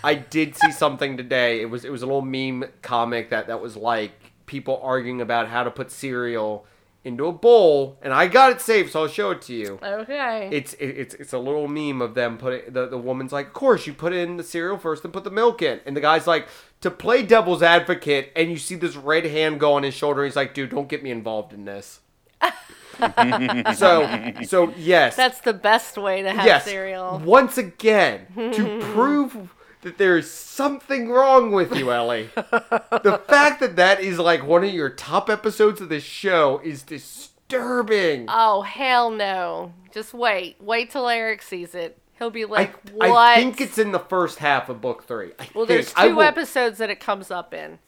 I 0.05 0.14
did 0.14 0.57
see 0.57 0.70
something 0.85 1.16
today. 1.16 1.61
It 1.61 1.66
was 1.70 1.85
it 1.85 1.91
was 1.91 2.03
a 2.03 2.07
little 2.07 2.22
meme 2.22 2.66
comic 2.83 3.31
that 3.31 3.49
that 3.49 3.61
was 3.61 3.77
like 3.77 4.12
people 4.47 4.79
arguing 4.83 5.20
about 5.20 5.49
how 5.49 5.64
to 5.64 5.70
put 5.72 5.91
cereal 5.91 6.66
into 7.05 7.27
a 7.27 7.33
bowl, 7.33 7.99
and 8.01 8.15
I 8.15 8.27
got 8.27 8.51
it 8.51 8.61
saved, 8.63 8.93
so 8.93 9.03
I'll 9.03 9.09
show 9.09 9.31
it 9.31 9.43
to 9.43 9.55
you. 9.55 9.79
Okay. 9.83 10.49
It's 10.51 10.73
it, 10.75 10.87
it's 10.87 11.15
it's 11.15 11.33
a 11.35 11.39
little 11.39 11.69
meme 11.69 12.01
of 12.01 12.15
them 12.15 12.39
putting 12.39 12.73
the 12.73 12.87
the 12.87 12.99
woman's 12.99 13.33
like, 13.33 13.49
of 13.49 13.53
course 13.53 13.87
you 13.87 13.93
put 13.93 14.15
in 14.15 14.39
the 14.39 14.43
cereal 14.43 14.79
first 14.79 15.05
and 15.05 15.13
put 15.13 15.25
the 15.25 15.31
milk 15.31 15.61
in, 15.61 15.81
and 15.85 15.95
the 15.97 16.01
guy's 16.01 16.27
like, 16.27 16.49
to 16.81 16.91
play 16.91 17.23
devil's 17.23 17.63
advocate, 17.63 18.33
and 18.35 18.51
you 18.51 18.57
see 18.57 18.75
this 18.75 18.97
red 18.97 19.27
hand 19.27 19.61
go 19.61 19.75
on 19.75 19.83
his 19.83 19.95
shoulder. 19.95 20.25
He's 20.25 20.37
like, 20.37 20.55
dude, 20.55 20.71
don't 20.71 20.89
get 20.89 21.03
me 21.03 21.11
involved 21.11 21.53
in 21.53 21.67
this. 21.67 22.01
so 23.77 24.33
so 24.45 24.73
yes, 24.77 25.17
That's 25.17 25.41
the 25.41 25.53
best 25.53 25.99
way 25.99 26.23
to 26.23 26.31
have 26.33 26.47
yes. 26.47 26.65
cereal. 26.65 27.21
Once 27.25 27.59
again, 27.59 28.27
to 28.35 28.81
prove 28.95 29.55
that 29.85 29.99
there 29.99 30.18
is 30.18 30.30
something 30.30 31.09
wrong 31.11 31.53
with 31.53 31.74
you, 31.76 31.93
Ellie. 31.93 32.30
the 32.35 33.20
fact 33.28 33.61
that 33.61 33.76
that 33.76 34.01
is 34.01 34.18
like 34.18 34.45
one 34.47 34.64
of 34.64 34.72
your 34.74 34.91
top 34.91 35.30
episodes 35.30 35.80
of 35.80 35.89
this 35.89 36.03
show 36.05 36.61
is 36.64 36.82
disturbing. 36.82 38.26
Oh 38.28 38.62
hell 38.62 39.11
no! 39.11 39.72
Just 39.93 40.12
wait. 40.12 40.57
Wait 40.61 40.91
till 40.91 41.09
Eric 41.09 41.41
sees 41.43 41.74
it. 41.74 41.99
He'll 42.18 42.30
be 42.30 42.45
I, 42.45 42.49
like, 42.49 42.91
"What?" 42.91 43.11
I 43.11 43.37
think 43.37 43.61
it's 43.61 43.78
in 43.78 43.93
the 43.93 43.99
first 43.99 44.39
half 44.39 44.68
of 44.68 44.80
book 44.80 45.05
three. 45.05 45.32
I 45.39 45.49
well, 45.55 45.66
there's 45.66 45.87
think. 45.87 45.99
I 45.99 46.09
two 46.09 46.16
will- 46.16 46.22
episodes 46.22 46.78
that 46.78 46.91
it 46.91 47.01
comes 47.01 47.30
up 47.30 47.53
in. 47.55 47.78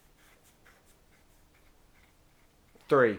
Three. 2.88 3.18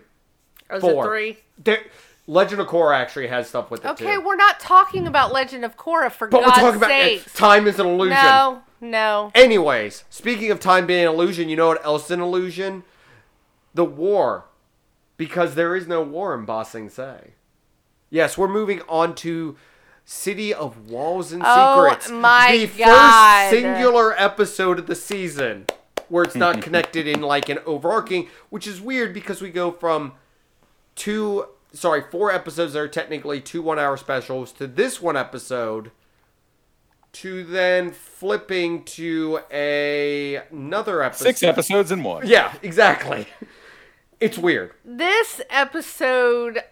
Or 0.69 0.77
is 0.77 0.81
Four. 0.81 1.03
it 1.03 1.07
three? 1.07 1.37
There, 1.63 1.79
Legend 2.27 2.61
of 2.61 2.67
Korra 2.67 2.95
actually 2.97 3.27
has 3.27 3.47
stuff 3.47 3.71
with 3.71 3.83
it 3.85 3.87
Okay, 3.91 4.15
too. 4.15 4.21
we're 4.21 4.35
not 4.35 4.59
talking 4.59 5.07
about 5.07 5.31
Legend 5.31 5.63
of 5.65 5.77
Korra 5.77 6.11
for 6.11 6.27
but 6.27 6.41
we're 6.41 6.47
God's 6.47 6.57
talking 6.59 6.77
about 6.77 6.89
sakes. 6.89 7.33
time 7.33 7.67
is 7.67 7.79
an 7.79 7.87
illusion. 7.87 8.15
no, 8.15 8.61
no. 8.81 9.31
Anyways, 9.35 10.03
speaking 10.09 10.51
of 10.51 10.59
time 10.59 10.85
being 10.87 11.05
an 11.05 11.11
illusion, 11.13 11.49
you 11.49 11.55
know 11.55 11.67
what 11.67 11.83
else 11.85 12.05
is 12.05 12.11
an 12.11 12.21
illusion? 12.21 12.83
The 13.73 13.85
war. 13.85 14.45
Because 15.17 15.55
there 15.55 15.75
is 15.75 15.87
no 15.87 16.01
war 16.03 16.33
in 16.35 16.45
Ba 16.45 16.63
Sing 16.63 16.89
Se. 16.89 17.31
Yes, 18.09 18.37
we're 18.37 18.47
moving 18.47 18.81
on 18.87 19.15
to 19.15 19.57
City 20.05 20.53
of 20.53 20.89
Walls 20.89 21.31
and 21.33 21.41
Oh, 21.45 21.83
Secrets. 21.89 22.09
my 22.11 22.69
the 22.71 22.83
God. 22.83 23.49
first 23.49 23.61
singular 23.61 24.13
episode 24.19 24.79
of 24.79 24.87
the 24.87 24.95
season 24.95 25.65
where 26.07 26.23
it's 26.23 26.35
not 26.35 26.61
connected 26.61 27.07
in 27.07 27.21
like 27.21 27.49
an 27.49 27.59
overarching, 27.65 28.27
which 28.49 28.67
is 28.67 28.79
weird 28.79 29.13
because 29.13 29.41
we 29.41 29.49
go 29.49 29.71
from 29.71 30.13
two 30.95 31.45
sorry, 31.73 32.01
four 32.09 32.31
episodes 32.31 32.73
that 32.73 32.79
are 32.79 32.87
technically 32.87 33.41
two 33.41 33.61
one 33.61 33.77
hour 33.79 33.97
specials 33.97 34.51
to 34.53 34.67
this 34.67 35.01
one 35.01 35.17
episode 35.17 35.91
to 37.21 37.43
then 37.43 37.91
flipping 37.91 38.83
to 38.85 39.39
a 39.51 40.35
another 40.51 41.01
episode. 41.03 41.25
Six 41.25 41.43
episodes 41.43 41.91
in 41.91 42.03
one. 42.03 42.27
Yeah, 42.27 42.53
exactly. 42.61 43.27
It's 44.19 44.35
weird. 44.37 44.71
This 44.83 45.41
episode. 45.51 46.63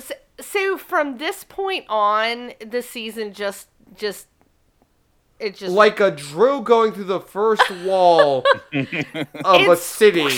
so- 0.00 0.14
So 0.40 0.78
from 0.78 1.18
this 1.18 1.42
point 1.42 1.84
on, 1.88 2.52
the 2.64 2.80
season 2.80 3.32
just 3.32 3.66
just 3.96 4.28
it 5.40 5.56
just 5.56 5.72
Like 5.74 5.98
a 5.98 6.10
drill 6.12 6.60
going 6.60 6.92
through 6.92 7.04
the 7.04 7.18
first 7.20 7.68
wall 7.84 8.44
of 8.72 9.68
a 9.68 9.76
city. 9.76 10.22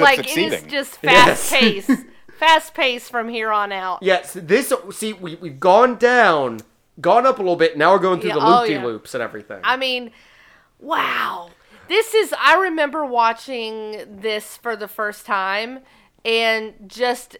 like 0.00 0.18
it 0.18 0.26
is 0.26 0.52
succeeding. 0.52 0.68
just 0.68 0.98
Yes. 1.02 1.48
fast 1.48 1.52
paced, 1.52 1.90
fast 2.38 2.74
pace 2.74 3.08
from 3.08 3.28
here 3.28 3.52
on 3.52 3.70
out. 3.70 4.00
Yes, 4.02 4.32
this 4.34 4.72
see 4.90 5.12
we 5.12 5.36
we've 5.36 5.60
gone 5.60 5.96
down, 5.96 6.60
gone 7.00 7.26
up 7.26 7.38
a 7.38 7.42
little 7.42 7.56
bit. 7.56 7.76
Now 7.76 7.92
we're 7.92 7.98
going 7.98 8.20
through 8.20 8.30
Yeah, 8.30 8.36
the 8.36 8.46
oh, 8.46 8.58
loop 8.60 8.66
de 8.66 8.72
yeah. 8.74 8.84
loops 8.84 9.14
and 9.14 9.22
everything. 9.22 9.60
I 9.64 9.76
mean, 9.76 10.10
wow. 10.78 11.50
This 11.88 12.14
is 12.14 12.34
I 12.38 12.56
remember 12.56 13.04
watching 13.04 14.20
this 14.20 14.56
for 14.56 14.74
the 14.76 14.88
first 14.88 15.24
time 15.24 15.80
and 16.24 16.74
just 16.86 17.36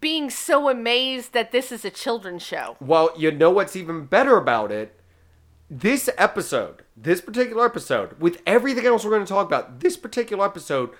being 0.00 0.28
so 0.28 0.68
amazed 0.68 1.32
that 1.32 1.50
this 1.50 1.72
is 1.72 1.84
a 1.84 1.90
children's 1.90 2.42
show. 2.42 2.76
Well, 2.80 3.10
you 3.16 3.30
know 3.30 3.50
what's 3.50 3.74
even 3.76 4.04
better 4.04 4.36
about 4.36 4.70
it? 4.70 5.00
This 5.70 6.10
episode, 6.18 6.82
this 6.94 7.22
particular 7.22 7.64
episode, 7.64 8.20
with 8.20 8.42
everything 8.46 8.84
else 8.84 9.02
we're 9.04 9.12
going 9.12 9.24
to 9.24 9.32
talk 9.32 9.46
about, 9.46 9.80
this 9.80 9.96
particular 9.96 10.44
episode 10.44 10.90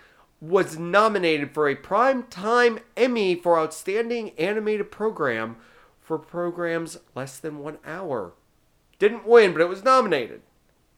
was 0.40 0.78
nominated 0.78 1.52
for 1.52 1.68
a 1.68 1.76
Primetime 1.76 2.80
Emmy 2.96 3.34
for 3.34 3.58
Outstanding 3.58 4.30
Animated 4.38 4.90
Program 4.90 5.56
for 6.04 6.18
programs 6.18 6.98
less 7.16 7.38
than 7.38 7.58
one 7.58 7.78
hour. 7.84 8.34
Didn't 9.00 9.26
win, 9.26 9.52
but 9.52 9.60
it 9.60 9.68
was 9.68 9.82
nominated. 9.82 10.42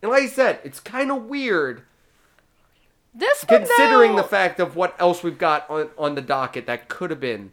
And 0.03 0.11
like 0.11 0.25
I 0.25 0.27
said, 0.27 0.61
it's 0.65 0.81
kind 0.81 1.11
of 1.11 1.23
weird 1.25 1.83
This 3.15 3.45
one, 3.45 3.61
considering 3.61 4.17
though, 4.17 4.23
the 4.23 4.29
fact 4.29 4.61
of 4.61 4.77
what 4.77 4.95
else 5.01 5.23
we've 5.23 5.39
got 5.39 5.69
on, 5.71 5.89
on 5.97 6.15
the 6.17 6.21
docket 6.21 6.67
that 6.67 6.89
could 6.89 7.09
have 7.11 7.21
been 7.21 7.53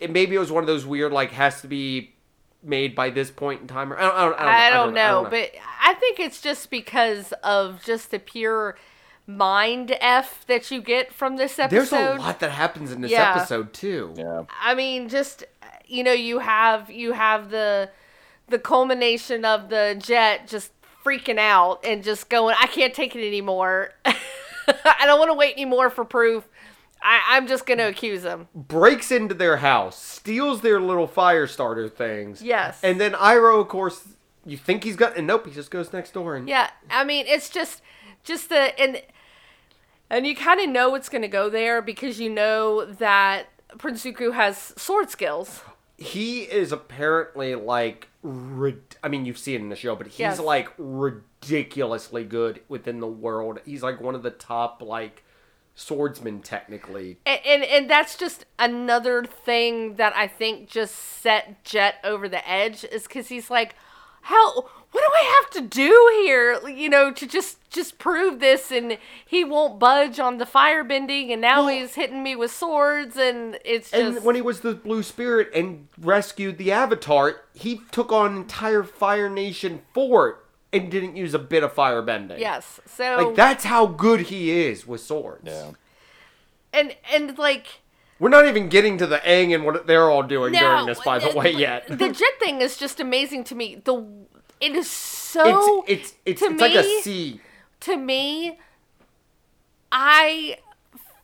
it 0.00 0.10
maybe 0.10 0.34
it 0.34 0.38
was 0.38 0.50
one 0.50 0.62
of 0.62 0.66
those 0.66 0.84
weird 0.86 1.12
like 1.12 1.30
has 1.32 1.60
to 1.60 1.68
be 1.68 2.14
made 2.62 2.94
by 2.94 3.10
this 3.10 3.30
point 3.30 3.60
in 3.60 3.66
time 3.68 3.92
or 3.92 3.96
i 3.98 4.02
don't, 4.02 4.14
I 4.14 4.24
don't, 4.24 4.34
I 4.38 4.70
don't, 4.70 4.88
I 4.90 4.92
know, 4.92 5.26
but 5.30 5.52
I 5.80 5.94
think 5.94 6.18
it's 6.18 6.40
just 6.40 6.70
because 6.70 7.32
of 7.44 7.82
just 7.84 8.10
the 8.10 8.18
pure 8.18 8.76
mind 9.26 9.96
f 10.00 10.44
that 10.48 10.70
you 10.70 10.80
get 10.82 11.12
from 11.12 11.36
this 11.36 11.58
episode. 11.58 11.76
there's 11.96 12.16
a 12.16 12.18
lot 12.20 12.40
that 12.40 12.50
happens 12.50 12.90
in 12.92 13.00
this 13.00 13.10
Yeah. 13.12 13.34
episode 13.36 13.72
too 13.72 14.14
Yeah. 14.16 14.42
I 14.60 14.74
mean, 14.74 15.08
just 15.08 15.44
you 15.88 16.04
know, 16.04 16.12
you 16.12 16.38
have 16.38 16.90
you 16.90 17.12
have 17.12 17.50
the 17.50 17.90
the 18.48 18.58
culmination 18.58 19.44
of 19.44 19.68
the 19.68 19.96
jet 19.98 20.46
just 20.46 20.72
freaking 21.04 21.38
out 21.38 21.84
and 21.84 22.02
just 22.04 22.28
going, 22.28 22.54
I 22.60 22.66
can't 22.66 22.94
take 22.94 23.14
it 23.16 23.26
anymore. 23.26 23.90
I 24.04 25.04
don't 25.06 25.18
want 25.18 25.30
to 25.30 25.34
wait 25.34 25.54
anymore 25.54 25.90
for 25.90 26.04
proof. 26.04 26.48
I, 27.00 27.20
I'm 27.36 27.46
just 27.46 27.64
gonna 27.64 27.86
accuse 27.86 28.24
him. 28.24 28.48
breaks 28.54 29.12
into 29.12 29.32
their 29.34 29.58
house 29.58 30.02
steals 30.02 30.62
their 30.62 30.80
little 30.80 31.06
fire 31.06 31.46
starter 31.46 31.88
things 31.88 32.42
Yes. 32.42 32.80
and 32.82 33.00
then 33.00 33.12
Iroh 33.12 33.60
of 33.60 33.68
course 33.68 34.02
you 34.44 34.56
think 34.56 34.82
he's 34.82 34.96
got 34.96 35.16
and 35.16 35.24
nope 35.24 35.46
he 35.46 35.52
just 35.52 35.70
goes 35.70 35.92
next 35.92 36.12
door 36.12 36.34
and 36.34 36.48
Yeah, 36.48 36.70
I 36.90 37.04
mean, 37.04 37.26
it's 37.28 37.50
just, 37.50 37.82
just 38.24 38.48
the 38.48 38.78
and 38.80 39.00
and 40.10 40.26
you 40.26 40.34
kind 40.34 40.58
of 40.60 40.68
know 40.70 40.96
it's 40.96 41.08
gonna 41.08 41.28
go 41.28 41.48
there 41.48 41.80
because 41.80 42.18
you 42.18 42.30
know 42.30 42.84
that 42.84 43.44
Prince 43.78 44.04
Zuko 44.04 44.34
has 44.34 44.74
sword 44.76 45.08
skills. 45.08 45.60
He 45.98 46.42
is 46.42 46.70
apparently 46.70 47.54
like 47.56 48.08
rid- 48.22 48.96
I 49.02 49.08
mean 49.08 49.24
you've 49.26 49.36
seen 49.38 49.56
it 49.56 49.60
in 49.62 49.68
the 49.68 49.76
show 49.76 49.96
but 49.96 50.06
he's 50.06 50.20
Yes. 50.20 50.38
like 50.40 50.68
ridiculously 50.78 52.24
good 52.24 52.60
within 52.68 53.00
the 53.00 53.06
world 53.08 53.58
he's 53.64 53.82
like 53.82 54.00
one 54.00 54.14
of 54.14 54.22
the 54.22 54.30
top 54.30 54.80
like 54.82 55.24
swordsmen 55.74 56.40
technically 56.40 57.18
And, 57.26 57.40
and 57.46 57.64
and 57.64 57.90
that's 57.90 58.16
just 58.16 58.44
another 58.58 59.24
thing 59.24 59.94
that 59.96 60.14
I 60.16 60.26
think 60.26 60.68
just 60.68 60.94
set 60.94 61.64
Jet 61.64 61.96
over 62.04 62.28
the 62.28 62.48
edge 62.48 62.84
is 62.84 63.04
because 63.04 63.28
he's 63.28 63.48
like, 63.50 63.74
how 64.22 64.68
what 64.90 65.00
do 65.00 65.10
I 65.14 65.40
have 65.42 65.50
to 65.50 65.60
do 65.68 66.10
here? 66.24 66.68
You 66.68 66.88
know, 66.88 67.10
to 67.12 67.26
just 67.26 67.56
just 67.70 67.98
prove 67.98 68.40
this, 68.40 68.70
and 68.72 68.96
he 69.26 69.44
won't 69.44 69.78
budge 69.78 70.18
on 70.18 70.38
the 70.38 70.46
firebending, 70.46 71.30
and 71.30 71.40
now 71.40 71.64
Well- 71.66 71.68
he's 71.68 71.94
hitting 71.94 72.22
me 72.22 72.34
with 72.34 72.50
swords, 72.50 73.16
and 73.16 73.58
it's 73.64 73.90
just 73.90 74.16
and 74.16 74.24
when 74.24 74.34
he 74.34 74.42
was 74.42 74.60
the 74.60 74.74
blue 74.74 75.02
spirit 75.02 75.50
and 75.54 75.88
rescued 76.00 76.58
the 76.58 76.72
avatar 76.72 77.42
he 77.54 77.82
took 77.90 78.12
on 78.12 78.36
entire 78.36 78.82
fire 78.82 79.28
nation 79.28 79.82
fort 79.92 80.46
and 80.72 80.90
didn't 80.90 81.16
use 81.16 81.34
a 81.34 81.38
bit 81.38 81.62
of 81.62 81.72
fire 81.72 82.02
bending 82.02 82.38
yes. 82.40 82.80
So 82.86 83.16
like 83.16 83.34
that's 83.36 83.64
how 83.64 83.86
good 83.86 84.20
he 84.22 84.50
is 84.50 84.86
with 84.86 85.00
swords 85.00 85.42
Yeah. 85.46 85.70
and 86.72 86.94
and 87.12 87.38
like 87.38 87.66
we're 88.20 88.28
not 88.28 88.46
even 88.46 88.68
getting 88.68 88.98
to 88.98 89.06
the 89.06 89.18
Aang 89.18 89.54
and 89.54 89.64
what 89.64 89.86
they're 89.86 90.10
all 90.10 90.22
doing 90.24 90.52
now 90.52 90.72
during 90.72 90.86
this 90.86 91.00
by 91.00 91.18
the 91.20 91.30
way 91.36 91.52
yet 91.52 91.86
the 91.88 92.08
jet 92.12 92.38
thing 92.40 92.60
is 92.60 92.76
just 92.76 93.00
amazing 93.00 93.44
to 93.44 93.54
me. 93.54 93.80
The 93.84 93.94
it 94.60 94.74
is 94.74 94.90
so 94.90 95.84
it's 95.86 96.14
it's 96.24 96.42
it's, 96.42 96.42
it's 96.42 96.60
like 96.60 96.74
a 96.74 96.82
me- 96.82 97.00
sea 97.02 97.40
to 97.80 97.96
me, 97.96 98.58
I 99.90 100.58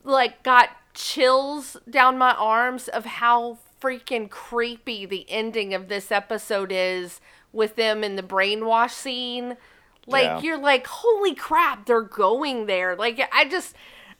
like 0.02 0.42
got 0.42 0.70
chills 0.94 1.76
down 1.88 2.18
my 2.18 2.32
arms 2.34 2.88
of 2.88 3.04
how 3.04 3.58
freaking 3.80 4.30
creepy 4.30 5.04
the 5.06 5.26
ending 5.28 5.74
of 5.74 5.88
this 5.88 6.12
episode 6.12 6.70
is 6.72 7.20
with 7.52 7.76
them 7.76 8.04
in 8.04 8.16
the 8.16 8.22
brainwash 8.22 8.90
scene. 8.92 9.56
Like 10.06 10.24
Yeah. 10.24 10.40
you're 10.42 10.58
like, 10.58 10.86
holy 10.86 11.34
crap, 11.34 11.86
they're 11.86 12.02
going 12.02 12.66
there. 12.66 12.94
Like 12.96 13.20
I 13.32 13.46
just, 13.46 13.74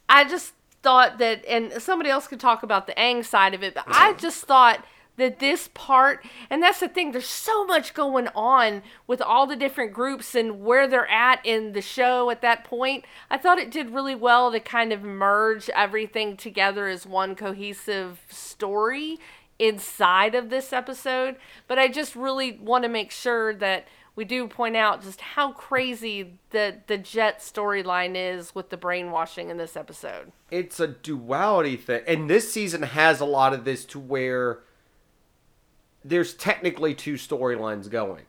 I 0.09 0.25
just 0.25 0.55
thought 0.83 1.19
that, 1.19 1.45
and 1.47 1.81
somebody 1.81 2.11
else 2.11 2.27
could 2.27 2.41
talk 2.41 2.63
about 2.63 2.87
the 2.87 2.95
Aang 2.95 3.25
side 3.25 3.55
of 3.55 3.63
it, 3.63 3.75
but 3.75 3.85
I 3.87 4.15
just 4.15 4.45
thought 4.45 4.85
that 5.17 5.39
this 5.39 5.69
part, 5.75 6.25
and 6.51 6.63
that's 6.63 6.81
the 6.81 6.89
thing, 6.89 7.13
there's 7.13 7.27
so 7.27 7.65
much 7.65 7.95
going 7.95 8.29
on 8.35 8.83
with 9.07 9.21
all 9.23 9.47
the 9.47 9.57
different 9.57 9.93
groups 9.93 10.35
and 10.35 10.61
where 10.61 10.89
they're 10.89 11.11
at 11.11 11.45
in 11.45 11.73
the 11.73 11.81
show 11.81 12.31
at 12.31 12.43
that 12.43 12.65
point. 12.65 13.05
I 13.31 13.39
thought 13.39 13.59
it 13.59 13.71
did 13.71 13.91
really 13.91 14.15
well 14.15 14.51
to 14.51 14.61
kind 14.61 14.93
of 14.93 15.03
merge 15.03 15.71
everything 15.71 16.37
together 16.37 16.89
as 16.89 17.07
one 17.07 17.37
cohesive 17.37 18.21
story 18.29 19.19
inside 19.59 20.35
of 20.35 20.51
this 20.51 20.73
episode. 20.73 21.37
But 21.69 21.79
I 21.79 21.89
just 21.89 22.17
really 22.17 22.53
want 22.53 22.83
to 22.83 22.89
make 22.89 23.11
sure 23.11 23.55
that 23.55 23.87
we 24.17 24.25
do 24.25 24.47
point 24.47 24.77
out 24.77 25.03
just 25.03 25.21
how 25.21 25.53
crazy 25.53 26.39
the 26.51 26.79
the 26.87 26.99
Jet 26.99 27.41
storyline 27.41 28.15
is 28.15 28.55
with 28.55 28.71
the 28.71 28.77
brainwashing 28.77 29.51
in 29.51 29.57
this 29.57 29.77
episode. 29.77 30.33
It's 30.51 30.79
a 30.79 30.87
duality 30.87 31.77
thing, 31.77 32.03
and 32.07 32.31
this 32.31 32.53
season 32.53 32.83
has 32.83 33.21
a 33.21 33.25
lot 33.25 33.53
of 33.53 33.65
this 33.65 33.85
to 33.87 33.99
where 33.99 34.61
there's 36.05 36.35
technically 36.35 36.95
two 36.95 37.15
storylines 37.15 37.89
going. 37.91 38.25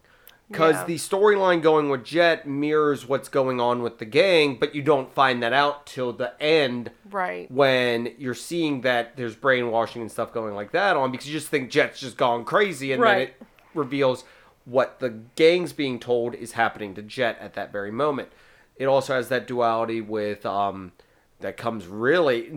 Because 0.49 0.75
Yeah. 0.75 0.83
the 0.85 0.95
storyline 0.97 1.61
going 1.63 1.89
with 1.89 2.03
Jet 2.03 2.47
mirrors 2.47 3.07
what's 3.07 3.29
going 3.29 3.59
on 3.59 3.81
with 3.81 3.97
the 3.97 4.05
gang, 4.05 4.57
but 4.59 4.75
you 4.75 4.83
don't 4.83 5.11
find 5.11 5.41
that 5.41 5.53
out 5.53 5.87
till 5.87 6.13
the 6.13 6.39
end 6.41 6.91
Right. 7.09 7.49
when 7.49 8.13
you're 8.19 8.35
seeing 8.35 8.81
that 8.81 9.17
there's 9.17 9.35
brainwashing 9.35 10.03
and 10.03 10.11
stuff 10.11 10.31
going 10.31 10.53
like 10.53 10.71
that 10.71 10.95
on 10.95 11.11
because 11.11 11.27
you 11.27 11.33
just 11.33 11.47
think 11.49 11.71
Jet's 11.71 11.99
just 11.99 12.15
gone 12.15 12.45
crazy 12.45 12.91
and 12.91 13.01
then 13.01 13.09
Right. 13.11 13.27
it 13.29 13.35
reveals 13.73 14.23
what 14.65 14.99
the 14.99 15.09
gang's 15.35 15.73
being 15.73 15.99
told 15.99 16.35
is 16.35 16.51
happening 16.51 16.93
to 16.93 17.01
Jet 17.01 17.37
at 17.41 17.55
that 17.55 17.71
very 17.71 17.91
moment. 17.91 18.29
It 18.77 18.85
also 18.85 19.15
has 19.15 19.29
that 19.29 19.47
duality 19.47 19.99
with 20.01 20.45
um 20.45 20.91
that 21.39 21.57
comes 21.57 21.85
really 21.87 22.49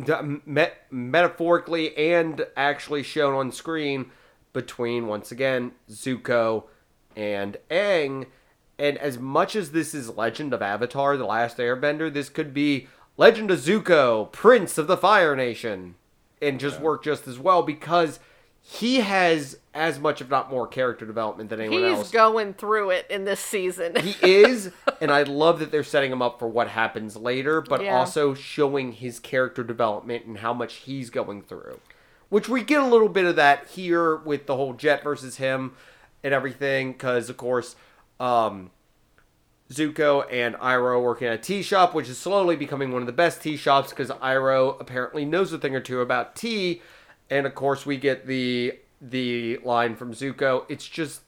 met, 0.46 0.86
metaphorically 0.90 1.96
and 1.96 2.46
actually 2.56 3.02
shown 3.02 3.34
on 3.34 3.50
screen 3.50 4.10
between 4.52 5.06
once 5.06 5.30
again 5.30 5.72
Zuko 5.90 6.64
and 7.16 7.56
Aang 7.70 8.26
and 8.78 8.96
as 8.98 9.18
much 9.18 9.56
as 9.56 9.72
this 9.72 9.94
is 9.94 10.08
Legend 10.16 10.52
of 10.52 10.62
Avatar 10.62 11.16
the 11.16 11.24
Last 11.26 11.58
Airbender 11.58 12.12
this 12.12 12.28
could 12.28 12.52
be 12.54 12.88
Legend 13.16 13.50
of 13.50 13.58
Zuko 13.58 14.30
Prince 14.32 14.78
of 14.78 14.86
the 14.86 14.96
Fire 14.96 15.34
Nation 15.36 15.94
and 16.40 16.60
just 16.60 16.80
work 16.80 17.02
just 17.04 17.26
as 17.26 17.38
well 17.38 17.62
because 17.62 18.20
he 18.60 18.96
has 18.96 19.58
as 19.72 19.98
much 19.98 20.20
if 20.20 20.28
not 20.28 20.50
more 20.50 20.66
character 20.66 21.06
development 21.06 21.48
than 21.50 21.60
anyone 21.60 21.82
He's 21.82 21.92
else 21.92 22.06
He's 22.08 22.12
going 22.12 22.54
through 22.54 22.90
it 22.90 23.06
in 23.08 23.24
this 23.24 23.40
season. 23.40 23.96
he 23.96 24.14
is, 24.22 24.70
and 25.00 25.10
I 25.10 25.22
love 25.22 25.58
that 25.60 25.70
they're 25.70 25.82
setting 25.84 26.12
him 26.12 26.20
up 26.20 26.38
for 26.38 26.48
what 26.48 26.68
happens 26.68 27.16
later, 27.16 27.60
but 27.60 27.82
Yeah. 27.82 27.96
also 27.98 28.34
showing 28.34 28.92
his 28.92 29.20
character 29.20 29.62
development 29.64 30.26
and 30.26 30.38
how 30.38 30.52
much 30.52 30.74
he's 30.74 31.08
going 31.08 31.42
through. 31.42 31.80
Which 32.28 32.48
we 32.48 32.62
get 32.62 32.80
a 32.82 32.86
little 32.86 33.08
bit 33.08 33.24
of 33.24 33.36
that 33.36 33.68
here 33.68 34.16
with 34.16 34.46
the 34.46 34.56
whole 34.56 34.74
Jet 34.74 35.02
versus 35.02 35.36
him 35.36 35.72
and 36.22 36.34
everything, 36.34 36.92
because 36.92 37.30
of 37.30 37.36
course, 37.36 37.74
um, 38.20 38.70
Zuko 39.70 40.24
and 40.30 40.54
Iroh 40.56 41.02
working 41.02 41.28
at 41.28 41.34
a 41.34 41.38
tea 41.38 41.62
shop, 41.62 41.94
which 41.94 42.08
is 42.08 42.18
slowly 42.18 42.56
becoming 42.56 42.92
one 42.92 43.02
of 43.02 43.06
the 43.06 43.12
best 43.12 43.42
tea 43.42 43.56
shops 43.56 43.90
because 43.90 44.10
Iroh 44.10 44.80
apparently 44.80 45.24
knows 45.24 45.52
a 45.52 45.58
thing 45.58 45.74
or 45.74 45.80
two 45.80 46.00
about 46.00 46.36
tea, 46.36 46.82
and 47.30 47.46
of 47.46 47.54
course 47.54 47.84
we 47.86 47.96
get 47.96 48.26
the 48.26 48.78
the 49.00 49.58
line 49.58 49.94
from 49.94 50.12
Zuko. 50.12 50.64
It's 50.68 50.86
just, 50.86 51.22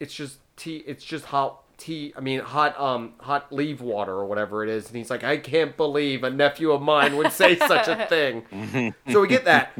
it's 0.00 0.14
just 0.14 0.38
tea. 0.56 0.82
It's 0.86 1.04
just 1.04 1.26
hot 1.26 1.62
tea. 1.78 2.12
I 2.16 2.20
mean, 2.20 2.40
hot 2.40 2.78
um 2.80 3.12
hot 3.20 3.52
leaf 3.52 3.80
water 3.80 4.12
or 4.12 4.24
whatever 4.26 4.62
it 4.64 4.70
is. 4.70 4.88
And 4.88 4.96
he's 4.96 5.10
like, 5.10 5.24
I 5.24 5.36
can't 5.36 5.76
believe 5.76 6.24
a 6.24 6.30
nephew 6.30 6.72
of 6.72 6.82
mine 6.82 7.16
would 7.16 7.32
say 7.32 7.56
such 7.56 7.88
a 7.88 8.06
thing. 8.08 8.94
so 9.10 9.20
we 9.20 9.28
get 9.28 9.44
that. 9.44 9.72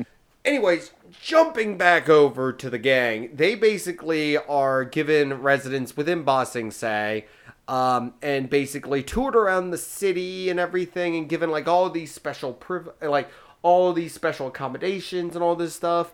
Anyways, 0.44 0.92
jumping 1.22 1.78
back 1.78 2.08
over 2.08 2.52
to 2.52 2.68
the 2.68 2.78
gang, 2.78 3.30
they 3.34 3.54
basically 3.54 4.36
are 4.36 4.84
given 4.84 5.40
residence 5.40 5.96
within 5.96 6.24
Ba 6.24 6.44
Sing 6.44 6.70
Se, 6.72 7.26
um, 7.68 8.14
and 8.20 8.50
basically 8.50 9.04
toured 9.04 9.36
around 9.36 9.70
the 9.70 9.78
city 9.78 10.50
and 10.50 10.58
everything, 10.58 11.14
and 11.14 11.28
given 11.28 11.50
like 11.50 11.68
all 11.68 11.88
these 11.90 12.12
special 12.12 12.52
priv- 12.52 12.88
like 13.00 13.28
all 13.62 13.92
these 13.92 14.12
special 14.12 14.48
accommodations 14.48 15.36
and 15.36 15.44
all 15.44 15.54
this 15.54 15.74
stuff. 15.74 16.12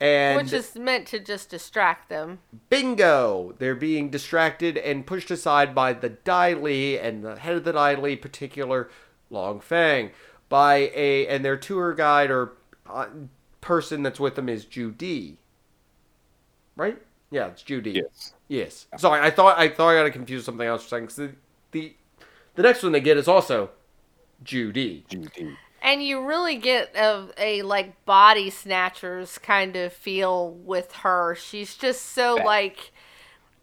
And 0.00 0.36
Which 0.36 0.52
is 0.52 0.74
meant 0.74 1.06
to 1.08 1.20
just 1.20 1.48
distract 1.48 2.08
them. 2.08 2.40
bingo, 2.68 3.54
they're 3.58 3.76
being 3.76 4.10
distracted 4.10 4.76
and 4.76 5.06
pushed 5.06 5.30
aside 5.30 5.76
by 5.76 5.92
the 5.92 6.08
Dai 6.08 6.54
Li 6.54 6.98
and 6.98 7.22
the 7.22 7.36
head 7.36 7.54
of 7.54 7.62
the 7.62 7.72
Dai 7.72 7.94
Li, 7.94 8.16
particular 8.16 8.90
Long 9.30 9.60
Feng, 9.60 10.10
by 10.48 10.90
a 10.96 11.28
and 11.28 11.44
their 11.44 11.56
tour 11.56 11.94
guide 11.94 12.32
or 12.32 12.54
uh, 12.90 13.06
person 13.62 14.02
that's 14.02 14.20
with 14.20 14.34
them 14.34 14.50
is 14.50 14.66
Joo 14.66 14.90
Dee. 14.90 15.38
Right? 16.76 17.00
Yeah, 17.30 17.46
it's 17.48 17.62
Joo 17.62 17.80
Dee. 17.80 17.92
Yes. 17.92 18.34
Yes. 18.48 18.86
Sorry, 18.98 19.20
I 19.20 19.30
thought 19.30 19.58
I 19.58 19.68
thought 19.68 19.88
I 19.88 19.94
got 19.94 20.02
to 20.02 20.10
confuse 20.10 20.44
something 20.44 20.66
else 20.66 20.82
for 20.82 20.86
a 20.86 20.90
second. 20.90 21.06
'cause 21.06 21.16
the, 21.16 21.30
the 21.70 21.94
the 22.56 22.62
next 22.62 22.82
one 22.82 22.92
they 22.92 23.00
get 23.00 23.16
is 23.16 23.26
also 23.28 23.70
Joo 24.44 24.70
Dee. 24.72 25.04
Judy. 25.08 25.56
And 25.84 26.04
you 26.04 26.24
really 26.24 26.56
get 26.56 26.94
a, 26.94 27.28
a 27.38 27.62
like 27.62 28.04
body 28.04 28.50
snatchers 28.50 29.38
kind 29.38 29.74
of 29.76 29.92
feel 29.92 30.50
with 30.50 30.92
her. 30.96 31.34
She's 31.34 31.74
just 31.74 32.02
so 32.12 32.36
Yeah. 32.36 32.44
like 32.44 32.92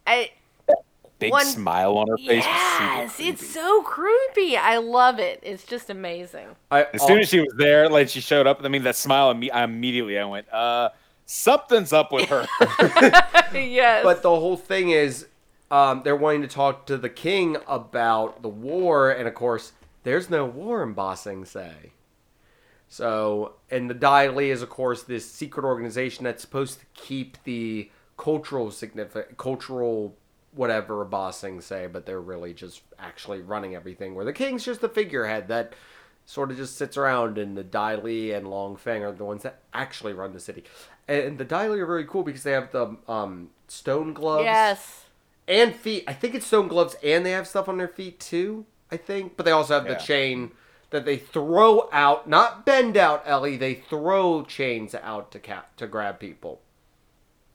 I 0.07 0.31
Big 1.19 1.31
One- 1.31 1.45
smile 1.45 1.97
on 1.97 2.07
her 2.07 2.17
face. 2.17 2.45
was 2.45 2.55
super 2.71 2.83
Yes, 2.95 3.19
it's 3.19 3.45
so 3.47 3.81
creepy. 3.83 4.55
I 4.57 4.77
love 4.77 5.19
it. 5.19 5.39
It's 5.43 5.65
just 5.65 5.89
amazing. 5.89 6.47
I, 6.71 6.85
As 6.93 7.05
soon 7.05 7.19
as 7.19 7.27
she 7.29 7.39
was 7.41 7.53
there, 7.57 7.89
like 7.89 8.07
she 8.09 8.21
showed 8.21 8.47
up, 8.47 8.61
I 8.63 8.69
mean 8.69 8.83
that 8.83 8.95
smile. 8.95 9.33
imme- 9.33 9.51
I 9.53 9.63
immediately 9.65 10.17
I 10.17 10.23
went, 10.25 10.51
uh, 10.51 10.89
something's 11.25 11.91
up 11.93 12.11
with 12.13 12.29
her. 12.29 12.47
yes. 13.53 14.03
But 14.03 14.21
the 14.23 14.29
whole 14.29 14.55
thing 14.57 14.91
is, 14.91 15.27
um, 15.69 16.01
they're 16.03 16.15
wanting 16.15 16.41
to 16.41 16.47
talk 16.47 16.85
to 16.87 16.97
the 16.97 17.09
king 17.09 17.57
about 17.67 18.41
the 18.41 18.49
war, 18.49 19.11
and 19.11 19.27
of 19.27 19.35
course, 19.35 19.73
there's 20.03 20.29
no 20.29 20.45
war 20.45 20.81
in 20.83 20.93
Ba 20.93 21.15
Sing 21.17 21.43
Se. 21.45 21.91
So, 22.87 23.53
and 23.69 23.89
the 23.89 23.93
Dai 23.93 24.29
Li 24.29 24.49
is, 24.49 24.61
of 24.61 24.69
course, 24.69 25.03
this 25.03 25.29
secret 25.29 25.63
organization 25.65 26.23
that's 26.23 26.41
supposed 26.41 26.79
to 26.79 26.85
keep 26.95 27.37
the 27.43 27.91
cultural 28.17 28.71
significant, 28.71 29.37
cultural 29.37 30.15
whatever 30.59 31.01
of 31.01 31.09
Ba 31.09 31.31
Sing 31.31 31.61
Se, 31.61 31.87
but 31.87 32.05
they're 32.05 32.19
really 32.19 32.53
just 32.53 32.81
actually 32.99 33.41
running 33.41 33.75
everything. 33.75 34.13
Where 34.13 34.25
the 34.25 34.33
king's 34.33 34.65
just 34.65 34.81
the 34.81 34.89
figurehead 34.89 35.47
that 35.47 35.71
sort 36.25 36.51
of 36.51 36.57
just 36.57 36.75
sits 36.75 36.97
around, 36.97 37.37
and 37.37 37.55
the 37.55 37.63
Dai 37.63 37.95
Li 37.95 38.33
and 38.33 38.45
Long 38.45 38.75
Feng 38.75 39.01
are 39.01 39.13
the 39.13 39.23
ones 39.23 39.43
that 39.43 39.61
actually 39.73 40.11
run 40.11 40.33
the 40.33 40.39
city. 40.39 40.65
And 41.07 41.37
the 41.37 41.45
Dai 41.45 41.69
Li 41.69 41.79
are 41.79 41.85
very 41.85 42.03
cool 42.03 42.23
because 42.23 42.43
they 42.43 42.51
have 42.51 42.73
the 42.73 42.97
um, 43.07 43.51
stone 43.69 44.11
gloves 44.11 44.43
yes. 44.43 45.05
and 45.47 45.73
feet. 45.73 46.03
I 46.07 46.13
think 46.13 46.35
it's 46.35 46.45
stone 46.45 46.67
gloves, 46.67 46.97
and 47.01 47.25
they 47.25 47.31
have 47.31 47.47
stuff 47.47 47.69
on 47.69 47.77
their 47.77 47.87
feet 47.87 48.19
too. 48.19 48.65
I 48.91 48.97
think, 48.97 49.37
but 49.37 49.45
they 49.45 49.51
also 49.51 49.75
have 49.75 49.87
Yeah. 49.87 49.93
the 49.93 49.99
chain 50.01 50.51
that 50.89 51.05
they 51.05 51.15
throw 51.15 51.87
out, 51.93 52.27
not 52.27 52.65
bend 52.65 52.97
out. 52.97 53.23
Ellie, 53.25 53.55
they 53.55 53.75
throw 53.75 54.43
chains 54.43 54.93
out 54.93 55.31
to 55.31 55.39
cap 55.39 55.77
to 55.77 55.87
grab 55.87 56.19
people, 56.19 56.59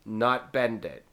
not 0.06 0.54
bend 0.54 0.86
it. 0.86 1.04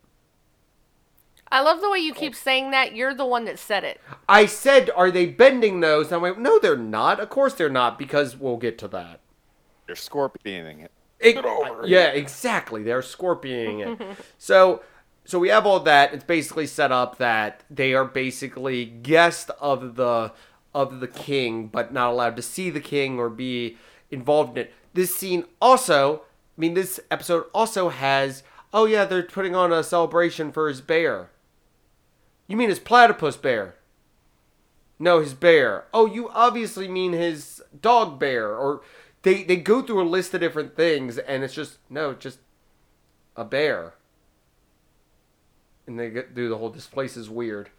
I 1.52 1.62
love 1.62 1.82
the 1.82 1.89
way 1.89 1.99
you 1.99 2.14
keep 2.14 2.34
saying 2.36 2.72
that. 2.72 2.95
You're 2.95 3.14
the 3.14 3.26
one 3.26 3.45
that 3.45 3.60
said 3.60 3.84
it. 3.84 3.99
I 4.30 4.45
said, 4.45 4.89
"Are 4.95 5.12
they 5.12 5.26
bending 5.26 5.80
those?" 5.82 6.08
And 6.08 6.16
I 6.16 6.18
went, 6.18 6.39
"No, 6.39 6.60
they're 6.60 6.78
not. 6.78 7.20
Of 7.20 7.30
course 7.30 7.54
they're 7.54 7.70
not, 7.70 7.99
because 7.99 8.38
we'll 8.38 8.58
get 8.58 8.78
to 8.80 8.88
that." 8.89 9.20
They're 9.86 9.95
scorpioning 9.95 10.84
it. 10.84 10.91
It- 11.20 11.34
Get 11.34 11.45
over 11.45 11.84
it. 11.84 11.89
yeah, 11.89 12.08
exactly. 12.08 12.84
They're 12.84 13.02
scorpioning 13.02 13.82
it. 14.02 14.18
so, 14.38 14.82
so 15.26 15.38
we 15.39 15.49
have 15.49 15.66
all 15.66 15.80
that. 15.82 16.14
It's 16.14 16.24
basically 16.24 16.66
set 16.68 16.91
up 16.91 17.18
that 17.18 17.64
they 17.70 17.93
are 17.93 18.06
basically 18.06 18.86
guests 18.86 19.49
of 19.60 19.95
the 19.95 20.32
of 20.74 21.02
the 21.02 21.08
king, 21.08 21.68
but 21.68 21.91
not 21.93 22.10
allowed 22.12 22.38
to 22.38 22.41
see 22.41 22.70
the 22.70 22.80
king 22.80 23.20
or 23.20 23.30
be 23.30 23.78
involved 24.10 24.58
in 24.58 24.66
it. 24.66 24.74
This 24.93 25.14
scene 25.16 25.43
also, 25.62 26.22
I 26.58 26.62
mean, 26.62 26.74
this 26.76 26.99
episode 27.12 27.45
also 27.54 27.89
has. 27.89 28.43
Oh 28.74 28.86
yeah, 28.86 29.04
they're 29.04 29.22
putting 29.24 29.54
on 29.54 29.74
a 29.74 29.84
celebration 29.84 30.52
for 30.54 30.70
his 30.70 30.80
bear. 30.80 31.30
You 32.52 32.58
mean 32.58 32.68
his 32.68 32.80
platypus 32.80 33.38
bear? 33.38 33.76
No, 34.99 35.22
his 35.22 35.34
bear. 35.34 35.86
Oh, 35.93 36.06
you 36.06 36.28
obviously 36.32 36.89
mean 36.89 37.14
his 37.14 37.64
dog 37.82 38.20
bear. 38.20 38.54
Or 38.54 38.82
they 39.22 39.43
they 39.43 39.56
go 39.56 39.82
through 39.82 40.02
a 40.02 40.04
list 40.04 40.34
of 40.34 40.41
different 40.41 40.76
things, 40.76 41.18
and 41.18 41.45
it's 41.45 41.54
just 41.54 41.78
no, 41.89 42.14
just 42.14 42.39
a 43.38 43.45
bear. 43.45 43.93
And 45.88 45.97
they 45.97 46.10
get 46.10 46.36
through 46.36 46.49
the 46.49 46.58
whole. 46.58 46.70
This 46.70 46.88
place 46.88 47.16
is 47.16 47.30
weird. 47.30 47.70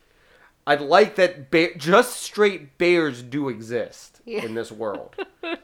I'd 0.66 0.80
like 0.80 1.16
that. 1.16 1.50
Bear, 1.50 1.74
just 1.76 2.16
straight 2.22 2.78
bears 2.78 3.22
do 3.22 3.50
exist 3.50 4.22
Yeah. 4.24 4.42
in 4.42 4.54
this 4.54 4.72
world. 4.72 5.14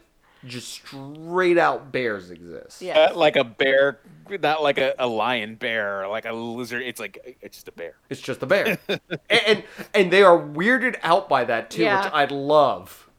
just 0.45 0.67
straight 0.73 1.57
out 1.57 1.91
bears 1.91 2.31
exist. 2.31 2.81
Yeah. 2.81 3.09
Uh, 3.11 3.15
like 3.17 3.35
a 3.35 3.43
bear, 3.43 3.99
not 4.29 4.63
like 4.63 4.77
a, 4.77 4.93
a 4.99 5.07
lion 5.07 5.55
bear, 5.55 6.03
or 6.03 6.07
like 6.07 6.25
a 6.25 6.31
lizard. 6.33 6.81
It's 6.83 6.99
like 6.99 7.37
it's 7.41 7.57
just 7.57 7.67
a 7.67 7.71
bear. 7.73 7.95
It's 8.09 8.21
just 8.21 8.41
a 8.41 8.45
bear, 8.45 8.77
and, 8.87 8.99
and 9.29 9.63
and 9.93 10.11
they 10.11 10.23
are 10.23 10.37
weirded 10.37 10.97
out 11.03 11.27
by 11.29 11.43
that 11.45 11.69
too, 11.69 11.83
Yeah. 11.83 12.03
which 12.05 12.13
I 12.13 12.25
love. 12.25 13.09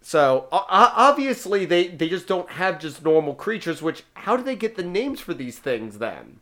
So 0.00 0.48
o- 0.52 0.58
o- 0.58 0.92
obviously 0.96 1.64
they 1.66 1.88
they 1.88 2.08
just 2.08 2.26
don't 2.26 2.50
have 2.50 2.78
just 2.80 3.04
normal 3.04 3.34
creatures. 3.34 3.82
Which 3.82 4.04
how 4.14 4.36
do 4.36 4.42
they 4.42 4.56
get 4.56 4.76
the 4.76 4.82
names 4.84 5.20
for 5.20 5.34
these 5.34 5.58
things 5.58 5.98
then? 5.98 6.40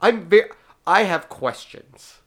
I'm 0.00 0.28
very 0.28 0.50
I 0.86 1.02
have 1.04 1.28
questions. 1.28 2.19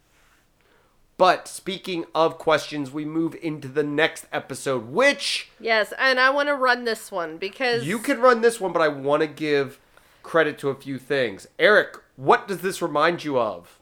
But 1.23 1.47
speaking 1.47 2.03
of 2.13 2.37
questions, 2.37 2.91
we 2.91 3.05
move 3.05 3.33
into 3.41 3.69
the 3.69 3.81
next 3.81 4.25
episode, 4.33 4.89
which 4.89 5.51
Yes, 5.57 5.93
and 5.97 6.19
I 6.19 6.29
want 6.29 6.49
to 6.49 6.53
run 6.53 6.83
this 6.83 7.13
one 7.13 7.37
because 7.37 7.85
you 7.85 7.99
can 7.99 8.19
run 8.19 8.41
this 8.41 8.59
one, 8.59 8.73
but 8.73 8.81
I 8.81 8.89
want 8.89 9.21
to 9.21 9.27
give 9.27 9.79
credit 10.21 10.57
to 10.57 10.67
a 10.67 10.75
few 10.75 10.99
things. 10.99 11.47
Eric, 11.57 11.95
what 12.17 12.45
does 12.45 12.59
this 12.59 12.81
remind 12.81 13.23
you 13.23 13.39
of? 13.39 13.79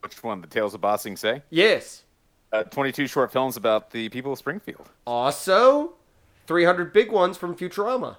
Which 0.00 0.22
one? 0.22 0.42
The 0.42 0.46
Tales 0.46 0.74
of 0.74 0.82
Ba 0.82 0.98
Sing 0.98 1.16
Se? 1.16 1.40
Yes. 1.48 2.04
Uh, 2.52 2.64
22 2.64 3.06
short 3.06 3.32
films 3.32 3.56
about 3.56 3.92
the 3.92 4.10
people 4.10 4.34
of 4.34 4.38
Springfield. 4.38 4.90
Also, 5.06 5.94
300 6.48 6.92
big 6.92 7.10
ones 7.10 7.38
from 7.38 7.56
Futurama. 7.56 8.18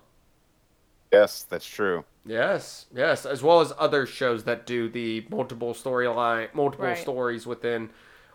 Yes, 1.12 1.44
that's 1.44 1.68
true. 1.68 2.04
Yes, 2.26 2.88
yes, 2.94 3.26
as 3.26 3.42
well 3.42 3.62
as 3.62 3.72
other 3.78 4.06
shows 4.06 4.44
that 4.44 4.66
do 4.66 4.90
the 4.90 5.26
multiple 5.30 5.74
storyline, 5.74 6.54
multiple 6.54 6.88
Right. 6.88 6.98
stories 6.98 7.48
within 7.48 7.90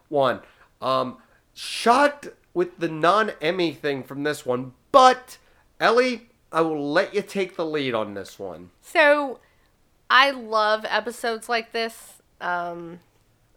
one. 0.09 0.41
Um, 0.81 1.19
shocked 1.53 2.29
with 2.55 2.79
the 2.79 2.89
non-Emmy 2.89 3.73
thing 3.73 4.03
from 4.03 4.23
this 4.23 4.47
one, 4.47 4.73
but 4.91 5.39
Ellie, 5.79 6.29
I 6.51 6.63
will 6.63 6.91
let 6.93 7.15
you 7.15 7.23
take 7.23 7.57
the 7.57 7.67
lead 7.67 7.95
on 7.95 8.15
this 8.15 8.39
one. 8.39 8.71
So, 8.81 9.41
I 10.09 10.31
love 10.31 10.85
episodes 10.89 11.49
like 11.49 11.73
this. 11.73 12.21
Um, 12.41 13.01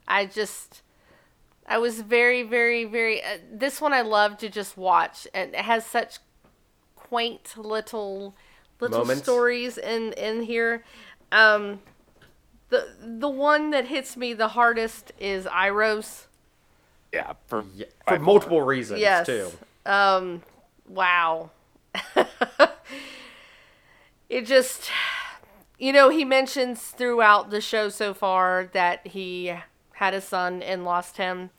I 0.08 0.26
just, 0.26 0.82
I 1.68 1.78
was 1.78 2.02
very, 2.02 2.44
very, 2.44 2.86
very. 2.86 3.22
Uh, 3.22 3.38
this 3.52 3.82
one 3.82 3.94
I 3.94 4.02
love 4.02 4.38
to 4.38 4.50
just 4.50 4.78
watch, 4.78 5.28
and 5.34 5.54
it 5.54 5.62
has 5.62 5.86
such 5.86 6.20
quaint 6.96 7.58
little, 7.58 8.36
little 8.80 9.00
Moments. 9.00 9.24
stories 9.24 9.78
in 9.78 10.14
in 10.14 10.44
here. 10.44 10.84
Um, 11.32 11.80
the 12.70 12.88
the 13.02 13.30
one 13.30 13.72
that 13.72 13.88
hits 13.88 14.18
me 14.18 14.34
the 14.34 14.50
hardest 14.50 15.12
is 15.20 15.46
Iroh's. 15.46 16.28
Yeah, 17.14 17.34
for, 17.48 17.64
Yeah, 17.76 17.86
by 18.06 18.14
for 18.18 18.20
far. 18.20 18.20
multiple 18.20 18.62
reasons 18.62 19.00
Yes. 19.00 19.26
too. 19.26 19.50
Um, 19.86 20.44
wow. 20.88 21.52
it 24.30 24.46
just, 24.46 24.90
you 25.78 25.94
know, 25.94 26.10
he 26.10 26.26
mentions 26.26 26.82
throughout 26.82 27.50
the 27.52 27.62
show 27.62 27.90
so 27.90 28.14
far 28.14 28.70
that 28.74 29.08
he 29.08 29.54
had 29.94 30.14
a 30.14 30.22
son 30.22 30.62
and 30.62 30.84
lost 30.84 31.18
him. 31.18 31.52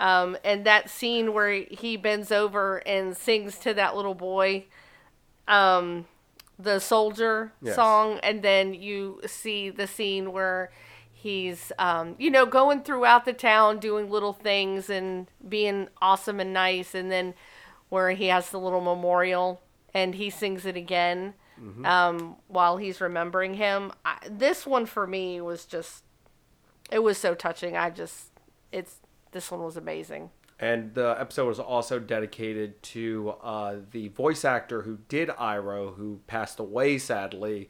Um, 0.00 0.36
and 0.44 0.64
that 0.64 0.90
scene 0.90 1.32
where 1.32 1.52
he 1.52 1.96
bends 1.96 2.32
over 2.32 2.78
and 2.86 3.16
sings 3.16 3.58
to 3.58 3.74
that 3.74 3.94
little 3.94 4.14
boy, 4.14 4.64
um, 5.46 6.06
the 6.62 6.78
soldier 6.78 7.52
Yes. 7.60 7.74
song, 7.74 8.18
and 8.22 8.42
then 8.42 8.74
you 8.74 9.20
see 9.26 9.70
the 9.70 9.86
scene 9.86 10.32
where 10.32 10.70
he's, 11.12 11.72
um, 11.78 12.16
you 12.18 12.30
know, 12.30 12.46
going 12.46 12.82
throughout 12.82 13.24
the 13.24 13.32
town 13.32 13.78
doing 13.78 14.10
little 14.10 14.32
things 14.32 14.90
and 14.90 15.28
being 15.48 15.88
awesome 16.00 16.40
and 16.40 16.52
nice, 16.52 16.94
and 16.94 17.10
then 17.10 17.34
where 17.88 18.10
he 18.12 18.26
has 18.28 18.50
the 18.50 18.58
little 18.58 18.80
memorial 18.80 19.60
and 19.94 20.14
he 20.14 20.30
sings 20.30 20.64
it 20.64 20.76
again 20.76 21.34
um, 21.84 22.36
while 22.48 22.76
he's 22.78 23.00
remembering 23.00 23.54
him. 23.54 23.92
I, 24.04 24.16
this 24.28 24.66
one 24.66 24.86
for 24.86 25.06
me 25.06 25.40
was 25.40 25.64
just, 25.64 26.02
it 26.90 27.00
was 27.00 27.18
so 27.18 27.34
touching. 27.34 27.76
I 27.76 27.90
just, 27.90 28.30
it's 28.72 28.96
this 29.32 29.50
one 29.50 29.62
was 29.62 29.76
amazing. 29.76 30.30
And 30.62 30.94
the 30.94 31.16
episode 31.18 31.48
was 31.48 31.58
also 31.58 31.98
dedicated 31.98 32.80
to 32.84 33.34
uh, 33.42 33.76
the 33.90 34.08
voice 34.08 34.44
actor 34.44 34.82
who 34.82 34.98
did 35.08 35.28
Iroh, 35.30 35.96
who 35.96 36.20
passed 36.28 36.60
away 36.60 36.98
sadly 36.98 37.68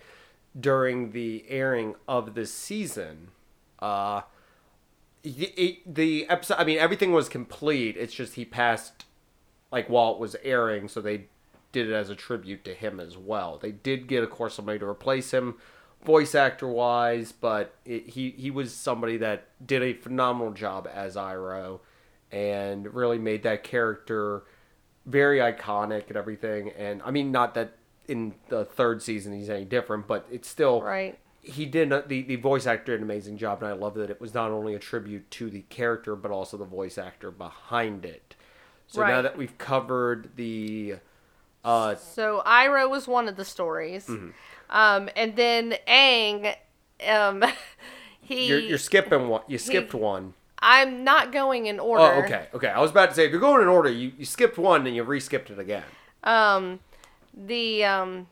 during 0.60 1.12
the 1.12 1.46
airing 1.48 1.94
of 2.06 2.34
this 2.34 2.52
season. 2.52 3.28
Uh, 3.78 4.20
it, 5.24 5.94
the 5.94 6.28
episode, 6.28 6.56
I 6.58 6.64
mean, 6.64 6.76
everything 6.76 7.12
was 7.12 7.30
complete. 7.30 7.96
It's 7.96 8.12
just 8.12 8.34
he 8.34 8.44
passed 8.44 9.06
like 9.70 9.88
while 9.88 10.12
it 10.12 10.18
was 10.18 10.36
airing, 10.42 10.88
so 10.88 11.00
they 11.00 11.28
did 11.72 11.88
it 11.88 11.94
as 11.94 12.10
a 12.10 12.14
tribute 12.14 12.62
to 12.66 12.74
him 12.74 13.00
as 13.00 13.16
well. 13.16 13.56
They 13.56 13.72
did 13.72 14.06
get, 14.06 14.22
of 14.22 14.28
course, 14.28 14.52
somebody 14.52 14.78
to 14.80 14.86
replace 14.86 15.30
him, 15.32 15.54
voice 16.04 16.34
actor 16.34 16.68
wise, 16.68 17.32
but 17.32 17.74
it, 17.86 18.10
he 18.10 18.34
he 18.36 18.50
was 18.50 18.74
somebody 18.74 19.16
that 19.16 19.48
did 19.66 19.82
a 19.82 19.94
phenomenal 19.94 20.52
job 20.52 20.86
as 20.92 21.16
Iroh, 21.16 21.80
and 22.32 22.92
really 22.94 23.18
made 23.18 23.42
that 23.44 23.62
character 23.62 24.42
very 25.06 25.38
iconic 25.38 26.08
and 26.08 26.16
everything. 26.16 26.70
And 26.70 27.02
I 27.04 27.10
mean, 27.10 27.30
not 27.30 27.54
that 27.54 27.74
in 28.08 28.34
the 28.48 28.64
third 28.64 29.02
season 29.02 29.32
he's 29.32 29.50
any 29.50 29.64
different, 29.64 30.06
but 30.06 30.26
it's 30.30 30.48
still 30.48 30.80
Right. 30.82 31.18
he 31.40 31.66
did 31.66 31.90
the 32.08 32.22
the 32.22 32.36
voice 32.36 32.66
actor 32.66 32.92
did 32.92 33.00
an 33.00 33.04
amazing 33.04 33.36
job, 33.36 33.62
and 33.62 33.68
I 33.70 33.74
love 33.74 33.94
that 33.94 34.10
it 34.10 34.20
was 34.20 34.32
not 34.34 34.50
only 34.50 34.74
a 34.74 34.78
tribute 34.78 35.30
to 35.32 35.50
the 35.50 35.62
character 35.62 36.16
but 36.16 36.30
also 36.30 36.56
the 36.56 36.64
voice 36.64 36.98
actor 36.98 37.30
behind 37.30 38.04
it. 38.04 38.34
So 38.86 39.06
now 39.06 39.22
that 39.22 39.36
we've 39.38 39.56
covered 39.58 40.36
the 40.36 40.96
uh, 41.64 41.94
So 41.94 42.42
Iroh 42.44 42.90
was 42.90 43.06
one 43.08 43.28
of 43.28 43.36
the 43.36 43.44
stories, 43.44 44.06
Mm-hmm. 44.06 44.30
um, 44.70 45.08
and 45.16 45.34
then 45.36 45.74
Aang, 45.88 46.56
um, 47.08 47.42
he. 48.20 48.46
you're, 48.48 48.58
you're 48.58 48.78
skipping 48.78 49.28
one, 49.28 49.42
you 49.48 49.58
skipped 49.58 49.94
one. 49.94 50.34
I'm 50.62 51.02
not 51.02 51.32
going 51.32 51.66
in 51.66 51.80
order. 51.80 52.04
Oh, 52.04 52.22
okay, 52.22 52.46
okay. 52.54 52.68
I 52.68 52.80
was 52.80 52.92
about 52.92 53.08
to 53.08 53.14
say 53.14 53.24
if 53.26 53.32
you're 53.32 53.40
going 53.40 53.62
in 53.62 53.68
order, 53.68 53.90
you, 53.90 54.12
you 54.16 54.24
skipped 54.24 54.56
one 54.56 54.86
and 54.86 54.94
you 54.94 55.02
re-skipped 55.02 55.50
it 55.50 55.58
again. 55.58 55.82
Um, 56.22 56.78
the 57.34 57.84
um, 57.84 58.28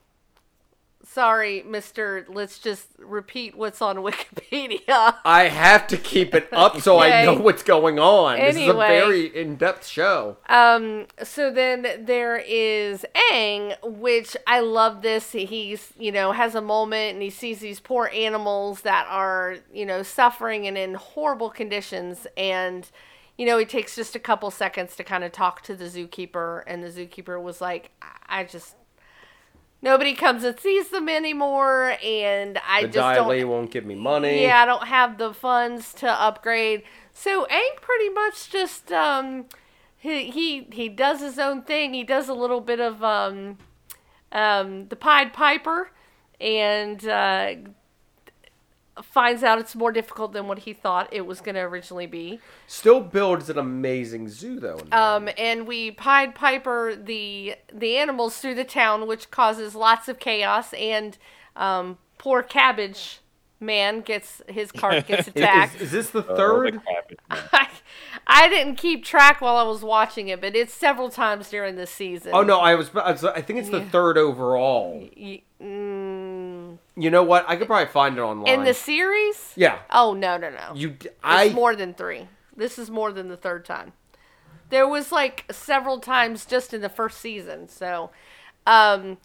sorry, 1.04 1.62
Mister. 1.62 2.26
Let's 2.28 2.58
just 2.58 2.86
repeat 2.98 3.56
what's 3.56 3.82
on 3.82 3.96
Wikipedia. 3.98 5.16
I 5.24 5.48
have 5.48 5.86
to 5.88 5.96
keep 5.96 6.34
it 6.34 6.48
up 6.52 6.80
so 6.80 6.98
I 6.98 7.24
know 7.24 7.34
what's 7.34 7.62
going 7.62 7.98
on. 7.98 8.38
This 8.38 8.56
is 8.56 8.68
a 8.68 8.74
very 8.74 9.26
in-depth 9.26 9.86
show. 9.86 10.36
Um, 10.48 11.06
so 11.22 11.50
then 11.50 12.04
there 12.04 12.36
is 12.36 13.04
Aang, 13.32 13.76
which 13.82 14.36
I 14.46 14.60
love 14.60 15.02
this. 15.02 15.32
He's, 15.32 15.92
you 15.98 16.12
know, 16.12 16.32
has 16.32 16.54
a 16.54 16.60
moment 16.60 17.14
and 17.14 17.22
he 17.22 17.30
sees 17.30 17.60
these 17.60 17.80
poor 17.80 18.10
animals 18.14 18.82
that 18.82 19.06
are, 19.08 19.56
you 19.72 19.86
know, 19.86 20.02
suffering 20.02 20.66
and 20.66 20.76
in 20.76 20.94
horrible 20.94 21.50
conditions. 21.50 22.26
And, 22.36 22.88
you 23.36 23.46
know, 23.46 23.58
he 23.58 23.64
takes 23.64 23.96
just 23.96 24.14
a 24.14 24.20
couple 24.20 24.50
seconds 24.50 24.96
to 24.96 25.04
kind 25.04 25.24
of 25.24 25.32
talk 25.32 25.62
to 25.62 25.74
the 25.74 25.86
zookeeper. 25.86 26.62
And 26.66 26.82
the 26.82 26.88
zookeeper 26.88 27.40
was 27.40 27.60
like, 27.60 27.90
I 28.28 28.44
just, 28.44 28.76
nobody 29.82 30.14
comes 30.14 30.44
and 30.44 30.58
sees 30.58 30.88
them 30.90 31.08
anymore. 31.08 31.96
And 32.02 32.58
I 32.66 32.82
The 32.82 32.88
just 32.88 33.16
don't. 33.16 33.48
won't 33.48 33.70
give 33.70 33.84
me 33.84 33.94
money. 33.94 34.42
Yeah, 34.42 34.62
I 34.62 34.66
don't 34.66 34.86
have 34.86 35.18
the 35.18 35.32
funds 35.32 35.92
to 35.94 36.08
upgrade. 36.10 36.82
So 37.12 37.46
Aang 37.50 37.76
pretty 37.80 38.08
much 38.10 38.50
just 38.50 38.92
um 38.92 39.46
he 39.96 40.30
he 40.30 40.68
he 40.72 40.88
does 40.88 41.20
his 41.20 41.38
own 41.38 41.62
thing. 41.62 41.92
He 41.94 42.04
does 42.04 42.28
a 42.28 42.34
little 42.34 42.60
bit 42.60 42.80
of 42.80 43.02
um 43.04 43.58
um 44.32 44.88
the 44.88 44.96
Pied 44.96 45.32
Piper 45.32 45.90
and 46.40 47.06
uh 47.06 47.54
finds 49.02 49.42
out 49.42 49.58
it's 49.58 49.74
more 49.74 49.92
difficult 49.92 50.32
than 50.32 50.46
what 50.48 50.60
he 50.60 50.72
thought 50.72 51.08
it 51.12 51.26
was 51.26 51.40
going 51.40 51.54
to 51.54 51.60
originally 51.62 52.06
be. 52.06 52.40
Still 52.66 53.00
builds 53.00 53.48
an 53.50 53.58
amazing 53.58 54.28
zoo 54.28 54.60
though. 54.60 54.80
Um, 54.92 55.28
and 55.38 55.66
we 55.66 55.90
Pied 55.90 56.34
Piper 56.34 56.94
the 56.96 57.56
the 57.72 57.96
animals 57.96 58.38
through 58.38 58.54
the 58.56 58.64
town, 58.64 59.06
which 59.06 59.30
causes 59.30 59.74
lots 59.74 60.08
of 60.08 60.18
chaos. 60.18 60.72
And 60.74 61.16
um, 61.56 61.98
poor 62.18 62.42
Cabbage 62.42 63.20
Man 63.62 64.00
gets 64.00 64.40
his 64.48 64.72
cart 64.72 65.06
gets 65.08 65.28
attacked. 65.28 65.76
Is, 65.76 65.82
is 65.82 65.90
this 65.92 66.10
the 66.10 66.20
Oh, 66.20 66.22
the 66.22 66.36
third? 66.36 66.80
cabbage 66.86 67.18
man. 67.28 67.38
I, 67.52 67.68
I 68.26 68.48
didn't 68.48 68.76
keep 68.76 69.04
track 69.04 69.40
while 69.42 69.56
I 69.56 69.64
was 69.64 69.82
watching 69.82 70.28
it, 70.28 70.40
but 70.40 70.56
it's 70.56 70.72
several 70.72 71.10
times 71.10 71.50
during 71.50 71.76
the 71.76 71.86
season. 71.86 72.30
Oh 72.34 72.42
no, 72.42 72.58
I 72.60 72.74
was. 72.74 72.90
I 72.94 73.12
was- 73.12 73.24
I 73.24 73.42
think 73.42 73.58
it's 73.58 73.68
the 73.68 73.80
Yeah. 73.80 73.88
third 73.90 74.16
overall. 74.16 74.98
Y- 75.16 75.42
mm, 75.62 76.29
You 77.00 77.10
know 77.10 77.22
what? 77.22 77.44
I 77.48 77.56
could 77.56 77.66
probably 77.66 77.90
find 77.92 78.18
it 78.18 78.20
online. 78.20 78.58
in 78.60 78.64
the 78.64 78.74
series? 78.74 79.52
yeah, 79.56 79.78
Oh 79.90 80.12
no 80.14 80.36
no 80.36 80.50
no! 80.50 80.72
you. 80.74 80.90
d- 80.90 81.08
it's 81.08 81.16
I 81.22 81.48
more 81.50 81.74
than 81.74 81.94
three. 81.94 82.28
This 82.56 82.78
is 82.78 82.90
more 82.90 83.10
than 83.12 83.28
the 83.28 83.36
third 83.36 83.64
time. 83.64 83.92
There 84.68 84.86
was 84.86 85.10
like 85.10 85.44
several 85.50 85.98
times 85.98 86.44
just 86.44 86.74
in 86.74 86.80
the 86.80 86.88
first 86.88 87.18
season. 87.20 87.68
So, 87.68 88.10
um, 88.66 89.18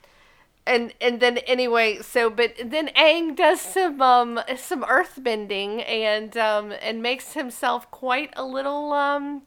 and 0.65 0.93
and 1.01 1.19
then 1.19 1.38
anyway, 1.39 1.99
so 2.01 2.30
but 2.30 2.53
then 2.63 2.88
Aang 2.95 3.36
does 3.36 3.61
some 3.61 4.01
um 4.01 4.39
some 4.55 4.86
earth 4.88 5.19
bending 5.21 5.82
and 5.82 6.36
um 6.38 6.73
and 6.82 7.01
makes 7.01 7.34
himself 7.34 7.91
quite 7.91 8.32
a 8.36 8.45
little 8.45 8.93
um 8.93 9.43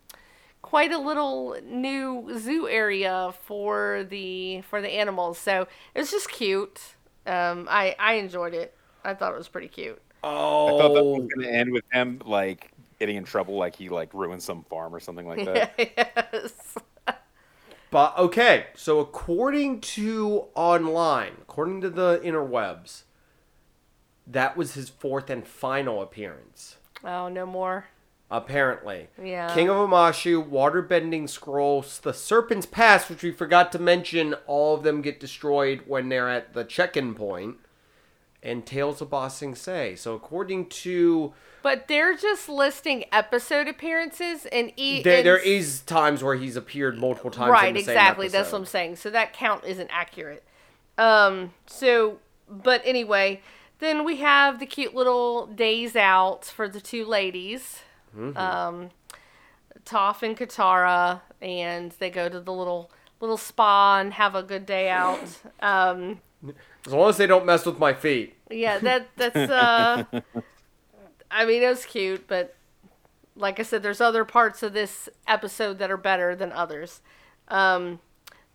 quite 0.63 0.93
a 0.93 0.99
little 0.99 1.57
new 1.65 2.39
zoo 2.39 2.69
area 2.69 3.33
for 3.45 4.07
the 4.09 4.61
for 4.63 4.81
the 4.81 4.91
animals. 4.91 5.39
So 5.39 5.67
it 5.95 5.99
was 6.01 6.11
just 6.11 6.31
cute. 6.31 6.95
Um, 7.29 7.69
I 7.71 7.95
I 7.99 8.15
enjoyed 8.15 8.55
it. 8.55 8.75
I 9.05 9.15
thought 9.15 9.33
it 9.35 9.39
was 9.39 9.49
pretty 9.49 9.69
cute. 9.69 10.01
Oh, 10.25 10.67
I 10.67 10.71
thought 10.83 10.95
that 10.95 11.05
was 11.05 11.29
going 11.35 11.47
to 11.47 11.55
end 11.55 11.73
with 11.73 11.85
him 11.93 12.21
like 12.25 12.73
getting 12.99 13.17
in 13.17 13.25
trouble, 13.25 13.57
like 13.57 13.77
he 13.77 13.89
like 13.89 14.13
ruined 14.13 14.43
some 14.43 14.65
farm 14.65 14.95
or 14.95 15.01
something 15.01 15.27
like 15.27 15.45
that. 15.45 15.75
yes. 16.33 16.79
but 17.91 18.19
okay. 18.19 18.67
So 18.75 18.99
according 18.99 19.81
to 19.83 20.47
online, 20.55 21.35
according 21.43 21.83
to 21.83 21.91
the 21.91 22.21
interwebs, 22.25 23.03
that 24.27 24.57
was 24.57 24.75
his 24.75 24.89
fourth 24.89 25.31
and 25.31 25.47
final 25.47 26.03
appearance. 26.03 26.77
Oh, 27.05 27.29
no 27.29 27.47
more. 27.47 27.87
Apparently, 28.31 29.09
Yeah. 29.23 29.55
King 29.55 29.71
of 29.71 29.77
Omashu, 29.77 30.47
Waterbending 30.49 31.29
Scrolls, 31.29 31.99
the 32.01 32.13
Serpent's 32.13 32.67
Pass, 32.67 33.09
which 33.09 33.23
we 33.23 33.31
forgot 33.33 33.73
to 33.73 33.79
mention, 33.79 34.35
all 34.47 34.75
of 34.75 34.83
them 34.83 35.01
get 35.01 35.19
destroyed 35.19 35.83
when 35.87 36.11
they're 36.11 36.29
at 36.29 36.53
the 36.53 36.65
check-in 36.65 37.15
point. 37.15 37.57
and 38.41 38.65
Tales 38.65 39.01
of 39.01 39.11
Ba 39.11 39.29
Sing 39.31 39.57
Se. 39.57 39.97
So 39.97 40.15
according 40.15 40.67
to 40.67 41.33
But 41.63 41.89
they're 41.89 42.17
just 42.17 42.49
listing 42.49 43.05
episode 43.11 43.67
appearances 43.67 44.47
and 44.47 44.73
e- 44.77 45.03
there, 45.03 45.17
and 45.19 45.27
there 45.27 45.37
is 45.39 45.81
times 45.81 46.23
where 46.23 46.37
he's 46.37 46.55
appeared 46.55 46.99
multiple 47.01 47.33
times. 47.33 47.51
right 47.51 47.71
in 47.71 47.75
the 47.75 47.81
same 47.83 47.95
exactly 47.97 48.29
that's 48.29 48.53
what 48.53 48.59
i'm 48.59 48.65
saying 48.65 48.95
so 48.95 49.11
that 49.11 49.33
count 49.33 49.65
isn't 49.65 49.91
accurate 49.93 50.45
um 50.99 51.53
so 51.67 52.19
but 52.49 52.81
anyway 52.85 53.41
then 53.81 54.05
we 54.05 54.19
have 54.19 54.61
the 54.61 54.67
cute 54.67 54.95
little 54.95 55.47
days 55.47 55.97
out 55.97 56.45
for 56.45 56.69
the 56.69 56.81
two 56.81 57.05
ladies 57.05 57.81
Mm-hmm. 58.19 58.37
um 58.37 58.91
Toph 59.85 60.23
and 60.23 60.37
Katara 60.37 61.21
and 61.41 61.93
they 61.99 62.11
go 62.11 62.29
to 62.29 62.41
the 62.41 62.53
little 62.53 62.91
little 63.21 63.37
spa 63.37 63.99
and 64.01 64.13
have 64.15 64.35
a 64.35 64.43
good 64.43 64.67
day 64.67 64.91
out 64.91 65.21
um 65.61 66.21
As 66.87 66.93
long 66.93 67.09
as 67.11 67.17
they 67.17 67.27
don't 67.27 67.47
mess 67.47 67.65
with 67.65 67.79
my 67.79 67.95
feet. 67.95 68.35
yeah 68.51 68.79
that 68.79 69.09
that's 69.17 69.37
uh 69.51 70.05
i 71.31 71.45
mean 71.45 71.63
it 71.63 71.69
was 71.69 71.85
cute 71.87 72.27
but 72.29 72.55
like 73.37 73.59
i 73.61 73.63
said 73.63 73.83
there's 73.83 74.01
other 74.01 74.25
parts 74.25 74.63
of 74.63 74.73
this 74.73 75.09
episode 75.27 75.79
that 75.79 75.91
are 75.91 75.97
better 75.97 76.35
than 76.35 76.53
others 76.53 77.01
um 77.49 78.01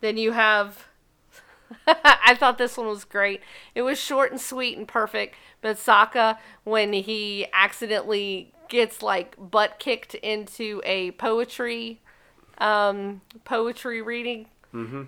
then 0.01 0.17
you 0.17 0.31
have 0.33 0.87
i 1.87 2.35
thought 2.37 2.57
this 2.57 2.77
one 2.77 2.87
was 2.87 3.03
great 3.03 3.41
it 3.75 3.81
was 3.81 3.99
short 3.99 4.31
and 4.31 4.39
sweet 4.41 4.77
and 4.77 4.87
perfect 4.87 5.35
but 5.61 5.77
Sokka 5.77 6.37
when 6.63 6.93
he 6.93 7.47
accidentally 7.53 8.52
gets 8.69 9.01
like 9.01 9.35
butt 9.37 9.79
kicked 9.79 10.15
into 10.15 10.81
a 10.85 11.11
poetry 11.11 11.99
um 12.57 13.21
poetry 13.45 14.01
reading 14.01 14.47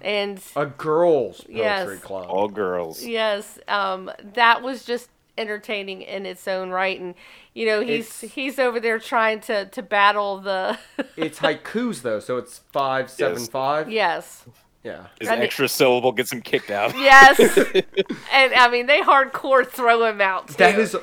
and 0.02 0.40
A 0.56 0.68
girls' 0.68 1.38
poetry 1.42 1.56
Yes. 1.56 2.00
club. 2.02 2.28
All 2.30 2.48
girls. 2.48 3.04
Yes, 3.04 3.58
um, 3.68 4.12
that 4.36 4.62
was 4.62 4.86
just 4.86 5.10
entertaining 5.40 6.04
in 6.04 6.28
its 6.28 6.48
own 6.48 6.70
right, 6.70 7.00
and 7.00 7.16
you 7.56 7.66
know 7.66 7.82
he's 7.82 8.24
It's- 8.24 8.36
he's 8.36 8.60
over 8.60 8.80
there 8.80 9.00
trying 9.00 9.40
to 9.42 9.66
to 9.66 9.82
battle 9.82 10.38
the. 10.40 10.78
It's 11.18 11.40
haikus 11.40 12.04
though, 12.04 12.20
so 12.20 12.38
it's 12.38 12.60
five 12.74 13.10
seven 13.10 13.40
Yes. 13.40 13.48
five. 13.50 13.92
yes, 13.92 14.46
Yeah. 14.84 15.08
His 15.20 15.30
I 15.30 15.34
mean- 15.36 15.42
extra 15.46 15.68
syllable 15.68 16.12
gets 16.12 16.32
him 16.32 16.42
kicked 16.44 16.70
out. 16.70 16.96
yes, 16.96 17.40
and 18.32 18.54
I 18.54 18.70
mean 18.70 18.86
they 18.86 19.02
hardcore 19.02 19.66
throw 19.68 20.06
him 20.06 20.22
out. 20.22 20.50
Too. 20.50 20.54
That 20.58 20.78
is, 20.78 20.96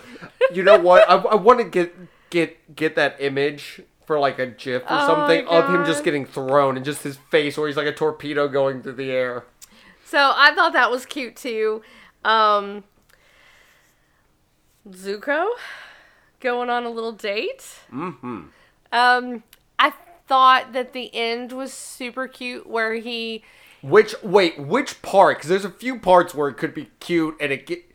you 0.53 0.63
know 0.63 0.79
what? 0.79 1.09
I, 1.11 1.17
I 1.17 1.35
want 1.35 1.59
to 1.59 1.65
get 1.65 1.93
get 2.33 2.75
get 2.75 2.97
that 2.97 3.17
image 3.21 3.83
for 4.07 4.19
like 4.19 4.39
a 4.39 4.47
GIF 4.47 4.83
or 4.83 4.87
Oh 4.89 5.07
something 5.07 5.47
of 5.47 5.73
him 5.73 5.85
just 5.85 6.03
getting 6.03 6.25
thrown 6.25 6.77
and 6.77 6.85
just 6.85 7.03
his 7.03 7.19
face 7.31 7.57
where 7.57 7.69
he's 7.69 7.77
like 7.77 7.87
a 7.87 7.93
torpedo 7.93 8.49
going 8.49 8.83
through 8.83 8.95
the 8.95 9.11
air. 9.11 9.45
So 10.05 10.33
I 10.35 10.55
thought 10.55 10.73
that 10.73 10.91
was 10.91 11.07
cute 11.07 11.37
too. 11.37 11.83
Um, 12.25 12.85
Zuko 14.89 15.51
going 16.41 16.71
on 16.71 16.85
a 16.85 16.91
little 16.91 17.13
date. 17.13 17.79
Mm-hmm. 17.93 18.43
Um, 18.93 19.43
I 19.79 19.93
thought 20.27 20.73
that 20.73 20.95
the 20.95 21.15
end 21.15 21.53
was 21.53 21.73
super 21.73 22.27
cute 22.27 22.67
where 22.67 22.95
he 22.95 23.45
Which 23.83 24.15
wait, 24.23 24.59
which 24.59 25.03
part? 25.03 25.37
Because 25.37 25.51
there's 25.51 25.65
a 25.65 25.71
few 25.71 25.99
parts 25.99 26.35
where 26.35 26.49
it 26.49 26.55
could 26.55 26.75
be 26.75 26.91
cute 26.99 27.37
and 27.41 27.53
it 27.53 27.67
get. 27.67 27.92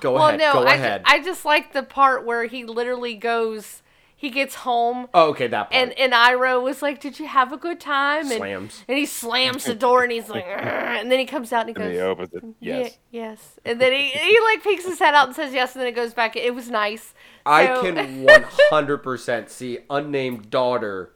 Go 0.00 0.12
Well, 0.14 0.28
ahead. 0.28 0.40
no, 0.40 0.52
go 0.54 0.64
I, 0.66 0.74
ahead. 0.74 1.02
I 1.04 1.22
just 1.22 1.44
like 1.44 1.72
the 1.72 1.82
part 1.82 2.24
where 2.24 2.44
he 2.46 2.64
literally 2.64 3.14
goes, 3.14 3.82
he 4.16 4.30
gets 4.30 4.54
home, 4.54 5.08
oh, 5.14 5.30
okay, 5.30 5.46
that 5.46 5.70
part. 5.70 5.74
and 5.74 5.92
and 5.98 6.12
Iroh 6.12 6.62
was 6.62 6.82
like, 6.82 7.00
"Did 7.00 7.18
you 7.18 7.26
have 7.26 7.52
a 7.52 7.56
good 7.56 7.80
time?" 7.80 8.26
And, 8.26 8.32
Slams. 8.34 8.84
and 8.86 8.98
he 8.98 9.06
slams 9.06 9.64
the 9.64 9.74
door, 9.74 10.02
and 10.02 10.12
he's 10.12 10.28
like, 10.28 10.44
and 10.46 11.10
then 11.10 11.18
he 11.18 11.24
comes 11.24 11.52
out 11.52 11.66
and 11.68 11.76
he 11.76 11.82
And 11.82 11.92
he 11.92 11.98
goes, 11.98 12.06
opens 12.06 12.34
it. 12.34 12.44
"Yeah, 12.60 12.78
Yes. 12.80 12.98
yes," 13.10 13.58
and 13.64 13.80
then 13.80 13.92
he 13.92 14.08
he 14.08 14.38
like 14.40 14.62
peeks 14.62 14.84
his 14.84 14.98
head 14.98 15.14
out 15.14 15.26
and 15.28 15.34
says 15.36 15.54
yes, 15.54 15.74
and 15.74 15.80
then 15.80 15.88
it 15.88 15.96
goes 15.96 16.12
back. 16.12 16.36
It 16.36 16.54
was 16.54 16.68
nice. 16.68 17.14
I 17.46 17.66
can 17.66 17.96
100% 18.70 19.48
see 19.48 19.78
unnamed 19.88 20.50
daughter. 20.50 21.12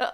Uh, 0.00 0.10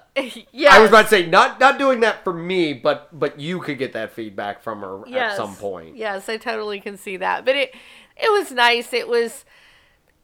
yes. 0.53 0.75
I 0.75 0.81
was 0.81 0.91
about 0.91 1.03
to 1.03 1.09
say 1.09 1.27
not 1.27 1.61
not 1.61 1.79
doing 1.79 2.01
that 2.01 2.25
for 2.25 2.33
me, 2.33 2.73
but 2.73 3.09
but 3.19 3.39
you 3.39 3.61
could 3.61 3.79
get 3.79 3.93
that 3.93 4.13
feedback 4.13 4.63
from 4.63 4.81
her 4.81 5.03
yes. 5.07 5.33
at 5.33 5.37
some 5.37 5.55
point. 5.55 5.97
Yes, 5.97 6.29
I 6.29 6.37
totally 6.37 6.81
can 6.81 6.97
see 6.99 7.17
that. 7.19 7.45
But 7.45 7.55
it 7.55 7.75
it 8.17 8.33
was 8.33 8.51
nice. 8.51 8.93
It 8.93 9.07
was 9.09 9.45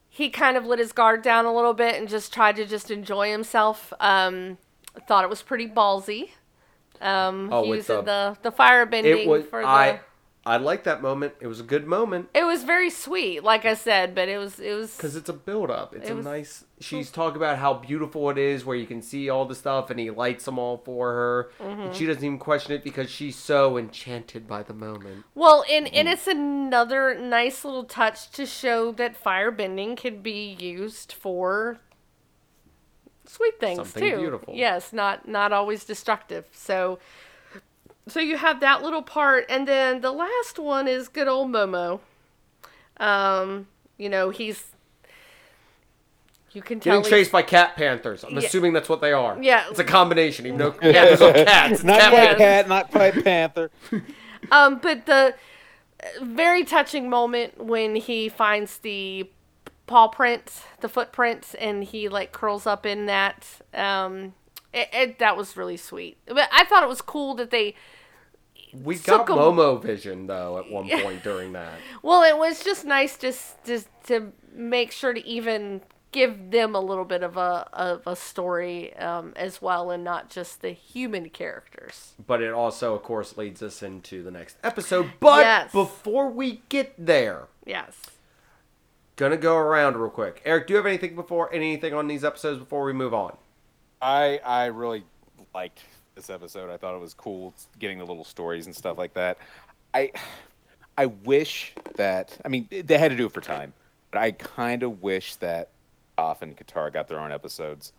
he 0.09 0.29
kind 0.29 0.57
of 0.57 0.67
let 0.67 0.79
his 0.79 0.93
guard 0.93 1.23
down 1.23 1.47
a 1.47 1.55
little 1.55 1.75
bit 1.75 1.95
and 1.95 2.09
just 2.09 2.35
tried 2.35 2.57
to 2.57 2.67
just 2.67 2.91
enjoy 2.91 3.31
himself. 3.31 3.93
Um 4.01 4.59
thought 5.07 5.23
it 5.25 5.31
was 5.31 5.43
pretty 5.43 5.69
ballsy. 5.69 6.31
Um 7.01 7.49
Oh, 7.53 7.65
using 7.65 7.97
the- 7.97 8.03
the 8.03 8.37
the 8.43 8.51
fire 8.51 8.85
bending 8.85 9.19
It 9.19 9.29
was 9.29 9.45
for 9.47 9.63
the 9.63 9.69
I 9.69 10.01
I 10.45 10.57
like 10.57 10.82
that 10.84 11.01
moment. 11.01 11.34
It 11.40 11.47
was 11.47 11.61
a 11.61 11.62
good 11.62 11.86
moment 11.86 12.28
It 12.34 12.43
was 12.45 12.64
very 12.64 12.90
sweet, 12.90 13.45
like 13.45 13.64
I 13.64 13.74
said, 13.74 14.12
but 14.12 14.28
it 14.28 14.38
was 14.38 14.59
it 14.59 14.74
was 14.74 14.97
because 14.97 15.14
it's 15.14 15.28
a 15.28 15.32
build 15.32 15.70
up. 15.70 15.95
It's 15.95 16.09
It 16.09 16.12
a 16.12 16.16
was- 16.16 16.24
nice. 16.24 16.64
She's 16.80 17.11
talking 17.20 17.36
about 17.36 17.59
how 17.59 17.74
beautiful 17.74 18.28
it 18.30 18.38
is, 18.38 18.64
where 18.64 18.76
you 18.76 18.86
can 18.86 19.03
see 19.03 19.30
all 19.30 19.45
the 19.45 19.55
stuff, 19.55 19.88
and 19.90 20.01
he 20.01 20.11
lights 20.11 20.45
them 20.47 20.59
all 20.59 20.78
for 20.78 21.12
her, 21.12 21.51
Mm-hmm. 21.61 21.80
and 21.82 21.95
she 21.95 22.07
doesn't 22.07 22.24
even 22.24 22.38
question 22.38 22.72
it 22.72 22.82
because 22.82 23.09
she's 23.09 23.36
so 23.36 23.78
enchanted 23.78 24.49
by 24.49 24.64
the 24.64 24.74
moment. 24.74 25.24
Well, 25.36 25.64
and, 25.70 25.86
and 25.86 26.09
Mm-hmm. 26.09 26.12
it's 26.12 26.26
another 26.26 27.14
nice 27.14 27.64
little 27.64 27.84
touch 27.84 28.30
to 28.32 28.45
show 28.45 28.90
that 28.93 29.22
firebending 29.22 29.97
can 29.97 30.22
be 30.22 30.57
used 30.59 31.12
for 31.12 31.78
sweet 33.26 33.61
things 33.61 33.76
Something 33.76 34.11
too. 34.11 34.16
beautiful. 34.18 34.55
Yes, 34.55 34.93
not 34.93 35.28
not 35.28 35.53
always 35.53 35.84
destructive. 35.84 36.47
So 36.53 36.99
so 38.09 38.20
you 38.20 38.36
have 38.36 38.61
that 38.61 38.82
little 38.82 39.03
part 39.03 39.46
and 39.48 39.66
then 39.68 40.00
the 40.00 40.12
last 40.12 40.59
one 40.59 40.88
is 40.88 41.09
good 41.09 41.28
old 41.28 41.48
Momo. 41.50 42.00
Um, 42.98 43.66
you 43.98 44.09
know, 44.09 44.30
he's 44.30 44.66
you 46.53 46.61
can 46.61 46.80
tell 46.80 46.98
Getting 46.98 47.11
chased 47.11 47.32
by 47.32 47.42
cat 47.42 47.76
panthers. 47.76 48.24
I'm 48.24 48.32
Yeah. 48.34 48.40
assuming 48.40 48.74
that's 48.74 48.88
what 48.88 49.00
they 49.00 49.12
are. 49.12 49.38
Yeah. 49.40 49.64
it's 49.70 49.78
a 49.78 49.84
combination. 49.84 50.46
Even 50.46 50.59
though 50.59 50.72
panthers 50.72 51.22
are 51.22 51.32
cats, 51.32 51.72
it's 51.74 51.84
not 51.84 51.98
cat 52.00 52.11
quite 52.12 52.38
cat, 52.38 52.68
not 52.68 52.90
quite 52.90 53.24
panther. 53.24 53.70
Um, 54.50 54.80
but 54.82 55.07
the 55.07 55.36
uh, 56.03 56.24
very 56.24 56.64
touching 56.64 57.09
moment 57.09 57.59
when 57.64 57.94
he 57.94 58.28
finds 58.28 58.78
the 58.78 59.30
paw 59.86 60.09
prints, 60.09 60.64
the 60.80 60.88
footprints, 60.88 61.55
and 61.55 61.84
he 61.84 62.09
like 62.09 62.32
curls 62.32 62.66
up 62.66 62.84
in 62.84 63.07
that. 63.07 63.46
Um, 63.72 64.34
it, 64.73 64.89
it, 64.93 65.18
that 65.18 65.37
was 65.37 65.57
really 65.57 65.77
sweet. 65.77 66.18
But 66.27 66.49
I 66.53 66.64
thought 66.64 66.83
it 66.83 66.89
was 66.89 67.01
cool 67.03 67.35
that 67.37 67.51
they. 67.51 67.75
We 68.73 68.97
got 68.97 69.29
a- 69.29 69.33
Momo 69.33 69.83
vision 69.83 70.27
though 70.27 70.59
at 70.59 70.70
one 70.70 70.89
point 71.03 71.23
during 71.23 71.53
that. 71.53 71.75
Well, 72.03 72.23
it 72.23 72.39
was 72.39 72.64
just 72.64 72.85
nice 72.85 73.16
just 73.18 73.62
just 73.64 73.89
to 74.07 74.33
make 74.55 74.93
sure 74.93 75.12
to 75.12 75.27
even 75.27 75.83
give 76.11 76.51
them 76.51 76.75
a 76.75 76.81
little 76.81 77.05
bit 77.07 77.23
of 77.23 77.37
a 77.37 77.68
of 77.73 78.03
a 78.07 78.16
story 78.16 78.95
um, 78.97 79.33
as 79.37 79.61
well, 79.61 79.91
and 79.91 80.03
not 80.05 80.31
just 80.31 80.62
the 80.62 80.70
human 80.70 81.29
characters. 81.29 82.12
But 82.27 82.41
it 82.43 82.53
also, 82.53 82.95
of 82.95 83.03
course, 83.03 83.37
leads 83.37 83.62
us 83.62 83.83
into 83.83 84.23
the 84.23 84.31
next 84.31 84.57
episode. 84.64 85.12
But 85.20 85.41
Yes. 85.41 85.73
before 85.73 86.31
we 86.31 86.62
get 86.70 86.95
there, 86.99 87.49
Yes. 87.66 87.95
gonna 89.16 89.37
go 89.37 89.57
around 89.57 89.97
real 89.97 90.11
quick. 90.11 90.41
Eric, 90.47 90.66
do 90.66 90.73
you 90.73 90.77
have 90.79 90.87
anything 90.87 91.14
before 91.14 91.53
anything 91.53 91.93
on 91.95 92.09
these 92.09 92.25
episodes 92.25 92.59
before 92.59 92.85
we 92.85 92.93
move 92.95 93.12
on? 93.14 93.37
I 94.03 94.40
I 94.44 94.66
really 94.66 95.05
liked 95.55 95.84
this 96.14 96.28
episode. 96.28 96.70
I 96.70 96.76
thought 96.76 96.94
it 96.94 97.00
was 97.00 97.14
cool 97.14 97.55
getting 97.78 97.98
the 97.98 98.05
little 98.05 98.24
stories 98.24 98.66
and 98.66 98.74
stuff 98.74 98.98
like 98.98 99.14
that. 99.14 99.38
I 99.94 100.11
I 100.98 101.07
wish 101.07 101.72
that 101.94 102.36
I 102.44 102.48
mean 102.48 102.68
they 102.70 102.98
had 102.98 103.12
to 103.12 103.16
do 103.16 103.26
it 103.26 103.32
for 103.32 103.40
time, 103.40 103.72
but 104.11 104.20
I 104.20 104.32
kind 104.32 104.82
of 104.82 105.03
wish 105.03 105.36
that 105.36 105.68
Toph 106.18 106.42
and 106.42 106.57
Katara 106.57 106.92
got 106.92 107.09
their 107.09 107.20
own 107.20 107.32
episodes. 107.32 107.92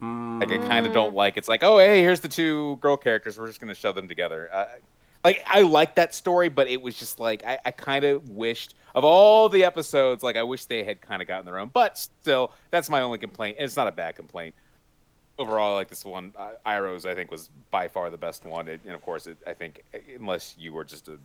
Like 0.00 0.50
I 0.50 0.58
kind 0.58 0.84
of 0.84 0.92
don't 0.92 1.14
like 1.14 1.36
it's 1.36 1.48
like 1.48 1.62
oh 1.62 1.78
hey 1.78 2.00
here's 2.02 2.20
the 2.20 2.28
two 2.28 2.76
girl 2.76 2.96
characters 2.96 3.38
we're 3.38 3.46
just 3.46 3.60
gonna 3.60 3.74
shove 3.74 3.94
them 3.94 4.08
together. 4.08 4.50
Uh, 4.52 4.66
like 5.24 5.42
I 5.46 5.62
like 5.62 5.94
that 5.94 6.14
story, 6.14 6.48
but 6.50 6.68
it 6.68 6.82
was 6.82 6.98
just 6.98 7.18
like 7.20 7.44
I, 7.46 7.58
I 7.64 7.70
kind 7.70 8.04
of 8.04 8.28
wished 8.28 8.74
of 8.94 9.04
all 9.04 9.48
the 9.48 9.64
episodes 9.64 10.22
like 10.22 10.36
I 10.36 10.42
wish 10.42 10.66
they 10.66 10.84
had 10.84 11.00
kind 11.00 11.22
of 11.22 11.28
gotten 11.28 11.46
their 11.46 11.58
own. 11.58 11.70
But 11.72 11.96
still, 11.96 12.52
that's 12.70 12.90
my 12.90 13.00
only 13.00 13.18
complaint. 13.18 13.56
and 13.58 13.64
It's 13.64 13.76
not 13.76 13.88
a 13.88 13.92
bad 13.92 14.16
complaint 14.16 14.54
overall, 15.38 15.72
I 15.72 15.76
like 15.76 15.88
this 15.88 16.04
one. 16.04 16.32
Uh, 16.36 16.50
Iroh's, 16.66 17.06
I 17.06 17.14
think, 17.14 17.30
was 17.30 17.50
by 17.70 17.88
far 17.88 18.10
the 18.10 18.18
best 18.18 18.44
one. 18.44 18.68
It, 18.68 18.80
and 18.84 18.94
of 18.94 19.02
course, 19.02 19.26
it, 19.26 19.38
I 19.46 19.54
think, 19.54 19.82
unless 20.18 20.54
you 20.58 20.72
were 20.72 20.84
just 20.84 21.08
a 21.08 21.18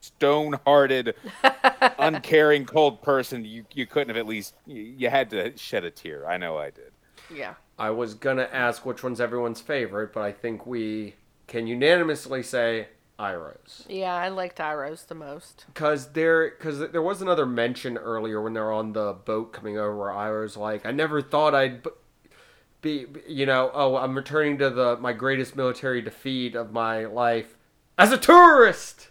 stone-hearted, 0.00 1.14
uncaring, 1.98 2.64
cold 2.66 3.02
person, 3.02 3.44
you 3.44 3.64
you 3.72 3.86
couldn't 3.86 4.08
have 4.08 4.16
at 4.16 4.26
least 4.26 4.54
you, 4.66 4.82
you 4.82 5.10
had 5.10 5.30
to 5.30 5.56
shed 5.56 5.84
a 5.84 5.90
tear. 5.90 6.28
I 6.28 6.36
know 6.36 6.58
I 6.58 6.70
did. 6.70 6.92
Yeah. 7.34 7.54
I 7.78 7.90
was 7.90 8.14
gonna 8.14 8.48
ask 8.52 8.84
which 8.84 9.02
one's 9.02 9.20
everyone's 9.20 9.60
favorite, 9.60 10.12
but 10.12 10.22
I 10.22 10.32
think 10.32 10.66
we 10.66 11.14
can 11.46 11.66
unanimously 11.66 12.42
say 12.42 12.88
Iroh's. 13.18 13.84
Yeah, 13.88 14.14
I 14.14 14.28
liked 14.28 14.58
Iroh's 14.58 15.04
the 15.04 15.14
most. 15.14 15.66
Cause 15.74 16.12
there, 16.12 16.50
cause 16.50 16.78
there 16.90 17.02
was 17.02 17.22
another 17.22 17.46
mention 17.46 17.96
earlier 17.96 18.42
when 18.42 18.52
they're 18.52 18.72
on 18.72 18.92
the 18.92 19.12
boat 19.12 19.52
coming 19.52 19.78
over, 19.78 19.96
where 19.96 20.10
Iroh's 20.10 20.56
like, 20.56 20.84
"I 20.84 20.90
never 20.90 21.22
thought 21.22 21.54
I'd 21.54 21.82
b- 21.82 21.90
be, 22.82 23.06
you 23.26 23.46
know, 23.46 23.70
oh, 23.72 23.96
I'm 23.96 24.14
returning 24.14 24.58
to 24.58 24.68
the 24.68 24.96
my 24.98 25.12
greatest 25.12 25.56
military 25.56 26.02
defeat 26.02 26.54
of 26.54 26.72
my 26.72 27.06
life 27.06 27.56
as 27.96 28.12
a 28.12 28.18
tourist." 28.18 29.08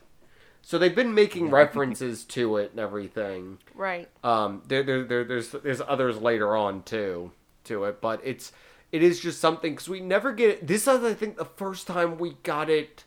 So 0.62 0.78
they've 0.78 0.96
been 0.96 1.14
making 1.14 1.50
references 1.50 2.24
to 2.26 2.58
it 2.58 2.72
and 2.72 2.80
everything. 2.80 3.58
Right. 3.74 4.08
Um, 4.24 4.62
there, 4.68 4.84
there, 4.84 5.04
there, 5.04 5.24
there's 5.24 5.50
there's 5.50 5.82
others 5.82 6.22
later 6.22 6.56
on 6.56 6.84
too 6.84 7.32
to 7.66 7.86
it, 7.86 8.02
but 8.02 8.22
it's 8.24 8.52
it 8.92 9.02
is 9.02 9.20
just 9.20 9.40
something 9.40 9.74
because 9.74 9.90
we 9.90 10.02
never 10.02 10.32
get 10.32 10.50
it. 10.50 10.68
This 10.68 10.88
is 10.88 11.04
I 11.04 11.14
think 11.14 11.38
the 11.38 11.46
first 11.46 11.88
time 11.88 12.18
we 12.18 12.38
got 12.44 12.70
it. 12.70 13.06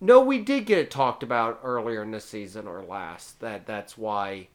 No, 0.00 0.20
we 0.20 0.38
did 0.38 0.64
get 0.64 0.78
it 0.78 0.90
talked 0.90 1.22
about 1.22 1.60
earlier 1.62 2.02
in 2.02 2.10
the 2.10 2.20
season 2.20 2.66
or 2.66 2.82
last. 2.82 3.40
That 3.40 3.66
that's 3.66 3.98
why. 3.98 4.48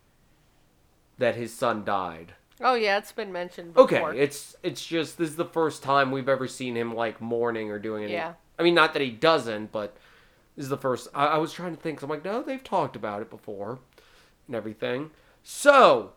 That 1.17 1.35
his 1.35 1.53
son 1.53 1.85
died. 1.85 2.33
Oh 2.61 2.75
yeah, 2.75 2.97
it's 2.97 3.11
been 3.11 3.31
mentioned 3.31 3.77
Okay, 3.77 4.01
it's 4.15 4.55
it's 4.63 4.85
just 4.85 5.17
this 5.17 5.29
is 5.29 5.35
the 5.35 5.45
first 5.45 5.83
time 5.83 6.11
we've 6.11 6.29
ever 6.29 6.47
seen 6.47 6.75
him 6.75 6.95
like 6.95 7.19
mourning 7.19 7.69
or 7.69 7.79
doing 7.79 8.03
any. 8.05 8.13
Yeah. 8.13 8.33
I 8.57 8.63
mean, 8.63 8.73
not 8.73 8.93
that 8.93 9.01
he 9.01 9.11
doesn't, 9.11 9.71
but 9.71 9.97
this 10.55 10.63
is 10.63 10.69
the 10.69 10.77
first. 10.77 11.09
I, 11.13 11.27
I 11.27 11.37
was 11.37 11.51
trying 11.51 11.75
to 11.75 11.81
think. 11.81 11.99
So 11.99 12.05
I'm 12.05 12.09
like, 12.09 12.23
no, 12.23 12.41
they've 12.41 12.63
talked 12.63 12.95
about 12.95 13.21
it 13.21 13.29
before, 13.29 13.79
and 14.47 14.55
everything. 14.55 15.11
So, 15.43 16.13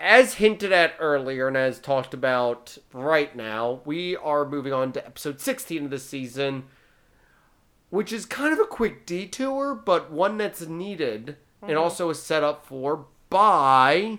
as 0.00 0.34
hinted 0.34 0.72
at 0.72 0.94
earlier 0.98 1.48
and 1.48 1.56
as 1.56 1.78
talked 1.78 2.14
about 2.14 2.78
right 2.92 3.36
now, 3.36 3.82
we 3.84 4.16
are 4.16 4.48
moving 4.48 4.72
on 4.72 4.92
to 4.92 5.06
episode 5.06 5.40
16 5.40 5.84
of 5.84 5.90
the 5.90 5.98
season, 5.98 6.64
which 7.90 8.12
is 8.12 8.24
kind 8.24 8.52
of 8.52 8.58
a 8.58 8.66
quick 8.66 9.04
detour, 9.04 9.74
but 9.74 10.10
one 10.10 10.38
that's 10.38 10.62
needed 10.66 11.36
and 11.60 11.72
mm-hmm. 11.72 11.78
also 11.78 12.10
is 12.10 12.22
set 12.22 12.42
up 12.42 12.64
for 12.66 13.06
by 13.28 14.18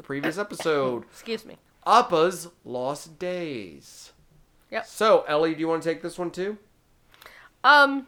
the 0.00 0.06
previous 0.06 0.38
episode. 0.38 1.04
Excuse 1.10 1.44
me. 1.44 1.58
Appa's 1.86 2.48
Lost 2.64 3.18
Days. 3.18 4.12
Yep. 4.70 4.86
So, 4.86 5.24
Ellie, 5.28 5.52
do 5.52 5.60
you 5.60 5.68
want 5.68 5.82
to 5.82 5.88
take 5.88 6.00
this 6.00 6.18
one 6.18 6.30
too? 6.30 6.56
Um, 7.62 8.06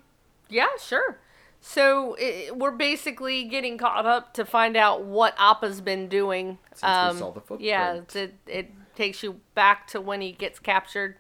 yeah, 0.48 0.68
sure. 0.80 1.18
So 1.60 2.16
i 2.18 2.50
we're 2.52 2.72
basically 2.72 3.44
getting 3.44 3.78
caught 3.78 4.06
up 4.06 4.34
to 4.34 4.44
find 4.44 4.76
out 4.76 5.04
what 5.04 5.34
Appa's 5.38 5.80
been 5.80 6.08
doing. 6.08 6.58
Since 6.72 6.82
we 6.82 6.88
um, 6.88 7.18
saw 7.18 7.30
the 7.30 7.58
Yeah, 7.58 8.00
it, 8.14 8.34
it 8.46 8.70
takes 8.96 9.22
you 9.22 9.40
back 9.54 9.86
to 9.88 10.00
when 10.00 10.22
he 10.22 10.32
gets 10.32 10.58
captured. 10.58 11.16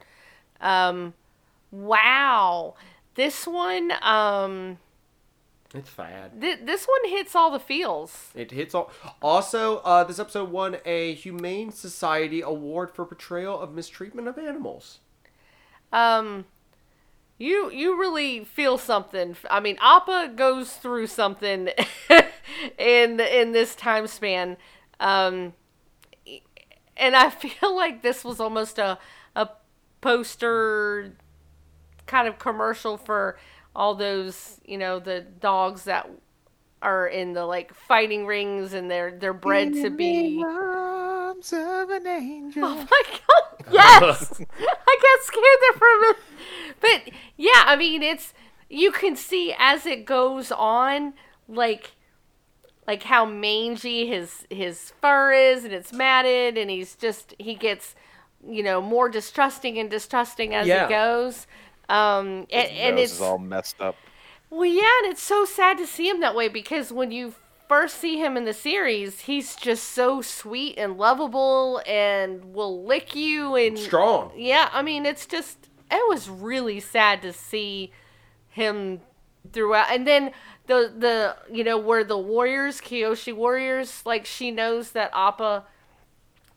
Um, 0.60 1.14
wow, 1.70 2.74
this 3.14 3.46
one, 3.46 3.92
um, 4.00 4.78
It's 5.74 5.88
fad. 5.88 6.40
th- 6.40 6.60
this 6.64 6.84
one 6.84 7.10
hits 7.10 7.34
all 7.34 7.50
the 7.50 7.58
feels. 7.58 8.30
It 8.34 8.50
hits 8.50 8.74
all. 8.74 8.90
Also, 9.22 9.78
uh, 9.78 10.04
this 10.04 10.18
episode 10.18 10.50
won 10.50 10.76
a 10.84 11.14
Humane 11.14 11.72
Society 11.72 12.42
Award 12.42 12.90
for 12.90 13.06
portrayal 13.06 13.58
of 13.58 13.72
mistreatment 13.72 14.28
of 14.28 14.36
animals. 14.36 15.00
Um, 15.92 16.44
you 17.38 17.70
you 17.70 17.98
really 17.98 18.44
feel 18.44 18.76
something. 18.76 19.36
I 19.50 19.60
mean, 19.60 19.78
Appa 19.80 20.32
goes 20.36 20.74
through 20.74 21.06
something 21.06 21.70
in 22.78 23.18
in 23.20 23.52
this 23.52 23.74
time 23.74 24.06
span. 24.06 24.58
Um, 25.00 25.54
and 26.96 27.16
I 27.16 27.30
feel 27.44 27.74
like 27.74 28.02
this 28.02 28.24
was 28.24 28.40
almost 28.40 28.78
a 28.78 28.98
a 29.34 29.48
poster 30.00 31.14
kind 32.06 32.28
of 32.28 32.38
commercial 32.38 32.96
for 32.98 33.38
all 33.74 33.94
those 33.94 34.60
you 34.64 34.76
know 34.78 34.98
the 34.98 35.20
dogs 35.20 35.84
that 35.84 36.08
are 36.82 37.06
in 37.06 37.32
the 37.32 37.44
like 37.46 37.72
fighting 37.74 38.26
rings 38.26 38.72
and 38.72 38.90
they're 38.90 39.12
they're 39.18 39.32
bred 39.32 39.72
to 39.72 39.88
be 39.90 40.42
arms 40.44 41.52
of 41.52 41.90
an 41.90 42.06
angel. 42.06 42.64
Oh 42.64 42.74
my 42.74 43.02
god! 43.10 43.18
Yes, 43.72 44.40
I 44.40 44.98
got 45.02 45.22
scared 45.22 45.58
there 45.60 45.72
for 45.78 45.86
a 45.86 46.00
minute. 46.00 46.16
But 46.80 47.14
yeah, 47.36 47.62
I 47.64 47.76
mean, 47.76 48.02
it's 48.02 48.34
you 48.68 48.90
can 48.90 49.14
see 49.16 49.54
as 49.56 49.86
it 49.86 50.04
goes 50.04 50.50
on, 50.50 51.14
like 51.48 51.92
like 52.88 53.04
how 53.04 53.24
mangy 53.24 54.08
his 54.08 54.46
his 54.50 54.92
fur 55.00 55.32
is, 55.32 55.64
and 55.64 55.72
it's 55.72 55.92
matted, 55.92 56.58
and 56.58 56.70
he's 56.70 56.96
just 56.96 57.34
he 57.38 57.54
gets 57.54 57.94
you 58.46 58.62
know 58.64 58.82
more 58.82 59.08
distrusting 59.08 59.78
and 59.78 59.88
distrusting 59.88 60.54
as 60.54 60.66
Yeah. 60.66 60.86
he 60.88 60.92
goes. 60.92 61.46
Um, 61.88 62.46
and, 62.50 62.70
and 62.70 62.96
Nose 62.96 63.04
it's 63.04 63.12
is 63.14 63.20
all 63.20 63.38
messed 63.38 63.80
up. 63.80 63.96
well, 64.50 64.64
yeah, 64.64 64.90
and 65.02 65.12
it's 65.12 65.22
so 65.22 65.44
sad 65.44 65.78
to 65.78 65.86
see 65.86 66.08
him 66.08 66.20
that 66.20 66.34
way 66.34 66.48
because 66.48 66.92
when 66.92 67.10
you 67.10 67.34
first 67.68 67.98
see 67.98 68.18
him 68.18 68.36
in 68.36 68.44
the 68.44 68.52
series, 68.52 69.22
he's 69.22 69.56
just 69.56 69.90
so 69.90 70.20
sweet 70.22 70.78
and 70.78 70.98
lovable 70.98 71.82
and 71.86 72.54
will 72.54 72.84
lick 72.84 73.14
you 73.14 73.56
and 73.56 73.78
Strong. 73.78 74.32
Yeah, 74.36 74.68
I 74.72 74.82
mean, 74.82 75.06
it's 75.06 75.26
just 75.26 75.68
it 75.90 76.08
was 76.08 76.28
really 76.28 76.80
sad 76.80 77.20
to 77.22 77.32
see 77.32 77.90
him 78.48 79.00
throughout, 79.52 79.90
and 79.90 80.06
then 80.06 80.32
the 80.66 80.92
the 80.96 81.36
you 81.52 81.64
know 81.64 81.78
where 81.78 82.04
the 82.04 82.18
warriors, 82.18 82.80
Kyoshi 82.80 83.34
warriors, 83.34 84.02
like 84.06 84.24
she 84.24 84.50
knows 84.50 84.92
that 84.92 85.10
Appa 85.14 85.64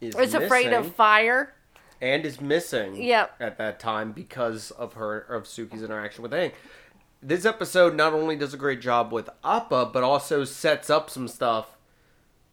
Is, 0.02 0.16
is 0.16 0.34
afraid 0.34 0.72
of 0.74 0.94
fire. 0.96 1.55
And 2.02 2.26
is 2.26 2.40
missing. 2.42 2.96
Yep. 3.02 3.36
At 3.40 3.58
that 3.58 3.80
time 3.80 4.12
because 4.12 4.72
of 4.72 4.94
her 4.94 5.20
of 5.20 5.44
Suki's 5.44 5.84
interaction 5.84 6.22
with 6.24 6.32
Aang. 6.32 6.52
This 7.22 7.46
episode 7.46 7.96
not 7.96 8.14
only 8.14 8.36
does 8.36 8.54
a 8.54 8.58
great 8.58 8.82
job 8.82 9.12
with 9.12 9.30
Appa, 9.44 9.90
but 9.92 10.04
also 10.04 10.44
sets 10.44 10.90
up 10.90 11.10
some 11.10 11.28
stuff 11.28 11.78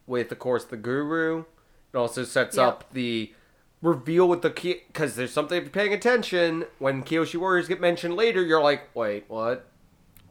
with, 0.07 0.31
of 0.31 0.39
course, 0.39 0.63
the 0.65 0.77
Guru. 0.77 1.45
It 1.93 1.97
also 1.97 2.23
sets 2.23 2.57
Yep. 2.57 2.67
up 2.67 2.85
the 2.93 3.33
reveal 3.81 4.27
with 4.27 4.41
the 4.41 4.49
key 4.49 4.81
because 4.87 5.15
there's 5.15 5.31
something 5.33 5.57
if 5.57 5.63
you're 5.65 5.71
paying 5.71 5.93
attention 5.93 6.65
when 6.79 7.03
Kyoshi 7.03 7.35
warriors 7.39 7.67
get 7.67 7.79
mentioned 7.81 8.15
later. 8.15 8.41
You're 8.41 8.61
like, 8.63 8.89
wait, 8.95 9.25
what? 9.27 9.67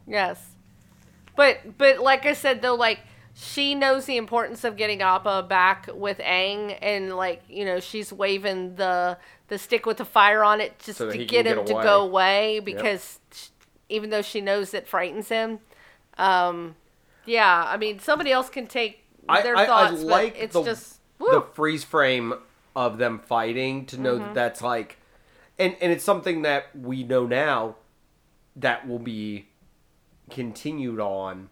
Yes. 0.06 0.52
But 1.36 1.78
but 1.78 2.00
like 2.00 2.26
I 2.26 2.32
said 2.32 2.62
though, 2.62 2.74
like 2.74 3.00
she 3.34 3.74
knows 3.74 4.04
the 4.06 4.16
importance 4.16 4.64
of 4.64 4.76
getting 4.76 5.00
Appa 5.02 5.46
back 5.48 5.88
with 5.94 6.18
Aang 6.18 6.76
and 6.82 7.16
like, 7.16 7.42
you 7.48 7.64
know, 7.64 7.80
she's 7.80 8.12
waving 8.12 8.76
the 8.76 9.16
the 9.48 9.58
stick 9.58 9.86
with 9.86 9.98
the 9.98 10.04
fire 10.04 10.42
on 10.44 10.60
it 10.60 10.78
just 10.78 10.98
So 10.98 11.10
to 11.10 11.24
get 11.24 11.46
him 11.46 11.58
get 11.58 11.66
to 11.68 11.72
go 11.74 12.02
away 12.02 12.60
because 12.60 13.20
sh 13.32 13.48
even 13.88 14.10
though 14.10 14.22
she 14.22 14.40
knows 14.40 14.72
it 14.74 14.86
frightens 14.86 15.28
him. 15.28 15.60
Um 16.18 16.76
yeah, 17.26 17.64
I 17.66 17.76
mean 17.76 17.98
somebody 17.98 18.32
else 18.32 18.48
can 18.48 18.66
take 18.66 19.04
their 19.42 19.56
I, 19.56 19.66
thoughts, 19.66 20.00
I 20.00 20.04
like 20.04 20.34
but 20.34 20.42
it's 20.42 20.54
the, 20.54 20.62
just 20.62 21.00
the 21.18 21.44
freeze 21.54 21.84
frame 21.84 22.34
of 22.74 22.98
them 22.98 23.18
fighting 23.20 23.86
to 23.86 23.98
know 23.98 24.16
Mm-hmm. 24.16 24.24
that 24.26 24.34
that's 24.34 24.62
like, 24.62 24.98
and 25.58 25.76
and 25.80 25.92
it's 25.92 26.04
something 26.04 26.42
that 26.42 26.66
we 26.74 27.02
know 27.04 27.26
now 27.26 27.76
that 28.56 28.86
will 28.88 28.98
be 28.98 29.46
continued 30.30 31.00
on 31.00 31.50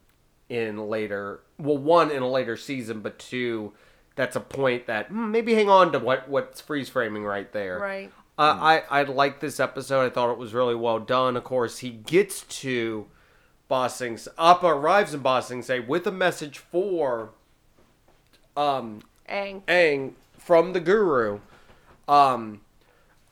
in 0.48 0.78
later. 0.88 1.40
Well, 1.60 1.78
one 1.78 2.10
in 2.10 2.22
a 2.22 2.28
later 2.28 2.56
season, 2.56 3.00
but 3.00 3.18
two, 3.18 3.72
that's 4.16 4.36
a 4.36 4.40
point 4.40 4.86
that 4.86 5.08
hmm, 5.08 5.30
maybe 5.30 5.54
hang 5.54 5.68
on 5.68 5.92
to 5.92 5.98
what 5.98 6.28
what's 6.28 6.60
freeze 6.60 6.88
framing 6.88 7.24
right 7.24 7.52
there. 7.52 7.78
right. 7.78 8.12
Uh, 8.38 8.82
I 8.88 9.00
I 9.00 9.02
like 9.02 9.40
this 9.40 9.60
episode. 9.60 10.06
I 10.06 10.08
thought 10.08 10.32
it 10.32 10.38
was 10.38 10.54
really 10.54 10.74
well 10.74 10.98
done. 10.98 11.36
Of 11.36 11.44
course, 11.44 11.78
he 11.78 11.90
gets 11.90 12.42
to 12.60 13.06
Bossing. 13.68 14.18
Appa 14.38 14.66
arrives 14.66 15.12
in 15.12 15.20
Ba 15.20 15.42
Sing 15.42 15.62
Se 15.62 15.80
with 15.80 16.06
a 16.06 16.10
message 16.10 16.58
for 16.58 17.32
um 18.56 19.02
Aang. 19.28 19.62
Aang 19.64 20.12
from 20.38 20.72
the 20.72 20.80
Guru, 20.80 21.40
um, 22.08 22.62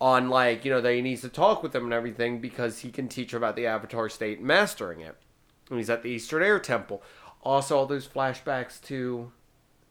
on 0.00 0.28
like 0.28 0.64
you 0.64 0.70
know 0.70 0.80
that 0.80 0.92
he 0.92 1.02
needs 1.02 1.22
to 1.22 1.28
talk 1.28 1.62
with 1.62 1.74
him 1.74 1.84
and 1.84 1.92
everything 1.92 2.38
because 2.40 2.80
he 2.80 2.90
can 2.90 3.08
teach 3.08 3.32
her 3.32 3.38
about 3.38 3.56
the 3.56 3.66
Avatar 3.66 4.08
state 4.08 4.38
and 4.38 4.46
mastering 4.46 5.00
it. 5.00 5.16
And 5.70 5.78
he's 5.78 5.90
at 5.90 6.02
the 6.02 6.10
Eastern 6.10 6.42
Air 6.42 6.58
Temple. 6.58 7.02
Also, 7.42 7.76
all 7.78 7.86
those 7.86 8.06
flashbacks 8.06 8.82
to 8.86 9.32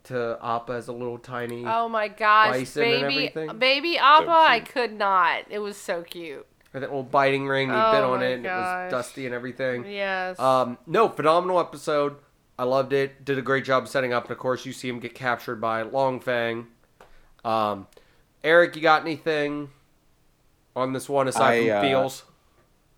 to 0.06 0.38
Appa 0.41 0.74
as 0.74 0.88
a 0.88 0.93
little 0.93 1.18
tiny. 1.18 1.66
Oh 1.66 1.89
my 1.89 2.08
gosh, 2.08 2.52
Bison 2.54 2.84
and 2.84 2.91
baby 2.91 3.28
everything. 3.28 3.58
baby 3.60 3.98
Appa, 3.98 4.30
I 4.30 4.60
could 4.62 4.93
not. 4.93 5.43
It 5.50 5.60
was 5.60 5.78
so 5.78 6.02
cute. 6.02 6.45
Or 6.74 6.80
that 6.80 6.89
little 6.89 7.04
biting 7.04 7.48
ring, 7.48 7.70
he 7.70 7.76
Oh 7.76 7.91
bit 7.91 8.04
on 8.04 8.20
my 8.20 8.26
it, 8.26 8.34
and 8.36 8.45
it 8.45 8.50
gosh. 8.50 8.84
was 8.86 8.91
dusty 8.91 9.26
and 9.26 9.36
everything. 9.36 9.86
Yes. 9.86 10.39
Um, 10.39 10.78
no, 10.86 11.10
phenomenal 11.10 11.60
episode. 11.60 12.18
I 12.60 12.64
loved 12.64 12.91
it. 12.93 13.24
Did 13.24 13.38
a 13.38 13.41
great 13.41 13.66
job 13.66 13.88
setting 13.88 14.14
up, 14.14 14.24
and 14.24 14.32
of 14.32 14.38
course, 14.38 14.66
you 14.66 14.74
see 14.74 14.89
him 14.89 15.00
get 15.00 15.14
captured 15.14 15.62
by 15.62 15.84
Long 15.84 16.20
Feng. 16.20 16.68
Um, 17.45 17.88
Eric, 18.43 18.76
you 18.76 18.82
got 18.82 19.02
anything 19.02 19.70
on 20.76 20.93
this 20.93 21.08
one 21.08 21.28
aside 21.28 21.64
I, 21.64 21.68
from 21.68 21.78
uh, 21.78 21.82
feels? 21.82 22.24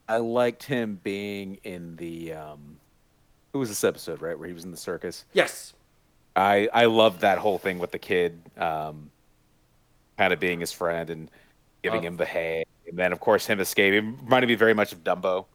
I 0.08 0.18
liked 0.18 0.64
him 0.64 1.00
being 1.04 1.60
in 1.64 1.98
the. 1.98 2.34
Um, 2.34 2.79
it 3.54 3.58
was 3.58 3.70
this 3.70 3.84
episode, 3.84 4.22
right, 4.22 4.38
where 4.38 4.48
he 4.48 4.54
was 4.54 4.66
in 4.66 4.72
the 4.72 4.78
circus. 4.78 5.26
Yes. 5.34 5.74
I 6.36 6.70
I 6.74 6.86
loved 6.86 7.22
that 7.22 7.38
whole 7.40 7.58
thing 7.58 7.80
with 7.80 7.92
the 7.92 8.00
kid, 8.00 8.40
um, 8.58 9.10
kind 10.18 10.32
of 10.34 10.40
being 10.40 10.60
his 10.60 10.72
friend 10.72 11.10
and 11.10 11.30
giving 11.84 12.02
Oh. 12.02 12.08
him 12.08 12.18
the 12.18 12.26
hay, 12.26 12.66
and 12.88 12.98
then 12.98 13.12
of 13.12 13.20
course 13.20 13.46
him 13.48 13.60
escaping. 13.60 14.18
Reminded 14.24 14.48
me 14.48 14.56
very 14.56 14.74
much 14.74 14.92
of 14.94 15.04
Dumbo, 15.04 15.46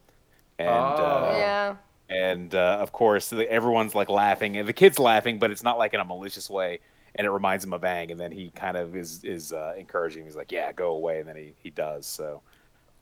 and 0.58 0.68
uh, 0.68 1.28
Oh. 1.32 1.36
yeah. 1.38 1.76
and 2.10 2.54
uh, 2.54 2.78
of 2.80 2.92
course 2.92 3.28
the, 3.30 3.48
everyone's 3.50 3.94
like 3.94 4.08
laughing, 4.08 4.56
and 4.56 4.66
the 4.68 4.72
kid's 4.72 4.98
laughing, 4.98 5.38
but 5.38 5.50
it's 5.50 5.62
not 5.62 5.78
like 5.78 5.94
in 5.94 6.00
a 6.00 6.04
malicious 6.04 6.50
way, 6.50 6.80
and 7.14 7.26
it 7.26 7.30
reminds 7.30 7.64
him 7.64 7.72
of 7.72 7.82
Aang, 7.82 8.10
and 8.10 8.18
then 8.20 8.32
he 8.32 8.50
kind 8.50 8.76
of 8.76 8.96
is 8.96 9.22
is 9.24 9.52
uh, 9.52 9.74
encouraging. 9.78 10.24
He's 10.24 10.36
like, 10.36 10.50
"Yeah, 10.50 10.72
go 10.72 10.90
away," 10.90 11.20
and 11.20 11.28
then 11.28 11.36
he 11.36 11.54
he 11.62 11.70
does. 11.70 12.04
So 12.06 12.42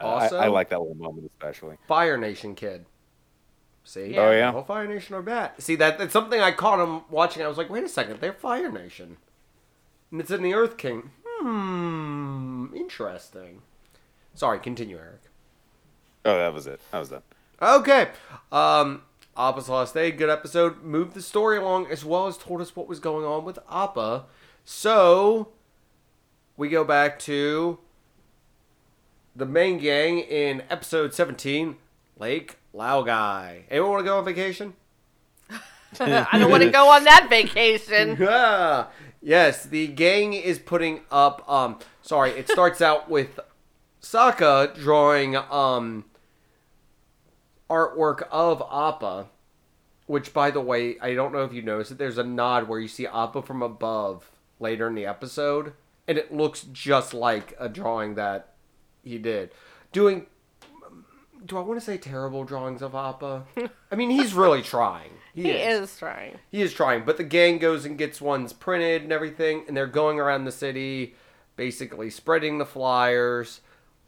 uh, 0.01 0.05
Also- 0.05 0.37
I, 0.37 0.45
I 0.45 0.49
like 0.49 0.69
that 0.69 0.81
little 0.81 0.95
moment 0.97 1.31
especially. 1.41 1.77
Fire 1.89 2.19
Nation 2.19 2.55
kid. 2.55 2.85
See? 3.85 4.15
Yeah. 4.15 4.21
Oh, 4.21 4.31
yeah? 4.31 4.51
Well, 4.51 4.65
Fire 4.65 4.87
Nation 4.87 5.15
are 5.15 5.23
bad. 5.23 5.53
See, 5.59 5.75
that 5.77 5.99
that's 5.99 6.13
something 6.13 6.41
I 6.41 6.53
caught 6.53 6.81
him 6.81 7.03
watching. 7.11 7.43
I 7.43 7.49
was 7.49 7.59
like, 7.59 7.71
wait 7.71 7.85
a 7.85 7.89
second, 7.89 8.21
they're 8.21 8.33
Fire 8.33 8.71
Nation. 8.71 9.17
And 10.11 10.21
it's 10.21 10.31
in 10.31 10.43
the 10.43 10.55
Earth 10.55 10.77
King. 10.77 11.11
Hmm, 11.27 12.67
interesting. 12.75 13.63
Sorry, 14.35 14.61
continue, 14.61 14.99
Eric. 14.99 15.23
Oh, 16.25 16.37
that 16.37 16.55
was 16.55 16.67
it. 16.67 16.81
That 16.93 16.99
was 17.01 17.09
done. 17.09 17.23
Okay. 17.61 18.09
Um, 18.51 19.03
Appa's 19.37 19.69
Lost 19.69 19.95
Day, 19.95 20.11
good 20.11 20.31
episode. 20.31 20.83
Moved 20.83 21.15
the 21.15 21.23
story 21.23 21.59
along 21.59 21.87
as 21.89 22.05
well 22.05 22.27
as 22.27 22.39
told 22.39 22.61
us 22.61 22.77
what 22.77 22.87
was 22.87 23.01
going 23.01 23.25
on 23.25 23.45
with 23.45 23.59
Appa. 23.71 24.27
So, 24.65 25.49
we 26.57 26.69
go 26.69 26.85
back 26.85 27.19
to 27.21 27.79
the 29.35 29.47
main 29.47 29.79
gang 29.79 30.21
in 30.21 30.63
episode 30.71 31.15
17, 31.15 31.77
Lake 32.19 32.59
Laogai. 32.75 33.63
Anyone 33.71 33.91
want 33.91 34.01
to 34.05 34.09
go 34.09 34.19
on 34.19 34.25
vacation? 34.25 34.75
I 36.01 36.39
don't 36.39 36.51
want 36.51 36.63
to 36.63 36.71
go 36.71 36.91
on 36.91 37.05
that 37.05 37.27
vacation. 37.29 38.17
Yeah. 38.21 38.87
yes, 39.21 39.65
the 39.65 39.89
gang 39.89 40.33
is 40.33 40.59
putting 40.59 41.01
up. 41.11 41.49
Um, 41.51 41.79
sorry, 42.01 42.31
it 42.31 42.49
starts 42.49 42.81
out 42.81 43.11
with 43.11 43.39
Sokka 44.01 44.75
drawing 44.75 45.37
um 45.37 46.07
artwork 47.69 48.23
of 48.31 48.63
Appa, 48.71 49.29
which, 50.07 50.33
by 50.33 50.51
the 50.51 50.61
way, 50.61 50.97
I 51.01 51.15
don't 51.15 51.33
know 51.33 51.45
if 51.45 51.53
you 51.53 51.63
noticed 51.63 51.91
that 51.91 51.99
There's 51.99 52.19
a 52.19 52.25
nod 52.25 52.69
where 52.69 52.81
you 52.81 52.89
see 52.89 53.07
Appa 53.07 53.43
from 53.43 53.63
above 53.63 54.31
later 54.61 54.89
in 54.89 54.95
the 54.95 55.07
episode, 55.07 55.73
and 56.09 56.19
it 56.19 56.33
looks 56.35 56.63
just 56.73 57.13
like 57.15 57.55
a 57.59 57.69
drawing 57.69 58.15
that 58.15 58.55
he 59.03 59.19
did. 59.19 59.51
Doing. 59.93 60.27
Do 61.45 61.59
I 61.59 61.61
want 61.61 61.81
to 61.81 61.85
say 61.85 61.99
terrible 61.99 62.45
drawings 62.45 62.83
of 62.83 62.95
Appa? 62.95 63.45
I 63.91 63.95
mean, 63.97 64.11
he's 64.11 64.33
really 64.35 64.63
trying. 64.75 65.11
He 65.35 65.51
is 65.51 65.97
trying. 65.97 66.39
He 66.51 66.63
is 66.63 66.75
trying, 66.75 67.05
but 67.05 67.17
the 67.17 67.25
gang 67.25 67.59
goes 67.59 67.85
and 67.85 67.97
gets 67.97 68.21
ones 68.21 68.53
printed 68.53 69.03
and 69.03 69.13
everything, 69.13 69.65
and 69.67 69.77
they're 69.77 69.87
going 69.87 70.21
around 70.21 70.45
the 70.45 70.53
city, 70.53 71.15
basically 71.57 72.11
spreading 72.11 72.59
the 72.59 72.67
flyers. 72.67 73.61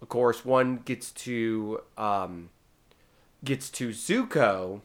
Of 0.03 0.09
course, 0.11 0.45
one 0.45 0.76
gets 0.85 1.11
to 1.12 1.80
um, 1.97 2.51
gets 3.43 3.70
to 3.70 3.89
Zuko, 3.89 4.82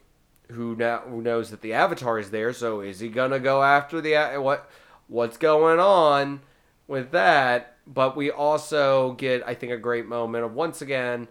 who 0.52 0.76
now 0.76 1.00
who 1.00 1.22
knows 1.22 1.52
that 1.52 1.62
the 1.62 1.74
Avatar 1.74 2.18
is 2.18 2.32
there. 2.32 2.54
So 2.54 2.80
is 2.80 3.02
he 3.02 3.10
gonna 3.10 3.40
go 3.40 3.62
after 3.62 4.00
the 4.00 4.40
what? 4.40 4.70
What's 5.08 5.38
going 5.38 5.80
on 5.80 6.42
with 6.88 7.12
that? 7.12 7.76
But 7.86 8.16
we 8.16 8.30
also 8.30 9.14
get, 9.14 9.46
I 9.48 9.56
think, 9.56 9.72
a 9.72 9.78
great 9.78 10.06
moment 10.06 10.46
of 10.46 10.54
once 10.54 10.82
again 10.82 11.28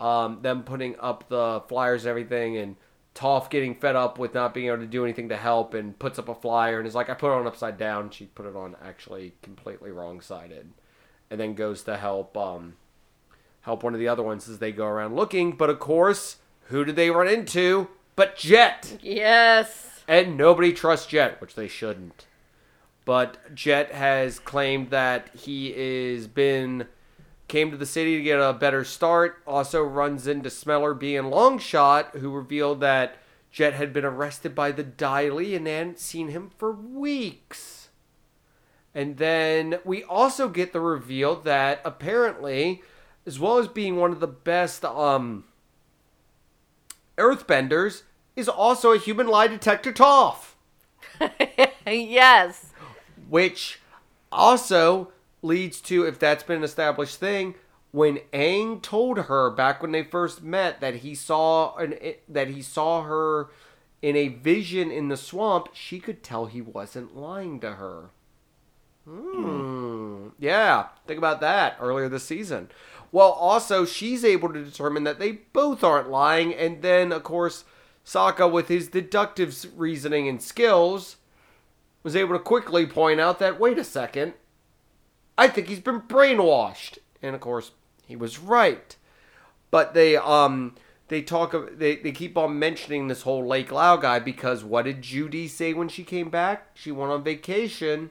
um, 0.00 0.40
them 0.42 0.62
putting 0.62 0.98
up 0.98 1.28
the 1.28 1.62
flyers 1.68 2.04
and 2.04 2.10
everything, 2.10 2.56
and 2.56 2.76
Toph 3.14 3.50
getting 3.50 3.74
fed 3.74 3.96
up 3.96 4.18
with 4.18 4.34
not 4.34 4.54
being 4.54 4.68
able 4.68 4.78
to 4.78 4.86
do 4.86 5.04
anything 5.04 5.28
to 5.28 5.36
help, 5.36 5.74
and 5.74 5.98
puts 5.98 6.18
up 6.18 6.28
a 6.28 6.34
flyer 6.34 6.78
and 6.78 6.86
is 6.88 6.94
like, 6.94 7.10
"I 7.10 7.14
put 7.14 7.32
it 7.32 7.38
on 7.38 7.46
upside 7.46 7.76
down." 7.76 8.10
She 8.10 8.26
put 8.26 8.46
it 8.46 8.56
on 8.56 8.76
actually 8.82 9.34
completely 9.42 9.90
wrong 9.90 10.20
sided, 10.20 10.70
and 11.30 11.38
then 11.40 11.54
goes 11.54 11.82
to 11.84 11.96
help 11.96 12.36
um, 12.36 12.76
help 13.62 13.82
one 13.82 13.94
of 13.94 14.00
the 14.00 14.08
other 14.08 14.22
ones 14.22 14.48
as 14.48 14.58
they 14.58 14.72
go 14.72 14.86
around 14.86 15.16
looking. 15.16 15.52
But 15.52 15.70
of 15.70 15.78
course, 15.80 16.36
who 16.68 16.84
did 16.84 16.96
they 16.96 17.10
run 17.10 17.28
into? 17.28 17.88
But 18.16 18.36
Jet, 18.36 18.98
Yes. 19.02 20.02
and 20.06 20.36
nobody 20.36 20.72
trusts 20.72 21.06
Jet, 21.06 21.40
which 21.40 21.54
they 21.54 21.68
shouldn't. 21.68 22.26
But 23.04 23.54
Jet 23.54 23.92
has 23.92 24.38
claimed 24.38 24.90
that 24.90 25.30
he 25.34 25.74
is 25.74 26.26
been 26.26 26.86
came 27.50 27.72
to 27.72 27.76
the 27.76 27.84
city 27.84 28.16
to 28.16 28.22
get 28.22 28.40
a 28.40 28.52
better 28.52 28.84
start. 28.84 29.42
Also 29.44 29.82
runs 29.82 30.28
into 30.28 30.48
Smellerbee 30.48 31.18
and 31.18 31.32
Longshot, 31.32 32.16
who 32.18 32.30
revealed 32.30 32.80
that 32.80 33.16
Jet 33.50 33.74
had 33.74 33.92
been 33.92 34.04
arrested 34.04 34.54
by 34.54 34.70
the 34.70 34.84
Dai 34.84 35.28
Li 35.28 35.56
and 35.56 35.66
they 35.66 35.74
hadn't 35.74 35.98
seen 35.98 36.28
him 36.28 36.52
for 36.56 36.70
weeks. 36.72 37.88
And 38.94 39.16
then 39.18 39.80
we 39.84 40.04
also 40.04 40.48
get 40.48 40.72
the 40.72 40.80
reveal 40.80 41.40
that 41.40 41.80
apparently, 41.84 42.82
as 43.26 43.40
well 43.40 43.58
as 43.58 43.66
being 43.66 43.96
one 43.96 44.12
of 44.12 44.20
the 44.20 44.28
best 44.28 44.84
um 44.84 45.44
earthbenders, 47.18 48.02
is 48.36 48.48
also 48.48 48.92
a 48.92 48.98
human 48.98 49.26
lie 49.26 49.48
detector 49.48 49.92
Toph 49.92 50.54
yes. 51.86 52.72
which 53.28 53.80
also 54.30 55.12
leads 55.42 55.80
to 55.80 56.04
if 56.04 56.18
that's 56.18 56.42
been 56.42 56.58
an 56.58 56.64
established 56.64 57.16
thing 57.16 57.54
when 57.92 58.18
Aang 58.32 58.80
told 58.82 59.18
her 59.18 59.50
back 59.50 59.82
when 59.82 59.92
they 59.92 60.02
first 60.02 60.42
met 60.42 60.80
that 60.80 60.96
he 60.96 61.14
saw 61.14 61.74
an 61.76 61.94
that 62.28 62.48
he 62.48 62.62
saw 62.62 63.02
her 63.02 63.50
in 64.02 64.16
a 64.16 64.28
vision 64.28 64.90
in 64.90 65.08
the 65.08 65.16
swamp, 65.16 65.68
she 65.74 66.00
could 66.00 66.22
tell 66.22 66.46
he 66.46 66.62
wasn't 66.62 67.16
lying 67.16 67.60
to 67.60 67.72
her. 67.72 68.10
Hmm. 69.04 70.28
Yeah, 70.38 70.88
think 71.06 71.18
about 71.18 71.40
that 71.40 71.76
earlier 71.80 72.08
this 72.08 72.24
season. 72.24 72.70
Well, 73.12 73.30
also 73.30 73.84
she's 73.84 74.24
able 74.24 74.52
to 74.52 74.64
determine 74.64 75.04
that 75.04 75.18
they 75.18 75.32
both 75.32 75.82
aren't 75.82 76.10
lying, 76.10 76.54
and 76.54 76.80
then 76.82 77.12
of 77.12 77.24
course 77.24 77.64
Sokka, 78.06 78.50
with 78.50 78.68
his 78.68 78.88
deductive 78.88 79.66
reasoning 79.76 80.28
and 80.28 80.40
skills, 80.40 81.16
was 82.02 82.16
able 82.16 82.34
to 82.34 82.42
quickly 82.42 82.86
point 82.86 83.20
out 83.20 83.38
that 83.40 83.60
wait 83.60 83.78
a 83.78 83.84
second, 83.84 84.34
I 85.40 85.48
think 85.48 85.68
he's 85.68 85.80
been 85.80 86.02
brainwashed, 86.02 86.98
and 87.22 87.34
of 87.34 87.40
course 87.40 87.70
he 88.06 88.14
was 88.14 88.38
right. 88.38 88.94
But 89.70 89.94
they 89.94 90.14
um 90.14 90.74
they 91.08 91.22
talk 91.22 91.54
of 91.54 91.78
they, 91.78 91.96
they 91.96 92.12
keep 92.12 92.36
on 92.36 92.58
mentioning 92.58 93.08
this 93.08 93.22
whole 93.22 93.46
Lake 93.46 93.70
Laogai 93.70 94.22
because 94.22 94.62
what 94.62 94.84
did 94.84 95.00
Joo 95.00 95.30
Dee 95.30 95.48
say 95.48 95.72
when 95.72 95.88
she 95.88 96.04
came 96.04 96.28
back? 96.28 96.66
She 96.74 96.92
went 96.92 97.10
on 97.10 97.24
vacation 97.24 98.10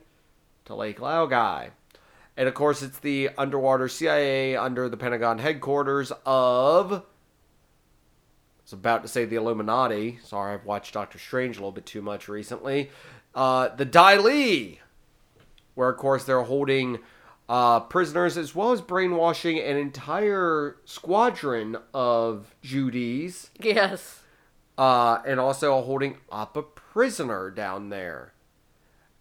to 0.65 0.73
Lake 0.73 0.97
Laogai. 0.97 1.69
And 2.35 2.47
of 2.47 2.55
course 2.55 2.81
it's 2.81 2.97
the 2.97 3.29
underwater 3.37 3.87
CIA 3.87 4.55
under 4.55 4.89
the 4.89 4.97
Pentagon 4.97 5.37
headquarters 5.37 6.11
of 6.25 6.91
I 6.93 7.01
was 8.63 8.73
about 8.73 9.03
to 9.03 9.07
say 9.07 9.25
the 9.25 9.35
Illuminati. 9.35 10.17
Sorry, 10.23 10.55
I've 10.55 10.65
watched 10.65 10.95
Doctor 10.95 11.19
Strange 11.19 11.57
a 11.57 11.59
little 11.59 11.73
bit 11.73 11.85
too 11.85 12.01
much 12.01 12.27
recently. 12.27 12.89
Uh, 13.35 13.67
the 13.67 13.85
Dai 13.85 14.17
Li, 14.17 14.79
where 15.75 15.89
of 15.89 15.97
course 15.97 16.23
they're 16.23 16.41
holding 16.41 16.97
uh, 17.49 17.79
prisoners 17.81 18.37
as 18.37 18.53
well 18.53 18.71
as 18.71 18.79
brainwashing 18.79 19.59
an 19.59 19.75
entire 19.75 20.77
squadron 20.85 21.75
of 21.93 22.55
Joo 22.61 22.91
Dees, 22.91 23.49
Yes. 23.59 24.21
uh, 24.77 25.17
and 25.25 25.39
also 25.39 25.81
holding 25.81 26.17
up 26.31 26.55
a 26.55 26.61
prisoner 26.61 27.49
down 27.49 27.89
there. 27.89 28.33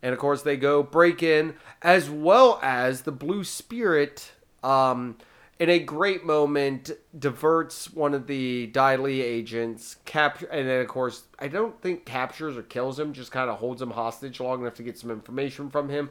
And 0.02 0.12
of 0.12 0.18
course, 0.20 0.42
they 0.42 0.56
go 0.58 0.82
break 0.82 1.22
in, 1.22 1.54
as 1.82 2.08
well 2.10 2.60
as 2.62 3.02
the 3.02 3.12
Blue 3.12 3.42
Spirit, 3.42 4.32
um, 4.62 5.16
in 5.58 5.68
a 5.70 5.80
great 5.80 6.24
moment, 6.24 6.90
diverts 7.18 7.92
one 7.92 8.14
of 8.14 8.28
the 8.28 8.66
Dai 8.68 8.94
agents, 8.94 9.96
capture, 10.04 10.46
and 10.46 10.68
then 10.68 10.80
of 10.82 10.86
course, 10.86 11.24
I 11.40 11.48
don't 11.48 11.80
think 11.82 12.04
captures 12.04 12.56
or 12.56 12.62
kills 12.62 12.96
him, 12.98 13.12
just 13.12 13.32
kind 13.32 13.50
of 13.50 13.58
holds 13.58 13.82
him 13.82 13.90
hostage 13.90 14.38
long 14.38 14.60
enough 14.60 14.74
to 14.74 14.84
get 14.84 14.98
some 14.98 15.10
information 15.10 15.68
from 15.70 15.88
him. 15.88 16.10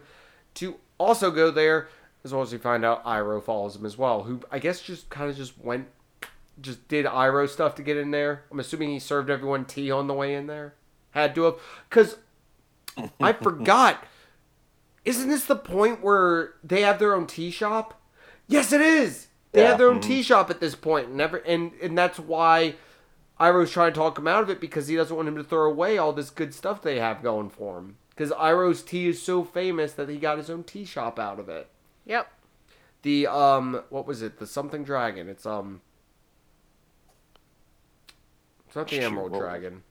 To 0.56 0.76
also 0.98 1.32
go 1.32 1.50
there, 1.52 1.88
as 2.28 2.34
well 2.34 2.42
as 2.44 2.52
we 2.52 2.58
find 2.58 2.84
out 2.84 3.04
Iroh 3.06 3.42
follows 3.42 3.76
him 3.76 3.86
as 3.86 3.98
well, 3.98 4.24
who 4.24 4.42
I 4.52 4.60
guess 4.60 4.82
just 4.82 5.10
kind 5.10 5.30
of 5.30 5.38
just 5.38 5.58
went, 5.58 5.88
just 6.62 6.88
did 6.88 7.06
Iroh 7.06 7.48
stuff 7.48 7.76
to 7.76 7.84
get 7.84 7.98
in 7.98 8.12
there. 8.12 8.44
I'm 8.52 8.60
assuming 8.60 8.90
he 8.90 9.00
served 9.00 9.30
everyone 9.30 9.66
tea 9.66 9.90
on 9.90 10.08
the 10.08 10.14
way 10.14 10.36
in 10.36 10.48
there. 10.48 10.76
Had 11.12 11.34
to 11.36 11.44
have, 11.44 11.56
because 11.90 12.18
I 13.20 13.32
forgot. 13.42 14.04
Isn't 15.06 15.30
this 15.30 15.46
the 15.46 15.56
point 15.56 16.04
where 16.04 16.56
they 16.64 16.82
have 16.82 17.00
their 17.00 17.16
own 17.16 17.28
tea 17.28 17.50
shop? 17.50 18.02
Yes, 18.48 18.74
it 18.74 18.82
is. 18.82 19.28
They 19.54 19.62
Yeah. 19.62 19.70
have 19.70 19.78
their 19.78 19.88
own 19.88 20.00
mm-hmm. 20.00 20.10
tea 20.10 20.22
shop 20.22 20.50
at 20.50 20.60
this 20.60 20.76
point, 20.76 21.08
and 21.08 21.16
never, 21.16 21.38
and 21.38 21.72
and 21.82 21.98
that's 21.98 22.20
why 22.20 22.76
Iroh's 23.40 23.72
trying 23.72 23.94
to 23.94 23.98
talk 23.98 24.18
him 24.18 24.28
out 24.28 24.44
of 24.44 24.50
it 24.50 24.60
because 24.60 24.88
he 24.88 24.96
doesn't 24.98 25.16
want 25.16 25.30
him 25.30 25.38
to 25.38 25.44
throw 25.44 25.70
away 25.70 25.98
all 25.98 26.12
this 26.12 26.30
good 26.30 26.54
stuff 26.54 26.82
they 26.82 27.00
have 27.00 27.24
going 27.24 27.50
for 27.50 27.78
him. 27.78 27.98
Because 28.10 28.32
Iroh's 28.32 28.82
tea 28.82 29.08
is 29.08 29.22
so 29.22 29.44
famous 29.44 29.94
that 29.94 30.10
he 30.10 30.18
got 30.18 30.40
his 30.40 30.50
own 30.50 30.64
tea 30.64 30.86
shop 30.86 31.20
out 31.20 31.40
of 31.40 31.48
it. 31.50 31.70
Yep. 32.08 32.32
The 33.04 33.28
um, 33.28 33.84
what 33.90 34.08
was 34.08 34.22
it? 34.22 34.40
The 34.40 34.48
something 34.48 34.84
dragon. 34.84 35.30
It's 35.30 35.46
um, 35.46 35.82
it's 38.66 38.76
not 38.76 38.88
the 38.88 39.00
Emerald 39.00 39.34
Sure. 39.34 39.42
Dragon. 39.42 39.84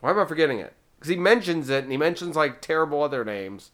Why 0.00 0.10
am 0.10 0.18
I 0.18 0.24
forgetting 0.24 0.58
it? 0.60 0.72
Because 0.96 1.10
he 1.10 1.16
mentions 1.16 1.68
it 1.68 1.82
and 1.82 1.92
he 1.92 1.98
mentions 1.98 2.36
like 2.36 2.60
terrible 2.62 3.02
other 3.02 3.24
names. 3.24 3.70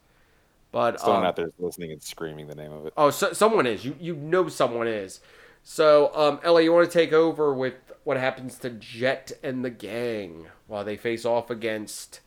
But 0.72 1.00
Someone 1.00 1.20
um, 1.20 1.26
out 1.26 1.36
there 1.36 1.46
is 1.46 1.52
listening 1.58 1.92
and 1.92 2.02
screaming 2.02 2.46
the 2.46 2.54
name 2.54 2.72
of 2.72 2.86
it. 2.86 2.92
Oh, 2.96 3.10
so, 3.10 3.32
someone 3.32 3.66
is. 3.66 3.84
You 3.84 3.96
you 4.00 4.14
know 4.14 4.48
someone 4.48 4.88
is. 4.88 5.20
So, 5.62 6.14
um, 6.14 6.40
Ellie, 6.42 6.64
you 6.64 6.72
want 6.72 6.90
to 6.90 6.98
take 6.98 7.12
over 7.12 7.52
with 7.52 7.74
what 8.04 8.16
happens 8.16 8.58
to 8.58 8.70
Jet 8.70 9.32
and 9.42 9.64
the 9.64 9.70
gang 9.70 10.46
while 10.66 10.84
they 10.84 10.96
face 10.96 11.24
off 11.24 11.50
against 11.50 12.20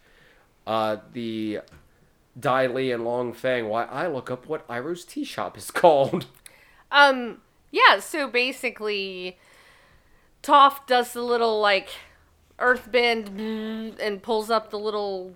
uh, 0.67 0.97
the 1.13 1.61
Dai 2.39 2.67
Li 2.67 2.91
and 2.91 3.03
Long 3.05 3.33
Feng? 3.33 3.67
Why 3.67 3.85
I 3.85 4.07
look 4.07 4.31
up 4.31 4.47
what 4.47 4.67
Iroh's 4.67 5.05
tea 5.05 5.23
shop 5.23 5.57
is 5.57 5.71
called. 5.71 6.25
Um, 6.91 7.41
yeah, 7.71 7.99
so 7.99 8.27
basically, 8.27 9.37
Toph 10.43 10.85
does 10.87 11.13
the 11.13 11.21
little, 11.23 11.59
like, 11.59 11.89
earth 12.59 12.89
earthbend 12.91 13.95
and 13.99 14.21
pulls 14.21 14.49
up 14.49 14.69
the 14.69 14.77
little 14.79 15.35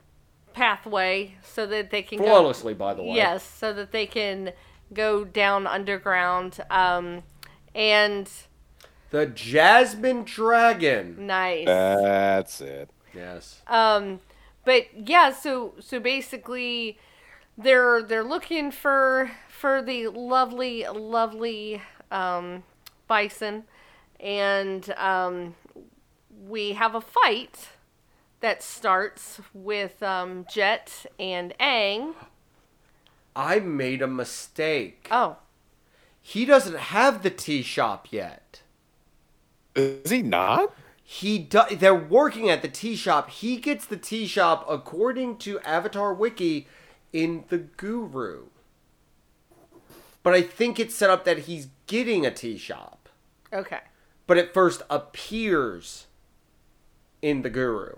pathway 0.53 1.35
so 1.43 1.65
that 1.65 1.89
they 1.91 2.01
can 2.01 2.19
go. 2.19 2.25
Flawlessly, 2.25 2.73
by 2.73 2.93
the 2.93 3.03
way. 3.03 3.15
Yes, 3.15 3.43
so 3.43 3.73
that 3.73 3.91
they 3.91 4.05
can 4.05 4.53
go 4.93 5.23
down 5.25 5.67
underground. 5.67 6.59
Um, 6.69 7.23
and 7.73 8.29
The 9.09 9.25
Jasmine 9.27 10.23
Dragon. 10.23 11.25
nice. 11.27 11.65
That's 11.65 12.61
it. 12.61 12.89
Yes. 13.13 13.61
Um, 13.67 14.19
but 14.67 15.07
yeah, 15.07 15.31
so 15.31 15.75
so 15.79 15.97
basically, 15.97 16.99
they're 17.57 18.03
they're 18.03 18.21
looking 18.21 18.69
for 18.69 19.31
for 19.47 19.81
the 19.81 20.09
lovely 20.09 20.85
lovely 20.85 21.81
um, 22.11 22.63
bison, 23.07 23.63
and 24.19 24.93
um, 24.97 25.55
we 26.49 26.73
have 26.73 26.95
a 26.95 26.99
fight 26.99 27.69
that 28.41 28.61
starts 28.61 29.39
with 29.53 30.03
um, 30.03 30.45
Jet 30.53 31.05
and 31.17 31.53
Aang. 31.61 32.13
I 33.37 33.59
made 33.61 34.01
a 34.01 34.07
mistake. 34.07 35.07
Oh, 35.09 35.37
He 36.21 36.43
doesn't 36.43 36.77
have 36.77 37.23
the 37.23 37.29
tea 37.29 37.61
shop 37.61 38.09
yet. 38.11 38.63
Is 39.75 40.11
he 40.11 40.21
not? 40.21 40.73
He 41.09 41.39
do- 41.39 41.73
they're 41.73 41.95
working 41.95 42.49
at 42.49 42.61
the 42.61 42.67
tea 42.67 42.97
shop. 42.97 43.29
He 43.29 43.55
gets 43.55 43.85
the 43.85 43.95
tea 43.95 44.27
shop 44.27 44.65
according 44.69 45.37
to 45.37 45.57
Avatar 45.61 46.13
Wiki 46.13 46.67
in 47.13 47.45
the 47.47 47.59
Guru. 47.59 48.47
But 50.21 50.33
I 50.33 50.41
think 50.41 50.81
it's 50.81 50.93
set 50.93 51.09
up 51.09 51.23
that 51.23 51.39
he's 51.39 51.69
getting 51.85 52.25
a 52.25 52.31
tea 52.31 52.57
shop. 52.57 53.07
okay. 53.53 53.79
But 54.27 54.37
it 54.37 54.53
first 54.53 54.81
appears 54.89 56.07
in 57.21 57.41
the 57.41 57.49
Guru. 57.49 57.95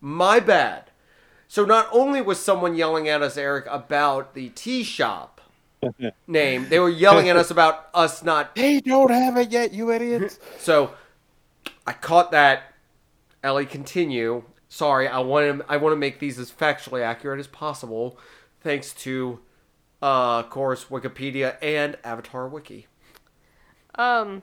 My 0.00 0.40
bad. 0.40 0.90
So 1.46 1.64
not 1.64 1.86
only 1.92 2.20
was 2.20 2.40
someone 2.40 2.74
yelling 2.74 3.08
at 3.08 3.22
us, 3.22 3.36
Eric, 3.36 3.66
about 3.70 4.34
the 4.34 4.48
tea 4.48 4.82
shop 4.82 5.40
name, 6.26 6.68
they 6.68 6.80
were 6.80 6.88
yelling 6.90 7.28
at 7.28 7.36
us 7.36 7.52
about 7.52 7.86
us 7.94 8.24
not 8.24 8.56
They 8.56 8.80
don't 8.80 9.12
have 9.12 9.36
it 9.36 9.52
yet, 9.52 9.72
you 9.72 9.92
idiots. 9.92 10.40
So 10.58 10.90
I 11.86 11.92
caught 11.92 12.30
that. 12.32 12.74
Ellie, 13.42 13.66
continue. 13.66 14.44
Sorry, 14.68 15.08
I 15.08 15.18
want 15.20 15.60
to. 15.60 15.64
I 15.70 15.76
want 15.76 15.92
to 15.92 15.96
make 15.96 16.18
these 16.18 16.38
as 16.38 16.50
factually 16.50 17.02
accurate 17.02 17.40
as 17.40 17.46
possible, 17.46 18.18
thanks 18.60 18.92
to, 18.94 19.40
uh, 20.02 20.40
of 20.40 20.50
course, 20.50 20.86
Wikipedia 20.86 21.56
and 21.62 21.96
Avatar 22.04 22.46
Wiki. 22.46 22.86
Um, 23.96 24.42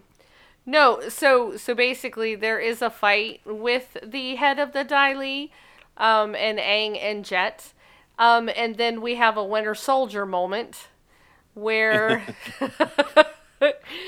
no, 0.65 1.07
so 1.07 1.55
so 1.55 1.73
basically 1.73 2.35
there 2.35 2.59
is 2.59 2.81
a 2.81 2.89
fight 2.89 3.41
with 3.45 3.97
the 4.03 4.35
head 4.35 4.59
of 4.59 4.73
the 4.73 4.83
Dai 4.83 5.13
Li, 5.13 5.51
um, 5.95 6.35
and 6.35 6.59
Aang 6.59 7.01
and 7.01 7.23
Jet. 7.23 7.73
Um, 8.19 8.49
and 8.55 8.77
then 8.77 9.01
we 9.01 9.15
have 9.15 9.37
a 9.37 9.43
Winter 9.43 9.75
Soldier 9.75 10.25
moment 10.25 10.87
where 11.53 12.23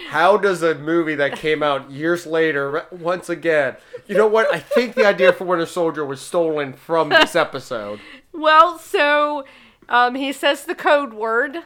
How 0.10 0.38
does 0.38 0.62
a 0.64 0.76
movie 0.76 1.16
that 1.16 1.36
came 1.36 1.64
out 1.64 1.90
years 1.90 2.26
later, 2.26 2.86
once 2.92 3.30
again, 3.30 3.78
you 4.08 4.16
know 4.16 4.28
what? 4.28 4.54
I 4.54 4.60
think 4.60 4.96
the 4.96 5.06
idea 5.06 5.34
for 5.34 5.46
Winter 5.46 5.66
Soldier 5.66 6.06
was 6.06 6.22
stolen 6.22 6.74
from 6.74 7.10
this 7.10 7.36
episode. 7.36 8.00
well, 8.34 8.78
so 8.78 9.46
um, 9.88 10.16
he 10.16 10.32
says 10.32 10.66
the 10.66 10.76
code 10.76 11.14
word 11.14 11.64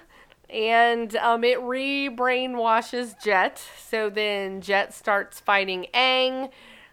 and 0.53 1.15
um, 1.15 1.43
it 1.43 1.59
re 1.61 2.09
brainwashes 2.09 3.21
Jet. 3.21 3.61
So 3.87 4.09
then 4.09 4.61
Jet 4.61 4.93
starts 4.93 5.39
fighting 5.39 5.87
Aang. 5.93 6.51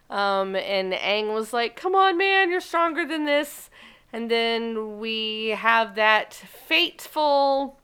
Um, 0.09 0.55
and 0.55 0.93
Aang 0.93 1.33
was 1.33 1.53
like, 1.53 1.75
Come 1.75 1.95
on, 1.95 2.17
man, 2.17 2.49
you're 2.49 2.59
stronger 2.59 3.05
than 3.05 3.25
this. 3.25 3.69
And 4.11 4.29
then 4.29 4.99
we 4.99 5.49
have 5.49 5.95
that 5.95 6.33
fateful, 6.33 7.79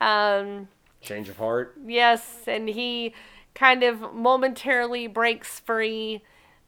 um, 0.00 0.68
Change 1.00 1.28
of 1.28 1.36
heart. 1.38 1.76
yes, 1.86 2.40
and 2.46 2.68
he 2.68 3.14
kind 3.54 3.82
of 3.82 4.14
momentarily 4.14 5.06
breaks 5.06 5.60
free 5.60 6.22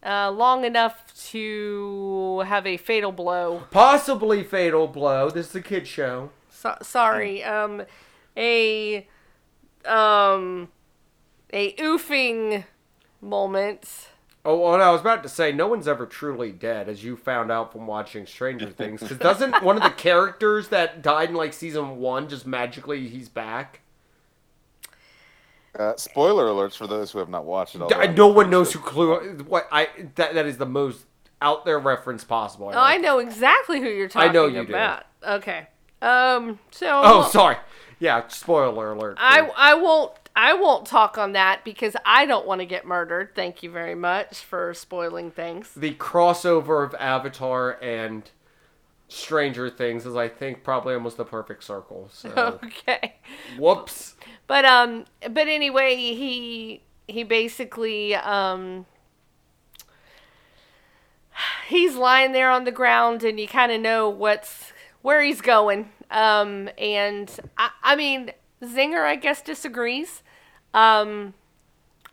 uh, 0.05 0.31
long 0.31 0.65
enough 0.65 1.13
to 1.31 2.41
have 2.47 2.67
a 2.67 2.77
fatal 2.77 3.13
blow. 3.13 3.65
Possibly 3.71 4.43
fatal 4.43 4.87
blow. 4.89 5.31
This 5.31 5.51
is 5.51 5.55
a 5.57 5.61
kid 5.63 5.87
show. 5.87 6.31
So- 6.49 6.79
sorry, 6.83 7.43
um, 7.45 7.83
a 8.37 9.07
um, 9.85 10.69
a 11.53 11.73
oofing 11.75 12.65
moment. 13.21 14.09
Oh, 14.43 14.59
well, 14.59 14.81
I 14.81 14.91
was 14.91 15.03
about 15.03 15.23
to 15.25 15.29
say, 15.29 15.53
no 15.53 15.67
one's 15.67 15.87
ever 15.87 16.07
truly 16.07 16.51
dead, 16.51 16.89
as 16.89 17.05
you 17.05 17.15
found 17.15 17.53
out 17.53 17.73
from 17.73 17.87
watching 17.87 18.25
Stranger 18.25 18.71
Things. 18.71 19.01
Because 19.03 19.19
doesn't 19.19 19.63
one 19.63 19.77
of 19.77 19.83
the 19.83 19.91
characters 19.91 20.69
that 20.69 21.03
died 21.03 21.29
in 21.29 21.35
like 21.35 21.53
season 21.53 21.99
one 21.99 22.27
just 22.29 22.47
magically 22.47 23.07
he's 23.09 23.29
back? 23.29 23.81
Uh, 25.79 25.97
spoiler 25.97 26.47
alerts 26.47 26.77
for 26.77 26.87
those 26.87 27.13
who 27.13 27.19
have 27.19 27.29
not 27.29 27.45
watched 27.45 27.77
it. 27.77 27.89
D- 27.89 28.09
no 28.09 28.27
one 28.27 28.51
knows 28.51 28.73
who 28.73 28.81
Clue. 28.81 29.39
What 29.47 29.69
I 29.71 29.89
that 30.17 30.35
that 30.35 30.47
is 30.47 30.57
the 30.57 30.67
most 30.67 31.07
out 31.41 31.65
there 31.65 31.79
reference 31.79 32.25
possible. 32.25 32.71
Oh, 32.75 32.79
I 32.79 32.97
know 32.97 33.19
exactly 33.19 33.81
who 33.81 33.89
you're 33.89 34.09
talking 34.09 34.31
about. 34.31 34.41
I 34.41 34.49
know 34.49 34.61
you 34.61 34.67
do. 34.67 35.29
Okay. 35.29 35.67
Um. 36.03 36.59
So. 36.71 36.89
Oh, 37.05 37.29
sorry. 37.29 37.57
Yeah, 37.99 38.27
spoiler 38.29 38.93
alert. 38.93 39.19
I 39.21 39.51
I 39.57 39.75
won't 39.75 40.13
I 40.35 40.55
won't 40.55 40.87
talk 40.87 41.19
on 41.19 41.33
that 41.33 41.65
because 41.65 41.95
I 42.05 42.25
don't 42.27 42.47
want 42.47 42.61
to 42.61 42.67
get 42.67 42.87
murdered. 42.87 43.35
Thank 43.35 43.63
you 43.63 43.71
very 43.71 43.95
much 43.95 44.39
for 44.39 44.73
spoiling 44.75 45.31
things. 45.31 45.73
the 45.75 45.95
crossover 45.95 46.85
of 46.85 46.95
Avatar 46.95 47.79
and 47.83 48.31
Stranger 49.11 49.69
Things 49.69 50.07
is, 50.07 50.17
I 50.17 50.29
think, 50.29 50.63
probably 50.65 50.95
almost 50.95 51.17
the 51.17 51.25
perfect 51.25 51.65
circle. 51.65 52.09
So, 52.13 52.61
Okay. 52.65 53.15
whoops. 53.59 54.15
But 54.47 54.65
um 54.65 55.05
but 55.31 55.49
anyway, 55.49 55.95
he 55.97 56.83
he 57.09 57.23
basically 57.25 58.15
um 58.15 58.87
he's 61.69 61.95
lying 61.97 62.33
there 62.33 62.51
on 62.51 62.65
the 62.65 62.73
ground 62.73 63.23
and 63.25 63.39
you 63.39 63.49
kind 63.49 63.73
of 63.73 63.81
know 63.81 64.09
what's 64.09 64.73
where 65.03 65.23
he's 65.23 65.41
going. 65.41 65.91
Um 66.11 66.69
and 66.79 67.31
I 67.57 67.71
I 67.83 67.97
mean, 67.97 68.33
Zinger 68.63 69.05
I 69.05 69.17
guess 69.17 69.43
disagrees. 69.43 70.23
Um 70.75 71.35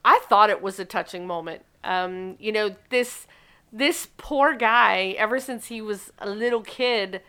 I 0.06 0.20
thought 0.30 0.50
it 0.50 0.62
was 0.62 0.80
a 0.80 0.86
touching 0.86 1.28
moment. 1.28 1.64
Um 1.84 2.36
you 2.40 2.52
know, 2.52 2.76
this 2.90 3.28
this 3.72 4.08
poor 4.18 4.56
guy 4.56 5.16
ever 5.18 5.40
since 5.40 5.68
he 5.68 5.82
was 5.82 6.12
a 6.20 6.30
little 6.30 6.62
kid 6.62 7.22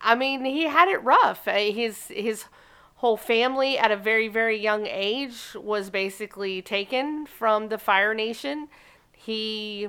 I 0.00 0.14
mean, 0.14 0.44
he 0.44 0.64
had 0.64 0.88
it 0.88 1.02
rough. 1.02 1.48
Uh, 1.48 1.54
His 1.54 2.08
his 2.08 2.44
whole 2.96 3.16
family 3.16 3.78
at 3.78 3.90
a 3.90 3.96
very 3.96 4.28
very 4.28 4.58
young 4.58 4.86
age 4.86 5.54
was 5.54 5.90
basically 5.90 6.62
taken 6.62 7.26
from 7.26 7.68
the 7.68 7.78
Fire 7.78 8.14
Nation. 8.14 8.68
He 9.12 9.88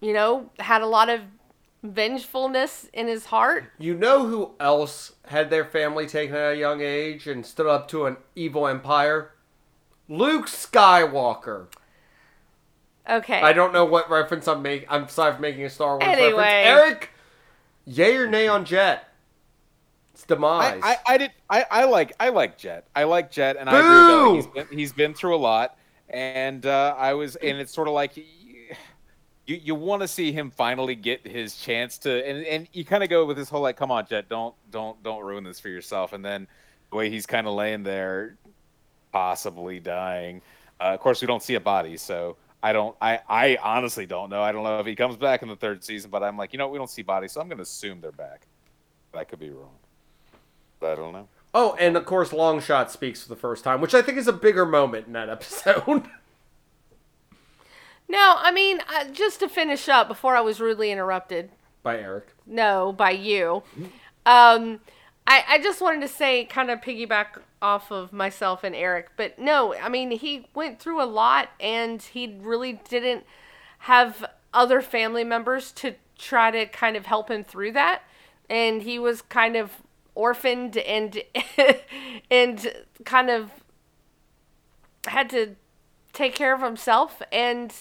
you 0.00 0.12
know, 0.12 0.50
had 0.58 0.82
a 0.82 0.86
lot 0.86 1.08
of 1.08 1.22
vengefulness 1.82 2.88
in 2.92 3.08
his 3.08 3.26
heart. 3.26 3.72
You 3.78 3.94
know 3.94 4.26
who 4.26 4.52
else 4.60 5.12
had 5.26 5.48
their 5.48 5.64
family 5.64 6.06
taken 6.06 6.36
at 6.36 6.52
a 6.52 6.56
young 6.56 6.82
age 6.82 7.26
and 7.26 7.44
stood 7.44 7.66
up 7.66 7.88
to 7.88 8.04
an 8.06 8.18
evil 8.34 8.66
empire? 8.66 9.32
Luke 10.08 10.46
Skywalker. 10.46 11.68
Okay. 13.08 13.40
I 13.40 13.52
don't 13.52 13.72
know 13.72 13.84
what 13.84 14.08
reference 14.10 14.48
I'm 14.48 14.62
making. 14.62 14.88
I'm 14.90 15.08
sorry 15.08 15.34
for 15.34 15.40
making 15.40 15.64
a 15.64 15.70
Star 15.70 15.98
Wars 15.98 16.02
Anyway. 16.04 16.30
reference. 16.32 16.42
Eric, 16.66 17.10
yay 17.84 18.16
or 18.16 18.26
nay 18.26 18.48
on 18.48 18.64
Jet? 18.64 19.08
It's 20.14 20.24
demise. 20.24 20.80
I, 20.82 20.92
I, 20.92 21.14
I 21.14 21.18
did 21.18 21.32
I, 21.50 21.66
I 21.70 21.84
like 21.84 22.12
I 22.20 22.28
like 22.30 22.56
Jet. 22.56 22.86
I 22.94 23.04
like 23.04 23.30
Jet, 23.30 23.56
and 23.58 23.68
I 23.68 23.78
agree 23.78 23.98
with 23.98 24.08
Ellie. 24.08 24.36
He's 24.36 24.46
been, 24.46 24.78
he's 24.78 24.92
been 24.92 25.12
through 25.14 25.34
a 25.34 25.38
lot, 25.38 25.76
and 26.08 26.64
uh, 26.64 26.94
I 26.96 27.14
was, 27.14 27.36
and 27.36 27.58
it's 27.58 27.74
sort 27.74 27.88
of 27.88 27.94
like 27.94 28.16
you 28.16 28.24
you 29.46 29.74
want 29.74 30.02
to 30.02 30.08
see 30.08 30.30
him 30.32 30.50
finally 30.50 30.94
get 30.94 31.26
his 31.26 31.56
chance 31.56 31.98
to, 31.98 32.26
and 32.26 32.46
and 32.46 32.68
you 32.72 32.84
kind 32.84 33.02
of 33.02 33.10
go 33.10 33.26
with 33.26 33.36
this 33.36 33.48
whole 33.48 33.60
like, 33.62 33.76
come 33.76 33.90
on, 33.90 34.06
Jet, 34.06 34.28
don't 34.28 34.54
don't 34.70 35.02
don't 35.02 35.22
ruin 35.24 35.42
this 35.44 35.58
for 35.60 35.68
yourself, 35.68 36.12
and 36.12 36.24
then 36.24 36.46
the 36.90 36.96
way 36.96 37.10
he's 37.10 37.26
kind 37.26 37.46
of 37.48 37.54
laying 37.54 37.82
there, 37.82 38.36
possibly 39.12 39.80
dying. 39.80 40.40
Uh, 40.80 40.84
of 40.94 41.00
course, 41.00 41.20
we 41.20 41.26
don't 41.26 41.42
see 41.42 41.56
a 41.56 41.60
body, 41.60 41.96
so. 41.96 42.36
I 42.64 42.72
don't. 42.72 42.96
I, 42.98 43.20
I 43.28 43.58
honestly 43.62 44.06
don't 44.06 44.30
know. 44.30 44.40
I 44.40 44.50
don't 44.50 44.64
know 44.64 44.80
if 44.80 44.86
he 44.86 44.96
comes 44.96 45.18
back 45.18 45.42
in 45.42 45.48
the 45.48 45.56
third 45.56 45.84
season, 45.84 46.10
but 46.10 46.22
I'm 46.22 46.38
like, 46.38 46.54
you 46.54 46.58
know, 46.58 46.66
we 46.66 46.78
don't 46.78 46.88
see 46.88 47.02
bodies, 47.02 47.32
so 47.32 47.42
I'm 47.42 47.46
going 47.46 47.58
to 47.58 47.62
assume 47.62 48.00
they're 48.00 48.10
back. 48.10 48.46
But 49.12 49.18
I 49.18 49.24
could 49.24 49.38
be 49.38 49.50
wrong. 49.50 49.74
But 50.80 50.92
I 50.92 50.94
don't 50.94 51.12
know. 51.12 51.28
oh, 51.52 51.76
and 51.78 51.94
of 51.94 52.06
course, 52.06 52.30
Longshot 52.30 52.88
speaks 52.88 53.22
for 53.22 53.28
the 53.28 53.36
first 53.36 53.64
time, 53.64 53.82
which 53.82 53.94
I 53.94 54.00
think 54.00 54.16
is 54.16 54.28
a 54.28 54.32
bigger 54.32 54.64
moment 54.64 55.06
in 55.06 55.12
that 55.12 55.28
episode. 55.28 55.84
no, 58.08 58.34
I 58.38 58.50
mean, 58.50 58.80
uh, 58.88 59.08
just 59.12 59.40
to 59.40 59.48
finish 59.50 59.86
up 59.90 60.08
before 60.08 60.34
I 60.34 60.40
was 60.40 60.58
rudely 60.58 60.90
interrupted. 60.90 61.50
By 61.82 61.98
Eric. 61.98 62.28
No, 62.46 62.94
by 62.96 63.10
you. 63.10 63.62
Um, 64.24 64.80
I, 65.26 65.44
I 65.46 65.58
just 65.62 65.82
wanted 65.82 66.00
to 66.00 66.08
say, 66.08 66.46
kind 66.46 66.70
of 66.70 66.80
piggyback 66.80 67.42
off 67.64 67.90
of 67.90 68.12
myself 68.12 68.62
and 68.62 68.74
Eric, 68.74 69.08
but 69.16 69.38
no, 69.38 69.74
I 69.74 69.88
mean, 69.88 70.10
he 70.10 70.46
went 70.54 70.78
through 70.78 71.02
a 71.02 71.06
lot 71.06 71.48
and 71.58 72.00
he 72.02 72.36
really 72.42 72.74
didn't 72.90 73.24
have 73.78 74.22
other 74.52 74.82
family 74.82 75.24
members 75.24 75.72
to 75.72 75.94
try 76.18 76.50
to 76.50 76.66
kind 76.66 76.94
of 76.94 77.06
help 77.06 77.30
him 77.30 77.42
through 77.42 77.72
that. 77.72 78.02
And 78.50 78.82
he 78.82 78.98
was 78.98 79.22
kind 79.22 79.56
of 79.56 79.72
orphaned 80.14 80.76
and 80.76 81.22
and 82.30 82.84
kind 83.06 83.30
of 83.30 83.50
had 85.06 85.30
to 85.30 85.56
take 86.12 86.34
care 86.34 86.54
of 86.54 86.62
himself 86.62 87.20
and 87.32 87.74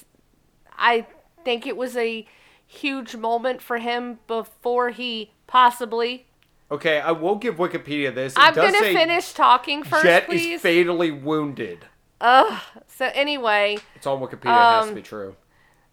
I 0.76 1.06
think 1.44 1.68
it 1.68 1.78
was 1.78 1.96
a 1.96 2.26
huge 2.66 3.16
moment 3.16 3.62
for 3.62 3.78
him 3.78 4.20
before 4.26 4.90
he 4.90 5.32
possibly 5.46 6.26
Okay, 6.74 7.00
I 7.00 7.12
will 7.12 7.36
give 7.36 7.58
Wikipedia 7.58 8.14
this. 8.14 8.34
It 8.34 8.40
I'm 8.40 8.54
does 8.54 8.66
gonna 8.72 8.80
say 8.84 8.94
finish 8.96 9.34
talking 9.34 9.84
first, 9.84 10.04
Jet 10.04 10.26
please. 10.26 10.56
is 10.56 10.62
fatally 10.62 11.12
wounded. 11.12 11.86
Ugh. 12.20 12.60
So 12.88 13.10
anyway, 13.14 13.78
It's 13.96 14.08
on 14.08 14.20
Wikipedia. 14.22 14.46
it 14.46 14.46
has 14.48 14.86
to 14.86 14.90
Um, 14.90 14.96
be 14.96 15.02
true. 15.02 15.36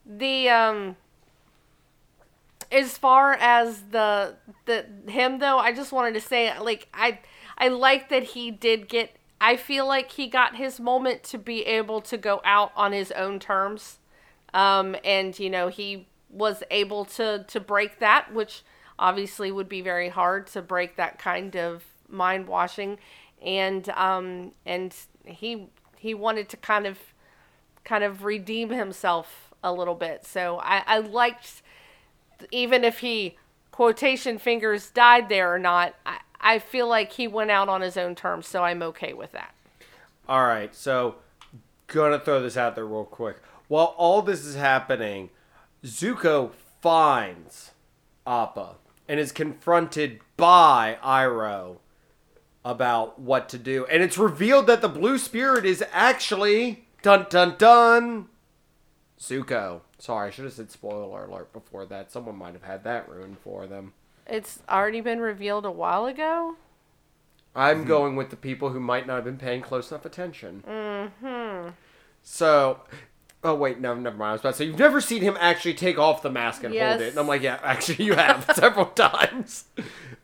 the 0.06 0.48
um 0.48 0.96
as 2.72 2.96
far 2.96 3.32
as 3.34 3.82
the 3.90 4.36
the 4.66 4.86
him 5.08 5.38
though 5.40 5.58
i 5.58 5.72
just 5.72 5.90
wanted 5.92 6.14
to 6.14 6.20
say 6.20 6.56
like 6.60 6.86
i 6.94 7.18
i 7.58 7.66
like 7.68 8.08
that 8.10 8.22
he 8.22 8.50
did 8.50 8.88
get 8.88 9.10
i 9.40 9.56
feel 9.56 9.86
like 9.86 10.12
he 10.12 10.28
got 10.28 10.54
his 10.56 10.78
moment 10.78 11.22
to 11.24 11.36
be 11.36 11.62
able 11.66 12.00
to 12.00 12.16
go 12.16 12.40
out 12.44 12.70
on 12.76 12.92
his 12.92 13.10
own 13.12 13.38
terms 13.40 13.98
um 14.54 14.94
and 15.04 15.38
you 15.38 15.50
know 15.50 15.66
he 15.68 16.06
was 16.30 16.62
able 16.70 17.04
to 17.04 17.44
to 17.48 17.58
break 17.58 17.98
that 17.98 18.32
which 18.32 18.62
obviously 19.00 19.50
would 19.50 19.68
be 19.68 19.80
very 19.80 20.08
hard 20.08 20.46
to 20.46 20.62
break 20.62 20.94
that 20.96 21.18
kind 21.18 21.56
of 21.56 21.82
mind 22.08 22.46
washing 22.46 22.98
and 23.42 23.88
um 23.90 24.52
and 24.66 24.94
he 25.24 25.66
he 25.98 26.14
wanted 26.14 26.48
to 26.48 26.56
kind 26.56 26.86
of 26.86 26.98
kind 27.84 28.04
of 28.04 28.24
redeem 28.24 28.70
himself 28.70 29.52
a 29.62 29.72
little 29.72 29.94
bit. 29.94 30.26
So 30.26 30.58
I, 30.62 30.82
I 30.86 30.98
liked, 30.98 31.62
even 32.50 32.84
if 32.84 33.00
he 33.00 33.36
quotation 33.70 34.38
fingers 34.38 34.90
died 34.90 35.28
there 35.28 35.54
or 35.54 35.58
not, 35.58 35.94
I, 36.06 36.18
I 36.40 36.58
feel 36.58 36.88
like 36.88 37.12
he 37.12 37.28
went 37.28 37.50
out 37.50 37.68
on 37.68 37.80
his 37.80 37.96
own 37.96 38.14
terms. 38.14 38.46
So 38.46 38.64
I'm 38.64 38.82
okay 38.82 39.12
with 39.12 39.32
that. 39.32 39.54
All 40.28 40.44
right, 40.44 40.74
so 40.74 41.16
gonna 41.88 42.20
throw 42.20 42.40
this 42.40 42.56
out 42.56 42.74
there 42.76 42.86
real 42.86 43.04
quick. 43.04 43.36
While 43.68 43.94
all 43.98 44.22
this 44.22 44.44
is 44.44 44.54
happening, 44.54 45.30
Zuko 45.84 46.52
finds 46.80 47.72
Appa 48.26 48.76
and 49.10 49.18
is 49.18 49.32
confronted 49.32 50.20
by 50.36 50.96
Iroh 51.02 51.78
about 52.64 53.18
what 53.18 53.48
to 53.48 53.58
do, 53.58 53.84
and 53.86 54.04
it's 54.04 54.16
revealed 54.16 54.68
that 54.68 54.82
the 54.82 54.88
Blue 54.88 55.18
Spirit 55.18 55.66
is 55.66 55.82
actually 55.90 56.86
dun 57.02 57.26
dun 57.28 57.56
dun 57.58 58.28
Zuko. 59.18 59.80
Sorry, 59.98 60.28
I 60.28 60.30
should 60.30 60.44
have 60.44 60.54
said 60.54 60.70
spoiler 60.70 61.24
alert 61.24 61.52
before 61.52 61.86
that. 61.86 62.12
Someone 62.12 62.36
might 62.36 62.52
have 62.52 62.62
had 62.62 62.84
that 62.84 63.08
ruined 63.08 63.38
for 63.40 63.66
them. 63.66 63.94
It's 64.28 64.60
already 64.68 65.00
been 65.00 65.18
revealed 65.18 65.64
a 65.64 65.72
while 65.72 66.06
ago. 66.06 66.54
I'm 67.52 67.84
going 67.84 68.14
with 68.14 68.30
the 68.30 68.36
people 68.36 68.70
who 68.70 68.78
might 68.78 69.08
not 69.08 69.16
have 69.16 69.24
been 69.24 69.38
paying 69.38 69.60
close 69.60 69.90
enough 69.90 70.04
attention. 70.04 70.62
Mm-hmm. 70.68 71.70
So, 72.22 72.78
oh 73.44 73.54
wait, 73.54 73.80
no, 73.80 73.94
never 73.94 74.16
mind. 74.16 74.28
I 74.28 74.32
was 74.32 74.40
about 74.40 74.50
to 74.52 74.56
say 74.58 74.64
you've 74.66 74.78
never 74.78 75.00
seen 75.00 75.22
him 75.22 75.36
actually 75.40 75.74
take 75.74 75.98
off 75.98 76.22
the 76.22 76.30
mask 76.30 76.62
and 76.64 76.74
hold 76.74 77.00
it, 77.00 77.10
and 77.10 77.18
I'm 77.18 77.26
like, 77.26 77.42
yeah, 77.42 77.58
actually 77.62 78.04
you 78.04 78.14
have 78.14 78.50
several 78.54 78.86
times. 78.86 79.64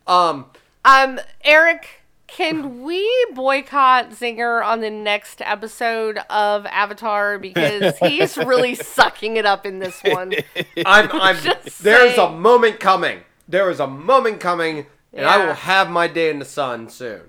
Um, 0.06 0.46
Um, 0.84 1.18
Eric, 1.44 2.02
can 2.28 2.82
we 2.82 3.08
boycott 3.34 4.10
Zinger 4.10 4.64
on 4.64 4.80
the 4.80 4.90
next 4.90 5.40
episode 5.42 6.18
of 6.30 6.66
Avatar 6.66 7.38
because 7.38 7.96
he's 8.02 8.36
really 8.36 8.74
sucking 8.74 9.36
it 9.36 9.46
up 9.46 9.64
in 9.66 9.78
this 9.78 10.00
one? 10.02 10.34
I'm, 10.86 11.10
I'm. 11.12 11.36
Just 11.36 11.82
there's 11.82 12.12
a 12.12 12.16
saying. 12.16 12.40
moment 12.40 12.80
coming. 12.80 13.20
There 13.48 13.70
is 13.70 13.78
a 13.80 13.86
moment 13.86 14.40
coming, 14.40 14.86
and 15.12 15.24
I 15.26 15.38
Yeah. 15.38 15.46
will 15.46 15.54
have 15.54 15.88
my 15.90 16.08
day 16.08 16.30
in 16.30 16.38
the 16.40 16.44
sun 16.44 16.88
soon. 16.88 17.22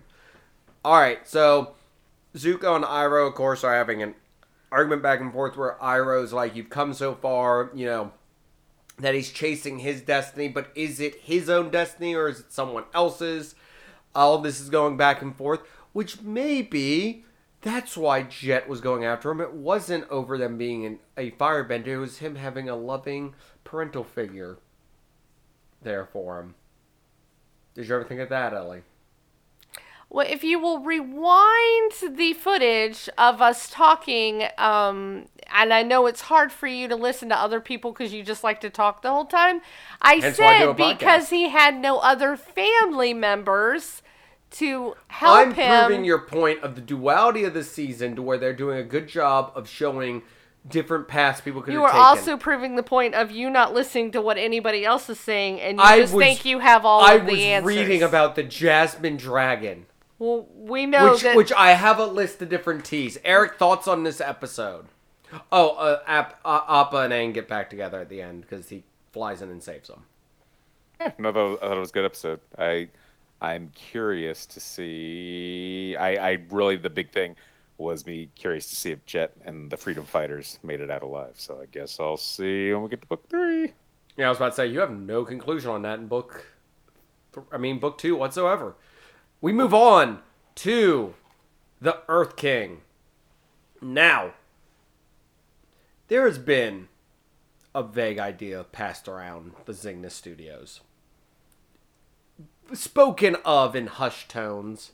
All 0.83 0.97
right, 0.99 1.27
so 1.27 1.73
Zuko 2.35 2.75
and 2.75 2.85
Iroh, 2.85 3.27
of 3.27 3.35
course, 3.35 3.63
are 3.63 3.73
having 3.75 4.01
an 4.01 4.15
argument 4.71 5.01
back 5.01 5.19
and 5.19 5.31
forth 5.31 5.57
where 5.57 5.77
Iroh's 5.81 6.33
like, 6.33 6.55
"You've 6.55 6.69
come 6.69 6.93
so 6.93 7.15
far, 7.15 7.71
you 7.73 7.85
know." 7.85 8.11
That 8.99 9.13
he's 9.13 9.31
chasing 9.31 9.79
his 9.79 10.01
destiny, 10.01 10.47
but 10.47 10.71
is 10.73 10.99
it 10.99 11.21
his 11.21 11.51
own 11.51 11.69
destiny 11.69 12.15
or 12.15 12.27
is 12.29 12.39
it 12.39 12.51
someone 12.51 12.85
else's? 12.95 13.53
All 14.15 14.39
this 14.39 14.59
is 14.59 14.71
going 14.71 14.97
back 14.97 15.21
and 15.21 15.35
forth, 15.35 15.59
which 15.93 16.21
maybe 16.21 17.23
that's 17.61 17.97
why 17.97 18.23
Jet 18.23 18.67
was 18.67 18.81
going 18.81 19.05
after 19.05 19.29
him. 19.29 19.41
It 19.41 19.53
wasn't 19.53 20.09
over 20.09 20.37
them 20.37 20.57
being 20.57 20.85
an, 20.85 20.99
a 21.15 21.31
firebender, 21.31 21.87
it 21.87 21.97
was 21.97 22.17
him 22.19 22.35
having 22.35 22.69
a 22.69 22.75
loving 22.75 23.35
parental 23.63 24.03
figure 24.03 24.57
there 25.81 26.05
for 26.05 26.39
him. 26.39 26.55
Did 27.75 27.87
you 27.87 27.95
ever 27.95 28.03
think 28.03 28.21
of 28.21 28.29
that, 28.29 28.53
Ellie? 28.53 28.81
Well, 30.09 30.25
if 30.29 30.43
you 30.43 30.57
will 30.59 30.79
rewind 30.79 31.91
the 32.09 32.33
footage 32.33 33.09
of 33.17 33.41
us 33.41 33.69
talking, 33.69 34.43
um, 34.57 35.25
and 35.53 35.73
I 35.73 35.83
know 35.83 36.05
it's 36.07 36.21
hard 36.21 36.51
for 36.51 36.65
you 36.67 36.87
to 36.87 36.95
listen 36.95 37.27
to 37.29 37.35
other 37.37 37.59
people 37.59 37.91
because 37.91 38.13
you 38.13 38.23
just 38.23 38.43
like 38.43 38.61
to 38.61 38.69
talk 38.69 39.01
the 39.01 39.11
whole 39.11 39.25
time. 39.25 39.61
I 40.01 40.15
Hence 40.15 40.39
why 40.39 40.55
I 40.55 40.59
said 40.59 40.77
because 40.77 41.29
he 41.29 41.49
had 41.49 41.77
no 41.77 41.99
other 41.99 42.37
family 42.37 43.13
members 43.13 44.01
to 44.51 44.95
help 45.07 45.37
I'm 45.39 45.53
him. 45.53 45.85
proving 45.87 46.05
your 46.05 46.19
point 46.19 46.63
of 46.63 46.75
the 46.75 46.81
duality 46.81 47.43
of 47.43 47.53
the 47.53 47.63
season 47.65 48.15
to 48.15 48.21
where 48.21 48.37
they're 48.37 48.53
doing 48.53 48.77
a 48.77 48.83
good 48.83 49.09
job 49.09 49.51
of 49.55 49.67
showing 49.67 50.21
different 50.67 51.07
paths 51.07 51.39
people 51.41 51.61
could 51.61 51.73
you 51.73 51.81
are 51.83 51.91
also 51.91 52.35
proving 52.35 52.75
the 52.75 52.83
point 52.83 53.13
of 53.15 53.31
you 53.31 53.49
not 53.49 53.73
listening 53.73 54.11
to 54.11 54.19
what 54.21 54.37
anybody 54.37 54.85
else 54.85 55.09
is 55.09 55.19
saying, 55.19 55.59
and 55.61 55.77
you 55.77 55.83
I 55.83 55.99
just 55.99 56.13
was- 56.13 56.23
think 56.23 56.45
you 56.45 56.59
have 56.59 56.85
all 56.85 57.01
I 57.01 57.13
of 57.15 57.25
the 57.25 57.31
was 57.33 57.41
answers. 57.41 57.67
reading 57.75 58.03
about 58.03 58.35
the 58.35 58.43
Jasmine 58.43 59.17
Dragon. 59.17 59.85
Well, 60.19 60.47
we 60.55 60.85
know 60.85 61.11
which, 61.11 61.21
that. 61.21 61.35
which 61.35 61.51
I 61.53 61.71
have 61.73 61.99
a 61.99 62.05
list 62.05 62.41
of 62.41 62.49
different 62.49 62.85
teas. 62.85 63.17
Eric, 63.23 63.55
thoughts 63.57 63.87
on 63.87 64.03
this 64.03 64.19
episode? 64.19 64.87
Oh, 65.51 65.75
uh, 65.75 66.01
App, 66.07 66.39
uh, 66.43 66.61
Appa 66.67 66.97
and 66.97 67.13
Aang 67.13 67.33
get 67.33 67.47
back 67.47 67.69
together 67.69 67.99
at 67.99 68.09
the 68.09 68.21
end 68.21 68.41
because 68.41 68.69
he 68.69 68.83
flies 69.11 69.41
in 69.41 69.49
and 69.49 69.61
saves 69.61 69.89
them. 69.89 70.05
No, 71.19 71.31
that- 71.31 71.59
I 71.61 71.67
thought 71.67 71.77
it 71.77 71.79
was 71.79 71.89
a 71.89 71.93
good 71.93 72.05
episode. 72.05 72.39
I, 72.57 72.89
I'm 73.41 73.71
curious 73.75 74.45
to 74.47 74.59
see. 74.59 75.95
I, 75.99 76.15
I 76.31 76.37
really 76.49 76.77
the 76.77 76.89
big 76.89 77.11
thing 77.11 77.35
was 77.77 78.05
me 78.07 78.29
curious 78.35 78.67
to 78.69 78.75
see 78.75 78.91
if 78.91 79.05
Jet 79.05 79.33
and 79.45 79.69
the 79.69 79.77
Freedom 79.77 80.03
Fighters 80.03 80.57
made 80.63 80.81
it 80.81 80.89
out 80.89 81.03
alive. 81.03 81.33
So 81.35 81.59
I 81.61 81.65
guess 81.67 81.99
I'll 81.99 82.17
see 82.17 82.73
when 82.73 82.81
we 82.83 82.89
get 82.89 83.01
to 83.01 83.07
book 83.07 83.29
three. 83.29 83.73
Yeah, 84.17 84.25
I 84.25 84.29
was 84.29 84.37
about 84.39 84.49
to 84.49 84.55
say 84.55 84.67
you 84.67 84.79
have 84.79 84.89
no 84.89 85.23
conclusion 85.23 85.69
on 85.69 85.83
that 85.83 85.99
in 85.99 86.07
book. 86.07 86.43
th- 87.35 87.45
I 87.51 87.57
mean, 87.57 87.77
book 87.77 87.99
two 87.99 88.15
whatsoever. 88.15 88.75
We 89.39 89.53
move 89.53 89.73
on 89.73 90.19
to 90.55 91.13
the 91.79 91.99
Earth 92.07 92.35
King. 92.35 92.81
Now, 93.81 94.33
there 96.07 96.25
has 96.25 96.39
been 96.39 96.87
a 97.75 97.83
vague 97.83 98.17
idea 98.17 98.63
passed 98.63 99.07
around 99.07 99.51
the 99.65 99.73
Zygnus 99.73 100.11
Studios, 100.11 100.81
spoken 102.73 103.35
of 103.45 103.75
in 103.75 103.87
hushed 103.87 104.29
tones, 104.29 104.93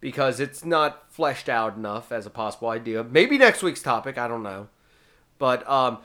because 0.00 0.40
it's 0.40 0.64
not 0.64 1.12
fleshed 1.12 1.50
out 1.50 1.76
enough 1.76 2.10
as 2.10 2.24
a 2.24 2.30
possible 2.30 2.70
idea. 2.70 3.04
Maybe 3.04 3.36
next 3.36 3.62
week's 3.62 3.82
topic, 3.82 4.16
I 4.16 4.28
don't 4.28 4.42
know, 4.42 4.68
but 5.38 5.68
um, 5.68 5.98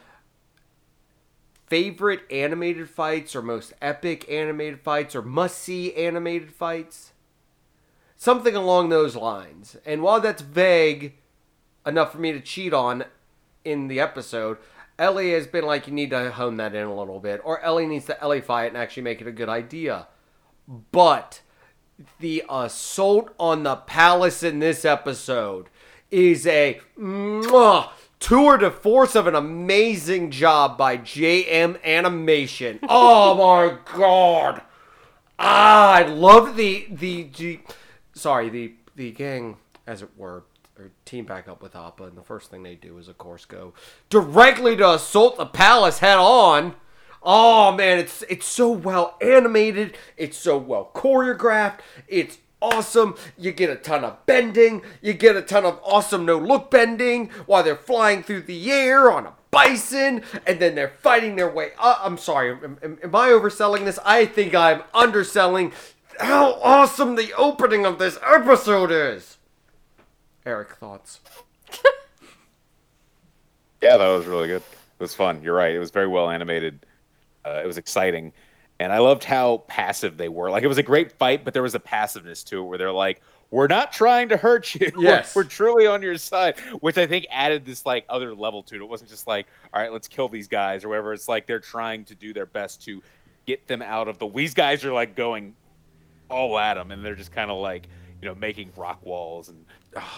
favorite 1.67 2.23
animated 2.29 2.89
fights 2.89 3.35
or 3.35 3.41
most 3.41 3.71
epic 3.81 4.29
animated 4.29 4.81
fights 4.81 5.15
or 5.15 5.21
must 5.21 5.57
see 5.59 5.95
animated 5.95 6.51
fights. 6.51 7.13
Something 8.21 8.53
along 8.53 8.89
those 8.89 9.15
lines. 9.15 9.77
And 9.85 10.01
while 10.01 10.19
that's 10.19 10.41
vague 10.41 11.13
enough 11.85 12.11
for 12.11 12.17
me 12.17 12.33
to 12.33 12.41
cheat 12.41 12.73
on 12.73 13.05
in 13.63 13.87
the 13.87 14.01
episode, 14.01 14.57
Ellie 14.97 15.31
has 15.31 15.47
been 15.47 15.63
like, 15.63 15.87
you 15.87 15.93
need 15.93 16.09
to 16.09 16.29
hone 16.31 16.57
that 16.57 16.75
in 16.75 16.83
a 16.83 16.93
little 16.93 17.21
bit. 17.21 17.39
Or 17.45 17.61
Ellie 17.61 17.87
needs 17.87 18.07
to 18.07 18.21
Ellify 18.21 18.65
it 18.65 18.67
and 18.67 18.77
actually 18.77 19.03
make 19.03 19.21
it 19.21 19.27
a 19.27 19.31
good 19.31 19.47
idea. 19.47 20.09
But 20.91 21.39
the 22.19 22.43
assault 22.49 23.33
on 23.39 23.63
the 23.63 23.77
palace 23.77 24.43
in 24.43 24.59
this 24.59 24.83
episode 24.83 25.69
is 26.11 26.45
a 26.45 26.81
mwah, 26.99 27.91
tour 28.19 28.57
de 28.57 28.69
force 28.69 29.15
of 29.15 29.27
an 29.27 29.35
amazing 29.35 30.29
job 30.29 30.77
by 30.77 30.97
JM 30.97 31.81
Animation. 31.85 32.79
Oh 32.89 33.35
my 33.35 33.77
god! 33.95 34.61
Ah, 35.39 35.93
I 35.93 36.03
love 36.03 36.57
the 36.57 36.85
the, 36.91 37.29
the 37.37 37.59
sorry 38.19 38.49
the 38.49 38.73
the 38.95 39.11
gang 39.11 39.57
as 39.87 40.01
it 40.01 40.09
were 40.17 40.43
or 40.77 40.91
team 41.03 41.25
back 41.25 41.47
up 41.47 41.61
with 41.61 41.75
Appa, 41.75 42.05
and 42.05 42.17
the 42.17 42.21
first 42.21 42.49
thing 42.49 42.63
they 42.63 42.75
do 42.75 42.97
is 42.97 43.07
of 43.07 43.17
course 43.17 43.45
go 43.45 43.73
directly 44.09 44.75
to 44.77 44.91
assault 44.91 45.37
the 45.37 45.45
palace 45.45 45.99
head 45.99 46.17
on. 46.17 46.75
Oh 47.21 47.71
man, 47.73 47.99
it's 47.99 48.23
it's 48.29 48.45
so 48.45 48.71
well 48.71 49.17
animated, 49.21 49.97
it's 50.15 50.37
so 50.37 50.57
well 50.57 50.89
choreographed, 50.93 51.79
it's 52.07 52.37
awesome. 52.61 53.15
You 53.37 53.51
get 53.51 53.69
a 53.69 53.75
ton 53.75 54.03
of 54.03 54.25
bending, 54.25 54.81
you 55.01 55.13
get 55.13 55.35
a 55.35 55.41
ton 55.41 55.65
of 55.65 55.79
awesome 55.83 56.25
no 56.25 56.37
look 56.37 56.71
bending 56.71 57.29
while 57.45 57.63
they're 57.63 57.75
flying 57.75 58.23
through 58.23 58.43
the 58.43 58.71
air 58.71 59.11
on 59.11 59.25
a 59.25 59.33
bison, 59.51 60.23
and 60.45 60.59
then 60.59 60.75
they're 60.75 60.93
fighting 61.01 61.35
their 61.35 61.49
way 61.49 61.71
up. 61.77 61.99
I'm 62.03 62.17
sorry, 62.17 62.51
am, 62.51 62.77
am, 62.83 62.99
am 63.03 63.15
I 63.15 63.29
overselling 63.29 63.85
this? 63.85 63.99
I 64.05 64.25
think 64.25 64.55
I'm 64.55 64.83
underselling 64.93 65.73
how 66.19 66.53
awesome 66.61 67.15
the 67.15 67.33
opening 67.33 67.85
of 67.85 67.97
this 67.99 68.17
episode 68.25 68.91
is. 68.91 69.37
Eric, 70.45 70.75
thoughts? 70.75 71.19
Yeah, 73.81 73.95
that 73.97 74.07
was 74.09 74.25
really 74.25 74.47
good. 74.47 74.61
It 74.61 74.99
was 75.03 75.15
fun. 75.15 75.41
You're 75.41 75.55
right. 75.55 75.73
It 75.73 75.79
was 75.79 75.91
very 75.91 76.07
well 76.07 76.29
animated. 76.29 76.85
Uh, 77.45 77.61
it 77.63 77.65
was 77.65 77.77
exciting, 77.77 78.33
and 78.77 78.91
I 78.91 78.97
loved 78.97 79.23
how 79.23 79.59
passive 79.69 80.17
they 80.17 80.27
were. 80.27 80.51
Like 80.51 80.63
it 80.63 80.67
was 80.67 80.77
a 80.77 80.83
great 80.83 81.13
fight, 81.13 81.45
but 81.45 81.53
there 81.53 81.63
was 81.63 81.75
a 81.75 81.79
passiveness 81.79 82.43
to 82.45 82.59
it 82.59 82.63
where 82.63 82.77
they're 82.77 82.91
like, 82.91 83.21
"We're 83.51 83.67
not 83.67 83.93
trying 83.93 84.27
to 84.29 84.37
hurt 84.37 84.75
you. 84.75 84.91
We're- 84.95 85.07
Yes. 85.07 85.33
we're, 85.33 85.45
truly 85.45 85.87
on 85.87 86.01
your 86.01 86.17
side," 86.17 86.59
which 86.81 86.97
I 86.97 87.07
think 87.07 87.25
added 87.31 87.65
this 87.65 87.85
like 87.85 88.05
other 88.09 88.35
level 88.35 88.63
to 88.63 88.75
it. 88.75 88.81
It 88.81 88.89
wasn't 88.89 89.09
just 89.09 89.25
like, 89.27 89.47
"All 89.73 89.81
right, 89.81 89.93
let's 89.93 90.09
kill 90.09 90.27
these 90.27 90.49
guys" 90.49 90.83
or 90.83 90.89
whatever. 90.89 91.13
It's 91.13 91.29
like 91.29 91.47
they're 91.47 91.61
trying 91.61 92.03
to 92.05 92.15
do 92.15 92.33
their 92.33 92.45
best 92.45 92.83
to 92.83 93.01
get 93.45 93.65
them 93.67 93.81
out 93.81 94.09
of 94.09 94.19
the. 94.19 94.27
These 94.27 94.53
guys 94.55 94.83
are 94.83 94.91
like 94.91 95.15
going 95.15 95.55
all 96.29 96.57
at 96.57 96.75
them, 96.75 96.91
and 96.91 97.03
they're 97.03 97.15
just 97.15 97.31
kind 97.31 97.51
of 97.51 97.57
like 97.57 97.87
you 98.21 98.27
know 98.27 98.35
making 98.35 98.71
rock 98.75 99.05
walls 99.05 99.49
and 99.49 99.65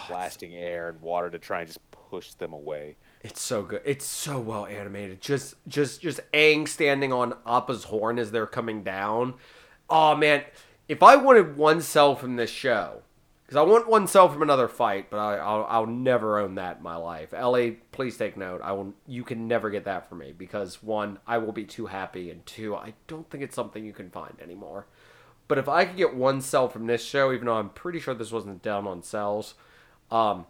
blasting 0.08 0.54
air 0.54 0.88
and 0.88 1.00
water 1.00 1.30
to 1.30 1.38
try 1.38 1.60
and 1.60 1.68
just 1.68 1.80
push 1.90 2.32
them 2.34 2.52
away. 2.52 2.96
It's 3.22 3.40
so 3.40 3.62
good. 3.62 3.82
It's 3.84 4.04
so 4.04 4.38
well 4.38 4.66
animated. 4.66 5.20
Just 5.20 5.54
just 5.68 6.00
just 6.00 6.20
Aang 6.32 6.68
standing 6.68 7.12
on 7.12 7.34
Appa's 7.46 7.84
horn 7.84 8.18
as 8.18 8.30
they're 8.30 8.46
coming 8.46 8.82
down. 8.82 9.34
Oh 9.88 10.16
man, 10.16 10.44
if 10.88 11.02
I 11.02 11.16
wanted 11.16 11.56
one 11.56 11.80
cell 11.80 12.16
from 12.16 12.36
this 12.36 12.50
show, 12.50 13.02
because 13.44 13.56
I 13.56 13.62
want 13.62 13.88
one 13.88 14.06
cell 14.06 14.28
from 14.28 14.42
another 14.42 14.66
fight, 14.66 15.10
but 15.10 15.18
I, 15.18 15.36
I'll 15.36 15.66
I'll 15.68 15.86
never 15.86 16.38
own 16.38 16.56
that 16.56 16.78
in 16.78 16.82
my 16.82 16.96
life. 16.96 17.32
Ellie, 17.32 17.78
please 17.92 18.16
take 18.16 18.36
note. 18.36 18.60
I 18.62 18.72
will. 18.72 18.94
You 19.06 19.24
can 19.24 19.46
never 19.46 19.70
get 19.70 19.84
that 19.84 20.08
from 20.08 20.18
me 20.18 20.32
because 20.36 20.82
one, 20.82 21.18
I 21.26 21.38
will 21.38 21.52
be 21.52 21.64
too 21.64 21.86
happy, 21.86 22.30
and 22.30 22.44
two, 22.46 22.74
I 22.74 22.94
don't 23.06 23.28
think 23.30 23.44
it's 23.44 23.54
something 23.54 23.84
you 23.84 23.92
can 23.92 24.10
find 24.10 24.34
anymore. 24.42 24.86
But 25.52 25.58
if 25.58 25.68
I 25.68 25.84
could 25.84 25.98
get 25.98 26.14
one 26.14 26.40
cell 26.40 26.70
from 26.70 26.86
this 26.86 27.04
show, 27.04 27.30
even 27.30 27.44
though 27.44 27.58
I'm 27.58 27.68
pretty 27.68 28.00
sure 28.00 28.14
this 28.14 28.32
wasn't 28.32 28.62
down 28.62 28.86
on 28.86 29.02
cells, 29.02 29.52
um, 30.10 30.46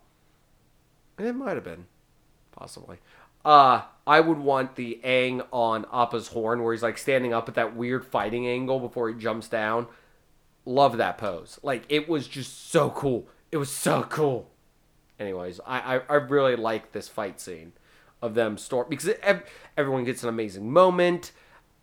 it 1.19 1.33
might 1.33 1.57
have 1.57 1.65
been 1.65 1.87
possibly. 2.53 2.99
Uh, 3.45 3.83
I 4.07 4.21
would 4.21 4.39
want 4.39 4.77
the 4.77 5.01
Aang 5.03 5.45
on 5.51 5.87
Appa's 5.93 6.29
horn 6.29 6.63
where 6.63 6.73
he's 6.73 6.85
like 6.85 6.99
standing 6.99 7.35
up 7.35 7.49
at 7.49 7.57
that 7.57 7.75
weird 7.75 8.07
fighting 8.07 8.47
angle 8.47 8.79
before 8.79 9.09
he 9.09 9.17
jumps 9.19 9.49
down. 9.49 9.89
Love 10.65 10.99
that 10.99 11.19
pose. 11.19 11.59
Like 11.65 11.83
it 11.89 12.09
was 12.09 12.29
just 12.29 12.71
so 12.71 12.89
cool. 12.91 13.27
It 13.51 13.57
was 13.57 13.73
so 13.73 14.05
cool. 14.05 14.51
Anyways, 15.19 15.59
I 15.67 15.97
I, 15.97 16.01
I 16.09 16.15
really 16.15 16.55
like 16.55 16.93
this 16.93 17.09
fight 17.09 17.41
scene 17.41 17.73
of 18.23 18.37
them 18.37 18.57
storm 18.57 18.87
because 18.89 19.09
it, 19.09 19.19
ev- 19.25 19.43
everyone 19.77 20.05
gets 20.05 20.23
an 20.23 20.29
amazing 20.29 20.71
moment. 20.71 21.33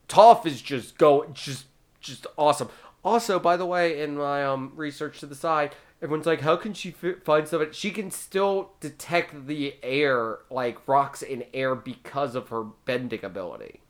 Toph 0.08 0.46
is 0.46 0.62
just 0.62 0.98
go 0.98 1.30
just 1.34 1.66
just 2.00 2.26
awesome. 2.38 2.70
Also, 3.04 3.40
by 3.40 3.56
the 3.56 3.66
way, 3.66 4.02
in 4.02 4.18
my 4.18 4.44
um 4.44 4.74
research 4.76 5.20
to 5.20 5.26
the 5.26 5.36
side, 5.36 5.76
everyone's 6.02 6.26
like, 6.26 6.42
how 6.42 6.56
can 6.56 6.74
she 6.74 6.92
fi- 6.92 7.14
find 7.24 7.48
stuff? 7.48 7.74
She 7.74 7.92
can 7.92 8.12
still 8.12 8.72
detect 8.80 9.48
the 9.48 9.76
air, 9.84 10.40
like 10.50 10.88
rocks 10.88 11.22
in 11.22 11.46
air, 11.54 11.76
because 11.76 12.36
of 12.36 12.50
her 12.50 12.64
bending 12.64 13.24
ability. 13.24 13.82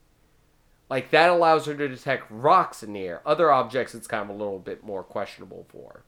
Like 0.90 1.11
that 1.11 1.30
allows 1.30 1.65
her 1.65 1.76
to 1.76 1.88
detect 1.88 2.26
rocks 2.30 2.81
in 2.84 2.94
the 2.94 3.02
air. 3.02 3.22
Other 3.26 3.52
objects, 3.52 3.94
it's 3.94 4.07
kind 4.07 4.23
of 4.23 4.36
a 4.36 4.40
little 4.40 4.60
bit 4.60 4.84
more 4.84 5.03
questionable 5.03 5.65
for. 5.69 6.03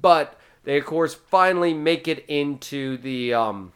But 0.00 0.38
they, 0.64 0.78
of 0.78 0.84
course, 0.84 1.14
finally 1.14 1.74
make 1.74 2.08
it 2.08 2.24
into 2.28 2.96
the 2.96 3.34
um. 3.34 3.72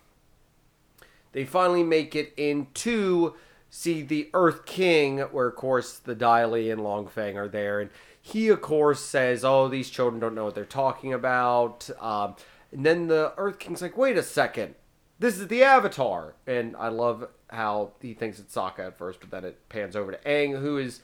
They 1.32 1.44
finally 1.44 1.82
make 1.82 2.16
it 2.16 2.32
into 2.36 3.34
see 3.68 4.02
the 4.02 4.30
Earth 4.32 4.64
King, 4.64 5.18
where 5.18 5.48
of 5.48 5.56
course 5.56 5.98
the 5.98 6.14
Dai 6.14 6.46
Li 6.46 6.70
and 6.70 6.82
Long 6.82 7.06
Feng 7.06 7.36
are 7.36 7.48
there, 7.48 7.80
and 7.80 7.90
he 8.26 8.48
of 8.48 8.60
course 8.60 9.00
says, 9.00 9.44
"Oh, 9.44 9.68
these 9.68 9.88
children 9.88 10.18
don't 10.20 10.34
know 10.34 10.44
what 10.44 10.56
they're 10.56 10.64
talking 10.64 11.12
about." 11.12 11.88
Um, 12.00 12.34
and 12.72 12.84
then 12.84 13.06
the 13.06 13.32
Earth 13.36 13.60
King's 13.60 13.80
like, 13.80 13.96
"Wait 13.96 14.16
a 14.18 14.22
second, 14.22 14.74
this 15.20 15.38
is 15.38 15.46
the 15.46 15.62
Avatar," 15.62 16.34
and 16.44 16.74
I 16.76 16.88
love 16.88 17.28
how 17.50 17.92
he 18.00 18.14
thinks 18.14 18.40
it's 18.40 18.52
Sokka 18.52 18.88
at 18.88 18.98
first, 18.98 19.20
but 19.20 19.30
then 19.30 19.44
it 19.44 19.68
pans 19.68 19.94
over 19.94 20.10
to 20.10 20.18
Aang, 20.28 20.60
who 20.60 20.76
is 20.76 21.02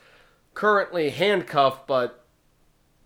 currently 0.55 1.11
handcuffed, 1.11 1.87
but 1.87 2.25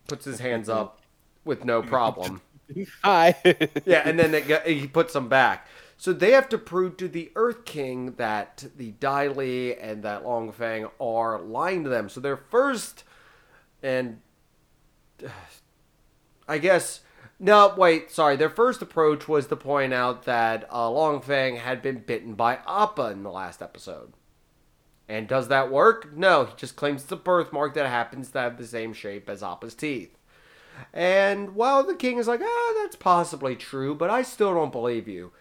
puts 0.09 0.25
his 0.25 0.41
hands 0.41 0.71
up 0.71 1.03
with 1.45 1.67
no 1.67 1.83
problem. 1.83 2.41
Hi. 3.05 3.35
Yeah, 3.85 4.03
and 4.05 4.19
then 4.19 4.35
it, 4.35 4.67
he 4.67 4.87
puts 4.87 5.13
them 5.13 5.29
back. 5.29 5.69
So 5.99 6.13
they 6.13 6.33
have 6.33 6.49
to 6.49 6.59
prove 6.59 6.97
to 6.97 7.07
the 7.09 7.31
Earth 7.37 7.65
King 7.65 8.15
that 8.17 8.65
the 8.77 8.93
Dai 8.93 9.29
Li 9.29 9.75
and 9.77 10.03
that 10.03 10.25
Long 10.25 10.51
Feng 10.53 10.89
are 11.01 11.39
lying 11.39 11.85
to 11.85 11.91
them. 11.91 12.09
So 12.09 12.19
their 12.21 12.37
first, 12.37 13.05
and 13.83 14.21
I 16.49 16.59
guess 16.59 17.01
no, 17.39 17.75
wait, 17.77 18.11
sorry. 18.11 18.37
Their 18.37 18.51
first 18.51 18.81
approach 18.81 19.29
was 19.29 19.47
to 19.49 19.57
point 19.57 19.93
out 19.93 20.25
that 20.25 20.67
uh, 20.73 20.91
Long 20.91 21.21
Feng 21.21 21.57
had 21.57 21.83
been 21.83 21.99
bitten 21.99 22.35
by 22.35 22.61
Appa 22.67 23.11
in 23.11 23.23
the 23.23 23.31
last 23.31 23.61
episode. 23.61 24.15
And 25.09 25.29
does 25.29 25.49
that 25.49 25.71
work? 25.71 26.17
No, 26.17 26.47
he 26.47 26.53
just 26.57 26.77
claims 26.77 27.03
it's 27.03 27.13
a 27.13 27.17
birthmark 27.17 27.75
that 27.75 27.87
happens 27.87 28.31
to 28.31 28.41
have 28.41 28.57
the 28.57 28.67
same 28.67 28.93
shape 28.93 29.29
as 29.29 29.43
Appa's 29.43 29.75
teeth. 29.75 30.17
And 30.93 31.55
while 31.55 31.85
the 31.85 31.95
king 31.95 32.19
is 32.19 32.27
like, 32.27 32.41
ah, 32.43 32.75
that's 32.83 32.97
possibly 32.97 33.55
true, 33.55 33.95
but 33.95 34.11
I 34.11 34.23
still 34.23 34.55
don't 34.55 34.73
believe 34.73 35.07
you. 35.07 35.33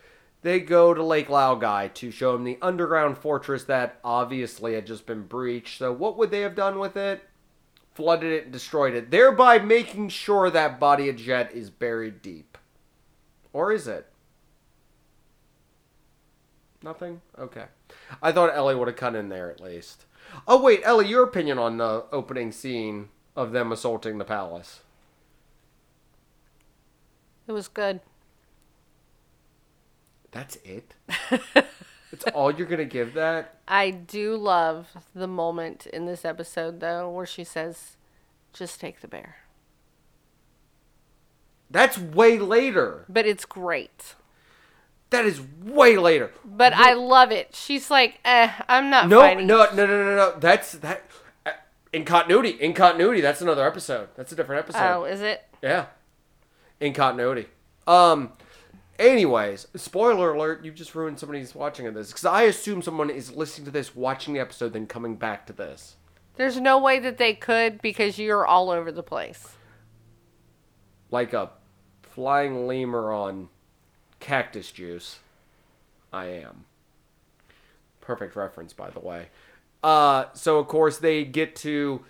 They 0.42 0.60
go 0.60 0.94
to 0.94 1.02
Lake 1.02 1.28
Laogai 1.28 1.94
to 1.96 2.12
show 2.12 2.36
him 2.36 2.44
the 2.44 2.60
underground 2.62 3.18
fortress 3.18 3.64
that 3.64 4.00
obviously 4.04 4.76
had 4.76 4.86
just 4.86 5.06
been 5.06 5.24
breached. 5.24 5.80
So 5.80 5.92
what 5.92 6.18
would 6.18 6.30
they 6.30 6.42
have 6.42 6.56
done 6.56 6.78
with 6.78 6.96
it? 6.96 7.24
Flooded 7.96 8.32
it 8.32 8.44
and 8.44 8.52
destroyed 8.54 8.94
it, 8.94 9.10
thereby 9.10 9.58
making 9.58 10.10
sure 10.10 10.50
that 10.50 10.80
body 10.80 11.10
of 11.10 11.16
Jet 11.16 11.52
is 11.54 11.70
buried 11.70 12.22
deep. 12.22 12.58
Or 13.54 13.72
is 13.72 13.88
it? 13.88 14.08
Nothing? 16.84 17.22
Okay. 17.40 17.66
I 18.22 18.34
thought 18.34 18.54
Ellie 18.54 18.76
would 18.76 18.90
have 18.90 18.98
cut 18.98 19.16
in 19.16 19.30
there 19.30 19.50
at 19.50 19.62
least. 19.62 20.06
Oh 20.46 20.62
wait, 20.62 20.82
Ellie, 20.84 21.08
your 21.08 21.24
opinion 21.24 21.58
on 21.58 21.78
the 21.78 22.04
opening 22.12 22.52
scene 22.52 23.10
of 23.34 23.54
them 23.54 23.72
assaulting 23.72 24.18
the 24.18 24.26
palace? 24.26 24.82
It 27.48 27.54
was 27.54 27.70
good. 27.70 28.02
That's 30.32 30.58
it. 30.66 30.96
That's 32.24 32.36
all 32.36 32.52
you're 32.52 32.68
gonna 32.68 32.86
give 32.86 33.14
that? 33.16 33.56
I 33.68 33.92
do 33.92 34.36
love 34.36 34.88
the 35.14 35.28
moment 35.28 35.86
in 35.88 36.06
this 36.06 36.24
episode 36.26 36.80
though 36.80 37.10
where 37.10 37.26
she 37.26 37.44
says, 37.44 37.98
"Just 38.54 38.80
take 38.80 39.02
the 39.02 39.08
bear." 39.08 39.38
That's 41.70 41.98
way 41.98 42.38
later. 42.40 43.06
But 43.10 43.26
it's 43.26 43.46
great. 43.46 44.16
That 45.10 45.26
is 45.26 45.42
way 45.64 45.98
later. 45.98 46.32
But 46.44 46.74
I 46.74 46.94
love 46.94 47.32
it. 47.32 47.56
She's 47.56 47.90
like, 47.92 48.20
"Eh, 48.26 48.52
I'm 48.68 48.90
not 48.90 49.08
No, 49.08 49.22
fighting." 49.22 49.48
no, 49.48 49.66
no, 49.74 49.86
no, 49.86 50.04
no, 50.04 50.16
no. 50.16 50.34
That's 50.40 50.74
that. 50.74 51.04
uh, 51.46 51.52
In 51.94 52.06
continuity, 52.06 52.50
in 52.50 52.74
continuity. 52.74 53.22
That's 53.22 53.42
another 53.42 53.66
episode. 53.66 54.10
That's 54.16 54.32
a 54.32 54.36
different 54.36 54.60
episode. 54.60 54.82
Oh, 54.84 55.04
is 55.06 55.22
it? 55.22 55.44
Yeah. 55.62 55.86
In 56.80 56.94
continuity. 56.94 57.48
Um. 57.88 58.34
Anyways, 58.98 59.68
spoiler 59.76 60.34
alert, 60.34 60.64
you've 60.64 60.76
just 60.76 60.96
ruined 60.96 61.20
somebody's 61.20 61.54
watching 61.54 61.86
of 61.86 61.94
this. 61.94 62.08
Because 62.08 62.26
I 62.26 62.44
assume 62.44 62.82
someone 62.82 63.10
is 63.10 63.34
listening 63.34 63.66
to 63.66 63.72
this, 63.72 63.96
watching 63.96 64.34
the 64.34 64.40
episode, 64.40 64.74
then 64.74 64.88
coming 64.88 65.16
back 65.16 65.46
to 65.48 65.54
this. 65.54 65.98
There's 66.36 66.60
no 66.60 66.78
way 66.78 67.00
that 67.00 67.18
they 67.18 67.34
could 67.34 67.82
because 67.82 68.18
you're 68.18 68.46
all 68.46 68.70
over 68.70 68.92
the 68.92 69.04
place. 69.04 69.56
Like 71.12 71.34
a 71.34 71.52
flying 72.02 72.68
lemur 72.68 73.12
on 73.12 73.50
cactus 74.20 74.72
juice. 74.72 75.20
I 76.12 76.28
am. 76.28 76.66
Perfect 78.02 78.36
reference, 78.36 78.74
by 78.74 78.90
the 78.90 79.00
way. 79.00 79.28
Uh, 79.84 80.26
so 80.34 80.58
of 80.58 80.68
course 80.68 80.98
they 80.98 81.24
get 81.24 81.56
to 81.58 82.04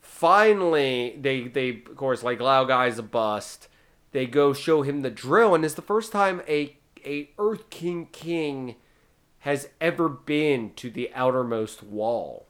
finally 0.00 1.18
they 1.20 1.46
they 1.46 1.82
of 1.86 1.96
course 1.96 2.22
like 2.22 2.38
Laogai's 2.38 2.98
a 2.98 3.02
bust. 3.02 3.68
They 4.12 4.26
go 4.26 4.52
show 4.52 4.82
him 4.82 5.02
the 5.02 5.10
drill, 5.10 5.54
and 5.54 5.64
it's 5.64 5.74
the 5.74 5.82
first 5.82 6.12
time 6.12 6.42
a 6.48 6.76
a 7.04 7.30
Earth 7.38 7.70
King 7.70 8.08
King 8.10 8.76
has 9.40 9.68
ever 9.80 10.08
been 10.08 10.72
to 10.74 10.90
the 10.90 11.10
outermost 11.14 11.82
wall. 11.82 12.46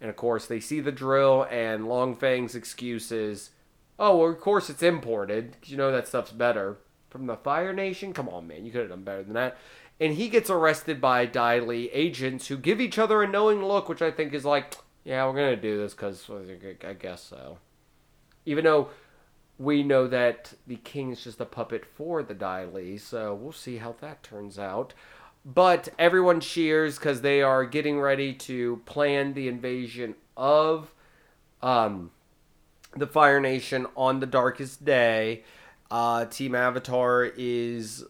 And 0.00 0.10
of 0.10 0.16
course 0.16 0.46
they 0.46 0.60
see 0.60 0.80
the 0.80 0.92
drill, 0.92 1.46
and 1.50 1.88
Long 1.88 2.14
Feng's 2.14 2.54
excuse 2.54 3.10
is, 3.10 3.50
"Oh, 3.98 4.18
well, 4.18 4.30
of 4.30 4.40
course 4.40 4.68
it's 4.70 4.82
imported. 4.82 5.56
you 5.64 5.76
know 5.76 5.90
that 5.90 6.06
stuff's 6.06 6.32
better 6.32 6.78
from 7.10 7.26
the 7.26 7.36
Fire 7.36 7.72
Nation. 7.72 8.12
Come 8.12 8.28
on, 8.28 8.46
man, 8.46 8.64
you 8.64 8.72
could 8.72 8.82
have 8.82 8.90
done 8.90 9.04
better 9.04 9.22
than 9.22 9.34
that." 9.34 9.56
And 10.00 10.14
he 10.14 10.28
gets 10.28 10.50
arrested 10.50 11.00
by 11.00 11.24
Dai 11.24 11.60
Li 11.60 11.88
agents 11.92 12.48
who 12.48 12.56
give 12.56 12.80
each 12.80 12.98
other 12.98 13.22
a 13.22 13.28
knowing 13.28 13.64
look, 13.64 13.88
which 13.88 14.02
I 14.02 14.10
think 14.10 14.34
is 14.34 14.44
like, 14.44 14.74
"Yeah, 15.04 15.26
we're 15.26 15.34
gonna 15.34 15.56
do 15.56 15.78
this 15.78 15.94
because 15.94 16.28
I 16.30 16.92
guess 16.94 17.22
so." 17.22 17.58
Even 18.44 18.64
though 18.64 18.90
we 19.58 19.82
know 19.82 20.06
that 20.08 20.54
the 20.66 20.76
king 20.76 21.12
is 21.12 21.22
just 21.24 21.40
a 21.40 21.44
puppet 21.44 21.84
for 21.84 22.22
the 22.22 22.34
Dai 22.34 22.64
Li, 22.64 22.98
so 22.98 23.34
we'll 23.34 23.52
see 23.52 23.76
how 23.78 23.94
that 24.00 24.22
turns 24.22 24.58
out. 24.58 24.94
but 25.44 25.90
everyone 25.98 26.40
cheers 26.40 26.98
because 26.98 27.20
they 27.20 27.42
are 27.42 27.64
getting 27.66 28.00
ready 28.00 28.32
to 28.32 28.80
plan 28.86 29.34
the 29.34 29.46
invasion 29.46 30.14
of 30.36 30.92
um, 31.62 32.10
the 32.96 33.06
Fire 33.06 33.40
Nation 33.40 33.86
on 33.96 34.20
the 34.20 34.26
darkest 34.26 34.84
day. 34.84 35.44
Uh, 35.90 36.24
Team 36.24 36.54
Avatar 36.54 37.30
is 37.36 38.04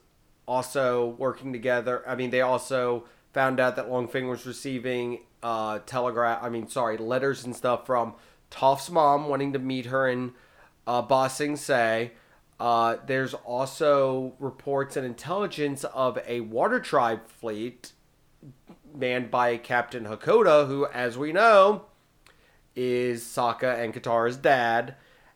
also 0.46 1.16
working 1.18 1.52
together. 1.52 2.02
I 2.06 2.14
mean, 2.14 2.30
they 2.30 2.40
also 2.40 3.04
found 3.32 3.58
out 3.58 3.74
that 3.76 3.90
Long 3.90 4.06
Feng 4.06 4.28
was 4.28 4.46
receiving 4.46 5.20
uh, 5.42 5.80
telegraph. 5.86 6.42
I 6.42 6.48
mean, 6.48 6.68
sorry, 6.68 6.96
letters 6.96 7.44
and 7.44 7.54
stuff 7.56 7.84
from 7.84 8.14
Toph's 8.50 8.90
mom 8.90 9.28
wanting 9.28 9.52
to 9.54 9.58
meet 9.58 9.86
her 9.86 10.08
in 10.08 10.34
uh, 10.86 11.02
Ba 11.02 11.28
Sing 11.30 11.56
Se. 11.56 12.12
Uh, 12.60 12.96
there's 13.06 13.34
also 13.34 14.34
reports 14.38 14.96
and 14.96 15.04
intelligence 15.04 15.84
of 15.84 16.18
a 16.26 16.40
water 16.40 16.78
tribe 16.80 17.28
fleet 17.28 17.92
manned 18.94 19.30
by 19.30 19.56
Captain 19.56 20.04
Hakoda, 20.04 20.66
who, 20.66 20.86
as 20.86 21.18
we 21.18 21.32
know, 21.32 21.86
is 22.76 23.22
Sokka 23.24 23.78
and 23.78 23.92
Katara's 23.92 24.36
dad, 24.36 24.94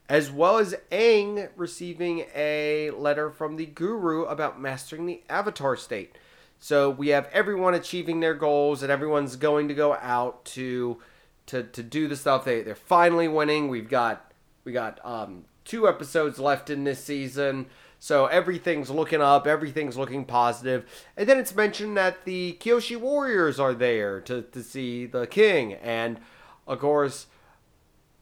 as 0.08 0.30
well 0.30 0.58
as 0.58 0.76
Aang 0.90 1.48
receiving 1.56 2.24
a 2.34 2.90
letter 2.90 3.30
from 3.30 3.56
the 3.56 3.66
Guru 3.66 4.22
about 4.22 4.60
mastering 4.60 5.06
the 5.06 5.22
Avatar 5.28 5.76
state. 5.76 6.16
So 6.60 6.90
we 6.90 7.08
have 7.08 7.28
everyone 7.32 7.74
achieving 7.74 8.20
their 8.20 8.34
goals, 8.34 8.82
and 8.82 8.90
everyone's 8.90 9.36
going 9.36 9.68
to 9.68 9.74
go 9.74 9.94
out 9.94 10.44
to 10.46 10.98
to, 11.46 11.62
to 11.62 11.82
do 11.82 12.08
the 12.08 12.16
stuff. 12.16 12.44
They 12.44 12.62
they're 12.62 12.74
finally 12.74 13.28
winning. 13.28 13.68
We've 13.68 13.88
got 13.88 14.27
we 14.68 14.72
got 14.74 15.00
um, 15.02 15.46
two 15.64 15.88
episodes 15.88 16.38
left 16.38 16.68
in 16.68 16.84
this 16.84 17.02
season. 17.02 17.64
So 17.98 18.26
everything's 18.26 18.90
looking 18.90 19.22
up, 19.22 19.46
everything's 19.46 19.96
looking 19.96 20.26
positive. 20.26 20.84
And 21.16 21.26
then 21.26 21.38
it's 21.38 21.54
mentioned 21.54 21.96
that 21.96 22.26
the 22.26 22.58
Kyoshi 22.60 22.98
Warriors 22.98 23.58
are 23.58 23.72
there 23.72 24.20
to, 24.20 24.42
to 24.42 24.62
see 24.62 25.06
the 25.06 25.26
king. 25.26 25.72
And 25.72 26.20
of 26.66 26.80
course, 26.80 27.28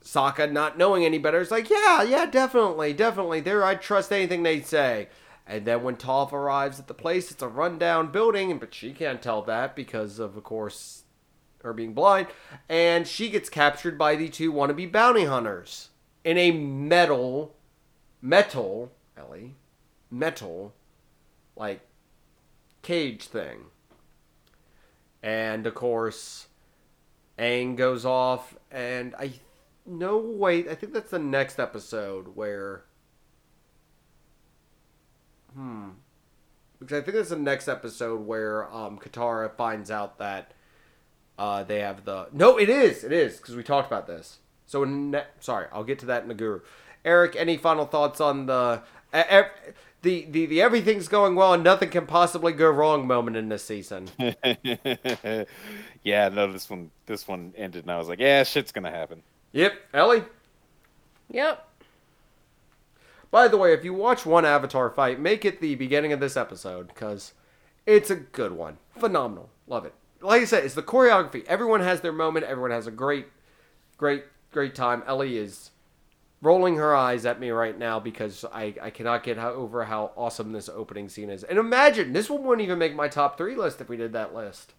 Sokka, 0.01 0.49
not 0.49 0.77
knowing 0.77 1.03
any 1.03 1.17
better, 1.17 1.41
is 1.41 1.51
like, 1.51 1.69
yeah, 1.69 2.01
yeah, 2.01 2.25
definitely, 2.25 2.93
definitely. 2.93 3.41
There, 3.41 3.61
I 3.61 3.75
trust 3.75 4.13
anything 4.13 4.43
they 4.43 4.61
say. 4.61 5.09
And 5.45 5.65
then 5.65 5.83
when 5.83 5.97
Toph 5.97 6.31
arrives 6.31 6.79
at 6.79 6.87
the 6.87 6.93
place, 6.93 7.29
it's 7.29 7.41
a 7.41 7.49
rundown 7.49 8.09
building, 8.13 8.57
but 8.57 8.73
she 8.73 8.93
can't 8.93 9.21
tell 9.21 9.41
that 9.41 9.75
because 9.75 10.17
of, 10.17 10.37
of 10.37 10.45
course, 10.45 11.03
her 11.61 11.73
being 11.73 11.93
blind. 11.93 12.27
And 12.69 13.05
she 13.05 13.29
gets 13.29 13.49
captured 13.49 13.97
by 13.97 14.15
the 14.15 14.29
two 14.29 14.53
wannabe 14.53 14.89
bounty 14.89 15.25
hunters 15.25 15.89
in 16.27 16.37
a 16.37 16.51
metal, 16.51 17.55
metal, 18.21 18.91
Ellie, 19.17 19.55
metal, 20.11 20.73
like, 21.55 21.79
cage 22.81 23.27
thing. 23.27 23.67
And 25.23 25.65
of 25.65 25.73
course, 25.73 26.47
Aang 27.39 27.77
goes 27.77 28.03
off, 28.03 28.57
and 28.69 29.15
I 29.15 29.35
no, 29.85 30.17
wait. 30.17 30.67
I 30.67 30.75
think 30.75 30.91
that's 30.91 31.11
the 31.11 31.17
next 31.17 31.59
episode 31.59 32.35
where. 32.35 32.83
Hmm. 35.55 35.91
Because 36.77 37.01
I 37.01 37.05
think 37.05 37.15
that's 37.15 37.29
the 37.29 37.37
next 37.37 37.69
episode 37.69 38.27
where 38.27 38.69
um, 38.73 38.99
Katara 38.99 39.55
finds 39.55 39.89
out 39.89 40.17
that 40.17 40.51
uh, 41.39 41.63
they 41.63 41.79
have 41.79 42.03
the. 42.03 42.27
No, 42.33 42.57
it 42.57 42.67
is. 42.67 43.05
It 43.05 43.13
is 43.13 43.37
because 43.37 43.55
we 43.55 43.63
talked 43.63 43.87
about 43.87 44.07
this. 44.07 44.39
So, 44.67 44.83
ne- 44.83 45.25
sorry, 45.39 45.67
I'll 45.71 45.83
get 45.83 45.99
to 45.99 46.05
that 46.07 46.21
in 46.21 46.27
the 46.27 46.35
Guru. 46.35 46.59
Eric, 47.03 47.35
any 47.35 47.57
final 47.57 47.85
thoughts 47.85 48.21
on 48.21 48.45
the 48.45 48.83
the, 50.01 50.25
the 50.29 50.45
the 50.45 50.61
everything's 50.61 51.07
going 51.07 51.35
well 51.35 51.53
and 51.53 51.63
nothing 51.63 51.89
can 51.89 52.05
possibly 52.05 52.53
go 52.53 52.69
wrong 52.69 53.07
moment 53.07 53.37
in 53.37 53.49
this 53.49 53.63
season? 53.63 54.09
yeah, 56.03 56.29
no, 56.29 56.51
this 56.51 56.69
one 56.69 56.91
this 57.05 57.27
one 57.27 57.53
ended, 57.57 57.83
and 57.83 57.91
I 57.91 57.97
was 57.97 58.07
like, 58.07 58.19
yeah, 58.19 58.43
shit's 58.43 58.71
gonna 58.71 58.91
happen. 58.91 59.23
Yep, 59.53 59.73
Ellie. 59.93 60.23
Yep. 61.31 61.63
By 63.31 63.47
the 63.47 63.57
way, 63.57 63.73
if 63.73 63.83
you 63.83 63.93
watch 63.93 64.25
one 64.25 64.45
Avatar 64.45 64.89
fight, 64.89 65.19
make 65.19 65.43
it 65.43 65.59
the 65.59 65.75
beginning 65.75 66.13
of 66.13 66.19
this 66.19 66.37
episode 66.37 66.87
because 66.87 67.33
it's 67.85 68.09
a 68.09 68.15
good 68.15 68.53
one. 68.53 68.77
Phenomenal. 68.97 69.49
Love 69.67 69.85
it. 69.85 69.93
Like 70.21 70.41
I 70.41 70.45
said, 70.45 70.63
it's 70.63 70.73
the 70.73 70.83
choreography. 70.83 71.45
Everyone 71.45 71.81
has 71.81 72.01
their 72.01 72.13
moment. 72.13 72.45
Everyone 72.45 72.71
has 72.71 72.87
a 72.87 72.91
great, 72.91 73.27
great, 73.97 74.23
great 74.57 74.73
time. 74.73 75.03
Ellie 75.05 75.37
is 75.37 75.69
rolling 76.41 76.77
her 76.77 76.95
eyes 76.95 77.27
at 77.27 77.39
me 77.39 77.51
right 77.51 77.77
now 77.77 77.99
because 77.99 78.43
I, 78.51 78.73
I 78.81 78.89
cannot 78.89 79.23
get 79.23 79.37
over 79.37 79.85
how 79.85 80.13
awesome 80.17 80.51
this 80.51 80.67
opening 80.67 81.09
scene 81.09 81.29
is. 81.29 81.43
And 81.43 81.59
imagine, 81.59 82.11
this 82.11 82.27
one 82.27 82.41
wouldn't 82.41 82.65
even 82.65 82.79
make 82.79 82.95
my 82.95 83.07
top 83.07 83.37
three 83.37 83.53
list 83.53 83.81
if 83.81 83.87
we 83.87 83.97
did 83.97 84.13
that 84.13 84.33
list. 84.33 84.73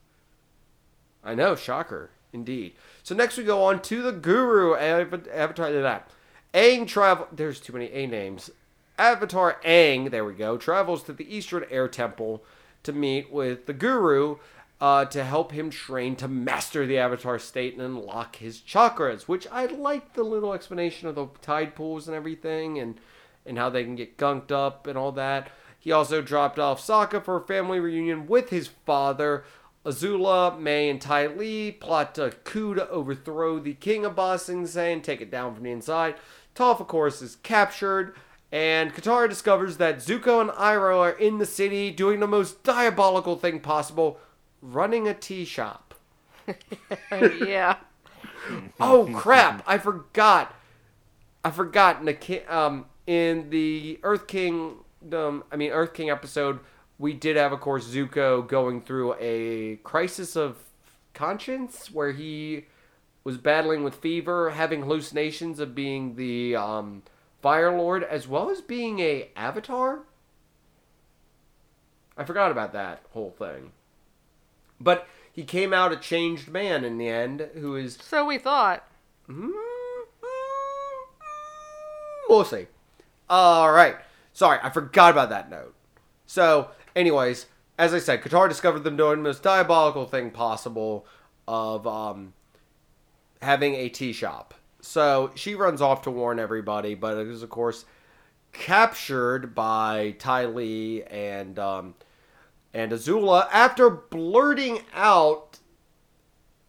I 1.22 1.36
know, 1.36 1.55
shocker. 1.55 2.10
Indeed. 2.32 2.72
So 3.05 3.14
next 3.14 3.36
we 3.36 3.44
go 3.44 3.62
on 3.62 3.80
to 3.82 4.02
the 4.02 4.10
Guru 4.10 4.74
Avatar. 4.74 5.70
That 5.70 6.10
Aang 6.52 6.88
travel. 6.88 7.28
There's 7.30 7.60
too 7.60 7.72
many 7.72 7.88
A 7.92 8.09
names. 8.09 8.50
Avatar 8.98 9.60
Aang. 9.64 10.10
There 10.10 10.24
we 10.24 10.34
go. 10.34 10.59
Travels 10.59 11.05
to 11.05 11.12
the 11.12 11.32
Eastern 11.32 11.64
Air 11.70 11.86
Temple 11.86 12.42
to 12.82 12.92
meet 12.92 13.32
with 13.32 13.66
the 13.66 13.72
Guru 13.72 14.38
uh, 14.80 15.05
to 15.06 15.24
help 15.24 15.52
him 15.52 15.70
train 15.70 16.16
to 16.16 16.28
master 16.28 16.86
the 16.86 16.98
Avatar 16.98 17.38
state 17.38 17.74
and 17.74 17.82
unlock 17.82 18.36
his 18.36 18.60
chakras. 18.60 19.22
Which 19.22 19.46
I 19.50 19.66
like 19.66 20.14
the 20.14 20.22
little 20.22 20.52
explanation 20.52 21.09
of 21.09 21.14
the 21.14 21.26
tide 21.42 21.74
pools 21.74 22.09
and 22.09 22.16
everything, 22.16 22.78
and 22.78 23.00
and 23.44 23.59
how 23.59 23.70
they 23.70 23.84
can 23.84 23.96
get 23.96 24.16
gunked 24.16 24.52
up 24.52 24.86
and 24.86 24.98
all 24.98 25.12
that. 25.12 25.50
He 25.78 25.92
also 25.92 26.20
dropped 26.20 26.59
off 26.59 26.84
Sokka 26.84 27.24
for 27.24 27.36
a 27.36 27.46
family 27.46 27.80
reunion 27.80 28.26
with 28.26 28.50
his 28.50 28.68
father 28.68 29.44
Azula, 29.84 30.59
Mai, 30.59 30.90
and 30.90 31.00
Ty 31.00 31.28
Lee 31.28 31.72
plot 31.72 32.18
a 32.18 32.30
coup 32.30 32.74
to 32.74 32.88
overthrow 32.90 33.59
the 33.59 33.74
king 33.74 34.05
of 34.05 34.16
Ba 34.16 34.38
Sing 34.38 34.66
Se 34.66 34.92
and 34.92 35.02
take 35.02 35.20
it 35.20 35.30
down 35.30 35.55
from 35.55 35.64
the 35.64 35.70
inside. 35.70 36.16
Toph, 36.55 36.80
of 36.80 36.88
course, 36.88 37.22
is 37.22 37.36
captured, 37.36 38.14
and 38.50 38.92
Katara 38.92 39.28
discovers 39.28 39.76
that 39.76 39.98
Zuko 39.98 40.40
and 40.40 40.50
Iroh 40.50 40.98
are 40.98 41.10
in 41.10 41.38
the 41.38 41.46
city 41.46 41.90
doing 41.90 42.20
the 42.20 42.26
most 42.26 42.62
diabolical 42.64 43.36
thing 43.36 43.60
possible 43.60 44.18
running 44.62 45.09
a 45.09 45.14
tea 45.14 45.44
shop. 45.44 45.94
yeah. 47.12 47.76
oh, 48.80 49.10
crap. 49.14 49.62
I 49.66 49.78
forgot. 49.78 50.55
I 51.44 51.51
forgot 51.51 52.01
in 52.01 52.06
the, 52.06 52.43
um, 52.55 52.86
in 53.06 53.51
the 53.51 54.01
Earth 54.02 54.26
King, 54.26 54.76
um, 55.12 55.44
I 55.52 55.56
mean, 55.56 55.70
Earth 55.70 55.94
King 55.94 56.10
episode 56.10 56.60
we 56.98 57.12
did 57.12 57.36
have, 57.36 57.52
of 57.52 57.60
course, 57.60 57.86
Zuko 57.86 58.47
going 58.47 58.82
through 58.82 59.14
a 59.20 59.76
crisis 59.85 60.36
of 60.36 60.56
conscience 61.14 61.90
where 61.93 62.12
he 62.12 62.66
was 63.24 63.39
battling 63.39 63.85
with 63.85 63.94
fever, 63.97 64.51
having 64.51 64.82
hallucinations 64.82 65.60
of 65.60 65.74
being 65.74 66.16
the 66.16 66.56
um, 66.56 67.02
Fire 67.40 67.76
Lord, 67.76 68.02
as 68.02 68.26
well 68.26 68.51
as 68.51 68.60
being 68.60 68.98
a 68.98 69.28
Avatar. 69.36 70.01
I 72.16 72.24
forgot 72.24 72.51
about 72.51 72.72
that 72.72 73.02
whole 73.10 73.30
thing. 73.30 73.70
But 74.80 75.06
he 75.32 75.44
came 75.44 75.72
out 75.72 75.92
a 75.92 75.96
changed 75.96 76.48
man 76.48 76.84
in 76.84 76.98
the 76.98 77.09
end, 77.09 77.48
who 77.55 77.76
is. 77.76 77.98
So 78.00 78.24
we 78.24 78.38
thought. 78.38 78.84
Mm-hmm. 79.28 79.50
We'll 82.28 82.44
see. 82.44 82.66
All 83.30 83.72
right. 83.72 83.96
Sorry, 84.32 84.59
I 84.62 84.70
forgot 84.70 85.10
about 85.10 85.30
that 85.30 85.50
note. 85.50 85.74
So 86.26 86.70
anyways, 86.94 87.46
as 87.78 87.94
I 87.94 87.98
said, 87.98 88.22
Katara 88.22 88.48
discovered 88.48 88.84
them 88.84 88.96
doing 88.96 89.18
the 89.18 89.28
most 89.28 89.42
diabolical 89.42 90.06
thing 90.06 90.30
possible 90.30 91.06
of 91.46 91.86
um, 91.86 92.34
having 93.40 93.74
a 93.74 93.88
tea 93.88 94.12
shop. 94.12 94.55
So 94.80 95.30
she 95.34 95.55
runs 95.55 95.80
off 95.80 96.02
to 96.02 96.10
warn 96.10 96.38
everybody, 96.38 96.94
but 96.94 97.16
it 97.16 97.28
is, 97.28 97.42
of 97.42 97.50
course, 97.50 97.84
captured 98.52 99.55
by 99.55 100.14
Ty 100.18 100.46
Lee 100.46 101.02
and 101.05 101.59
um, 101.59 101.94
and 102.74 102.92
Azula 102.92 103.48
after 103.52 103.90
blurting 103.90 104.80
out. 104.94 105.58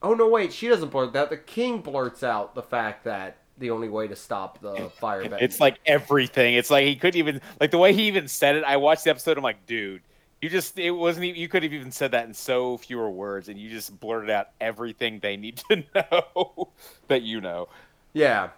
Oh 0.01 0.13
no! 0.13 0.29
Wait, 0.29 0.53
she 0.53 0.67
doesn't 0.67 0.89
blurt 0.89 1.13
that. 1.13 1.29
The 1.29 1.37
king 1.37 1.81
blurts 1.81 2.23
out 2.23 2.55
the 2.55 2.63
fact 2.63 3.03
that 3.03 3.37
the 3.57 3.69
only 3.69 3.89
way 3.89 4.07
to 4.07 4.15
stop 4.15 4.61
the 4.61 4.89
fire. 4.99 5.23
It's 5.39 5.59
like 5.59 5.79
everything. 5.85 6.55
It's 6.55 6.71
like 6.71 6.85
he 6.85 6.95
couldn't 6.95 7.19
even 7.19 7.41
like 7.59 7.71
the 7.71 7.77
way 7.77 7.93
he 7.93 8.07
even 8.07 8.27
said 8.27 8.55
it. 8.55 8.63
I 8.63 8.77
watched 8.77 9.03
the 9.03 9.09
episode. 9.09 9.37
I'm 9.37 9.43
like, 9.43 9.65
dude, 9.65 10.01
you 10.41 10.49
just 10.49 10.79
it 10.79 10.91
wasn't 10.91 11.25
even, 11.25 11.39
you 11.39 11.49
could 11.49 11.63
have 11.63 11.73
even 11.73 11.91
said 11.91 12.11
that 12.11 12.25
in 12.25 12.33
so 12.33 12.77
fewer 12.77 13.09
words, 13.09 13.49
and 13.49 13.59
you 13.59 13.69
just 13.69 13.99
blurted 13.99 14.29
out 14.29 14.49
everything 14.61 15.19
they 15.19 15.37
need 15.37 15.57
to 15.69 15.83
know 15.95 16.69
that 17.07 17.21
you 17.21 17.41
know. 17.41 17.67
Yeah. 18.13 18.49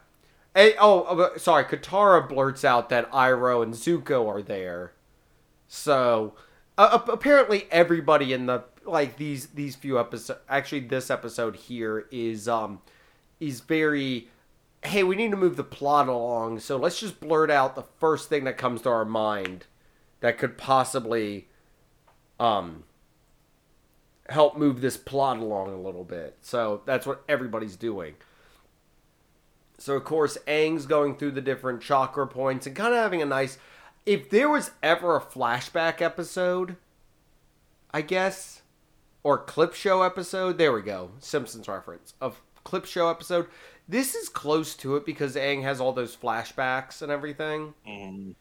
Hey, 0.54 0.76
oh, 0.80 1.06
oh 1.10 1.38
sorry. 1.38 1.66
Katara 1.66 2.28
blurts 2.28 2.64
out 2.64 2.90
that 2.90 3.10
Iroh 3.12 3.64
and 3.64 3.74
Zuko 3.74 4.28
are 4.28 4.42
there. 4.42 4.94
So 5.68 6.36
uh, 6.86 7.06
apparently, 7.12 7.68
everybody 7.72 8.34
in 8.34 8.46
the 8.46 8.64
like 8.86 9.18
these 9.18 9.48
these 9.48 9.76
few 9.76 10.00
episodes, 10.00 10.40
actually, 10.50 10.82
this 10.82 11.10
episode 11.10 11.56
here 11.56 12.08
is 12.12 12.48
um 12.48 12.82
is 13.40 13.62
very. 13.62 14.30
Hey, 14.84 15.04
we 15.04 15.16
need 15.16 15.30
to 15.30 15.38
move 15.38 15.58
the 15.58 15.64
plot 15.64 16.08
along, 16.08 16.60
so 16.60 16.76
let's 16.76 17.00
just 17.00 17.20
blurt 17.20 17.52
out 17.52 17.76
the 17.76 17.84
first 18.00 18.30
thing 18.30 18.46
that 18.46 18.58
comes 18.58 18.82
to 18.82 18.90
our 18.90 19.06
mind 19.06 19.68
that 20.22 20.40
could 20.40 20.58
possibly 20.58 21.50
um, 22.40 22.84
help 24.30 24.58
move 24.58 24.82
this 24.82 24.98
plot 24.98 25.38
along 25.38 25.72
a 25.72 25.80
little 25.80 26.04
bit. 26.04 26.38
So 26.42 26.82
that's 26.86 27.06
what 27.06 27.24
everybody's 27.30 27.76
doing. 27.76 28.16
So 29.78 29.96
of 29.96 30.04
course, 30.04 30.38
Aang's 30.48 30.86
going 30.86 31.18
through 31.18 31.32
the 31.32 31.42
different 31.42 31.82
chakra 31.82 32.28
points 32.28 32.66
and 32.66 32.76
kind 32.76 32.94
of 32.94 33.00
having 33.00 33.22
a 33.22 33.26
nice. 33.26 33.58
If 34.06 34.30
there 34.30 34.50
was 34.50 34.72
ever 34.82 35.16
a 35.16 35.22
flashback 35.22 36.02
episode, 36.02 36.76
I 37.92 38.02
guess, 38.02 38.62
or 39.24 39.38
clip 39.38 39.74
show 39.74 40.02
episode, 40.02 40.58
there 40.58 40.74
we 40.74 40.82
go, 40.82 41.12
Simpsons 41.20 41.68
reference 41.68 42.14
of 42.20 42.42
clip 42.64 42.86
show 42.86 43.10
episode. 43.10 43.48
This 43.88 44.16
is 44.16 44.30
close 44.30 44.76
to 44.78 44.96
it 44.96 45.06
because 45.06 45.36
Aang 45.36 45.64
has 45.64 45.80
all 45.80 45.94
those 45.94 46.16
flashbacks 46.16 47.02
and 47.02 47.12
everything. 47.12 47.74
Mhm. 47.88 48.36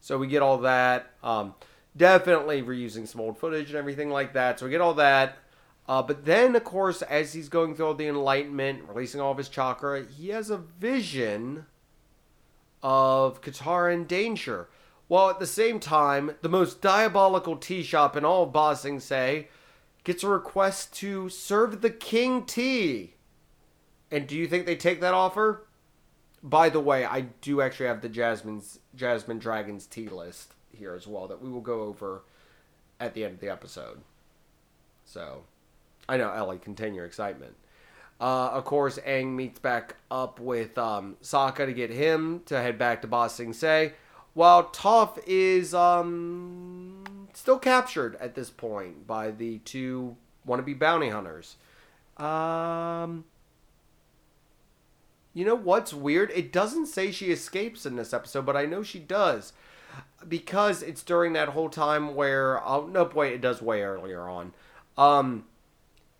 So 0.00 0.18
we 0.18 0.26
get 0.26 0.42
all 0.42 0.58
that. 0.58 1.12
Um, 1.22 1.54
definitely 1.96 2.62
reusing 2.62 3.06
some 3.06 3.20
old 3.20 3.38
footage 3.38 3.68
and 3.68 3.76
everything 3.76 4.10
like 4.10 4.32
that. 4.32 4.58
So 4.58 4.66
we 4.66 4.70
get 4.70 4.80
all 4.80 4.94
that. 4.94 5.38
Uh, 5.86 6.02
but 6.02 6.24
then, 6.24 6.56
of 6.56 6.64
course, 6.64 7.02
as 7.02 7.34
he's 7.34 7.48
going 7.48 7.74
through 7.76 7.86
all 7.86 7.94
the 7.94 8.06
enlightenment, 8.08 8.88
releasing 8.88 9.20
all 9.20 9.32
of 9.32 9.38
his 9.38 9.48
chakra, 9.50 10.04
he 10.04 10.30
has 10.30 10.48
a 10.50 10.56
vision 10.56 11.66
of 12.82 13.42
Katara 13.42 13.92
in 13.92 14.06
danger. 14.06 14.68
While 15.08 15.30
at 15.30 15.38
the 15.38 15.46
same 15.46 15.80
time, 15.80 16.36
the 16.42 16.48
most 16.48 16.80
diabolical 16.80 17.56
tea 17.56 17.82
shop 17.82 18.16
in 18.16 18.24
all 18.24 18.44
of 18.44 18.52
Ba 18.52 18.74
Sing 18.74 19.00
Se 19.00 19.48
gets 20.02 20.22
a 20.22 20.28
request 20.28 20.94
to 20.94 21.28
serve 21.28 21.80
the 21.80 21.90
king 21.90 22.44
tea. 22.44 23.14
And 24.10 24.26
do 24.26 24.36
you 24.36 24.46
think 24.46 24.66
they 24.66 24.76
take 24.76 25.00
that 25.00 25.14
offer? 25.14 25.66
By 26.42 26.68
the 26.68 26.80
way, 26.80 27.04
I 27.04 27.22
do 27.40 27.60
actually 27.60 27.86
have 27.86 28.02
the 28.02 28.08
Jasmine's 28.08 28.78
Jasmine 28.94 29.38
Dragons 29.38 29.86
tea 29.86 30.08
list 30.08 30.52
here 30.72 30.94
as 30.94 31.06
well 31.06 31.26
that 31.28 31.42
we 31.42 31.50
will 31.50 31.60
go 31.60 31.82
over 31.82 32.22
at 33.00 33.14
the 33.14 33.24
end 33.24 33.34
of 33.34 33.40
the 33.40 33.50
episode. 33.50 34.00
So, 35.04 35.44
I 36.08 36.16
know 36.16 36.32
Ellie, 36.32 36.58
contain 36.58 36.94
your 36.94 37.06
excitement. 37.06 37.54
Uh, 38.20 38.48
of 38.48 38.64
course, 38.64 38.98
Aang 39.06 39.32
meets 39.32 39.58
back 39.58 39.96
up 40.10 40.38
with 40.38 40.78
um, 40.78 41.16
Sokka 41.22 41.66
to 41.66 41.72
get 41.72 41.90
him 41.90 42.42
to 42.46 42.60
head 42.60 42.78
back 42.78 43.02
to 43.02 43.08
Ba 43.08 43.28
Sing 43.28 43.52
Se, 43.52 43.92
while 44.34 44.64
Toph 44.64 45.18
is 45.26 45.72
um, 45.74 47.04
still 47.32 47.58
captured 47.58 48.16
at 48.16 48.34
this 48.34 48.50
point 48.50 49.06
by 49.06 49.30
the 49.30 49.58
two 49.58 50.16
wannabe 50.46 50.78
bounty 50.78 51.08
hunters. 51.08 51.56
Um, 52.16 53.24
you 55.32 55.44
know 55.44 55.54
what's 55.54 55.94
weird? 55.94 56.30
It 56.34 56.52
doesn't 56.52 56.86
say 56.86 57.10
she 57.10 57.30
escapes 57.30 57.86
in 57.86 57.96
this 57.96 58.12
episode, 58.12 58.46
but 58.46 58.56
I 58.56 58.66
know 58.66 58.82
she 58.82 58.98
does. 58.98 59.52
Because 60.26 60.82
it's 60.82 61.02
during 61.02 61.34
that 61.34 61.50
whole 61.50 61.68
time 61.68 62.14
where 62.14 62.64
oh 62.66 62.86
no 62.86 63.08
wait, 63.14 63.34
it 63.34 63.40
does 63.40 63.62
way 63.62 63.82
earlier 63.82 64.28
on. 64.28 64.52
Um 64.96 65.44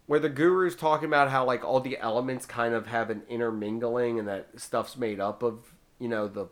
where 0.06 0.20
the 0.20 0.28
guru's 0.28 0.76
talking 0.76 1.06
about 1.06 1.30
how 1.30 1.44
like 1.44 1.64
all 1.64 1.80
the 1.80 1.98
elements 1.98 2.44
kind 2.44 2.74
of 2.74 2.86
have 2.86 3.08
an 3.08 3.22
intermingling 3.28 4.18
and 4.18 4.28
that 4.28 4.48
stuff's 4.56 4.96
made 4.96 5.18
up 5.18 5.42
of, 5.42 5.72
you 5.98 6.08
know, 6.08 6.28
the 6.28 6.46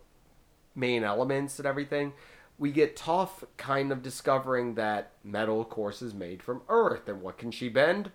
main 0.74 1.05
elements 1.05 1.59
and 1.59 1.66
everything. 1.66 2.12
We 2.59 2.70
get 2.70 2.97
Toph 2.97 3.44
kind 3.57 3.90
of 3.90 4.03
discovering 4.03 4.74
that 4.74 5.12
metal, 5.24 5.61
of 5.61 5.69
course, 5.69 6.03
is 6.03 6.15
made 6.15 6.43
from 6.43 6.62
earth. 6.69 7.09
And 7.09 7.23
what 7.23 7.39
can 7.39 7.51
she 7.51 7.69
bend? 7.69 8.11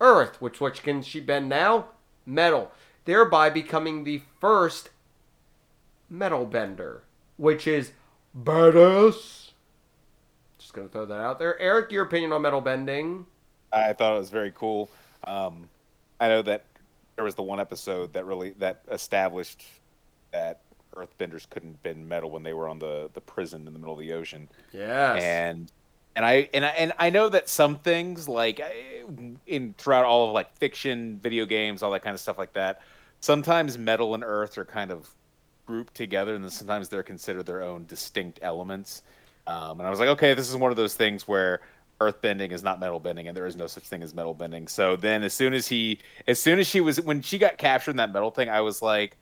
Earth. 0.00 0.40
Which 0.40 0.60
which 0.60 0.82
can 0.82 1.02
she 1.02 1.20
bend 1.20 1.48
now? 1.48 1.86
Metal. 2.26 2.72
Thereby 3.04 3.50
becoming 3.50 4.04
the 4.04 4.22
first 4.40 4.90
metal 6.10 6.46
bender, 6.46 7.02
which 7.36 7.66
is 7.66 7.92
badass. 8.38 9.50
Just 10.58 10.72
gonna 10.72 10.88
throw 10.88 11.06
that 11.06 11.20
out 11.20 11.38
there. 11.38 11.58
Eric, 11.60 11.92
your 11.92 12.04
opinion 12.04 12.32
on 12.32 12.42
metal 12.42 12.60
bending? 12.60 13.26
I 13.72 13.92
thought 13.92 14.14
it 14.14 14.18
was 14.18 14.30
very 14.30 14.52
cool. 14.54 14.90
Um, 15.24 15.68
I 16.20 16.28
know 16.28 16.42
that 16.42 16.64
there 17.16 17.24
was 17.24 17.34
the 17.34 17.42
one 17.42 17.60
episode 17.60 18.12
that 18.14 18.24
really 18.24 18.50
that 18.58 18.82
established 18.90 19.62
that 20.32 20.60
Earthbenders 20.94 21.48
couldn't 21.48 21.82
bend 21.82 22.08
metal 22.08 22.30
when 22.30 22.42
they 22.42 22.52
were 22.52 22.68
on 22.68 22.78
the, 22.78 23.10
the 23.14 23.20
prison 23.20 23.66
in 23.66 23.72
the 23.72 23.78
middle 23.78 23.94
of 23.94 24.00
the 24.00 24.12
ocean, 24.12 24.48
Yeah, 24.72 25.14
and 25.14 25.70
and 26.16 26.24
I 26.24 26.48
and 26.54 26.64
I 26.64 26.68
and 26.70 26.92
I 26.98 27.10
know 27.10 27.28
that 27.28 27.48
some 27.48 27.78
things 27.78 28.28
like 28.28 28.60
in 29.46 29.74
throughout 29.78 30.04
all 30.04 30.28
of 30.28 30.32
like 30.32 30.56
fiction, 30.58 31.18
video 31.22 31.46
games, 31.46 31.82
all 31.82 31.90
that 31.92 32.02
kind 32.02 32.14
of 32.14 32.20
stuff 32.20 32.38
like 32.38 32.52
that. 32.54 32.82
Sometimes 33.20 33.78
metal 33.78 34.14
and 34.14 34.22
earth 34.22 34.58
are 34.58 34.64
kind 34.64 34.90
of 34.90 35.08
grouped 35.66 35.94
together, 35.94 36.34
and 36.34 36.44
then 36.44 36.50
sometimes 36.50 36.88
they're 36.88 37.02
considered 37.02 37.46
their 37.46 37.62
own 37.62 37.86
distinct 37.86 38.38
elements. 38.42 39.02
Um, 39.46 39.80
and 39.80 39.86
I 39.86 39.90
was 39.90 39.98
like, 39.98 40.08
okay, 40.10 40.34
this 40.34 40.48
is 40.48 40.56
one 40.56 40.70
of 40.70 40.76
those 40.76 40.94
things 40.94 41.26
where 41.28 41.60
earth 42.00 42.20
bending 42.20 42.50
is 42.52 42.62
not 42.62 42.80
metal 42.80 43.00
bending, 43.00 43.28
and 43.28 43.36
there 43.36 43.46
is 43.46 43.56
no 43.56 43.66
such 43.66 43.84
thing 43.84 44.02
as 44.02 44.14
metal 44.14 44.34
bending. 44.34 44.68
So 44.68 44.96
then, 44.96 45.22
as 45.22 45.32
soon 45.32 45.54
as 45.54 45.66
he, 45.68 45.98
as 46.26 46.40
soon 46.40 46.58
as 46.58 46.66
she 46.66 46.80
was, 46.80 47.00
when 47.00 47.22
she 47.22 47.38
got 47.38 47.58
captured 47.58 47.92
in 47.92 47.96
that 47.98 48.12
metal 48.12 48.30
thing, 48.30 48.48
I 48.48 48.60
was 48.60 48.82
like, 48.82 49.16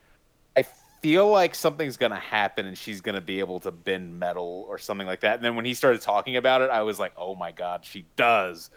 feel 1.03 1.29
like 1.29 1.53
something's 1.53 1.97
gonna 1.97 2.15
happen, 2.15 2.65
and 2.65 2.77
she's 2.77 3.01
gonna 3.01 3.21
be 3.21 3.39
able 3.39 3.59
to 3.59 3.71
bend 3.71 4.17
metal 4.17 4.65
or 4.69 4.77
something 4.77 5.05
like 5.05 5.19
that. 5.19 5.35
And 5.35 5.43
then 5.43 5.55
when 5.55 5.65
he 5.65 5.73
started 5.73 6.01
talking 6.01 6.37
about 6.37 6.61
it, 6.61 6.69
I 6.71 6.81
was 6.81 6.97
like, 6.97 7.11
oh 7.17 7.35
my 7.35 7.51
god, 7.51 7.83
she 7.83 8.05
does. 8.15 8.71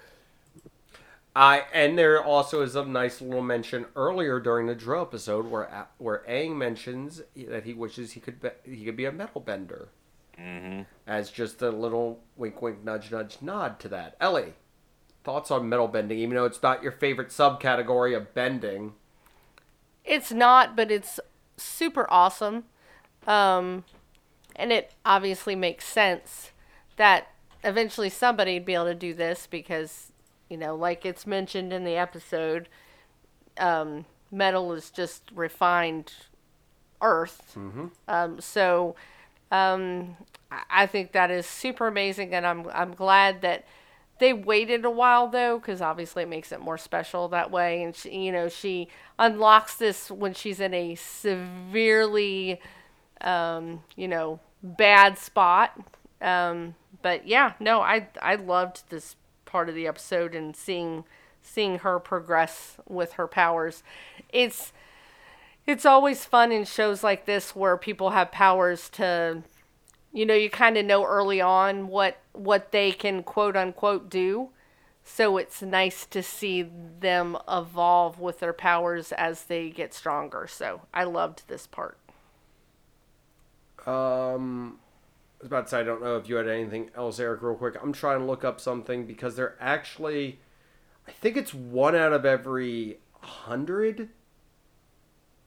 I 1.37 1.65
and 1.73 1.97
there 1.97 2.23
also 2.23 2.63
is 2.63 2.75
a 2.75 2.85
nice 2.85 3.21
little 3.21 3.43
mention 3.43 3.87
earlier 3.95 4.41
during 4.41 4.67
the 4.67 4.75
drill 4.75 5.03
episode 5.03 5.47
where 5.47 5.87
where 5.99 6.25
Aang 6.29 6.57
mentions 6.57 7.23
that 7.37 7.65
he 7.65 7.73
wishes 7.73 8.13
he 8.13 8.21
could 8.21 8.41
be, 8.41 8.49
he 8.65 8.85
could 8.85 8.97
be 8.97 9.05
a 9.05 9.13
metal 9.13 9.41
bender. 9.41 9.89
Mm-hmm. 10.37 10.83
As 11.07 11.31
just 11.31 11.63
a 11.63 11.71
little 11.71 12.21
wink, 12.37 12.61
wink, 12.61 12.85
nudge, 12.85 13.13
nudge, 13.13 13.39
nod 13.41 13.79
to 13.81 13.89
that. 13.89 14.17
Ellie, 14.21 14.55
thoughts 15.25 15.51
on 15.51 15.69
metal 15.69 15.89
bending? 15.89 16.19
Even 16.19 16.35
though 16.35 16.45
it's 16.45 16.63
not 16.63 16.83
your 16.83 16.93
favorite 16.93 17.29
subcategory 17.29 18.17
of 18.17 18.35
bending. 18.35 18.95
It's 20.05 20.33
not, 20.33 20.77
but 20.77 20.91
it's 20.91 21.21
super 21.57 22.07
awesome. 22.11 22.65
Um, 23.27 23.85
and 24.55 24.73
it 24.73 24.93
obviously 25.05 25.55
makes 25.57 25.85
sense 25.85 26.53
that 26.97 27.29
eventually 27.65 28.09
somebody'd 28.11 28.65
be 28.65 28.75
able 28.75 28.87
to 28.87 28.95
do 28.95 29.13
this 29.15 29.47
because, 29.47 30.13
you 30.49 30.57
know, 30.57 30.75
like 30.75 31.05
it's 31.05 31.27
mentioned 31.27 31.73
in 31.73 31.85
the 31.85 31.97
episode, 31.97 32.69
um, 33.59 34.05
metal 34.31 34.73
is 34.73 34.91
just 34.91 35.23
refined 35.35 36.13
earth. 37.03 37.57
Um, 38.09 38.41
so 38.41 38.95
um, 39.51 40.17
I- 40.51 40.63
I 40.71 40.87
think 40.87 41.13
that 41.13 41.31
is 41.31 41.47
super 41.47 41.87
amazing, 41.87 42.35
and 42.35 42.47
I'm 42.47 42.69
I'm 42.73 42.95
glad 42.95 43.43
that 43.43 43.65
they 44.19 44.33
waited 44.33 44.85
a 44.85 44.91
while 44.91 45.29
though, 45.29 45.59
because 45.59 45.81
obviously 45.81 46.23
it 46.23 46.29
makes 46.29 46.53
it 46.53 46.61
more 46.61 46.79
special 46.79 47.29
that 47.29 47.51
way. 47.51 47.83
And 47.83 47.95
she, 47.95 48.11
you 48.11 48.33
know, 48.33 48.49
she 48.49 48.89
unlocks 49.19 49.77
this 49.77 50.11
when 50.11 50.35
she's 50.35 50.61
in 50.61 50.73
a 50.75 50.95
severely, 50.95 52.61
um, 53.21 53.83
you 53.95 54.09
know, 54.09 54.41
bad 54.63 55.19
spot. 55.19 55.79
Um, 56.21 56.75
but 57.03 57.27
yeah, 57.27 57.53
no, 57.61 57.81
I 57.81 58.09
I 58.23 58.37
loved 58.37 58.85
this 58.89 59.17
part 59.45 59.69
of 59.69 59.75
the 59.75 59.87
episode 59.87 60.35
and 60.35 60.57
seeing 60.57 61.05
seeing 61.43 61.79
her 61.81 61.99
progress 61.99 62.77
with 62.89 63.13
her 63.13 63.29
powers. 63.29 63.83
It's 64.31 64.73
it's 65.67 65.85
always 65.85 66.25
fun 66.25 66.53
in 66.53 66.65
shows 66.65 67.03
like 67.03 67.27
this 67.27 67.55
where 67.55 67.77
people 67.77 68.11
have 68.11 68.31
powers 68.31 68.89
to 68.91 69.43
you 70.17 70.27
know 70.27 70.35
you 70.35 70.51
kind 70.51 70.79
of 70.79 70.87
know 70.87 71.05
early 71.05 71.41
on 71.43 71.89
what 71.89 72.19
what 72.33 72.73
they 72.73 72.93
can 72.93 73.23
quote 73.23 73.57
unquote 73.57 74.11
do 74.11 74.51
so 75.05 75.37
it's 75.37 75.63
nice 75.63 76.07
to 76.07 76.23
see 76.23 76.63
them 76.63 77.37
evolve 77.49 78.19
with 78.19 78.41
their 78.41 78.55
powers 78.55 79.13
as 79.13 79.45
they 79.45 79.71
get 79.71 79.95
stronger 79.95 80.47
so 80.49 80.83
i 80.95 81.05
loved 81.05 81.45
this 81.49 81.67
part 81.67 81.99
Um, 83.87 84.79
I 85.41 85.45
was 85.45 85.47
about 85.47 85.65
to 85.67 85.71
say 85.71 85.81
I 85.81 85.83
don't 85.85 86.03
know 86.03 86.17
if 86.17 86.29
you 86.29 86.37
had 86.37 86.49
anything 86.49 86.91
else, 86.97 87.21
Eric. 87.21 87.43
Real 87.43 87.55
quick, 87.55 87.77
I'm 87.83 87.93
trying 87.93 88.19
to 88.21 88.25
look 88.25 88.45
up 88.45 88.61
something 88.61 89.07
because 89.07 89.37
they're 89.37 89.57
actually, 89.61 90.41
I 91.07 91.13
think 91.13 91.37
it's 91.37 91.55
one 91.55 91.95
out 91.95 92.13
of 92.13 92.25
every 92.25 92.99
hundred. 93.21 94.09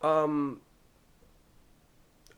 Um, 0.02 0.62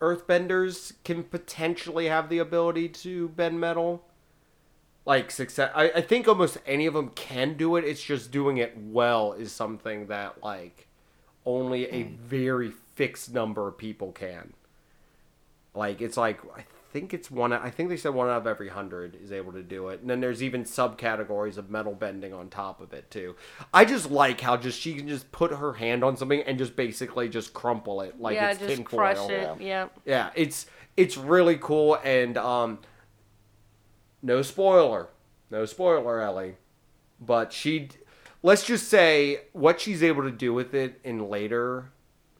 earthbenders 0.01 0.93
can 1.03 1.23
potentially 1.23 2.07
have 2.07 2.27
the 2.27 2.39
ability 2.39 2.89
to 2.89 3.29
bend 3.29 3.59
metal. 3.59 4.03
Like 5.05 5.31
success, 5.31 5.71
I, 5.73 5.91
I 5.91 6.01
think 6.01 6.27
almost 6.27 6.57
any 6.65 6.85
of 6.85 6.93
them 6.93 7.09
can 7.09 7.55
do 7.55 7.75
it. 7.75 7.85
It's 7.85 8.03
just 8.03 8.31
doing 8.31 8.57
it 8.57 8.77
well 8.77 9.33
is 9.33 9.51
something 9.51 10.07
that 10.07 10.43
like 10.43 10.87
only 11.45 11.85
a 11.87 12.03
hmm. 12.03 12.15
very 12.15 12.71
fixed 12.71 13.33
number 13.33 13.67
of 13.67 13.77
people 13.77 14.11
can. 14.11 14.53
Like 15.73 16.01
it's 16.01 16.17
like 16.17 16.41
I 16.55 16.65
think 16.91 17.13
it's 17.13 17.31
one. 17.31 17.53
I 17.53 17.69
think 17.69 17.89
they 17.89 17.97
said 17.97 18.13
one 18.13 18.27
out 18.29 18.37
of 18.37 18.47
every 18.47 18.69
hundred 18.69 19.15
is 19.21 19.31
able 19.31 19.51
to 19.53 19.63
do 19.63 19.87
it, 19.89 20.01
and 20.01 20.09
then 20.09 20.19
there's 20.19 20.43
even 20.43 20.63
subcategories 20.63 21.57
of 21.57 21.69
metal 21.69 21.93
bending 21.93 22.33
on 22.33 22.49
top 22.49 22.81
of 22.81 22.93
it 22.93 23.09
too. 23.09 23.35
I 23.73 23.85
just 23.85 24.11
like 24.11 24.41
how 24.41 24.57
just 24.57 24.79
she 24.79 24.93
can 24.95 25.07
just 25.07 25.31
put 25.31 25.51
her 25.51 25.73
hand 25.73 26.03
on 26.03 26.17
something 26.17 26.41
and 26.41 26.57
just 26.57 26.75
basically 26.75 27.29
just 27.29 27.53
crumple 27.53 28.01
it 28.01 28.19
like 28.19 28.35
yeah 28.35 28.51
it's 28.51 28.59
just 28.59 28.75
tinfoil. 28.75 28.97
crush 28.99 29.29
it 29.29 29.61
yeah 29.61 29.87
Yeah, 30.05 30.29
it's 30.35 30.65
it's 30.97 31.17
really 31.17 31.57
cool 31.57 31.97
and 32.03 32.37
um 32.37 32.79
no 34.21 34.41
spoiler. 34.41 35.07
No 35.49 35.65
spoiler, 35.65 36.21
Ellie. 36.21 36.55
but 37.19 37.51
she, 37.51 37.89
let's 38.41 38.63
just 38.65 38.87
say, 38.87 39.41
what 39.51 39.81
she's 39.81 40.01
able 40.01 40.23
to 40.23 40.31
do 40.31 40.53
with 40.53 40.73
it 40.73 40.99
in 41.03 41.29
later 41.29 41.91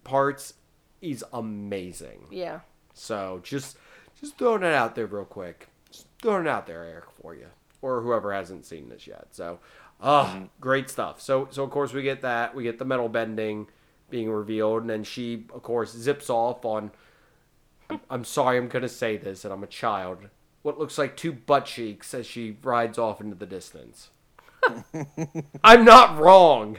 parts 0.04 0.54
is 1.02 1.24
amazing. 1.34 2.28
Yeah. 2.32 2.62
So 2.94 3.40
just 3.44 3.78
just 4.22 4.38
throwing 4.38 4.64
it 4.64 4.74
out 4.74 4.96
there 4.96 5.08
real 5.08 5.26
quick. 5.26 5.68
Just 5.92 6.08
throwing 6.22 6.46
it 6.46 6.50
out 6.50 6.68
there, 6.68 6.84
Eric, 6.84 7.06
for 7.22 7.36
you. 7.36 7.48
Or 7.82 8.02
whoever 8.02 8.34
hasn't 8.34 8.66
seen 8.66 8.90
this 8.90 9.08
yet. 9.08 9.28
So 9.32 9.60
uh 10.00 10.42
great 10.60 10.90
stuff. 10.90 11.22
So 11.22 11.48
so 11.52 11.64
of 11.64 11.72
course 11.72 11.94
we 11.94 12.02
get 12.04 12.22
that. 12.22 12.56
We 12.56 12.64
get 12.64 12.80
the 12.80 12.86
metal 12.86 13.10
bending 13.10 13.68
being 14.10 14.30
revealed, 14.30 14.82
and 14.82 14.90
then 14.90 15.04
she 15.04 15.46
of 15.54 15.64
course 15.64 15.92
zips 15.92 16.30
off 16.30 16.64
on 16.66 16.92
I'm, 17.90 18.00
I'm 18.10 18.24
sorry 18.24 18.58
I'm 18.58 18.68
gonna 18.68 18.90
say 18.90 19.18
this 19.18 19.44
and 19.44 19.54
I'm 19.54 19.64
a 19.64 19.68
child. 19.68 20.20
What 20.62 20.78
looks 20.78 20.98
like 20.98 21.18
two 21.18 21.34
butt 21.34 21.66
cheeks 21.66 22.14
as 22.14 22.28
she 22.28 22.58
rides 22.64 22.98
off 23.00 23.20
into 23.20 23.36
the 23.36 23.48
distance. 23.48 24.10
I'm 25.64 25.84
not 25.84 26.20
wrong. 26.20 26.78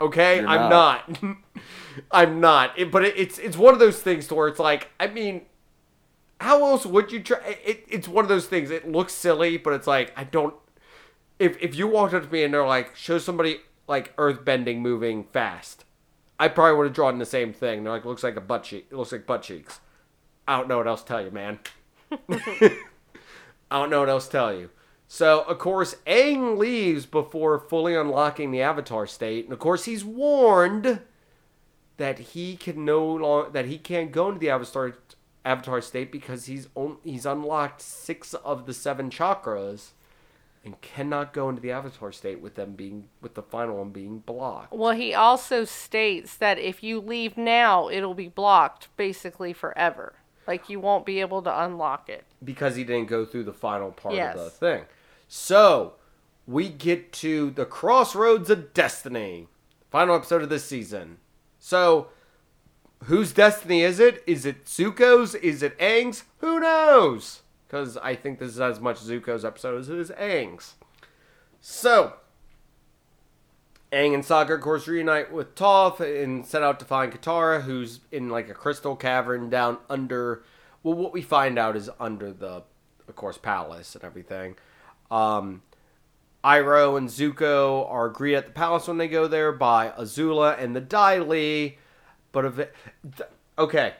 Okay, 0.00 0.40
You're 0.40 0.48
I'm 0.48 0.70
not. 0.70 1.18
I'm 2.10 2.40
not. 2.40 2.78
It, 2.78 2.90
but 2.92 3.04
it, 3.04 3.14
it's 3.16 3.38
it's 3.38 3.56
one 3.56 3.74
of 3.74 3.80
those 3.80 4.00
things 4.00 4.28
to 4.28 4.34
where 4.34 4.48
it's 4.48 4.58
like, 4.58 4.90
I 5.00 5.06
mean, 5.06 5.42
how 6.40 6.64
else 6.66 6.84
would 6.84 7.12
you 7.12 7.20
try? 7.20 7.58
It, 7.64 7.84
it's 7.88 8.08
one 8.08 8.24
of 8.24 8.28
those 8.28 8.46
things. 8.46 8.70
It 8.70 8.90
looks 8.90 9.12
silly, 9.12 9.56
but 9.56 9.72
it's 9.72 9.86
like 9.86 10.12
I 10.16 10.24
don't. 10.24 10.54
If 11.38 11.60
if 11.62 11.74
you 11.74 11.86
walked 11.86 12.14
up 12.14 12.24
to 12.24 12.32
me 12.32 12.44
and 12.44 12.52
they're 12.52 12.66
like, 12.66 12.94
show 12.96 13.18
somebody 13.18 13.60
like 13.86 14.12
earth 14.18 14.44
bending 14.44 14.82
moving 14.82 15.24
fast, 15.24 15.84
I 16.38 16.48
probably 16.48 16.76
would 16.76 16.86
have 16.86 16.94
drawn 16.94 17.18
the 17.18 17.26
same 17.26 17.52
thing. 17.52 17.84
They're 17.84 17.92
like, 17.92 18.04
looks 18.04 18.22
like 18.22 18.36
a 18.36 18.40
butt 18.40 18.64
cheek. 18.64 18.86
It 18.90 18.96
looks 18.96 19.12
like 19.12 19.26
butt 19.26 19.42
cheeks. 19.42 19.80
I 20.46 20.58
don't 20.58 20.68
know 20.68 20.78
what 20.78 20.86
else 20.86 21.02
to 21.02 21.08
tell 21.08 21.24
you, 21.24 21.30
man. 21.30 21.58
I 22.10 22.70
don't 23.70 23.90
know 23.90 24.00
what 24.00 24.08
else 24.08 24.26
to 24.26 24.32
tell 24.32 24.54
you. 24.54 24.70
So, 25.08 25.42
of 25.42 25.58
course, 25.58 25.96
Aang 26.06 26.58
leaves 26.58 27.06
before 27.06 27.58
fully 27.58 27.94
unlocking 27.94 28.50
the 28.50 28.60
Avatar 28.60 29.06
state, 29.06 29.44
and 29.44 29.52
of 29.52 29.58
course, 29.58 29.84
he's 29.84 30.04
warned 30.04 31.00
that 31.96 32.18
he 32.18 32.56
can 32.56 32.84
no 32.84 33.06
longer 33.06 33.50
that 33.50 33.66
he 33.66 33.78
can't 33.78 34.12
go 34.12 34.28
into 34.28 34.40
the 34.40 34.50
Avatar 34.50 34.94
Avatar 35.46 35.80
state 35.80 36.10
because 36.12 36.46
he's 36.46 36.68
on, 36.74 36.98
he's 37.04 37.24
unlocked 37.24 37.80
six 37.80 38.34
of 38.34 38.66
the 38.66 38.74
seven 38.74 39.08
chakras, 39.10 39.90
and 40.64 40.80
cannot 40.80 41.32
go 41.32 41.48
into 41.48 41.62
the 41.62 41.70
Avatar 41.70 42.10
state 42.10 42.40
with 42.40 42.56
them 42.56 42.72
being 42.72 43.08
with 43.20 43.34
the 43.34 43.42
final 43.42 43.76
one 43.78 43.90
being 43.90 44.18
blocked. 44.18 44.72
Well, 44.72 44.92
he 44.92 45.14
also 45.14 45.64
states 45.64 46.36
that 46.38 46.58
if 46.58 46.82
you 46.82 47.00
leave 47.00 47.36
now, 47.36 47.88
it'll 47.88 48.14
be 48.14 48.28
blocked 48.28 48.88
basically 48.96 49.52
forever. 49.52 50.14
Like 50.46 50.68
you 50.68 50.80
won't 50.80 51.06
be 51.06 51.20
able 51.20 51.42
to 51.42 51.62
unlock 51.64 52.08
it. 52.08 52.24
because 52.44 52.76
he 52.76 52.84
didn't 52.84 53.08
go 53.08 53.24
through 53.24 53.44
the 53.44 53.52
final 53.52 53.90
part 53.92 54.14
Yes. 54.14 54.36
of 54.36 54.44
the 54.44 54.50
thing. 54.50 54.84
So 55.28 55.94
we 56.46 56.68
get 56.68 57.12
to 57.14 57.50
the 57.50 57.64
crossroads 57.64 58.50
of 58.50 58.72
destiny, 58.74 59.48
final 59.90 60.14
episode 60.14 60.42
of 60.42 60.48
this 60.48 60.64
season. 60.64 61.18
So 61.58 62.08
whose 63.04 63.32
destiny 63.32 63.82
is 63.82 64.00
it? 64.00 64.22
Is 64.26 64.44
it 64.44 64.64
Zuko's? 64.64 65.34
Is 65.36 65.62
it 65.62 65.78
Aang's? 65.78 66.24
Who 66.38 66.60
knows? 66.60 67.42
Because 67.66 67.96
I 67.98 68.14
think 68.14 68.38
this 68.38 68.50
is 68.50 68.60
as 68.60 68.80
much 68.80 68.98
Zuko's 68.98 69.44
episode 69.44 69.78
as 69.78 69.88
it 69.88 69.98
is 69.98 70.10
Aang's. 70.10 70.74
So 71.60 72.14
Aang 73.92 74.14
and 74.14 74.24
Sokka, 74.24 74.54
of 74.54 74.60
course, 74.60 74.88
reunite 74.88 75.32
with 75.32 75.54
Toph 75.54 76.00
and 76.00 76.44
set 76.44 76.62
out 76.62 76.78
to 76.80 76.84
find 76.84 77.12
Katara, 77.12 77.62
who's 77.62 78.00
in 78.10 78.28
like 78.28 78.48
a 78.48 78.54
crystal 78.54 78.96
cavern 78.96 79.48
down 79.48 79.78
under. 79.88 80.42
Well, 80.82 80.94
what 80.94 81.12
we 81.12 81.22
find 81.22 81.58
out 81.58 81.76
is 81.76 81.88
under 82.00 82.32
the, 82.32 82.62
of 83.08 83.16
course, 83.16 83.38
palace 83.38 83.94
and 83.94 84.04
everything. 84.04 84.56
Um, 85.10 85.62
Iroh 86.44 86.98
and 86.98 87.08
Zuko 87.08 87.90
are 87.90 88.08
greeted 88.08 88.38
at 88.38 88.46
the 88.46 88.52
palace 88.52 88.88
when 88.88 88.98
they 88.98 89.08
go 89.08 89.28
there 89.28 89.52
by 89.52 89.90
Azula 89.90 90.60
and 90.60 90.74
the 90.74 90.80
Dai 90.80 91.18
Li. 91.18 91.78
But 92.36 92.44
of 92.44 92.58
it, 92.58 92.74
okay. 93.58 93.94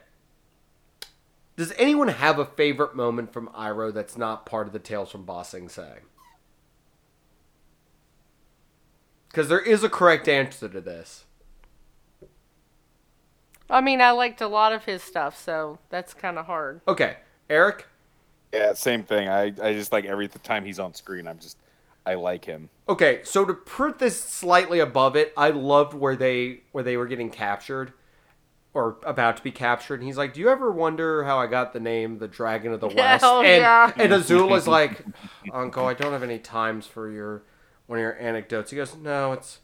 Does 1.57 1.73
anyone 1.79 2.09
have 2.09 2.39
a 2.39 2.45
favorite 2.45 2.95
moment 2.95 3.33
from 3.33 3.49
Iroh 3.57 3.95
that's 3.95 4.19
not 4.19 4.45
part 4.45 4.67
of 4.67 4.75
the 4.75 4.79
Tales 4.79 5.11
from 5.11 5.25
Bossing 5.25 5.71
Sing 5.71 5.85
Se? 5.85 6.01
Because 9.31 9.49
there 9.49 9.63
is 9.63 9.83
a 9.83 9.89
correct 9.89 10.29
answer 10.29 10.69
to 10.69 10.83
this. 10.83 11.25
I 13.71 13.81
mean, 13.81 14.03
I 14.03 14.11
liked 14.11 14.43
a 14.43 14.49
lot 14.49 14.75
of 14.75 14.85
his 14.85 15.03
stuff, 15.03 15.43
so 15.43 15.79
that's 15.89 16.13
kind 16.13 16.39
of 16.39 16.45
hard. 16.45 16.83
Okay, 16.87 17.17
Eric. 17.49 17.87
Yeah, 18.53 18.75
same 18.75 19.03
thing. 19.03 19.31
I, 19.31 19.45
I 19.45 19.73
just 19.73 19.93
like 19.93 20.05
every 20.05 20.29
time 20.29 20.67
he's 20.67 20.79
on 20.79 20.93
screen, 20.93 21.27
I'm 21.27 21.39
just 21.39 21.57
I 22.05 22.17
like 22.17 22.45
him. 22.45 22.69
Okay, 22.87 23.23
so 23.25 23.47
to 23.47 23.55
put 23.55 23.99
this 23.99 24.21
slightly 24.23 24.81
above 24.81 25.17
it, 25.17 25.33
I 25.39 25.49
loved 25.49 25.95
where 25.95 26.17
they 26.17 26.61
where 26.73 26.85
they 26.85 26.99
were 26.99 27.07
getting 27.07 27.31
captured 27.31 27.95
or 28.77 28.99
about 29.05 29.39
to 29.39 29.43
be 29.43 29.51
captured. 29.51 29.95
And 29.95 30.05
he's 30.05 30.19
like, 30.19 30.35
"Do 30.35 30.41
you 30.41 30.51
ever 30.51 30.71
wonder 30.71 31.25
how 31.25 31.39
I 31.39 31.47
got 31.47 31.73
the 31.73 31.81
name 31.81 32.19
the 32.19 32.29
Dragon 32.29 32.75
of 32.75 32.81
the 32.81 32.89
West?" 32.95 33.25
Oh, 33.25 33.41
and 33.41 33.63
yeah. 33.63 33.91
and 33.97 34.13
Azula's 34.13 34.69
like, 34.69 35.03
"Uncle, 35.51 35.87
I 35.87 35.95
don't 35.95 36.13
have 36.13 36.23
any 36.23 36.39
times 36.39 36.87
for 36.87 37.11
your 37.11 37.43
one 37.87 37.99
of 37.99 38.03
your 38.03 38.19
anecdotes." 38.19 38.71
He 38.71 38.77
goes, 38.77 38.95
"No, 38.95 39.33
it's 39.33 39.61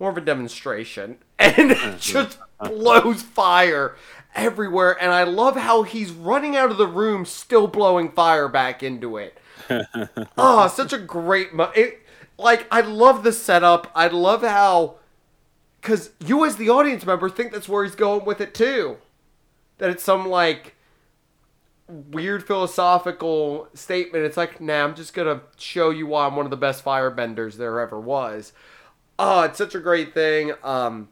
more 0.00 0.08
of 0.08 0.16
a 0.16 0.22
demonstration," 0.22 1.18
and 1.38 1.72
it 1.72 1.76
mm-hmm. 1.76 1.98
just 1.98 2.38
blows 2.58 3.20
fire 3.20 3.96
everywhere. 4.34 4.96
And 4.98 5.12
I 5.12 5.24
love 5.24 5.56
how 5.56 5.82
he's 5.82 6.10
running 6.10 6.56
out 6.56 6.70
of 6.70 6.78
the 6.78 6.86
room, 6.86 7.26
still 7.26 7.66
blowing 7.66 8.10
fire 8.12 8.48
back 8.48 8.82
into 8.82 9.18
it. 9.18 9.36
oh, 10.38 10.68
such 10.74 10.94
a 10.94 10.98
great 10.98 11.52
mo- 11.52 11.72
it 11.76 12.00
like 12.38 12.66
I 12.70 12.80
love 12.80 13.24
the 13.24 13.32
setup. 13.32 13.92
I 13.94 14.08
love 14.08 14.40
how 14.40 14.97
cuz 15.82 16.10
you 16.24 16.44
as 16.44 16.56
the 16.56 16.68
audience 16.70 17.04
member 17.06 17.28
think 17.28 17.52
that's 17.52 17.68
where 17.68 17.84
he's 17.84 17.94
going 17.94 18.24
with 18.24 18.40
it 18.40 18.54
too. 18.54 18.98
That 19.78 19.90
it's 19.90 20.02
some 20.02 20.28
like 20.28 20.74
weird 21.88 22.46
philosophical 22.46 23.68
statement. 23.74 24.24
It's 24.24 24.36
like, 24.36 24.60
"Nah, 24.60 24.84
I'm 24.84 24.94
just 24.94 25.14
to 25.14 25.40
show 25.56 25.90
you 25.90 26.06
why 26.06 26.26
I'm 26.26 26.36
one 26.36 26.46
of 26.46 26.50
the 26.50 26.56
best 26.56 26.84
firebenders 26.84 27.56
there 27.56 27.80
ever 27.80 27.98
was." 27.98 28.52
Oh, 29.18 29.42
it's 29.42 29.58
such 29.58 29.74
a 29.74 29.80
great 29.80 30.14
thing. 30.14 30.52
Um 30.62 31.08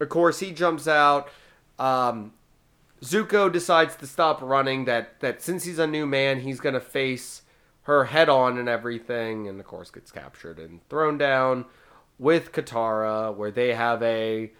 of 0.00 0.08
course 0.08 0.40
he 0.40 0.52
jumps 0.52 0.88
out 0.88 1.28
um 1.78 2.32
Zuko 3.02 3.50
decides 3.50 3.96
to 3.96 4.06
stop 4.06 4.40
running. 4.40 4.84
That 4.84 5.20
that 5.20 5.42
since 5.42 5.64
he's 5.64 5.78
a 5.78 5.86
new 5.86 6.06
man, 6.06 6.40
he's 6.40 6.60
gonna 6.60 6.80
face 6.80 7.42
her 7.82 8.04
head 8.04 8.28
on 8.28 8.58
and 8.58 8.68
everything, 8.68 9.48
and 9.48 9.58
of 9.58 9.66
course 9.66 9.90
gets 9.90 10.12
captured 10.12 10.58
and 10.58 10.86
thrown 10.88 11.18
down 11.18 11.64
with 12.18 12.52
Katara, 12.52 13.34
where 13.34 13.50
they 13.50 13.74
have 13.74 14.02
a 14.02 14.52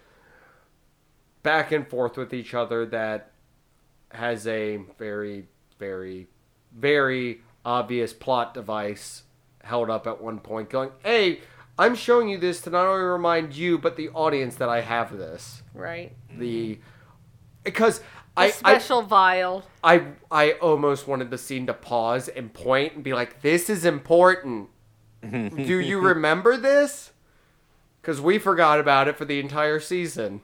back 1.43 1.71
and 1.71 1.87
forth 1.87 2.17
with 2.17 2.33
each 2.33 2.53
other 2.53 2.85
that 2.87 3.31
has 4.11 4.47
a 4.47 4.77
very, 4.97 5.47
very, 5.79 6.27
very 6.75 7.41
obvious 7.65 8.13
plot 8.13 8.53
device 8.53 9.23
held 9.63 9.89
up 9.89 10.07
at 10.07 10.21
one 10.21 10.39
point, 10.39 10.69
going, 10.69 10.91
"Hey, 11.03 11.41
I'm 11.77 11.95
showing 11.95 12.29
you 12.29 12.37
this 12.37 12.61
to 12.61 12.69
not 12.69 12.85
only 12.85 13.03
remind 13.03 13.55
you 13.55 13.77
but 13.77 13.95
the 13.95 14.09
audience 14.09 14.55
that 14.55 14.69
I 14.69 14.81
have 14.81 15.17
this." 15.17 15.63
Right. 15.73 16.13
The 16.37 16.79
because 17.63 17.99
A 18.35 18.41
I, 18.41 18.45
I 18.45 18.49
special 18.49 19.01
vial. 19.03 19.63
I 19.83 20.03
I 20.29 20.53
almost 20.53 21.07
wanted 21.07 21.29
the 21.31 21.37
scene 21.37 21.65
to 21.67 21.73
pause 21.73 22.27
and 22.27 22.53
point 22.53 22.93
and 22.95 23.03
be 23.03 23.13
like, 23.13 23.41
"This 23.41 23.69
is 23.69 23.85
important. 23.85 24.69
Do 25.21 25.79
you 25.79 25.99
remember 26.13 26.57
this?" 26.57 27.12
Because 28.03 28.19
we 28.19 28.37
forgot 28.37 28.81
about 28.81 29.07
it 29.07 29.17
for 29.17 29.23
the 29.23 29.39
entire 29.39 29.79
season. 29.79 30.41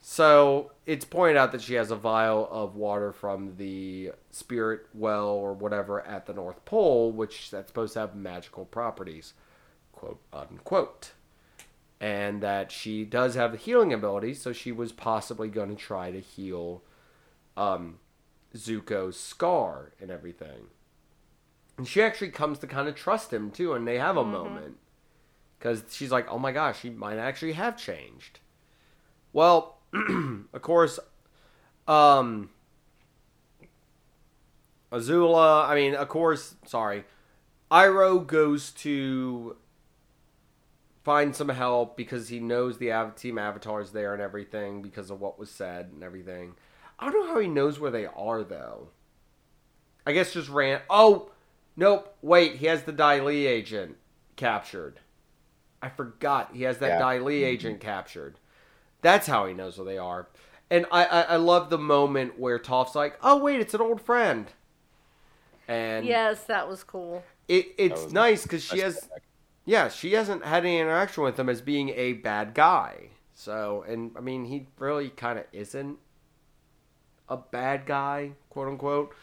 So 0.00 0.72
it's 0.86 1.04
pointed 1.04 1.36
out 1.36 1.52
that 1.52 1.62
she 1.62 1.74
has 1.74 1.92
a 1.92 1.96
vial 1.96 2.48
of 2.50 2.74
water 2.74 3.12
from 3.12 3.54
the 3.58 4.10
spirit 4.32 4.86
well 4.92 5.28
or 5.28 5.52
whatever 5.52 6.04
at 6.04 6.26
the 6.26 6.34
North 6.34 6.64
Pole, 6.64 7.12
which 7.12 7.52
that's 7.52 7.68
supposed 7.68 7.92
to 7.92 8.00
have 8.00 8.16
magical 8.16 8.64
properties, 8.64 9.34
quote 9.92 10.20
unquote. 10.32 11.12
And 12.00 12.42
that 12.42 12.72
she 12.72 13.04
does 13.04 13.36
have 13.36 13.52
the 13.52 13.58
healing 13.58 13.92
ability, 13.92 14.34
so 14.34 14.52
she 14.52 14.72
was 14.72 14.90
possibly 14.90 15.48
going 15.48 15.68
to 15.68 15.76
try 15.76 16.10
to 16.10 16.18
heal 16.18 16.82
um, 17.56 18.00
Zuko's 18.56 19.18
scar 19.18 19.92
and 20.00 20.10
everything. 20.10 20.66
And 21.76 21.86
she 21.86 22.02
actually 22.02 22.30
comes 22.30 22.58
to 22.58 22.66
kind 22.66 22.88
of 22.88 22.96
trust 22.96 23.32
him 23.32 23.52
too, 23.52 23.74
and 23.74 23.86
they 23.86 23.98
have 23.98 24.16
a 24.16 24.24
moment 24.24 24.78
because 25.58 25.82
she's 25.90 26.10
like, 26.10 26.30
"Oh 26.30 26.38
my 26.38 26.52
gosh, 26.52 26.80
she 26.80 26.90
might 26.90 27.18
actually 27.18 27.52
have 27.52 27.76
changed." 27.76 28.40
Well, 29.32 29.78
of 30.52 30.62
course, 30.62 30.98
um, 31.86 32.50
Azula. 34.92 35.68
I 35.68 35.74
mean, 35.74 35.94
of 35.94 36.08
course, 36.08 36.54
sorry, 36.66 37.04
Iroh 37.70 38.26
goes 38.26 38.70
to 38.72 39.56
find 41.04 41.34
some 41.34 41.48
help 41.48 41.96
because 41.96 42.28
he 42.28 42.38
knows 42.38 42.78
the 42.78 42.92
Av- 42.92 43.16
team 43.16 43.38
Avatar's 43.38 43.92
there 43.92 44.12
and 44.12 44.22
everything 44.22 44.82
because 44.82 45.10
of 45.10 45.20
what 45.20 45.38
was 45.38 45.50
said 45.50 45.90
and 45.92 46.02
everything. 46.02 46.54
I 46.98 47.10
don't 47.10 47.26
know 47.26 47.32
how 47.32 47.40
he 47.40 47.48
knows 47.48 47.78
where 47.78 47.90
they 47.90 48.06
are 48.06 48.42
though. 48.42 48.88
I 50.06 50.12
guess 50.12 50.32
just 50.32 50.48
ran. 50.48 50.80
Oh, 50.90 51.30
nope. 51.76 52.16
Wait, 52.22 52.56
he 52.56 52.66
has 52.66 52.82
the 52.82 52.92
Dai 52.92 53.20
Li 53.20 53.46
agent 53.46 53.96
captured. 54.36 55.00
I 55.82 55.88
forgot 55.88 56.50
he 56.54 56.62
has 56.62 56.78
that 56.78 56.88
Yeah. 56.88 56.98
Dai 56.98 57.18
Li 57.18 57.44
agent 57.44 57.80
captured. 57.80 58.38
That's 59.00 59.26
how 59.26 59.46
he 59.46 59.54
knows 59.54 59.78
where 59.78 59.84
they 59.84 59.98
are. 59.98 60.28
And 60.70 60.86
I, 60.90 61.04
I, 61.04 61.20
I 61.22 61.36
love 61.36 61.70
the 61.70 61.78
moment 61.78 62.38
where 62.38 62.58
Toph's 62.58 62.94
like, 62.94 63.18
"Oh 63.22 63.38
wait, 63.38 63.60
it's 63.60 63.74
an 63.74 63.80
old 63.80 64.00
friend," 64.02 64.52
and 65.66 66.04
Yes, 66.06 66.44
that 66.44 66.68
was 66.68 66.82
cool. 66.84 67.24
it, 67.46 67.68
it's 67.78 68.04
was 68.04 68.12
nice 68.12 68.42
because 68.42 68.62
she 68.62 68.80
has 68.80 68.96
callback. 68.96 69.20
yeah, 69.64 69.88
she 69.88 70.12
hasn't 70.12 70.44
had 70.44 70.64
any 70.64 70.78
interaction 70.78 71.22
with 71.22 71.38
him 71.38 71.48
as 71.48 71.60
being 71.62 71.90
a 71.90 72.14
bad 72.14 72.54
guy. 72.54 73.10
So, 73.34 73.84
and 73.88 74.10
I 74.16 74.20
mean, 74.20 74.46
he 74.46 74.66
really 74.78 75.10
kind 75.10 75.38
of 75.38 75.44
isn't 75.52 75.98
a 77.28 77.36
bad 77.36 77.86
guy, 77.86 78.32
quote 78.50 78.68
unquote. 78.68 79.14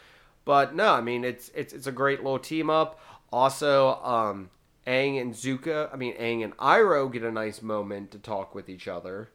But 0.44 0.74
no, 0.74 0.92
I 0.94 1.00
mean, 1.00 1.24
it's 1.24 1.50
it's 1.54 1.72
it's 1.72 1.86
a 1.86 1.92
great 1.92 2.22
little 2.24 2.38
team 2.38 2.70
up. 2.70 2.98
Also, 3.32 3.94
um, 4.02 4.50
Aang 4.86 5.20
and 5.20 5.34
Zuka, 5.34 5.92
I 5.92 5.96
mean, 5.96 6.14
Aang 6.16 6.44
and 6.44 6.56
Iroh 6.58 7.12
get 7.12 7.24
a 7.24 7.32
nice 7.32 7.60
moment 7.60 8.12
to 8.12 8.18
talk 8.18 8.54
with 8.54 8.68
each 8.68 8.86
other, 8.86 9.30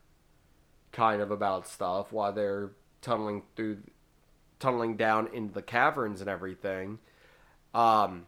kind 0.92 1.22
of 1.22 1.30
about 1.30 1.68
stuff 1.68 2.14
while 2.14 2.32
they're 2.32 2.72
tunneling 3.02 3.44
through, 3.56 3.80
tunneling 4.60 4.96
down 4.96 5.28
into 5.34 5.54
the 5.54 5.62
caverns 5.62 6.22
and 6.22 6.30
everything. 6.30 7.00
Um, 7.74 8.28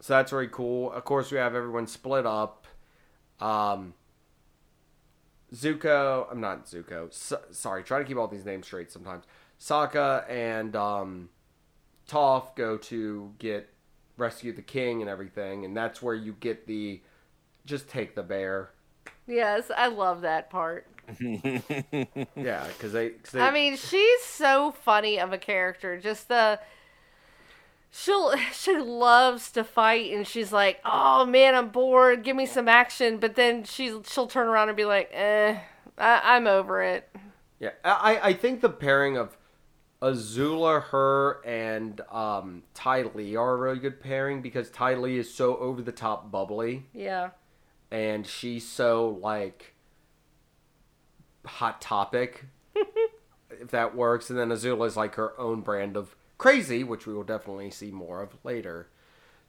so 0.00 0.14
that's 0.14 0.30
very 0.30 0.48
cool. 0.48 0.92
Of 0.92 1.04
course, 1.04 1.32
we 1.32 1.38
have 1.38 1.54
everyone 1.54 1.86
split 1.88 2.26
up. 2.26 2.66
Um, 3.40 3.94
Zuko, 5.52 6.26
I'm 6.30 6.40
not 6.40 6.66
Zuko. 6.66 7.08
S- 7.08 7.32
sorry, 7.50 7.82
try 7.82 7.98
to 7.98 8.04
keep 8.04 8.16
all 8.16 8.28
these 8.28 8.44
names 8.44 8.66
straight 8.66 8.90
sometimes. 8.92 9.24
Sokka 9.60 10.28
and 10.30 10.74
um, 10.74 11.28
Toph 12.08 12.54
go 12.56 12.76
to 12.76 13.32
get 13.38 13.71
rescue 14.22 14.52
the 14.52 14.62
king 14.62 15.00
and 15.02 15.10
everything, 15.10 15.64
and 15.64 15.76
that's 15.76 16.00
where 16.02 16.14
you 16.14 16.34
get 16.40 16.66
the 16.66 17.00
just 17.66 17.88
take 17.88 18.14
the 18.14 18.22
bear. 18.22 18.70
Yes, 19.26 19.70
I 19.76 19.88
love 19.88 20.22
that 20.22 20.50
part. 20.50 20.86
Yeah, 22.36 22.66
because 22.68 22.92
they, 22.92 23.10
'cause 23.10 23.32
they. 23.32 23.40
I 23.40 23.50
mean, 23.50 23.76
she's 23.76 24.22
so 24.22 24.72
funny 24.72 25.18
of 25.18 25.32
a 25.32 25.38
character. 25.38 25.98
Just 25.98 26.28
the 26.28 26.60
she'll 27.90 28.34
she 28.52 28.76
loves 28.76 29.50
to 29.52 29.64
fight, 29.64 30.12
and 30.12 30.26
she's 30.26 30.52
like, 30.52 30.80
"Oh 30.84 31.26
man, 31.26 31.54
I'm 31.54 31.68
bored. 31.68 32.22
Give 32.24 32.36
me 32.36 32.46
some 32.46 32.68
action." 32.68 33.18
But 33.18 33.34
then 33.36 33.64
she's 33.64 33.94
she'll 34.08 34.26
turn 34.26 34.48
around 34.48 34.68
and 34.68 34.76
be 34.76 34.84
like, 34.84 35.10
"Eh, 35.12 35.58
I, 35.98 36.36
I'm 36.36 36.46
over 36.46 36.82
it." 36.82 37.08
Yeah, 37.58 37.70
I, 37.84 38.18
I 38.22 38.32
think 38.32 38.60
the 38.60 38.68
pairing 38.68 39.16
of 39.16 39.36
Azula, 40.02 40.82
her, 40.82 41.40
and 41.46 42.00
um, 42.10 42.64
Ty 42.74 43.02
Lee 43.14 43.36
are 43.36 43.54
a 43.54 43.56
really 43.56 43.78
good 43.78 44.00
pairing 44.00 44.42
because 44.42 44.68
Ty 44.68 44.96
Lee 44.96 45.16
is 45.16 45.32
so 45.32 45.56
over 45.58 45.80
the 45.80 45.92
top 45.92 46.30
bubbly, 46.30 46.86
Yeah, 46.92 47.30
and 47.90 48.26
she's 48.26 48.66
so 48.66 49.18
like 49.22 49.74
hot 51.46 51.80
topic, 51.80 52.46
if 53.50 53.68
that 53.70 53.94
works. 53.94 54.28
And 54.28 54.38
then 54.38 54.48
Azula 54.48 54.86
is 54.86 54.96
like 54.96 55.14
her 55.14 55.38
own 55.38 55.60
brand 55.60 55.96
of 55.96 56.16
crazy, 56.36 56.82
which 56.82 57.06
we 57.06 57.14
will 57.14 57.22
definitely 57.22 57.70
see 57.70 57.92
more 57.92 58.22
of 58.22 58.30
later. 58.42 58.88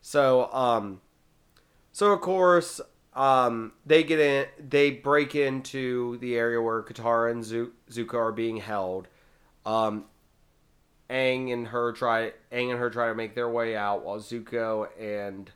So, 0.02 0.52
um, 0.54 1.02
so 1.92 2.12
of 2.12 2.22
course, 2.22 2.80
um, 3.16 3.74
they 3.86 4.04
get 4.04 4.20
in, 4.20 4.46
they 4.70 4.92
break 4.92 5.34
into 5.34 6.18
the 6.18 6.36
area 6.36 6.62
where 6.62 6.84
Katara 6.84 7.32
and 7.32 7.44
Zu- 7.44 7.74
Zuko 7.90 8.16
are 8.16 8.32
being 8.32 8.58
held. 8.58 9.08
Um, 9.66 10.06
Aang 11.10 11.52
and 11.52 11.68
her 11.68 11.92
try, 11.92 12.34
Aang 12.52 12.72
and 12.72 12.80
her 12.80 12.90
try 12.90 13.08
to 13.08 13.16
make 13.16 13.36
their 13.36 13.50
way 13.50 13.76
out, 13.76 14.04
while 14.04 14.20
Zuko 14.20 14.88
and 15.00 15.52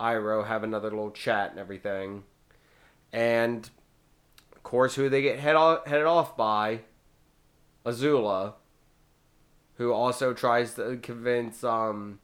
Iroh 0.00 0.46
have 0.46 0.64
another 0.64 0.90
little 0.90 1.10
chat 1.10 1.50
and 1.50 1.60
everything. 1.60 2.24
And 3.12 3.68
of 4.54 4.62
course, 4.62 4.94
who 4.94 5.08
they 5.08 5.22
get 5.22 5.38
head 5.38 5.56
off, 5.56 5.86
headed 5.86 6.06
off 6.06 6.36
by? 6.36 6.80
Azula, 7.84 8.54
who 9.76 9.92
also 9.92 10.32
tries 10.32 10.74
to 10.74 10.98
convince 11.02 11.64
um. 11.64 12.20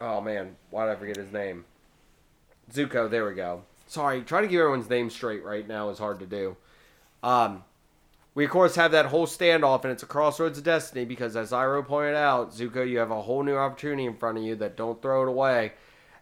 Oh 0.00 0.20
man, 0.20 0.56
why 0.70 0.86
did 0.86 0.92
I 0.92 0.96
forget 0.96 1.16
his 1.16 1.32
name? 1.32 1.64
Zuko. 2.72 3.10
There 3.10 3.26
we 3.26 3.34
go. 3.34 3.62
Sorry, 3.86 4.22
trying 4.22 4.42
to 4.42 4.48
get 4.48 4.58
everyone's 4.58 4.88
name 4.88 5.10
straight 5.10 5.44
right 5.44 5.66
now 5.66 5.90
is 5.90 5.98
hard 5.98 6.18
to 6.20 6.26
do. 6.26 6.56
Um, 7.22 7.62
we 8.34 8.44
of 8.44 8.50
course 8.50 8.76
have 8.76 8.92
that 8.92 9.06
whole 9.06 9.26
standoff, 9.26 9.84
and 9.84 9.92
it's 9.92 10.02
a 10.02 10.06
crossroads 10.06 10.58
of 10.58 10.64
destiny 10.64 11.04
because, 11.04 11.36
as 11.36 11.50
Iroh 11.50 11.86
pointed 11.86 12.16
out, 12.16 12.52
Zuko, 12.52 12.88
you 12.88 12.98
have 12.98 13.10
a 13.10 13.22
whole 13.22 13.42
new 13.42 13.56
opportunity 13.56 14.06
in 14.06 14.16
front 14.16 14.38
of 14.38 14.44
you 14.44 14.56
that 14.56 14.76
don't 14.76 15.00
throw 15.02 15.22
it 15.22 15.28
away. 15.28 15.72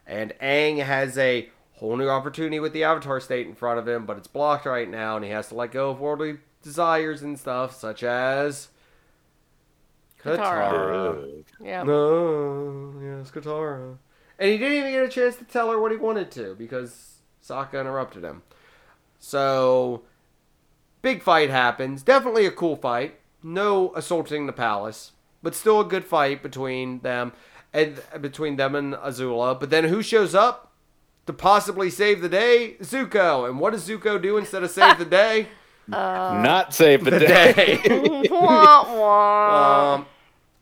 And 0.06 0.32
Aang 0.42 0.84
has 0.84 1.16
a 1.18 1.48
whole 1.74 1.96
new 1.96 2.08
opportunity 2.08 2.58
with 2.58 2.72
the 2.72 2.84
Avatar 2.84 3.20
state 3.20 3.46
in 3.46 3.54
front 3.54 3.78
of 3.78 3.86
him, 3.86 4.06
but 4.06 4.16
it's 4.16 4.26
blocked 4.26 4.66
right 4.66 4.88
now, 4.88 5.16
and 5.16 5.24
he 5.24 5.30
has 5.30 5.48
to 5.48 5.54
let 5.54 5.72
go 5.72 5.90
of 5.90 6.00
worldly 6.00 6.38
desires 6.62 7.22
and 7.22 7.38
stuff, 7.38 7.74
such 7.74 8.02
as 8.02 8.68
Katara. 10.22 10.36
Katara. 10.36 11.44
yeah. 11.62 11.82
No, 11.82 12.92
yes, 13.02 13.30
Katara. 13.30 13.96
And 14.38 14.50
he 14.50 14.58
didn't 14.58 14.78
even 14.78 14.92
get 14.92 15.04
a 15.04 15.08
chance 15.08 15.36
to 15.36 15.44
tell 15.44 15.70
her 15.70 15.80
what 15.80 15.92
he 15.92 15.98
wanted 15.98 16.30
to 16.32 16.54
because 16.54 17.20
Sokka 17.46 17.80
interrupted 17.80 18.24
him. 18.24 18.42
So, 19.18 20.02
big 21.02 21.22
fight 21.22 21.50
happens. 21.50 22.02
Definitely 22.02 22.46
a 22.46 22.50
cool 22.50 22.76
fight. 22.76 23.16
No 23.42 23.92
assaulting 23.94 24.46
the 24.46 24.52
palace, 24.52 25.12
but 25.42 25.54
still 25.54 25.80
a 25.80 25.84
good 25.84 26.04
fight 26.04 26.42
between 26.42 27.00
them 27.00 27.32
and 27.72 28.02
between 28.20 28.56
them 28.56 28.74
and 28.74 28.94
Azula. 28.94 29.58
But 29.58 29.70
then 29.70 29.84
who 29.84 30.02
shows 30.02 30.34
up 30.34 30.72
to 31.26 31.32
possibly 31.32 31.88
save 31.90 32.20
the 32.20 32.28
day? 32.28 32.76
Zuko. 32.80 33.48
And 33.48 33.58
what 33.58 33.72
does 33.72 33.88
Zuko 33.88 34.20
do 34.20 34.36
instead 34.36 34.62
of 34.62 34.70
save 34.70 34.98
the 34.98 35.04
day? 35.06 35.46
Not 35.88 36.74
save 36.74 37.04
the, 37.04 37.10
The 37.12 37.18
day. 37.20 37.52
day. 37.82 38.28
wah, 38.30 38.94
wah. 38.94 39.94
Um, 39.94 40.06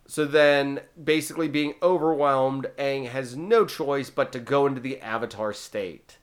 so 0.06 0.24
then, 0.24 0.80
basically 1.02 1.48
being 1.48 1.74
overwhelmed, 1.82 2.66
Aang 2.78 3.08
has 3.08 3.36
no 3.36 3.66
choice 3.66 4.08
but 4.08 4.32
to 4.32 4.38
go 4.38 4.66
into 4.66 4.80
the 4.80 5.00
Avatar 5.00 5.52
state. 5.52 6.17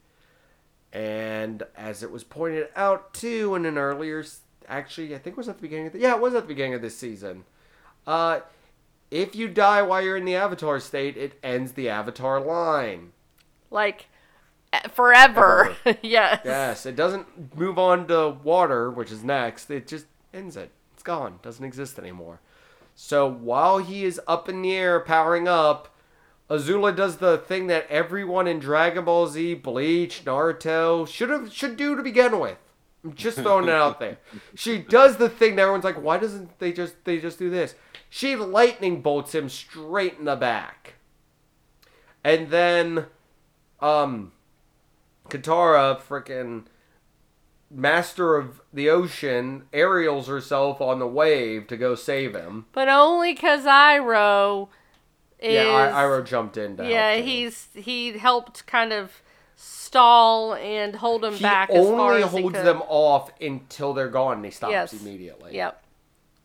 And 0.95 1.63
as 1.75 2.03
it 2.03 2.09
was 2.09 2.23
pointed 2.23 2.69
out 2.73 3.13
too 3.13 3.53
in 3.55 3.65
an 3.65 3.77
earlier, 3.77 4.23
actually, 4.65 5.13
I 5.13 5.17
think 5.17 5.33
it 5.33 5.37
was 5.37 5.49
at 5.49 5.57
the 5.57 5.61
beginning 5.61 5.87
of 5.87 5.93
the, 5.93 5.99
yeah, 5.99 6.15
it 6.15 6.21
was 6.21 6.33
at 6.33 6.43
the 6.43 6.47
beginning 6.47 6.73
of 6.73 6.81
this 6.81 6.97
season. 6.97 7.43
Uh, 8.07 8.39
if 9.11 9.35
you 9.35 9.49
die 9.49 9.81
while 9.81 10.01
you're 10.01 10.15
in 10.15 10.23
the 10.23 10.35
Avatar 10.35 10.79
state, 10.79 11.17
it 11.17 11.37
ends 11.43 11.73
the 11.73 11.89
Avatar 11.89 12.39
line. 12.39 13.11
like 13.69 14.07
eh, 14.71 14.87
forever. 14.87 15.75
yes. 16.01 16.39
Yes, 16.45 16.85
it 16.85 16.95
doesn't 16.95 17.57
move 17.57 17.77
on 17.77 18.07
to 18.07 18.29
water, 18.41 18.89
which 18.89 19.11
is 19.11 19.21
next. 19.21 19.69
It 19.69 19.87
just 19.87 20.05
ends 20.33 20.55
it. 20.55 20.71
It's 20.93 21.03
gone. 21.03 21.39
Doesn't 21.41 21.65
exist 21.65 21.99
anymore. 21.99 22.39
So 22.95 23.27
while 23.27 23.79
he 23.79 24.05
is 24.05 24.21
up 24.27 24.47
in 24.47 24.61
the 24.61 24.73
air 24.73 25.01
powering 25.01 25.45
up, 25.45 25.93
Azula 26.49 26.95
does 26.95 27.17
the 27.17 27.37
thing 27.39 27.67
that 27.67 27.87
everyone 27.89 28.47
in 28.47 28.59
Dragon 28.59 29.05
Ball 29.05 29.27
Z, 29.27 29.55
Bleach, 29.55 30.23
Naruto 30.25 31.07
should 31.07 31.29
have 31.29 31.51
should 31.51 31.75
do 31.75 31.95
to 31.95 32.03
begin 32.03 32.39
with. 32.39 32.57
I'm 33.03 33.13
just 33.13 33.37
throwing 33.37 33.67
it 33.67 33.71
out 33.71 33.99
there. 33.99 34.17
She 34.55 34.79
does 34.79 35.17
the 35.17 35.29
thing 35.29 35.55
that 35.55 35.63
everyone's 35.63 35.83
like, 35.83 36.01
why 36.01 36.17
doesn't 36.17 36.59
they 36.59 36.71
just 36.71 37.03
they 37.03 37.19
just 37.19 37.39
do 37.39 37.49
this? 37.49 37.75
She 38.09 38.35
lightning 38.35 39.01
bolts 39.01 39.33
him 39.33 39.49
straight 39.49 40.17
in 40.19 40.25
the 40.25 40.35
back. 40.35 40.95
And 42.23 42.49
then 42.49 43.07
um 43.79 44.31
Katara, 45.29 45.99
freaking 45.99 46.65
master 47.71 48.35
of 48.35 48.61
the 48.71 48.89
ocean, 48.89 49.63
aerials 49.73 50.27
herself 50.27 50.79
on 50.79 50.99
the 50.99 51.07
wave 51.07 51.65
to 51.67 51.77
go 51.77 51.95
save 51.95 52.35
him. 52.35 52.65
But 52.71 52.87
only 52.87 53.33
because 53.33 53.63
Iroh 53.63 54.69
is. 55.39 55.53
yeah, 55.53 55.91
I, 55.95 56.03
Iroh 56.03 56.25
jumped 56.25 56.57
in. 56.57 56.77
To 56.77 56.87
yeah, 56.89 57.13
help 57.13 57.25
he's 57.25 57.67
he 57.75 58.17
helped 58.17 58.65
kind 58.67 58.93
of 58.93 59.21
stall 59.55 60.53
and 60.55 60.95
hold 60.97 61.23
him 61.23 61.33
he 61.33 61.41
back 61.41 61.69
as 61.69 61.85
far 61.87 62.11
only 62.11 62.23
as 62.23 62.31
he 62.33 62.41
holds 62.41 62.55
could. 62.57 62.65
them 62.65 62.81
off 62.87 63.31
until 63.41 63.93
they're 63.93 64.09
gone. 64.09 64.37
and 64.37 64.45
He 64.45 64.51
stops 64.51 64.71
Yes. 64.71 64.93
immediately. 64.93 65.55
Yep. 65.55 65.81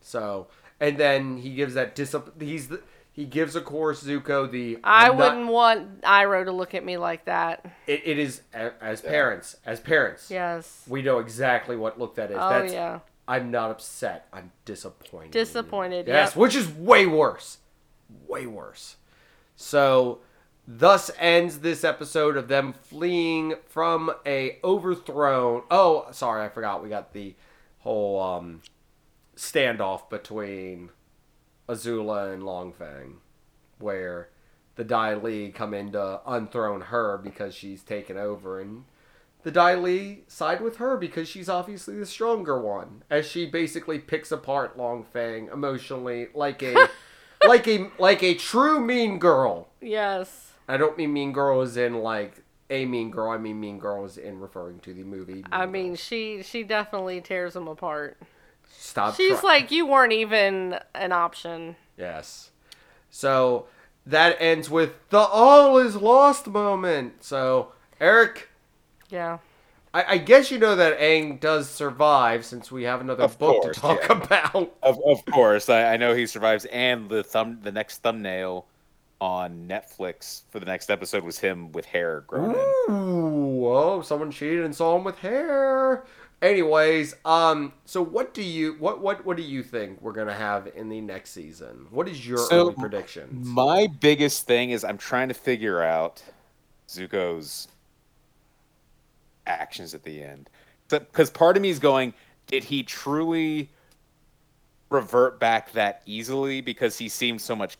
So, 0.00 0.46
and 0.78 0.96
then 0.98 1.36
he 1.38 1.54
gives 1.54 1.74
that 1.74 1.94
discipline. 1.94 2.34
He's 2.40 2.68
the, 2.68 2.80
he 3.12 3.24
gives, 3.24 3.56
of 3.56 3.64
course, 3.64 4.02
Zuko 4.04 4.50
the. 4.50 4.78
I 4.84 5.08
I'm 5.08 5.16
not- 5.18 5.32
wouldn't 5.34 5.50
want 5.52 6.00
Iroh 6.02 6.44
to 6.44 6.52
look 6.52 6.74
at 6.74 6.84
me 6.84 6.96
like 6.96 7.24
that. 7.26 7.64
It, 7.86 8.02
it 8.04 8.18
is 8.18 8.42
as 8.52 9.00
parents. 9.00 9.56
As 9.66 9.80
parents, 9.80 10.30
Yes. 10.30 10.84
we 10.88 11.02
know 11.02 11.18
exactly 11.18 11.76
what 11.76 11.98
look 11.98 12.14
that 12.14 12.30
is. 12.30 12.36
Oh 12.40 12.48
That's, 12.48 12.72
yeah. 12.72 13.00
I'm 13.28 13.50
not 13.50 13.70
upset. 13.70 14.26
I'm 14.32 14.50
disappointed. 14.64 15.30
Disappointed, 15.32 16.06
Yes, 16.08 16.30
yep. 16.30 16.36
which 16.36 16.54
is 16.56 16.68
way 16.68 17.06
worse. 17.06 17.58
Way 18.28 18.46
worse. 18.46 18.96
So, 19.56 20.20
thus 20.66 21.10
ends 21.18 21.58
this 21.58 21.84
episode 21.84 22.36
of 22.36 22.48
them 22.48 22.72
fleeing 22.72 23.54
from 23.66 24.12
a 24.24 24.58
overthrown. 24.62 25.62
Oh, 25.70 26.06
sorry, 26.12 26.44
I 26.44 26.48
forgot. 26.48 26.82
We 26.82 26.88
got 26.88 27.12
the 27.12 27.34
whole 27.80 28.20
um, 28.20 28.62
standoff 29.36 30.08
between 30.10 30.90
Azula 31.68 32.32
and 32.32 32.44
Long 32.44 32.72
Feng, 32.72 33.18
where 33.78 34.28
the 34.76 34.84
Dai 34.84 35.14
Li 35.14 35.50
come 35.50 35.74
in 35.74 35.92
to 35.92 36.20
unthrone 36.26 36.84
her 36.86 37.18
because 37.18 37.54
she's 37.54 37.82
taken 37.82 38.16
over, 38.16 38.60
and 38.60 38.84
the 39.42 39.50
Dai 39.50 39.74
Li 39.74 40.24
side 40.26 40.60
with 40.60 40.76
her 40.76 40.96
because 40.96 41.28
she's 41.28 41.48
obviously 41.48 41.98
the 41.98 42.06
stronger 42.06 42.60
one, 42.60 43.02
as 43.10 43.26
she 43.26 43.46
basically 43.46 43.98
picks 43.98 44.30
apart 44.30 44.78
Long 44.78 45.04
Feng 45.04 45.48
emotionally 45.52 46.28
like 46.34 46.62
a 46.62 46.88
like 47.46 47.66
a 47.68 47.90
like 47.98 48.22
a 48.22 48.34
true 48.34 48.80
mean 48.80 49.18
girl. 49.18 49.68
Yes. 49.80 50.52
I 50.68 50.76
don't 50.76 50.96
mean 50.96 51.12
mean 51.12 51.32
girl 51.32 51.60
as 51.62 51.76
in 51.76 51.94
like 52.00 52.42
a 52.68 52.84
mean 52.86 53.10
girl. 53.10 53.30
I 53.30 53.38
mean 53.38 53.58
mean 53.60 53.78
girl 53.78 54.04
as 54.04 54.18
in 54.18 54.38
referring 54.40 54.78
to 54.80 54.94
the 54.94 55.02
movie. 55.02 55.34
Mean 55.34 55.44
I 55.50 55.66
mean, 55.66 55.96
she 55.96 56.42
she 56.42 56.62
definitely 56.62 57.20
tears 57.20 57.54
them 57.54 57.66
apart. 57.68 58.18
stop. 58.68 59.16
She's 59.16 59.40
try- 59.40 59.48
like, 59.58 59.70
you 59.70 59.86
weren't 59.86 60.12
even 60.12 60.78
an 60.94 61.12
option. 61.12 61.76
Yes. 61.96 62.50
So 63.10 63.66
that 64.06 64.36
ends 64.40 64.70
with 64.70 64.92
the 65.10 65.18
all 65.18 65.78
is 65.78 65.96
lost 65.96 66.46
moment. 66.46 67.24
So 67.24 67.72
Eric, 68.00 68.48
Yeah. 69.10 69.38
I, 69.92 70.04
I 70.14 70.18
guess 70.18 70.50
you 70.50 70.58
know 70.58 70.76
that 70.76 70.98
Aang 71.00 71.40
does 71.40 71.68
survive 71.68 72.44
since 72.44 72.70
we 72.70 72.84
have 72.84 73.00
another 73.00 73.24
Of 73.24 73.38
book 73.38 73.60
course, 73.60 73.76
to 73.76 73.80
talk 73.80 74.08
yeah. 74.08 74.08
about. 74.08 74.76
Of, 74.82 74.98
of 75.04 75.26
course, 75.26 75.68
I, 75.68 75.94
I 75.94 75.96
know 75.96 76.14
he 76.14 76.26
survives, 76.26 76.64
and 76.66 77.08
the 77.10 77.22
thumb, 77.24 77.60
the 77.62 77.72
next 77.72 77.98
thumbnail 77.98 78.66
on 79.20 79.68
Netflix 79.68 80.42
for 80.50 80.58
the 80.60 80.66
next 80.66 80.90
episode 80.90 81.24
was 81.24 81.38
him 81.38 81.72
with 81.72 81.86
hair 81.86 82.22
grown 82.22 82.52
in. 82.54 82.74
Ooh, 82.88 83.58
whoa! 83.60 84.02
Someone 84.02 84.30
cheated 84.30 84.64
and 84.64 84.74
saw 84.74 84.96
him 84.96 85.04
with 85.04 85.18
hair. 85.18 86.04
Anyways, 86.42 87.14
um, 87.24 87.74
so 87.84 88.02
what 88.02 88.32
do 88.34 88.42
you 88.42 88.74
what 88.78 89.00
what 89.00 89.24
what 89.26 89.36
do 89.36 89.42
you 89.42 89.62
think 89.62 90.00
we're 90.02 90.12
gonna 90.12 90.34
have 90.34 90.66
in 90.74 90.88
the 90.88 91.00
next 91.00 91.30
season? 91.32 91.86
What 91.90 92.08
is 92.08 92.26
your 92.26 92.50
So, 92.50 92.56
early 92.56 92.74
predictions? 92.74 93.56
My 93.56 93.86
biggest 93.86 94.46
thing 94.46 94.70
is 94.70 94.84
I'm 94.84 94.98
trying 94.98 95.28
to 95.28 95.34
figure 95.34 95.82
out 95.82 96.22
Zuko's 96.88 97.68
actions 99.46 99.94
at 99.94 100.02
the 100.02 100.22
end. 100.22 100.50
Because 100.88 101.30
part 101.30 101.56
of 101.56 101.62
me 101.62 101.70
is 101.70 101.78
going, 101.78 102.12
did 102.46 102.64
he 102.64 102.82
truly 102.82 103.70
revert 104.88 105.38
back 105.38 105.72
that 105.72 106.02
easily 106.04 106.60
because 106.60 106.98
he 106.98 107.08
seemed 107.08 107.40
so 107.40 107.54
much 107.54 107.76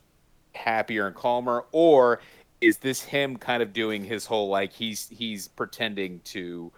happier 0.54 1.06
and 1.06 1.16
calmer? 1.16 1.64
Or 1.72 2.20
is 2.60 2.78
this 2.78 3.02
him 3.02 3.36
kind 3.36 3.62
of 3.62 3.72
doing 3.72 4.04
his 4.04 4.26
whole 4.26 4.48
like 4.48 4.72
he's 4.72 5.08
he's 5.08 5.48
pretending 5.48 6.20
to 6.24 6.70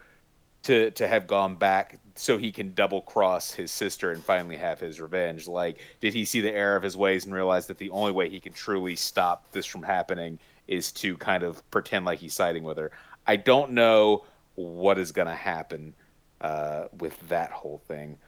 to 0.62 0.90
to 0.92 1.08
have 1.08 1.26
gone 1.26 1.56
back 1.56 1.98
so 2.14 2.38
he 2.38 2.52
can 2.52 2.72
double 2.74 3.00
cross 3.02 3.52
his 3.52 3.70
sister 3.70 4.12
and 4.12 4.22
finally 4.24 4.56
have 4.56 4.78
his 4.78 5.00
revenge 5.00 5.48
like 5.48 5.78
did 6.00 6.14
he 6.14 6.24
see 6.24 6.40
the 6.40 6.52
error 6.52 6.76
of 6.76 6.82
his 6.82 6.96
ways 6.96 7.24
and 7.24 7.34
realize 7.34 7.66
that 7.66 7.78
the 7.78 7.90
only 7.90 8.12
way 8.12 8.28
he 8.28 8.38
can 8.38 8.52
truly 8.52 8.94
stop 8.94 9.50
this 9.52 9.66
from 9.66 9.82
happening 9.82 10.38
is 10.68 10.92
to 10.92 11.16
kind 11.16 11.42
of 11.42 11.68
pretend 11.70 12.04
like 12.04 12.18
he's 12.18 12.34
siding 12.34 12.62
with 12.62 12.78
her 12.78 12.90
i 13.26 13.34
don't 13.34 13.72
know 13.72 14.24
what 14.54 14.98
is 14.98 15.12
going 15.12 15.28
to 15.28 15.34
happen 15.34 15.94
uh, 16.40 16.84
with 16.98 17.18
that 17.28 17.50
whole 17.50 17.78
thing. 17.86 18.18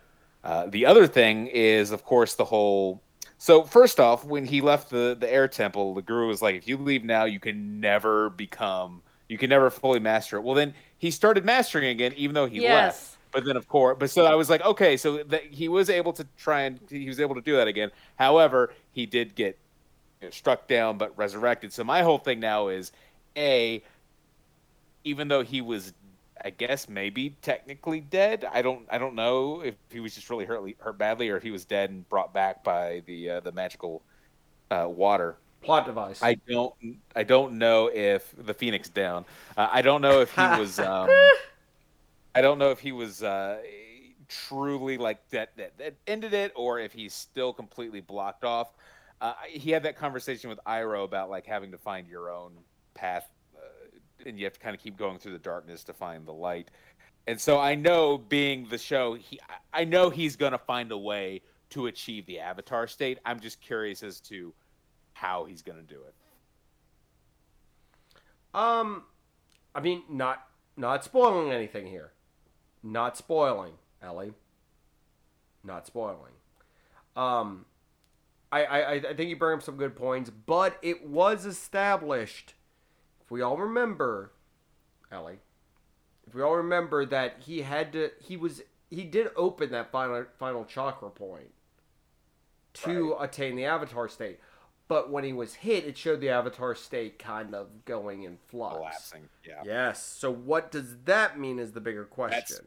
Uh, 0.43 0.67
the 0.67 0.87
other 0.87 1.07
thing 1.07 1.47
is 1.49 1.91
of 1.91 2.05
course 2.05 2.35
the 2.35 2.45
whole 2.45 3.03
so 3.39 3.63
first 3.63 3.99
off 3.99 4.25
when 4.25 4.45
he 4.45 4.61
left 4.61 4.91
the 4.91 5.17
the 5.19 5.31
air 5.33 5.49
temple 5.49 5.95
the 5.95 6.03
guru 6.03 6.29
was 6.29 6.43
like 6.43 6.55
if 6.55 6.69
you 6.69 6.77
leave 6.77 7.03
now 7.03 7.25
you 7.25 7.41
can 7.41 7.81
never 7.81 8.29
become 8.31 9.03
you 9.29 9.39
can 9.39 9.49
never 9.49 9.71
fully 9.71 10.01
master 10.01 10.37
it. 10.37 10.43
Well 10.43 10.55
then 10.55 10.75
he 10.99 11.11
started 11.11 11.47
mastering 11.47 11.89
again 11.89 12.13
even 12.17 12.35
though 12.35 12.47
he 12.47 12.61
left. 12.61 13.17
But 13.33 13.47
then 13.47 13.57
of 13.57 13.67
course 13.67 13.97
but 13.99 14.11
so 14.11 14.27
i 14.27 14.35
was 14.35 14.49
like 14.49 14.65
okay 14.65 14.97
so 14.97 15.25
he 15.51 15.69
was 15.69 15.91
able 15.91 16.13
to 16.13 16.25
try 16.37 16.63
and 16.63 16.79
he 16.89 17.09
was 17.09 17.19
able 17.19 17.35
to 17.35 17.41
do 17.41 17.57
that 17.57 17.67
again. 17.67 17.91
However 18.17 18.73
he 18.93 19.07
did 19.07 19.35
get 19.35 19.59
you 20.21 20.29
know, 20.29 20.31
struck 20.31 20.69
down 20.69 20.99
but 20.99 21.17
resurrected. 21.19 21.73
So 21.73 21.85
my 21.85 22.03
whole 22.03 22.19
thing 22.19 22.39
now 22.39 22.69
is 22.69 22.93
a 23.37 23.83
even 25.05 25.29
though 25.29 25.43
he 25.43 25.63
was 25.63 25.93
i 26.43 26.51
guess 26.51 26.89
maybe 26.89 27.31
technically 27.43 28.01
dead 28.01 28.45
i 28.53 28.61
don't 28.61 28.87
i 28.91 28.99
don't 28.99 29.15
know 29.15 29.61
if 29.61 29.75
he 29.91 30.01
was 30.01 30.15
just 30.15 30.31
really 30.31 30.45
hurt 30.45 30.63
hurt 30.81 30.99
badly 30.99 31.29
or 31.29 31.37
if 31.37 31.43
he 31.43 31.51
was 31.51 31.65
dead 31.65 31.91
and 31.91 32.09
brought 32.09 32.35
back 32.35 32.65
by 32.65 33.03
the 33.07 33.31
uh, 33.31 33.41
the 33.41 33.53
magical 33.53 34.03
uh, 34.71 34.87
water 34.89 35.37
Plot 35.65 35.87
device. 35.87 36.23
I 36.23 36.35
don't. 36.47 36.75
I 37.17 37.23
don't 37.23 37.59
know 37.59 37.91
if 37.93 38.35
the 38.37 38.55
Phoenix 38.55 38.89
down. 38.89 39.25
Uh, 39.57 39.69
I 39.73 39.83
don't 39.83 40.03
know 40.03 40.21
if 40.21 40.35
he 40.35 40.43
was. 40.59 40.79
Um, 40.79 41.09
I 42.35 42.41
don't 42.41 42.59
know 42.59 42.71
if 42.71 42.81
he 42.81 42.93
was 42.93 43.23
uh, 43.23 43.61
truly 44.29 44.99
like 44.99 45.29
that, 45.31 45.57
that. 45.57 45.77
That 45.79 45.95
ended 46.07 46.35
it, 46.35 46.53
or 46.55 46.79
if 46.79 46.93
he's 46.93 47.15
still 47.15 47.53
completely 47.53 48.01
blocked 48.01 48.45
off. 48.45 48.75
Uh, 49.21 49.33
he 49.49 49.71
had 49.71 49.85
that 49.85 49.97
conversation 49.97 50.51
with 50.51 50.59
Iroh 50.67 51.05
about 51.05 51.31
like 51.31 51.47
having 51.47 51.71
to 51.71 51.79
find 51.79 52.07
your 52.07 52.31
own 52.31 52.53
path, 52.95 53.29
and 54.27 54.39
you 54.39 54.45
have 54.45 54.55
to 54.55 54.61
kind 54.61 54.75
of 54.75 54.83
keep 54.83 54.97
going 54.97 55.19
through 55.19 55.33
the 55.33 55.39
darkness 55.39 55.85
to 55.85 55.93
find 55.93 56.27
the 56.27 56.33
light. 56.33 56.71
And 57.27 57.41
so 57.41 57.59
I 57.59 57.75
know, 57.75 58.19
being 58.19 58.67
the 58.69 58.79
show, 58.79 59.15
he. 59.15 59.41
I 59.73 59.85
know 59.85 60.11
he's 60.11 60.37
gonna 60.37 60.59
find 60.59 60.93
a 60.93 60.99
way 60.99 61.43
to 61.71 61.87
achieve 61.87 62.27
the 62.27 62.39
Avatar 62.39 62.87
state. 62.87 63.19
I'm 63.25 63.41
just 63.41 63.61
curious 63.61 64.03
as 64.03 64.21
to 64.21 64.55
how 65.15 65.45
he's 65.45 65.63
going 65.63 65.79
to 65.79 65.85
do 65.85 66.01
it. 66.07 66.15
Um, 68.55 69.03
I 69.75 69.81
mean, 69.81 70.03
not 70.09 70.47
not 70.77 71.03
spoiling 71.03 71.53
anything 71.53 71.87
here. 71.87 72.13
Not 72.83 73.17
spoiling, 73.17 73.73
Ellie. 74.03 74.35
Not 75.65 75.87
spoiling. 75.87 76.33
Um, 77.17 77.65
I, 78.53 78.65
I 78.65 78.93
I 78.93 79.15
think 79.15 79.31
you 79.31 79.37
bring 79.37 79.57
up 79.59 79.63
some 79.63 79.77
good 79.77 79.97
points, 79.97 80.31
but 80.31 80.79
it 80.83 81.09
was 81.09 81.47
established. 81.47 82.55
If 83.25 83.31
we 83.31 83.43
all 83.43 83.57
remember, 83.57 84.33
Ellie, 85.11 85.39
if 86.27 86.35
we 86.35 86.43
all 86.43 86.57
remember 86.57 87.07
that 87.07 87.37
he 87.41 87.63
had 87.63 87.93
to, 87.93 88.11
he 88.21 88.37
was 88.37 88.63
he 88.91 89.05
did 89.05 89.29
open 89.37 89.71
that 89.73 89.91
final 89.91 90.25
final 90.39 90.65
chakra 90.65 91.11
point 91.11 91.53
to 92.75 93.17
attain 93.21 93.57
the 93.57 93.65
avatar 93.65 94.09
state. 94.09 94.41
But 94.87 95.11
when 95.11 95.25
he 95.25 95.33
was 95.33 95.55
hit, 95.55 95.85
it 95.85 95.97
showed 95.97 96.21
the 96.21 96.29
avatar 96.29 96.75
state 96.75 97.19
kind 97.19 97.55
of 97.55 97.85
going 97.87 98.25
in 98.25 98.37
flux. 98.49 98.77
Collapsing. 98.77 99.29
Yeah. 99.47 99.63
Yes. 99.65 100.03
So 100.03 100.31
what 100.31 100.71
does 100.71 100.97
that 101.07 101.39
mean 101.39 101.59
is 101.59 101.73
the 101.73 101.81
bigger 101.81 102.05
question. 102.05 102.67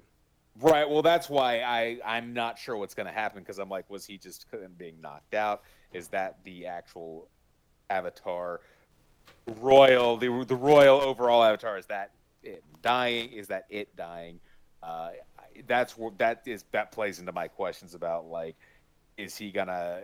Right. 0.59 0.89
Well, 0.89 1.03
that's 1.03 1.29
why 1.29 1.61
I 1.61 1.99
I'm 2.03 2.33
not 2.33 2.57
sure 2.57 2.75
what's 2.75 2.95
going 2.95 3.05
to 3.05 3.13
happen 3.13 3.43
because 3.43 3.59
I'm 3.59 3.69
like, 3.69 3.87
was 3.89 4.05
he 4.05 4.17
just 4.17 4.47
being 4.77 4.99
knocked 5.01 5.35
out? 5.35 5.61
Is 5.93 6.07
that 6.09 6.37
the 6.43 6.65
actual 6.65 7.27
Avatar 7.89 8.61
royal 9.59 10.17
the 10.17 10.45
the 10.45 10.55
royal 10.55 11.01
overall 11.01 11.43
Avatar? 11.43 11.77
Is 11.77 11.85
that 11.87 12.11
it 12.43 12.63
dying? 12.81 13.31
Is 13.31 13.47
that 13.47 13.65
it 13.69 13.95
dying? 13.95 14.39
Uh, 14.83 15.09
that's 15.67 15.97
where 15.97 16.11
that 16.17 16.41
is 16.45 16.63
that 16.71 16.91
plays 16.91 17.19
into 17.19 17.31
my 17.31 17.47
questions 17.47 17.93
about 17.93 18.25
like, 18.27 18.55
is 19.17 19.37
he 19.37 19.51
gonna 19.51 20.01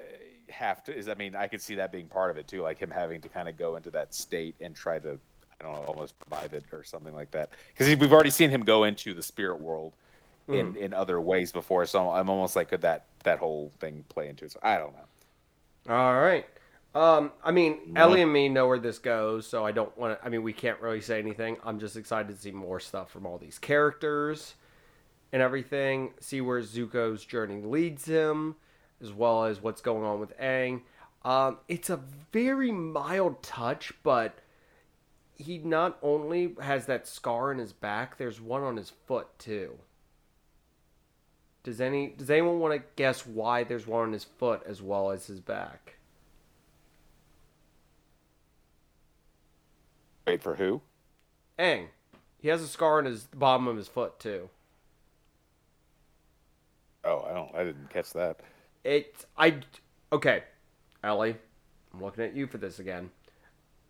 have 0.49 0.83
to? 0.85 0.95
Is 0.95 1.07
I 1.09 1.13
mean, 1.15 1.35
I 1.35 1.47
could 1.47 1.61
see 1.61 1.75
that 1.75 1.91
being 1.91 2.07
part 2.07 2.31
of 2.31 2.37
it 2.37 2.47
too, 2.47 2.61
like 2.61 2.79
him 2.79 2.91
having 2.91 3.21
to 3.21 3.29
kind 3.29 3.47
of 3.47 3.57
go 3.57 3.75
into 3.75 3.91
that 3.91 4.13
state 4.13 4.55
and 4.61 4.75
try 4.75 4.99
to. 4.99 5.19
I 5.61 5.65
don't 5.65 5.75
know, 5.75 5.83
almost 5.83 6.15
revive 6.29 6.53
it 6.53 6.65
or 6.73 6.83
something 6.83 7.13
like 7.13 7.31
that. 7.31 7.51
Because 7.67 7.95
we've 7.95 8.11
already 8.11 8.31
seen 8.31 8.49
him 8.49 8.63
go 8.63 8.83
into 8.83 9.13
the 9.13 9.23
spirit 9.23 9.61
world 9.61 9.93
in, 10.49 10.75
in 10.75 10.93
other 10.93 11.21
ways 11.21 11.51
before. 11.51 11.85
So 11.85 12.09
I'm 12.09 12.29
almost 12.29 12.55
like, 12.55 12.69
could 12.69 12.81
that 12.81 13.05
that 13.23 13.39
whole 13.39 13.71
thing 13.79 14.03
play 14.09 14.27
into 14.27 14.45
it? 14.45 14.51
So 14.51 14.59
I 14.61 14.77
don't 14.77 14.93
know. 14.93 15.95
All 15.95 16.19
right. 16.19 16.45
Um, 16.95 17.31
I 17.43 17.51
mean, 17.51 17.93
Ellie 17.95 18.21
and 18.21 18.31
me 18.31 18.49
know 18.49 18.67
where 18.67 18.77
this 18.77 18.99
goes, 18.99 19.47
so 19.47 19.65
I 19.65 19.71
don't 19.71 19.95
want 19.97 20.19
to. 20.19 20.25
I 20.25 20.29
mean, 20.29 20.43
we 20.43 20.53
can't 20.53 20.79
really 20.79 21.01
say 21.01 21.17
anything. 21.19 21.57
I'm 21.63 21.79
just 21.79 21.97
excited 21.97 22.33
to 22.35 22.39
see 22.39 22.51
more 22.51 22.79
stuff 22.79 23.09
from 23.09 23.25
all 23.25 23.39
these 23.39 23.57
characters 23.57 24.53
and 25.31 25.41
everything. 25.41 26.11
See 26.19 26.39
where 26.39 26.61
Zuko's 26.61 27.25
journey 27.25 27.61
leads 27.61 28.05
him, 28.05 28.55
as 29.01 29.11
well 29.11 29.45
as 29.45 29.61
what's 29.61 29.81
going 29.81 30.03
on 30.03 30.19
with 30.19 30.37
Aang. 30.37 30.81
Um, 31.25 31.57
it's 31.67 31.89
a 31.89 31.99
very 32.31 32.71
mild 32.71 33.41
touch, 33.41 33.93
but 34.03 34.37
he 35.35 35.57
not 35.57 35.97
only 36.03 36.55
has 36.61 36.85
that 36.85 37.07
scar 37.07 37.51
in 37.51 37.57
his 37.57 37.73
back, 37.73 38.17
there's 38.17 38.39
one 38.39 38.61
on 38.61 38.77
his 38.77 38.91
foot 39.07 39.27
too. 39.39 39.79
Does 41.63 41.81
any 41.81 42.09
does 42.09 42.29
anyone 42.29 42.59
want 42.59 42.75
to 42.75 42.83
guess 42.95 43.25
why 43.25 43.63
there's 43.63 43.87
one 43.87 44.03
on 44.03 44.13
his 44.13 44.25
foot 44.25 44.61
as 44.67 44.81
well 44.81 45.09
as 45.09 45.25
his 45.25 45.39
back? 45.39 45.95
Wait 50.25 50.41
for 50.41 50.55
who? 50.55 50.81
Aang. 51.59 51.87
He 52.37 52.49
has 52.49 52.61
a 52.61 52.67
scar 52.67 52.97
on 52.99 53.05
his 53.05 53.25
the 53.27 53.37
bottom 53.37 53.67
of 53.67 53.77
his 53.77 53.87
foot 53.87 54.19
too. 54.19 54.49
Oh, 57.03 57.25
I 57.29 57.33
don't. 57.33 57.55
I 57.55 57.63
didn't 57.63 57.89
catch 57.89 58.11
that. 58.13 58.39
It 58.83 59.25
I 59.37 59.59
okay, 60.11 60.43
Ellie. 61.03 61.35
I'm 61.93 62.03
looking 62.03 62.23
at 62.23 62.35
you 62.35 62.47
for 62.47 62.57
this 62.57 62.79
again. 62.79 63.11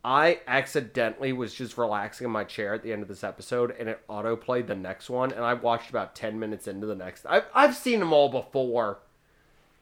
I 0.06 0.42
accidentally 0.48 1.32
was 1.32 1.54
just 1.54 1.78
relaxing 1.78 2.26
in 2.26 2.32
my 2.32 2.44
chair 2.44 2.74
at 2.74 2.84
the 2.84 2.92
end 2.92 3.02
of 3.02 3.08
this 3.08 3.24
episode, 3.24 3.74
and 3.80 3.88
it 3.88 4.02
auto 4.10 4.36
played 4.36 4.68
the 4.68 4.76
next 4.76 5.10
one, 5.10 5.32
and 5.32 5.44
I 5.44 5.54
watched 5.54 5.90
about 5.90 6.16
ten 6.16 6.40
minutes 6.40 6.68
into 6.68 6.86
the 6.86 6.96
next. 6.96 7.26
I've 7.26 7.46
I've 7.54 7.76
seen 7.76 8.00
them 8.00 8.14
all 8.14 8.30
before. 8.30 9.00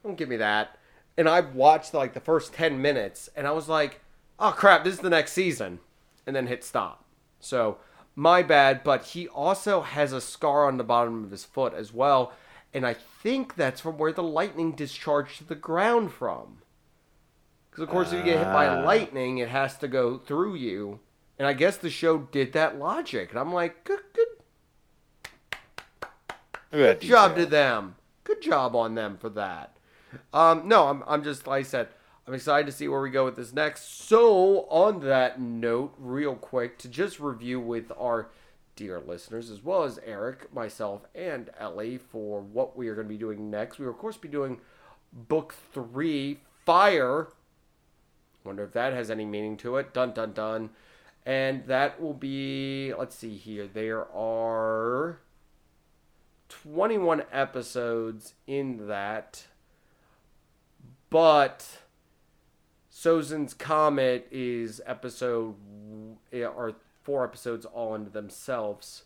Don't 0.04 0.18
give 0.18 0.30
me 0.30 0.38
that. 0.38 0.78
And 1.18 1.28
I 1.28 1.42
watched 1.42 1.94
like 1.94 2.14
the 2.14 2.20
first 2.20 2.54
ten 2.54 2.82
minutes, 2.82 3.30
and 3.36 3.48
I 3.48 3.52
was 3.52 3.68
like, 3.68 4.02
oh 4.40 4.52
crap, 4.52 4.84
this 4.84 4.94
is 4.94 5.00
the 5.00 5.10
next 5.10 5.34
season, 5.34 5.80
and 6.26 6.36
then 6.36 6.48
hit 6.48 6.64
stop. 6.64 7.06
So 7.40 7.78
my 8.16 8.44
bad. 8.44 8.84
But 8.84 9.04
he 9.08 9.28
also 9.28 9.82
has 9.82 10.14
a 10.14 10.22
scar 10.22 10.68
on 10.68 10.78
the 10.78 10.84
bottom 10.84 11.24
of 11.24 11.32
his 11.32 11.46
foot 11.46 11.74
as 11.74 11.94
well, 11.94 12.34
and 12.74 12.86
I 12.86 12.94
think 12.94 13.56
that's 13.56 13.82
from 13.82 13.98
where 13.98 14.14
the 14.14 14.24
lightning 14.24 14.74
discharged 14.74 15.38
to 15.40 15.44
the 15.44 15.56
ground 15.56 16.12
from. 16.12 16.60
Because 17.70 17.84
of 17.84 17.90
course, 17.90 18.12
if 18.12 18.20
you 18.20 18.26
get 18.26 18.38
hit 18.40 18.54
by 18.54 18.68
Ah. 18.68 18.82
lightning, 18.82 19.38
it 19.38 19.50
has 19.50 19.78
to 19.78 19.88
go 19.88 20.18
through 20.18 20.56
you, 20.56 21.00
and 21.40 21.48
I 21.48 21.54
guess 21.54 21.78
the 21.78 21.90
show 21.90 22.18
did 22.18 22.52
that 22.54 22.78
logic, 22.78 23.30
and 23.32 23.40
I'm 23.40 23.54
like, 23.54 23.84
good, 23.86 24.02
good 24.14 24.28
Good 26.72 27.02
job 27.10 27.36
to 27.36 27.46
them. 27.46 27.96
Good 28.24 28.42
job 28.42 28.76
on 28.76 28.96
them 28.96 29.18
for 29.18 29.30
that. 29.30 29.76
Um, 30.34 30.68
no, 30.68 30.88
I'm, 30.88 31.04
I'm 31.08 31.24
just 31.24 31.48
like 31.48 31.62
I 31.62 31.64
said, 31.64 31.88
I'm 32.32 32.36
excited 32.36 32.66
to 32.68 32.72
see 32.72 32.88
where 32.88 33.02
we 33.02 33.10
go 33.10 33.26
with 33.26 33.36
this 33.36 33.52
next. 33.52 34.08
So, 34.08 34.62
on 34.70 35.02
that 35.02 35.42
note, 35.42 35.94
real 35.98 36.34
quick, 36.34 36.78
to 36.78 36.88
just 36.88 37.20
review 37.20 37.60
with 37.60 37.92
our 38.00 38.30
dear 38.78 39.02
listeners, 39.02 39.52
as 39.52 39.62
well 39.62 39.84
as 39.84 40.00
Eric, 40.06 40.54
myself, 40.54 41.02
and 41.14 41.50
Ellie, 41.60 41.98
for 41.98 42.40
what 42.40 42.78
we 42.78 42.88
are 42.88 42.96
going 42.96 43.06
to 43.06 43.14
be 43.14 43.18
doing 43.18 43.52
next. 43.52 43.80
We 43.80 43.86
will, 43.86 43.92
of 43.92 44.00
course, 44.00 44.16
be 44.16 44.30
doing 44.30 44.62
book 45.12 45.56
three, 45.74 46.40
Fire. 46.66 47.28
Wonder 48.46 48.64
if 48.64 48.72
that 48.72 48.94
has 48.94 49.12
any 49.12 49.26
meaning 49.26 49.58
to 49.58 49.76
it. 49.76 49.94
Dun 49.94 50.14
dun 50.14 50.32
dun. 50.32 50.70
And 51.26 51.66
that 51.66 52.02
will 52.02 52.14
be, 52.14 52.94
let's 52.98 53.18
see 53.18 53.36
here, 53.36 53.68
there 53.68 54.10
are 54.10 55.20
21 56.48 57.24
episodes 57.34 58.36
in 58.48 58.88
that. 58.88 59.48
But 61.10 61.82
Sozin's 63.02 63.56
Comet 63.56 64.28
is 64.30 64.80
episode 64.86 65.56
or 66.32 66.76
four 67.02 67.24
episodes 67.24 67.66
all 67.66 67.96
into 67.96 68.12
themselves. 68.12 69.06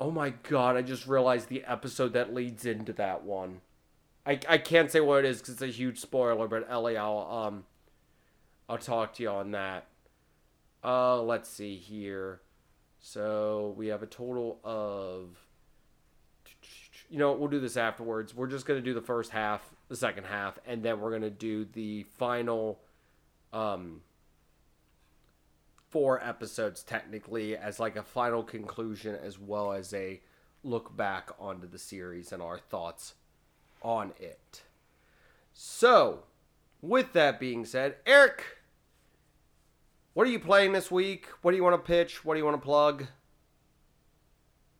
Oh 0.00 0.10
my 0.10 0.30
god, 0.30 0.76
I 0.76 0.80
just 0.80 1.06
realized 1.06 1.50
the 1.50 1.64
episode 1.64 2.14
that 2.14 2.32
leads 2.32 2.64
into 2.64 2.94
that 2.94 3.24
one. 3.24 3.60
I, 4.24 4.40
I 4.48 4.56
can't 4.56 4.90
say 4.90 5.00
what 5.00 5.26
it 5.26 5.28
is 5.28 5.38
because 5.38 5.54
it's 5.54 5.62
a 5.62 5.66
huge 5.66 5.98
spoiler, 5.98 6.48
but 6.48 6.66
Ellie, 6.70 6.96
I'll 6.96 7.28
um 7.30 7.64
I'll 8.70 8.78
talk 8.78 9.12
to 9.14 9.22
you 9.22 9.28
on 9.28 9.50
that. 9.50 9.86
Uh 10.82 11.20
let's 11.20 11.50
see 11.50 11.76
here. 11.76 12.40
So 12.98 13.74
we 13.76 13.88
have 13.88 14.02
a 14.02 14.06
total 14.06 14.60
of 14.64 15.36
you 17.10 17.18
know, 17.18 17.32
we'll 17.32 17.48
do 17.48 17.60
this 17.60 17.76
afterwards. 17.76 18.34
We're 18.34 18.46
just 18.46 18.66
gonna 18.66 18.80
do 18.80 18.94
the 18.94 19.00
first 19.00 19.30
half, 19.30 19.62
the 19.88 19.96
second 19.96 20.24
half, 20.24 20.58
and 20.66 20.82
then 20.82 21.00
we're 21.00 21.10
gonna 21.10 21.30
do 21.30 21.64
the 21.64 22.04
final 22.18 22.80
um 23.52 24.02
four 25.88 26.22
episodes 26.22 26.82
technically 26.82 27.56
as 27.56 27.80
like 27.80 27.96
a 27.96 28.02
final 28.02 28.42
conclusion 28.42 29.14
as 29.14 29.38
well 29.38 29.72
as 29.72 29.94
a 29.94 30.20
look 30.62 30.94
back 30.96 31.30
onto 31.38 31.66
the 31.66 31.78
series 31.78 32.32
and 32.32 32.42
our 32.42 32.58
thoughts 32.58 33.14
on 33.82 34.12
it. 34.18 34.62
So, 35.54 36.24
with 36.82 37.12
that 37.14 37.40
being 37.40 37.64
said, 37.64 37.96
Eric, 38.06 38.44
what 40.12 40.26
are 40.26 40.30
you 40.30 40.40
playing 40.40 40.72
this 40.72 40.90
week? 40.90 41.26
What 41.42 41.52
do 41.52 41.56
you 41.56 41.64
want 41.64 41.82
to 41.82 41.86
pitch? 41.86 42.24
What 42.24 42.34
do 42.34 42.38
you 42.38 42.44
want 42.44 42.56
to 42.56 42.64
plug? 42.64 43.06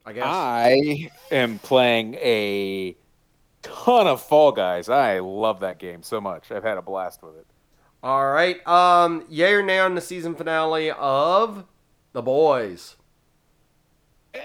I 0.08 0.12
guess. 0.14 0.24
I 0.24 1.10
am 1.30 1.58
playing 1.58 2.14
a 2.14 2.96
ton 3.60 4.06
of 4.06 4.22
Fall 4.22 4.52
Guys. 4.52 4.88
I 4.88 5.18
love 5.18 5.60
that 5.60 5.78
game 5.78 6.02
so 6.02 6.18
much. 6.18 6.50
I've 6.50 6.62
had 6.64 6.78
a 6.78 6.82
blast 6.82 7.22
with 7.22 7.36
it. 7.36 7.46
All 8.02 8.30
right. 8.30 8.66
Um, 8.66 9.26
yay 9.28 9.52
or 9.52 9.62
nay 9.62 9.80
on 9.80 9.94
the 9.94 10.00
season 10.00 10.34
finale 10.34 10.90
of 10.92 11.64
The 12.14 12.22
Boys? 12.22 12.96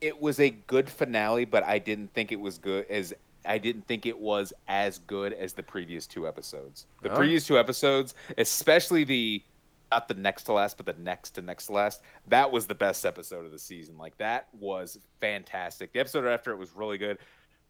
It 0.00 0.20
was 0.20 0.38
a 0.38 0.50
good 0.50 0.88
finale, 0.88 1.44
but 1.44 1.64
I 1.64 1.80
didn't 1.80 2.14
think 2.14 2.30
it 2.30 2.38
was 2.38 2.56
good 2.58 2.86
as 2.88 3.12
I 3.44 3.58
didn't 3.58 3.88
think 3.88 4.06
it 4.06 4.16
was 4.16 4.52
as 4.68 4.98
good 5.00 5.32
as 5.32 5.54
the 5.54 5.62
previous 5.64 6.06
two 6.06 6.28
episodes. 6.28 6.86
The 7.02 7.10
Oh. 7.10 7.16
previous 7.16 7.44
two 7.48 7.58
episodes, 7.58 8.14
especially 8.36 9.02
the 9.02 9.42
not 9.90 10.08
the 10.08 10.14
next 10.14 10.44
to 10.44 10.52
last, 10.52 10.76
but 10.76 10.86
the 10.86 11.02
next 11.02 11.30
to 11.32 11.42
next 11.42 11.66
to 11.66 11.72
last, 11.72 12.02
that 12.28 12.50
was 12.50 12.66
the 12.66 12.74
best 12.74 13.06
episode 13.06 13.44
of 13.44 13.52
the 13.52 13.58
season. 13.58 13.96
Like 13.98 14.16
that 14.18 14.48
was 14.52 14.98
fantastic. 15.20 15.92
The 15.92 16.00
episode 16.00 16.26
after 16.26 16.52
it 16.52 16.56
was 16.56 16.74
really 16.74 16.98
good. 16.98 17.18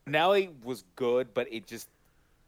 Finale 0.05 0.51
was 0.65 0.85
good, 0.97 1.35
but 1.35 1.53
it 1.53 1.67
just 1.67 1.89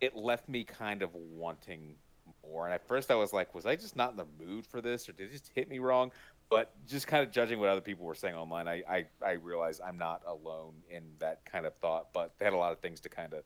it 0.00 0.16
left 0.16 0.48
me 0.48 0.64
kind 0.64 1.02
of 1.02 1.14
wanting 1.14 1.94
more. 2.42 2.64
And 2.64 2.74
at 2.74 2.86
first 2.86 3.10
I 3.10 3.14
was 3.14 3.32
like, 3.32 3.54
was 3.54 3.66
I 3.66 3.76
just 3.76 3.96
not 3.96 4.10
in 4.10 4.16
the 4.16 4.26
mood 4.44 4.66
for 4.66 4.80
this 4.80 5.08
or 5.08 5.12
did 5.12 5.28
it 5.28 5.32
just 5.32 5.50
hit 5.54 5.68
me 5.68 5.78
wrong? 5.78 6.10
But 6.48 6.72
just 6.88 7.06
kind 7.06 7.22
of 7.22 7.30
judging 7.30 7.60
what 7.60 7.68
other 7.68 7.80
people 7.80 8.04
were 8.04 8.14
saying 8.14 8.34
online, 8.34 8.66
I, 8.66 8.82
I, 8.88 9.06
I 9.24 9.32
realized 9.32 9.80
I'm 9.86 9.98
not 9.98 10.22
alone 10.26 10.72
in 10.90 11.02
that 11.20 11.44
kind 11.44 11.64
of 11.64 11.74
thought. 11.76 12.08
But 12.12 12.32
they 12.38 12.44
had 12.44 12.54
a 12.54 12.56
lot 12.56 12.72
of 12.72 12.80
things 12.80 12.98
to 13.00 13.08
kind 13.08 13.34
of 13.34 13.44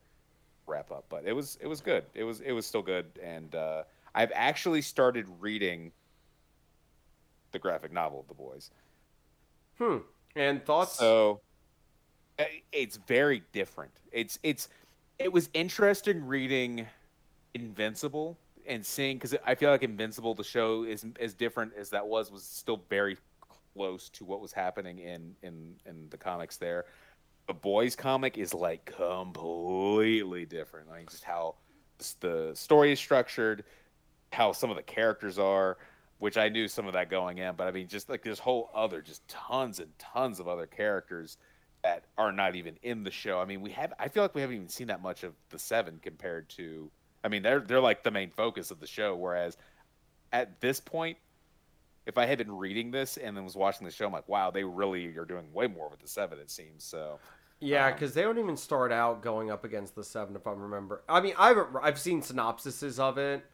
wrap 0.67 0.91
up. 0.91 1.05
But 1.11 1.25
it 1.27 1.33
was 1.33 1.59
it 1.61 1.67
was 1.67 1.83
good. 1.83 2.05
It 2.15 2.25
was 2.25 2.41
it 2.41 2.53
was 2.53 2.67
still 2.67 2.83
good. 2.83 3.07
And 3.23 3.55
uh, 3.55 3.83
I've 4.15 4.33
actually 4.35 4.81
started 4.81 5.27
reading 5.39 5.93
the 7.55 7.59
graphic 7.59 7.93
novel 7.93 8.21
of 8.21 8.29
the 8.29 8.35
boys. 8.35 8.71
Hmm. 9.79 9.99
And 10.37 10.65
thoughts? 10.65 10.99
So 10.99 11.41
uh, 12.39 12.45
it's 12.73 12.99
very 13.07 13.43
different. 13.53 13.93
It's 14.13 14.39
it's 14.43 14.69
it 15.19 15.33
was 15.33 15.49
interesting 15.55 16.25
reading 16.27 16.87
Invincible 17.55 18.37
and 18.67 18.85
seeing 18.85 19.17
because 19.17 19.35
I 19.47 19.55
feel 19.55 19.71
like 19.71 19.83
Invincible, 19.83 20.35
the 20.35 20.45
show, 20.45 20.85
is 20.85 21.07
as 21.21 21.35
different 21.35 21.73
as 21.77 21.91
that 21.91 22.07
was, 22.07 22.31
was 22.31 22.43
still 22.43 22.83
very 22.91 23.17
close 23.75 24.09
to 24.11 24.25
what 24.25 24.41
was 24.41 24.53
happening 24.53 24.99
in 24.99 25.35
in 25.43 25.75
in 25.87 26.09
the 26.11 26.17
comics. 26.17 26.57
There, 26.57 26.85
the 27.47 27.55
boys 27.55 27.95
comic 27.95 28.39
is 28.39 28.53
like 28.53 28.85
completely 28.97 30.47
different. 30.47 30.89
Like 30.89 31.11
just 31.11 31.25
how 31.25 31.57
the 32.21 32.53
story 32.55 32.93
is 32.93 32.99
structured, 32.99 33.65
how 34.33 34.53
some 34.53 34.71
of 34.71 34.77
the 34.77 34.83
characters 34.83 35.39
are. 35.39 35.79
Which 36.25 36.39
I 36.39 36.49
knew 36.49 36.69
some 36.69 36.87
of 36.87 36.95
that 36.95 37.11
going 37.11 37.37
in, 37.37 37.55
but 37.55 37.69
I 37.69 37.71
mean, 37.71 37.87
just 37.87 38.09
like 38.09 38.23
this 38.23 38.39
whole 38.39 38.71
other, 38.75 39.03
just 39.03 39.29
tons 39.29 39.79
and 39.79 39.91
tons 39.99 40.41
of 40.41 40.49
other 40.49 40.65
characters 40.65 41.37
that 41.83 42.05
are 42.17 42.33
not 42.33 42.57
even 42.57 42.79
in 42.83 43.03
the 43.03 43.11
show. 43.11 43.41
I 43.41 43.45
mean, 43.45 43.61
we 43.61 43.73
have. 43.73 43.93
I 43.99 44.09
feel 44.09 44.23
like 44.23 44.35
we 44.35 44.41
haven't 44.41 44.57
even 44.57 44.69
seen 44.71 44.87
that 44.87 45.03
much 45.03 45.23
of 45.23 45.35
the 45.51 45.59
Seven 45.59 46.01
compared 46.03 46.49
to. 46.57 46.91
I 47.23 47.29
mean, 47.29 47.43
they're 47.43 47.61
they're 47.61 47.79
like 47.79 48.05
the 48.05 48.11
main 48.11 48.31
focus 48.31 48.71
of 48.71 48.81
the 48.81 48.87
show. 48.87 49.15
Whereas 49.15 49.59
at 50.33 50.63
this 50.63 50.81
point, 50.81 51.19
if 52.07 52.17
I 52.17 52.25
had 52.25 52.39
been 52.39 52.57
reading 52.57 52.91
this 52.91 53.19
and 53.19 53.37
then 53.37 53.45
was 53.45 53.55
watching 53.55 53.85
the 53.85 53.93
show, 53.93 54.07
I'm 54.07 54.13
like, 54.13 54.27
wow, 54.27 54.51
they 54.51 54.65
really 54.65 55.15
are 55.19 55.27
doing 55.27 55.53
way 55.53 55.67
more 55.67 55.91
with 55.91 56.01
the 56.01 56.09
Seven. 56.09 56.39
It 56.39 56.51
seems 56.51 56.85
so. 56.85 57.21
yeah, 57.61 57.89
um, 57.89 57.93
because 57.93 58.15
they 58.15 58.23
don't 58.23 58.39
even 58.39 58.57
start 58.57 58.93
out 58.93 59.23
going 59.23 59.51
up 59.51 59.65
against 59.65 59.95
the 59.95 60.05
seven, 60.05 60.35
if 60.37 60.47
I 60.47 60.53
remember. 60.53 61.03
I 61.07 61.21
mean, 61.21 61.35
I've 61.39 61.59
I've 61.83 61.99
seen 61.99 62.23
synopsises 62.23 62.99
of 62.99 63.19
it, 63.19 63.45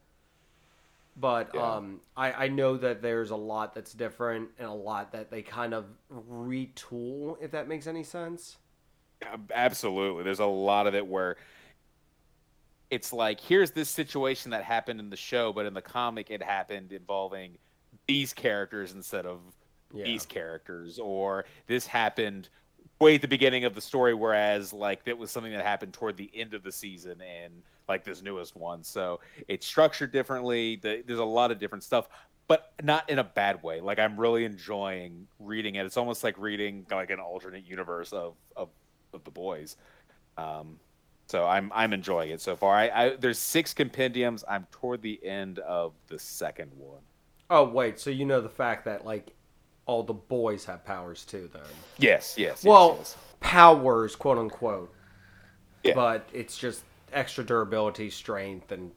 but 1.16 1.50
Yeah. 1.54 1.76
um, 1.76 2.00
I 2.16 2.32
I 2.44 2.48
know 2.48 2.76
that 2.76 3.02
there's 3.02 3.30
a 3.30 3.36
lot 3.36 3.74
that's 3.74 3.92
different 3.92 4.50
and 4.58 4.68
a 4.68 4.72
lot 4.72 5.12
that 5.12 5.30
they 5.30 5.42
kind 5.42 5.74
of 5.74 5.86
retool, 6.12 7.36
if 7.40 7.50
that 7.52 7.68
makes 7.68 7.86
any 7.86 8.04
sense. 8.04 8.56
Absolutely. 9.54 10.24
There's 10.24 10.40
a 10.40 10.46
lot 10.46 10.86
of 10.86 10.94
it 10.94 11.06
where 11.06 11.36
it's 12.90 13.12
like, 13.12 13.38
here's 13.40 13.70
this 13.70 13.88
situation 13.88 14.50
that 14.50 14.64
happened 14.64 14.98
in 14.98 15.10
the 15.10 15.16
show, 15.16 15.52
but 15.52 15.66
in 15.66 15.74
the 15.74 15.82
comic, 15.82 16.30
it 16.30 16.42
happened 16.42 16.92
involving 16.92 17.56
these 18.06 18.32
characters 18.32 18.92
instead 18.92 19.26
of 19.26 19.40
Yeah. 19.92 20.04
these 20.04 20.24
characters, 20.26 20.98
or 20.98 21.44
this 21.66 21.86
happened 21.86 22.48
way 23.00 23.14
at 23.16 23.22
the 23.22 23.28
beginning 23.28 23.64
of 23.64 23.74
the 23.74 23.80
story, 23.80 24.14
whereas 24.14 24.72
like 24.72 25.00
it 25.06 25.16
was 25.18 25.30
something 25.30 25.52
that 25.52 25.64
happened 25.64 25.92
toward 25.94 26.16
the 26.16 26.30
end 26.34 26.54
of 26.54 26.62
the 26.62 26.72
season 26.72 27.20
and 27.20 27.62
like 27.90 28.04
this 28.04 28.22
newest 28.22 28.56
one. 28.56 28.82
So 28.82 29.20
it's 29.48 29.66
structured 29.66 30.12
differently. 30.12 30.76
The, 30.76 31.02
there's 31.06 31.18
a 31.18 31.24
lot 31.24 31.50
of 31.50 31.58
different 31.58 31.84
stuff, 31.84 32.08
but 32.48 32.72
not 32.82 33.08
in 33.10 33.18
a 33.18 33.24
bad 33.24 33.62
way. 33.62 33.80
Like 33.80 33.98
I'm 33.98 34.18
really 34.18 34.44
enjoying 34.44 35.26
reading 35.38 35.74
it. 35.74 35.84
It's 35.86 35.96
almost 35.98 36.24
like 36.24 36.38
reading 36.38 36.86
like 36.90 37.10
an 37.10 37.20
alternate 37.20 37.64
universe 37.66 38.12
of 38.12 38.34
of, 38.56 38.70
of 39.12 39.24
the 39.24 39.30
boys. 39.30 39.76
Um, 40.38 40.78
so 41.28 41.46
I'm 41.46 41.70
I'm 41.74 41.92
enjoying 41.92 42.30
it 42.30 42.40
so 42.40 42.56
far. 42.56 42.74
I, 42.74 42.88
I 42.88 43.16
there's 43.16 43.38
six 43.38 43.74
compendiums. 43.74 44.44
I'm 44.48 44.66
toward 44.72 45.02
the 45.02 45.24
end 45.24 45.58
of 45.60 45.92
the 46.08 46.18
second 46.18 46.72
one. 46.76 47.02
Oh 47.50 47.64
wait, 47.68 47.98
so 48.00 48.10
you 48.10 48.24
know 48.24 48.40
the 48.40 48.48
fact 48.48 48.84
that 48.86 49.04
like 49.04 49.32
all 49.86 50.02
the 50.04 50.14
boys 50.14 50.64
have 50.66 50.84
powers 50.84 51.24
too, 51.24 51.50
though. 51.52 51.60
Yes, 51.98 52.34
yes. 52.36 52.64
yes, 52.64 52.64
Well, 52.64 52.96
yes. 52.98 53.16
powers, 53.40 54.14
quote 54.16 54.38
unquote. 54.38 54.92
Yeah. 55.82 55.94
But 55.94 56.28
it's 56.32 56.58
just 56.58 56.82
extra 57.12 57.44
durability, 57.44 58.10
strength, 58.10 58.72
and 58.72 58.92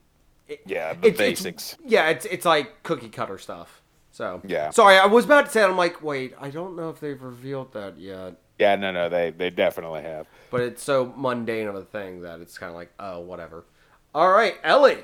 it, 0.48 0.61
Yeah, 0.65 0.94
the 0.94 1.07
it's- 1.07 1.14
it's- 1.14 1.18
basics. 1.18 1.77
yeah, 1.85 2.10
it's 2.10 2.26
it's 2.26 2.45
like 2.45 2.84
cookie 2.84 3.10
cutter 3.10 3.38
stuff. 3.38 3.81
So 4.11 4.41
Yeah. 4.45 4.69
Sorry, 4.69 4.98
I 4.98 5.06
was 5.07 5.26
about 5.26 5.45
to 5.45 5.52
say. 5.52 5.64
I'm 5.64 5.76
like, 5.77 6.03
wait, 6.03 6.35
I 6.40 6.49
don't 6.52 6.76
know 6.76 6.90
if 6.90 6.99
they've 6.99 7.22
revealed 7.22 7.73
that 7.73 7.98
yet. 7.98 8.35
yeah, 8.60 8.76
no, 8.76 8.91
no, 8.91 9.10
they 9.10 9.31
they 9.31 9.49
definitely 9.49 10.02
have. 10.03 10.27
But 10.52 10.61
it's 10.61 10.84
so 10.84 11.14
mundane 11.18 11.68
of 11.68 11.76
a 11.76 11.84
thing 11.84 12.22
that 12.22 12.40
it's 12.40 12.57
kind 12.57 12.69
of 12.69 12.76
like, 12.76 12.91
oh, 12.99 13.19
whatever. 13.22 13.65
All 14.14 14.31
right, 14.31 14.56
Ellie, 14.64 15.03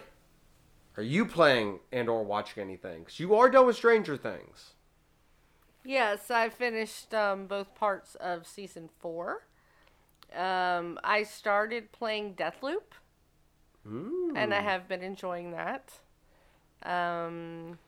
Are 0.97 1.03
you 1.03 1.25
playing 1.25 1.79
and 1.93 2.09
or 2.09 2.23
watching 2.23 2.61
anything? 2.61 3.05
Cause 3.05 3.19
you 3.19 3.33
are 3.35 3.49
done 3.49 3.65
with 3.65 3.77
Stranger 3.77 4.17
Things. 4.17 4.73
Yes, 5.85 6.29
I 6.29 6.49
finished 6.49 7.13
um, 7.13 7.47
both 7.47 7.73
parts 7.73 8.15
of 8.15 8.45
season 8.45 8.89
four. 8.99 9.45
Um, 10.35 10.99
I 11.03 11.23
started 11.23 11.91
playing 11.91 12.35
Deathloop, 12.35 12.93
Mm. 13.87 14.33
and 14.35 14.53
I 14.53 14.61
have 14.61 14.87
been 14.87 15.01
enjoying 15.01 15.51
that. 15.51 15.93
Um, 16.83 17.79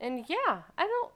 and 0.00 0.24
yeah, 0.28 0.62
I 0.76 0.86
don't. 0.86 1.12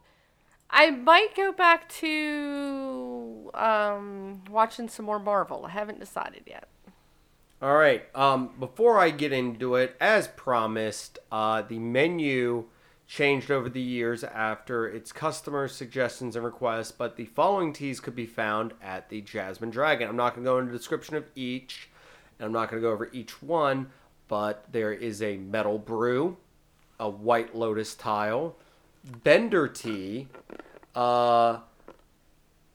I 0.71 0.91
might 0.91 1.35
go 1.35 1.53
back 1.53 1.89
to 1.89 3.51
um, 3.55 4.43
watching 4.49 4.89
some 4.89 5.05
more 5.07 5.19
Marvel. 5.19 5.67
I 5.67 5.71
haven't 5.71 5.99
decided 5.99 6.45
yet. 6.47 6.69
All 7.61 7.77
right. 7.77 8.05
Um, 8.17 8.55
before 8.59 8.99
I 8.99 9.11
get 9.11 9.33
into 9.33 9.75
it, 9.75 9.97
as 10.01 10.29
promised, 10.29 11.19
uh, 11.31 11.63
the 11.63 11.79
menu 11.81 12.67
changed 13.11 13.51
over 13.51 13.69
the 13.69 13.81
years 13.81 14.23
after 14.23 14.87
its 14.87 15.11
customers' 15.11 15.75
suggestions 15.75 16.37
and 16.37 16.45
requests, 16.45 16.93
but 16.93 17.17
the 17.17 17.25
following 17.25 17.73
teas 17.73 17.99
could 17.99 18.15
be 18.15 18.25
found 18.25 18.73
at 18.81 19.09
the 19.09 19.21
Jasmine 19.21 19.71
Dragon. 19.71 20.09
I'm 20.09 20.15
not 20.15 20.37
going 20.37 20.45
to 20.45 20.49
go 20.49 20.59
into 20.59 20.71
the 20.71 20.79
description 20.79 21.17
of 21.17 21.25
each, 21.35 21.89
and 22.39 22.47
I'm 22.47 22.53
not 22.53 22.71
going 22.71 22.81
to 22.81 22.87
go 22.87 22.93
over 22.93 23.11
each 23.13 23.43
one, 23.43 23.91
but 24.29 24.65
there 24.71 24.93
is 24.93 25.23
a 25.23 25.39
metal 25.39 25.77
brew, 25.77 26.37
a 27.01 27.11
white 27.11 27.53
lotus 27.53 27.97
tile, 27.97 28.55
Bender 29.25 29.67
tea, 29.67 30.29
uh, 30.95 31.59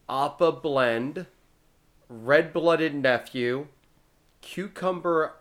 Appa 0.09 0.51
blend, 0.51 1.27
red 2.09 2.51
blooded 2.51 2.93
nephew, 2.93 3.67
cucumber 4.41 5.35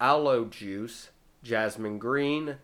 aloe 0.00 0.44
juice, 0.44 1.08
jasmine 1.42 1.98
green, 1.98 2.58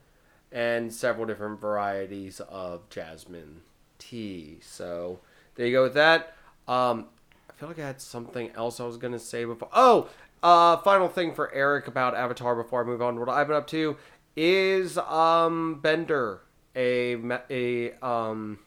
and 0.53 0.93
several 0.93 1.27
different 1.27 1.61
varieties 1.61 2.41
of 2.41 2.89
jasmine 2.91 3.63
tea. 3.99 4.59
So 4.63 5.21
there 5.55 5.67
you 5.67 5.73
go 5.73 5.83
with 5.83 5.95
that. 5.95 6.35
Um, 6.69 7.07
I 7.51 7.55
feel 7.55 7.69
like 7.69 7.79
I 7.79 7.87
had 7.87 8.01
something 8.01 8.51
else 8.55 8.81
I 8.81 8.85
was 8.85 8.97
gonna 8.97 9.19
say 9.19 9.45
before. 9.45 9.69
Oh, 9.73 10.09
uh, 10.43 10.77
final 10.79 11.09
thing 11.09 11.35
for 11.35 11.53
Eric 11.53 11.87
about 11.87 12.15
Avatar 12.15 12.55
before 12.55 12.83
I 12.83 12.87
move 12.87 13.01
on 13.03 13.15
to 13.15 13.21
what 13.21 13.29
I've 13.29 13.47
been 13.47 13.57
up 13.57 13.67
to 13.69 13.97
is 14.37 14.99
um 14.99 15.81
Bender 15.81 16.41
a 16.75 17.17
a 17.51 17.93
um 18.05 18.59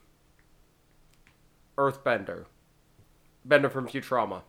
Earthbender, 1.78 2.46
Bender 3.44 3.70
from 3.70 3.88
Futurama. 3.88 4.44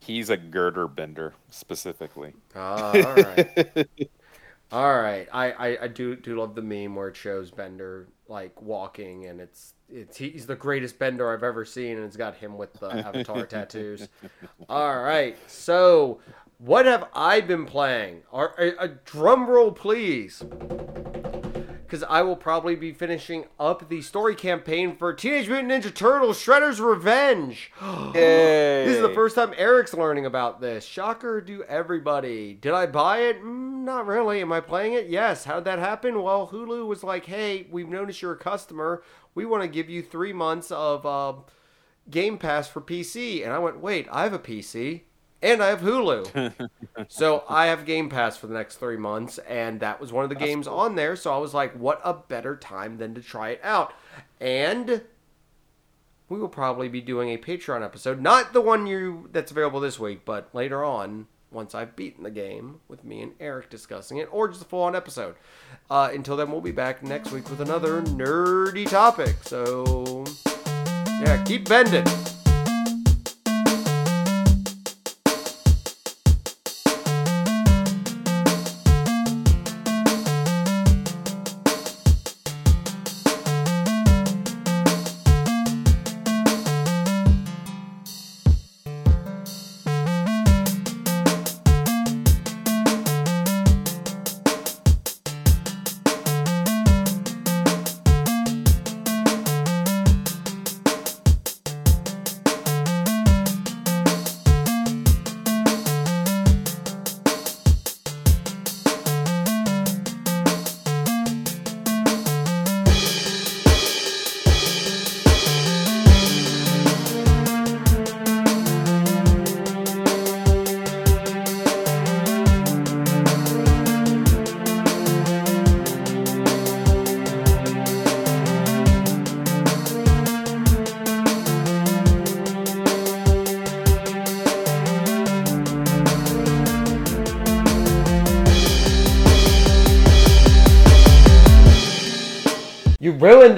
He's 0.00 0.30
a 0.30 0.36
girder 0.36 0.88
bender 0.88 1.34
specifically. 1.50 2.34
Ah, 2.54 3.02
all 3.04 3.14
right. 3.14 3.48
all 4.72 5.00
right. 5.00 5.28
I, 5.32 5.52
I, 5.52 5.78
I 5.82 5.88
do 5.88 6.16
do 6.16 6.38
love 6.38 6.54
the 6.54 6.62
meme 6.62 6.94
where 6.94 7.08
it 7.08 7.16
shows 7.16 7.50
Bender 7.50 8.08
like 8.28 8.60
walking 8.62 9.26
and 9.26 9.40
it's 9.40 9.74
it's 9.88 10.16
he's 10.16 10.46
the 10.46 10.54
greatest 10.54 10.98
Bender 10.98 11.32
I've 11.32 11.42
ever 11.42 11.64
seen 11.64 11.96
and 11.96 12.06
it's 12.06 12.16
got 12.16 12.36
him 12.36 12.56
with 12.56 12.72
the 12.74 12.88
avatar 12.88 13.46
tattoos. 13.46 14.08
All 14.68 15.02
right. 15.02 15.36
So, 15.48 16.20
what 16.58 16.86
have 16.86 17.08
I 17.14 17.40
been 17.40 17.66
playing? 17.66 18.22
Or, 18.30 18.54
a, 18.58 18.84
a 18.84 18.88
drum 18.88 19.48
roll 19.48 19.72
please. 19.72 20.42
Because 21.90 22.04
I 22.04 22.22
will 22.22 22.36
probably 22.36 22.76
be 22.76 22.92
finishing 22.92 23.46
up 23.58 23.88
the 23.88 24.00
story 24.00 24.36
campaign 24.36 24.94
for 24.94 25.12
Teenage 25.12 25.48
Mutant 25.48 25.72
Ninja 25.72 25.92
Turtles 25.92 26.38
Shredder's 26.38 26.80
Revenge. 26.80 27.72
This 28.12 28.94
is 28.94 29.02
the 29.02 29.12
first 29.12 29.34
time 29.34 29.52
Eric's 29.56 29.92
learning 29.92 30.24
about 30.24 30.60
this. 30.60 30.84
Shocker 30.84 31.40
to 31.40 31.64
everybody. 31.64 32.54
Did 32.54 32.74
I 32.74 32.86
buy 32.86 33.22
it? 33.22 33.42
Mm, 33.42 33.82
not 33.82 34.06
really. 34.06 34.40
Am 34.40 34.52
I 34.52 34.60
playing 34.60 34.92
it? 34.92 35.08
Yes. 35.08 35.44
How'd 35.44 35.64
that 35.64 35.80
happen? 35.80 36.22
Well, 36.22 36.46
Hulu 36.46 36.86
was 36.86 37.02
like, 37.02 37.26
hey, 37.26 37.66
we've 37.72 37.88
noticed 37.88 38.22
you're 38.22 38.32
a 38.32 38.38
customer. 38.38 39.02
We 39.34 39.44
want 39.44 39.64
to 39.64 39.68
give 39.68 39.90
you 39.90 40.00
three 40.00 40.32
months 40.32 40.70
of 40.70 41.04
uh, 41.04 41.32
Game 42.08 42.38
Pass 42.38 42.68
for 42.68 42.80
PC. 42.80 43.42
And 43.42 43.52
I 43.52 43.58
went, 43.58 43.80
wait, 43.80 44.06
I 44.12 44.22
have 44.22 44.32
a 44.32 44.38
PC 44.38 45.02
and 45.42 45.62
I 45.62 45.68
have 45.68 45.80
Hulu. 45.80 46.68
so 47.08 47.44
I 47.48 47.66
have 47.66 47.86
Game 47.86 48.08
Pass 48.08 48.36
for 48.36 48.46
the 48.46 48.54
next 48.54 48.76
three 48.76 48.96
months. 48.96 49.38
And 49.38 49.80
that 49.80 50.00
was 50.00 50.12
one 50.12 50.24
of 50.24 50.30
the 50.30 50.36
games 50.36 50.66
on 50.66 50.96
there. 50.96 51.16
So 51.16 51.32
I 51.32 51.38
was 51.38 51.54
like, 51.54 51.72
what 51.74 52.00
a 52.04 52.14
better 52.14 52.56
time 52.56 52.98
than 52.98 53.14
to 53.14 53.22
try 53.22 53.50
it 53.50 53.60
out. 53.62 53.94
And 54.40 55.02
we 56.28 56.38
will 56.38 56.48
probably 56.48 56.88
be 56.88 57.00
doing 57.00 57.30
a 57.30 57.38
Patreon 57.38 57.84
episode, 57.84 58.20
not 58.20 58.52
the 58.52 58.60
one 58.60 58.86
you 58.86 59.28
that's 59.32 59.50
available 59.50 59.80
this 59.80 59.98
week, 59.98 60.24
but 60.24 60.48
later 60.54 60.84
on 60.84 61.26
once 61.50 61.74
I've 61.74 61.96
beaten 61.96 62.22
the 62.22 62.30
game 62.30 62.80
with 62.86 63.02
me 63.02 63.22
and 63.22 63.32
Eric 63.40 63.70
discussing 63.70 64.18
it, 64.18 64.28
or 64.30 64.48
just 64.48 64.62
a 64.62 64.64
full-on 64.64 64.94
episode. 64.94 65.34
Uh, 65.90 66.10
until 66.12 66.36
then, 66.36 66.52
we'll 66.52 66.60
be 66.60 66.70
back 66.70 67.02
next 67.02 67.32
week 67.32 67.50
with 67.50 67.60
another 67.60 68.02
nerdy 68.02 68.88
topic. 68.88 69.36
So 69.42 70.24
yeah, 71.20 71.42
keep 71.44 71.68
bending. 71.68 72.06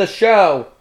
The 0.03 0.09
show. 0.09 0.72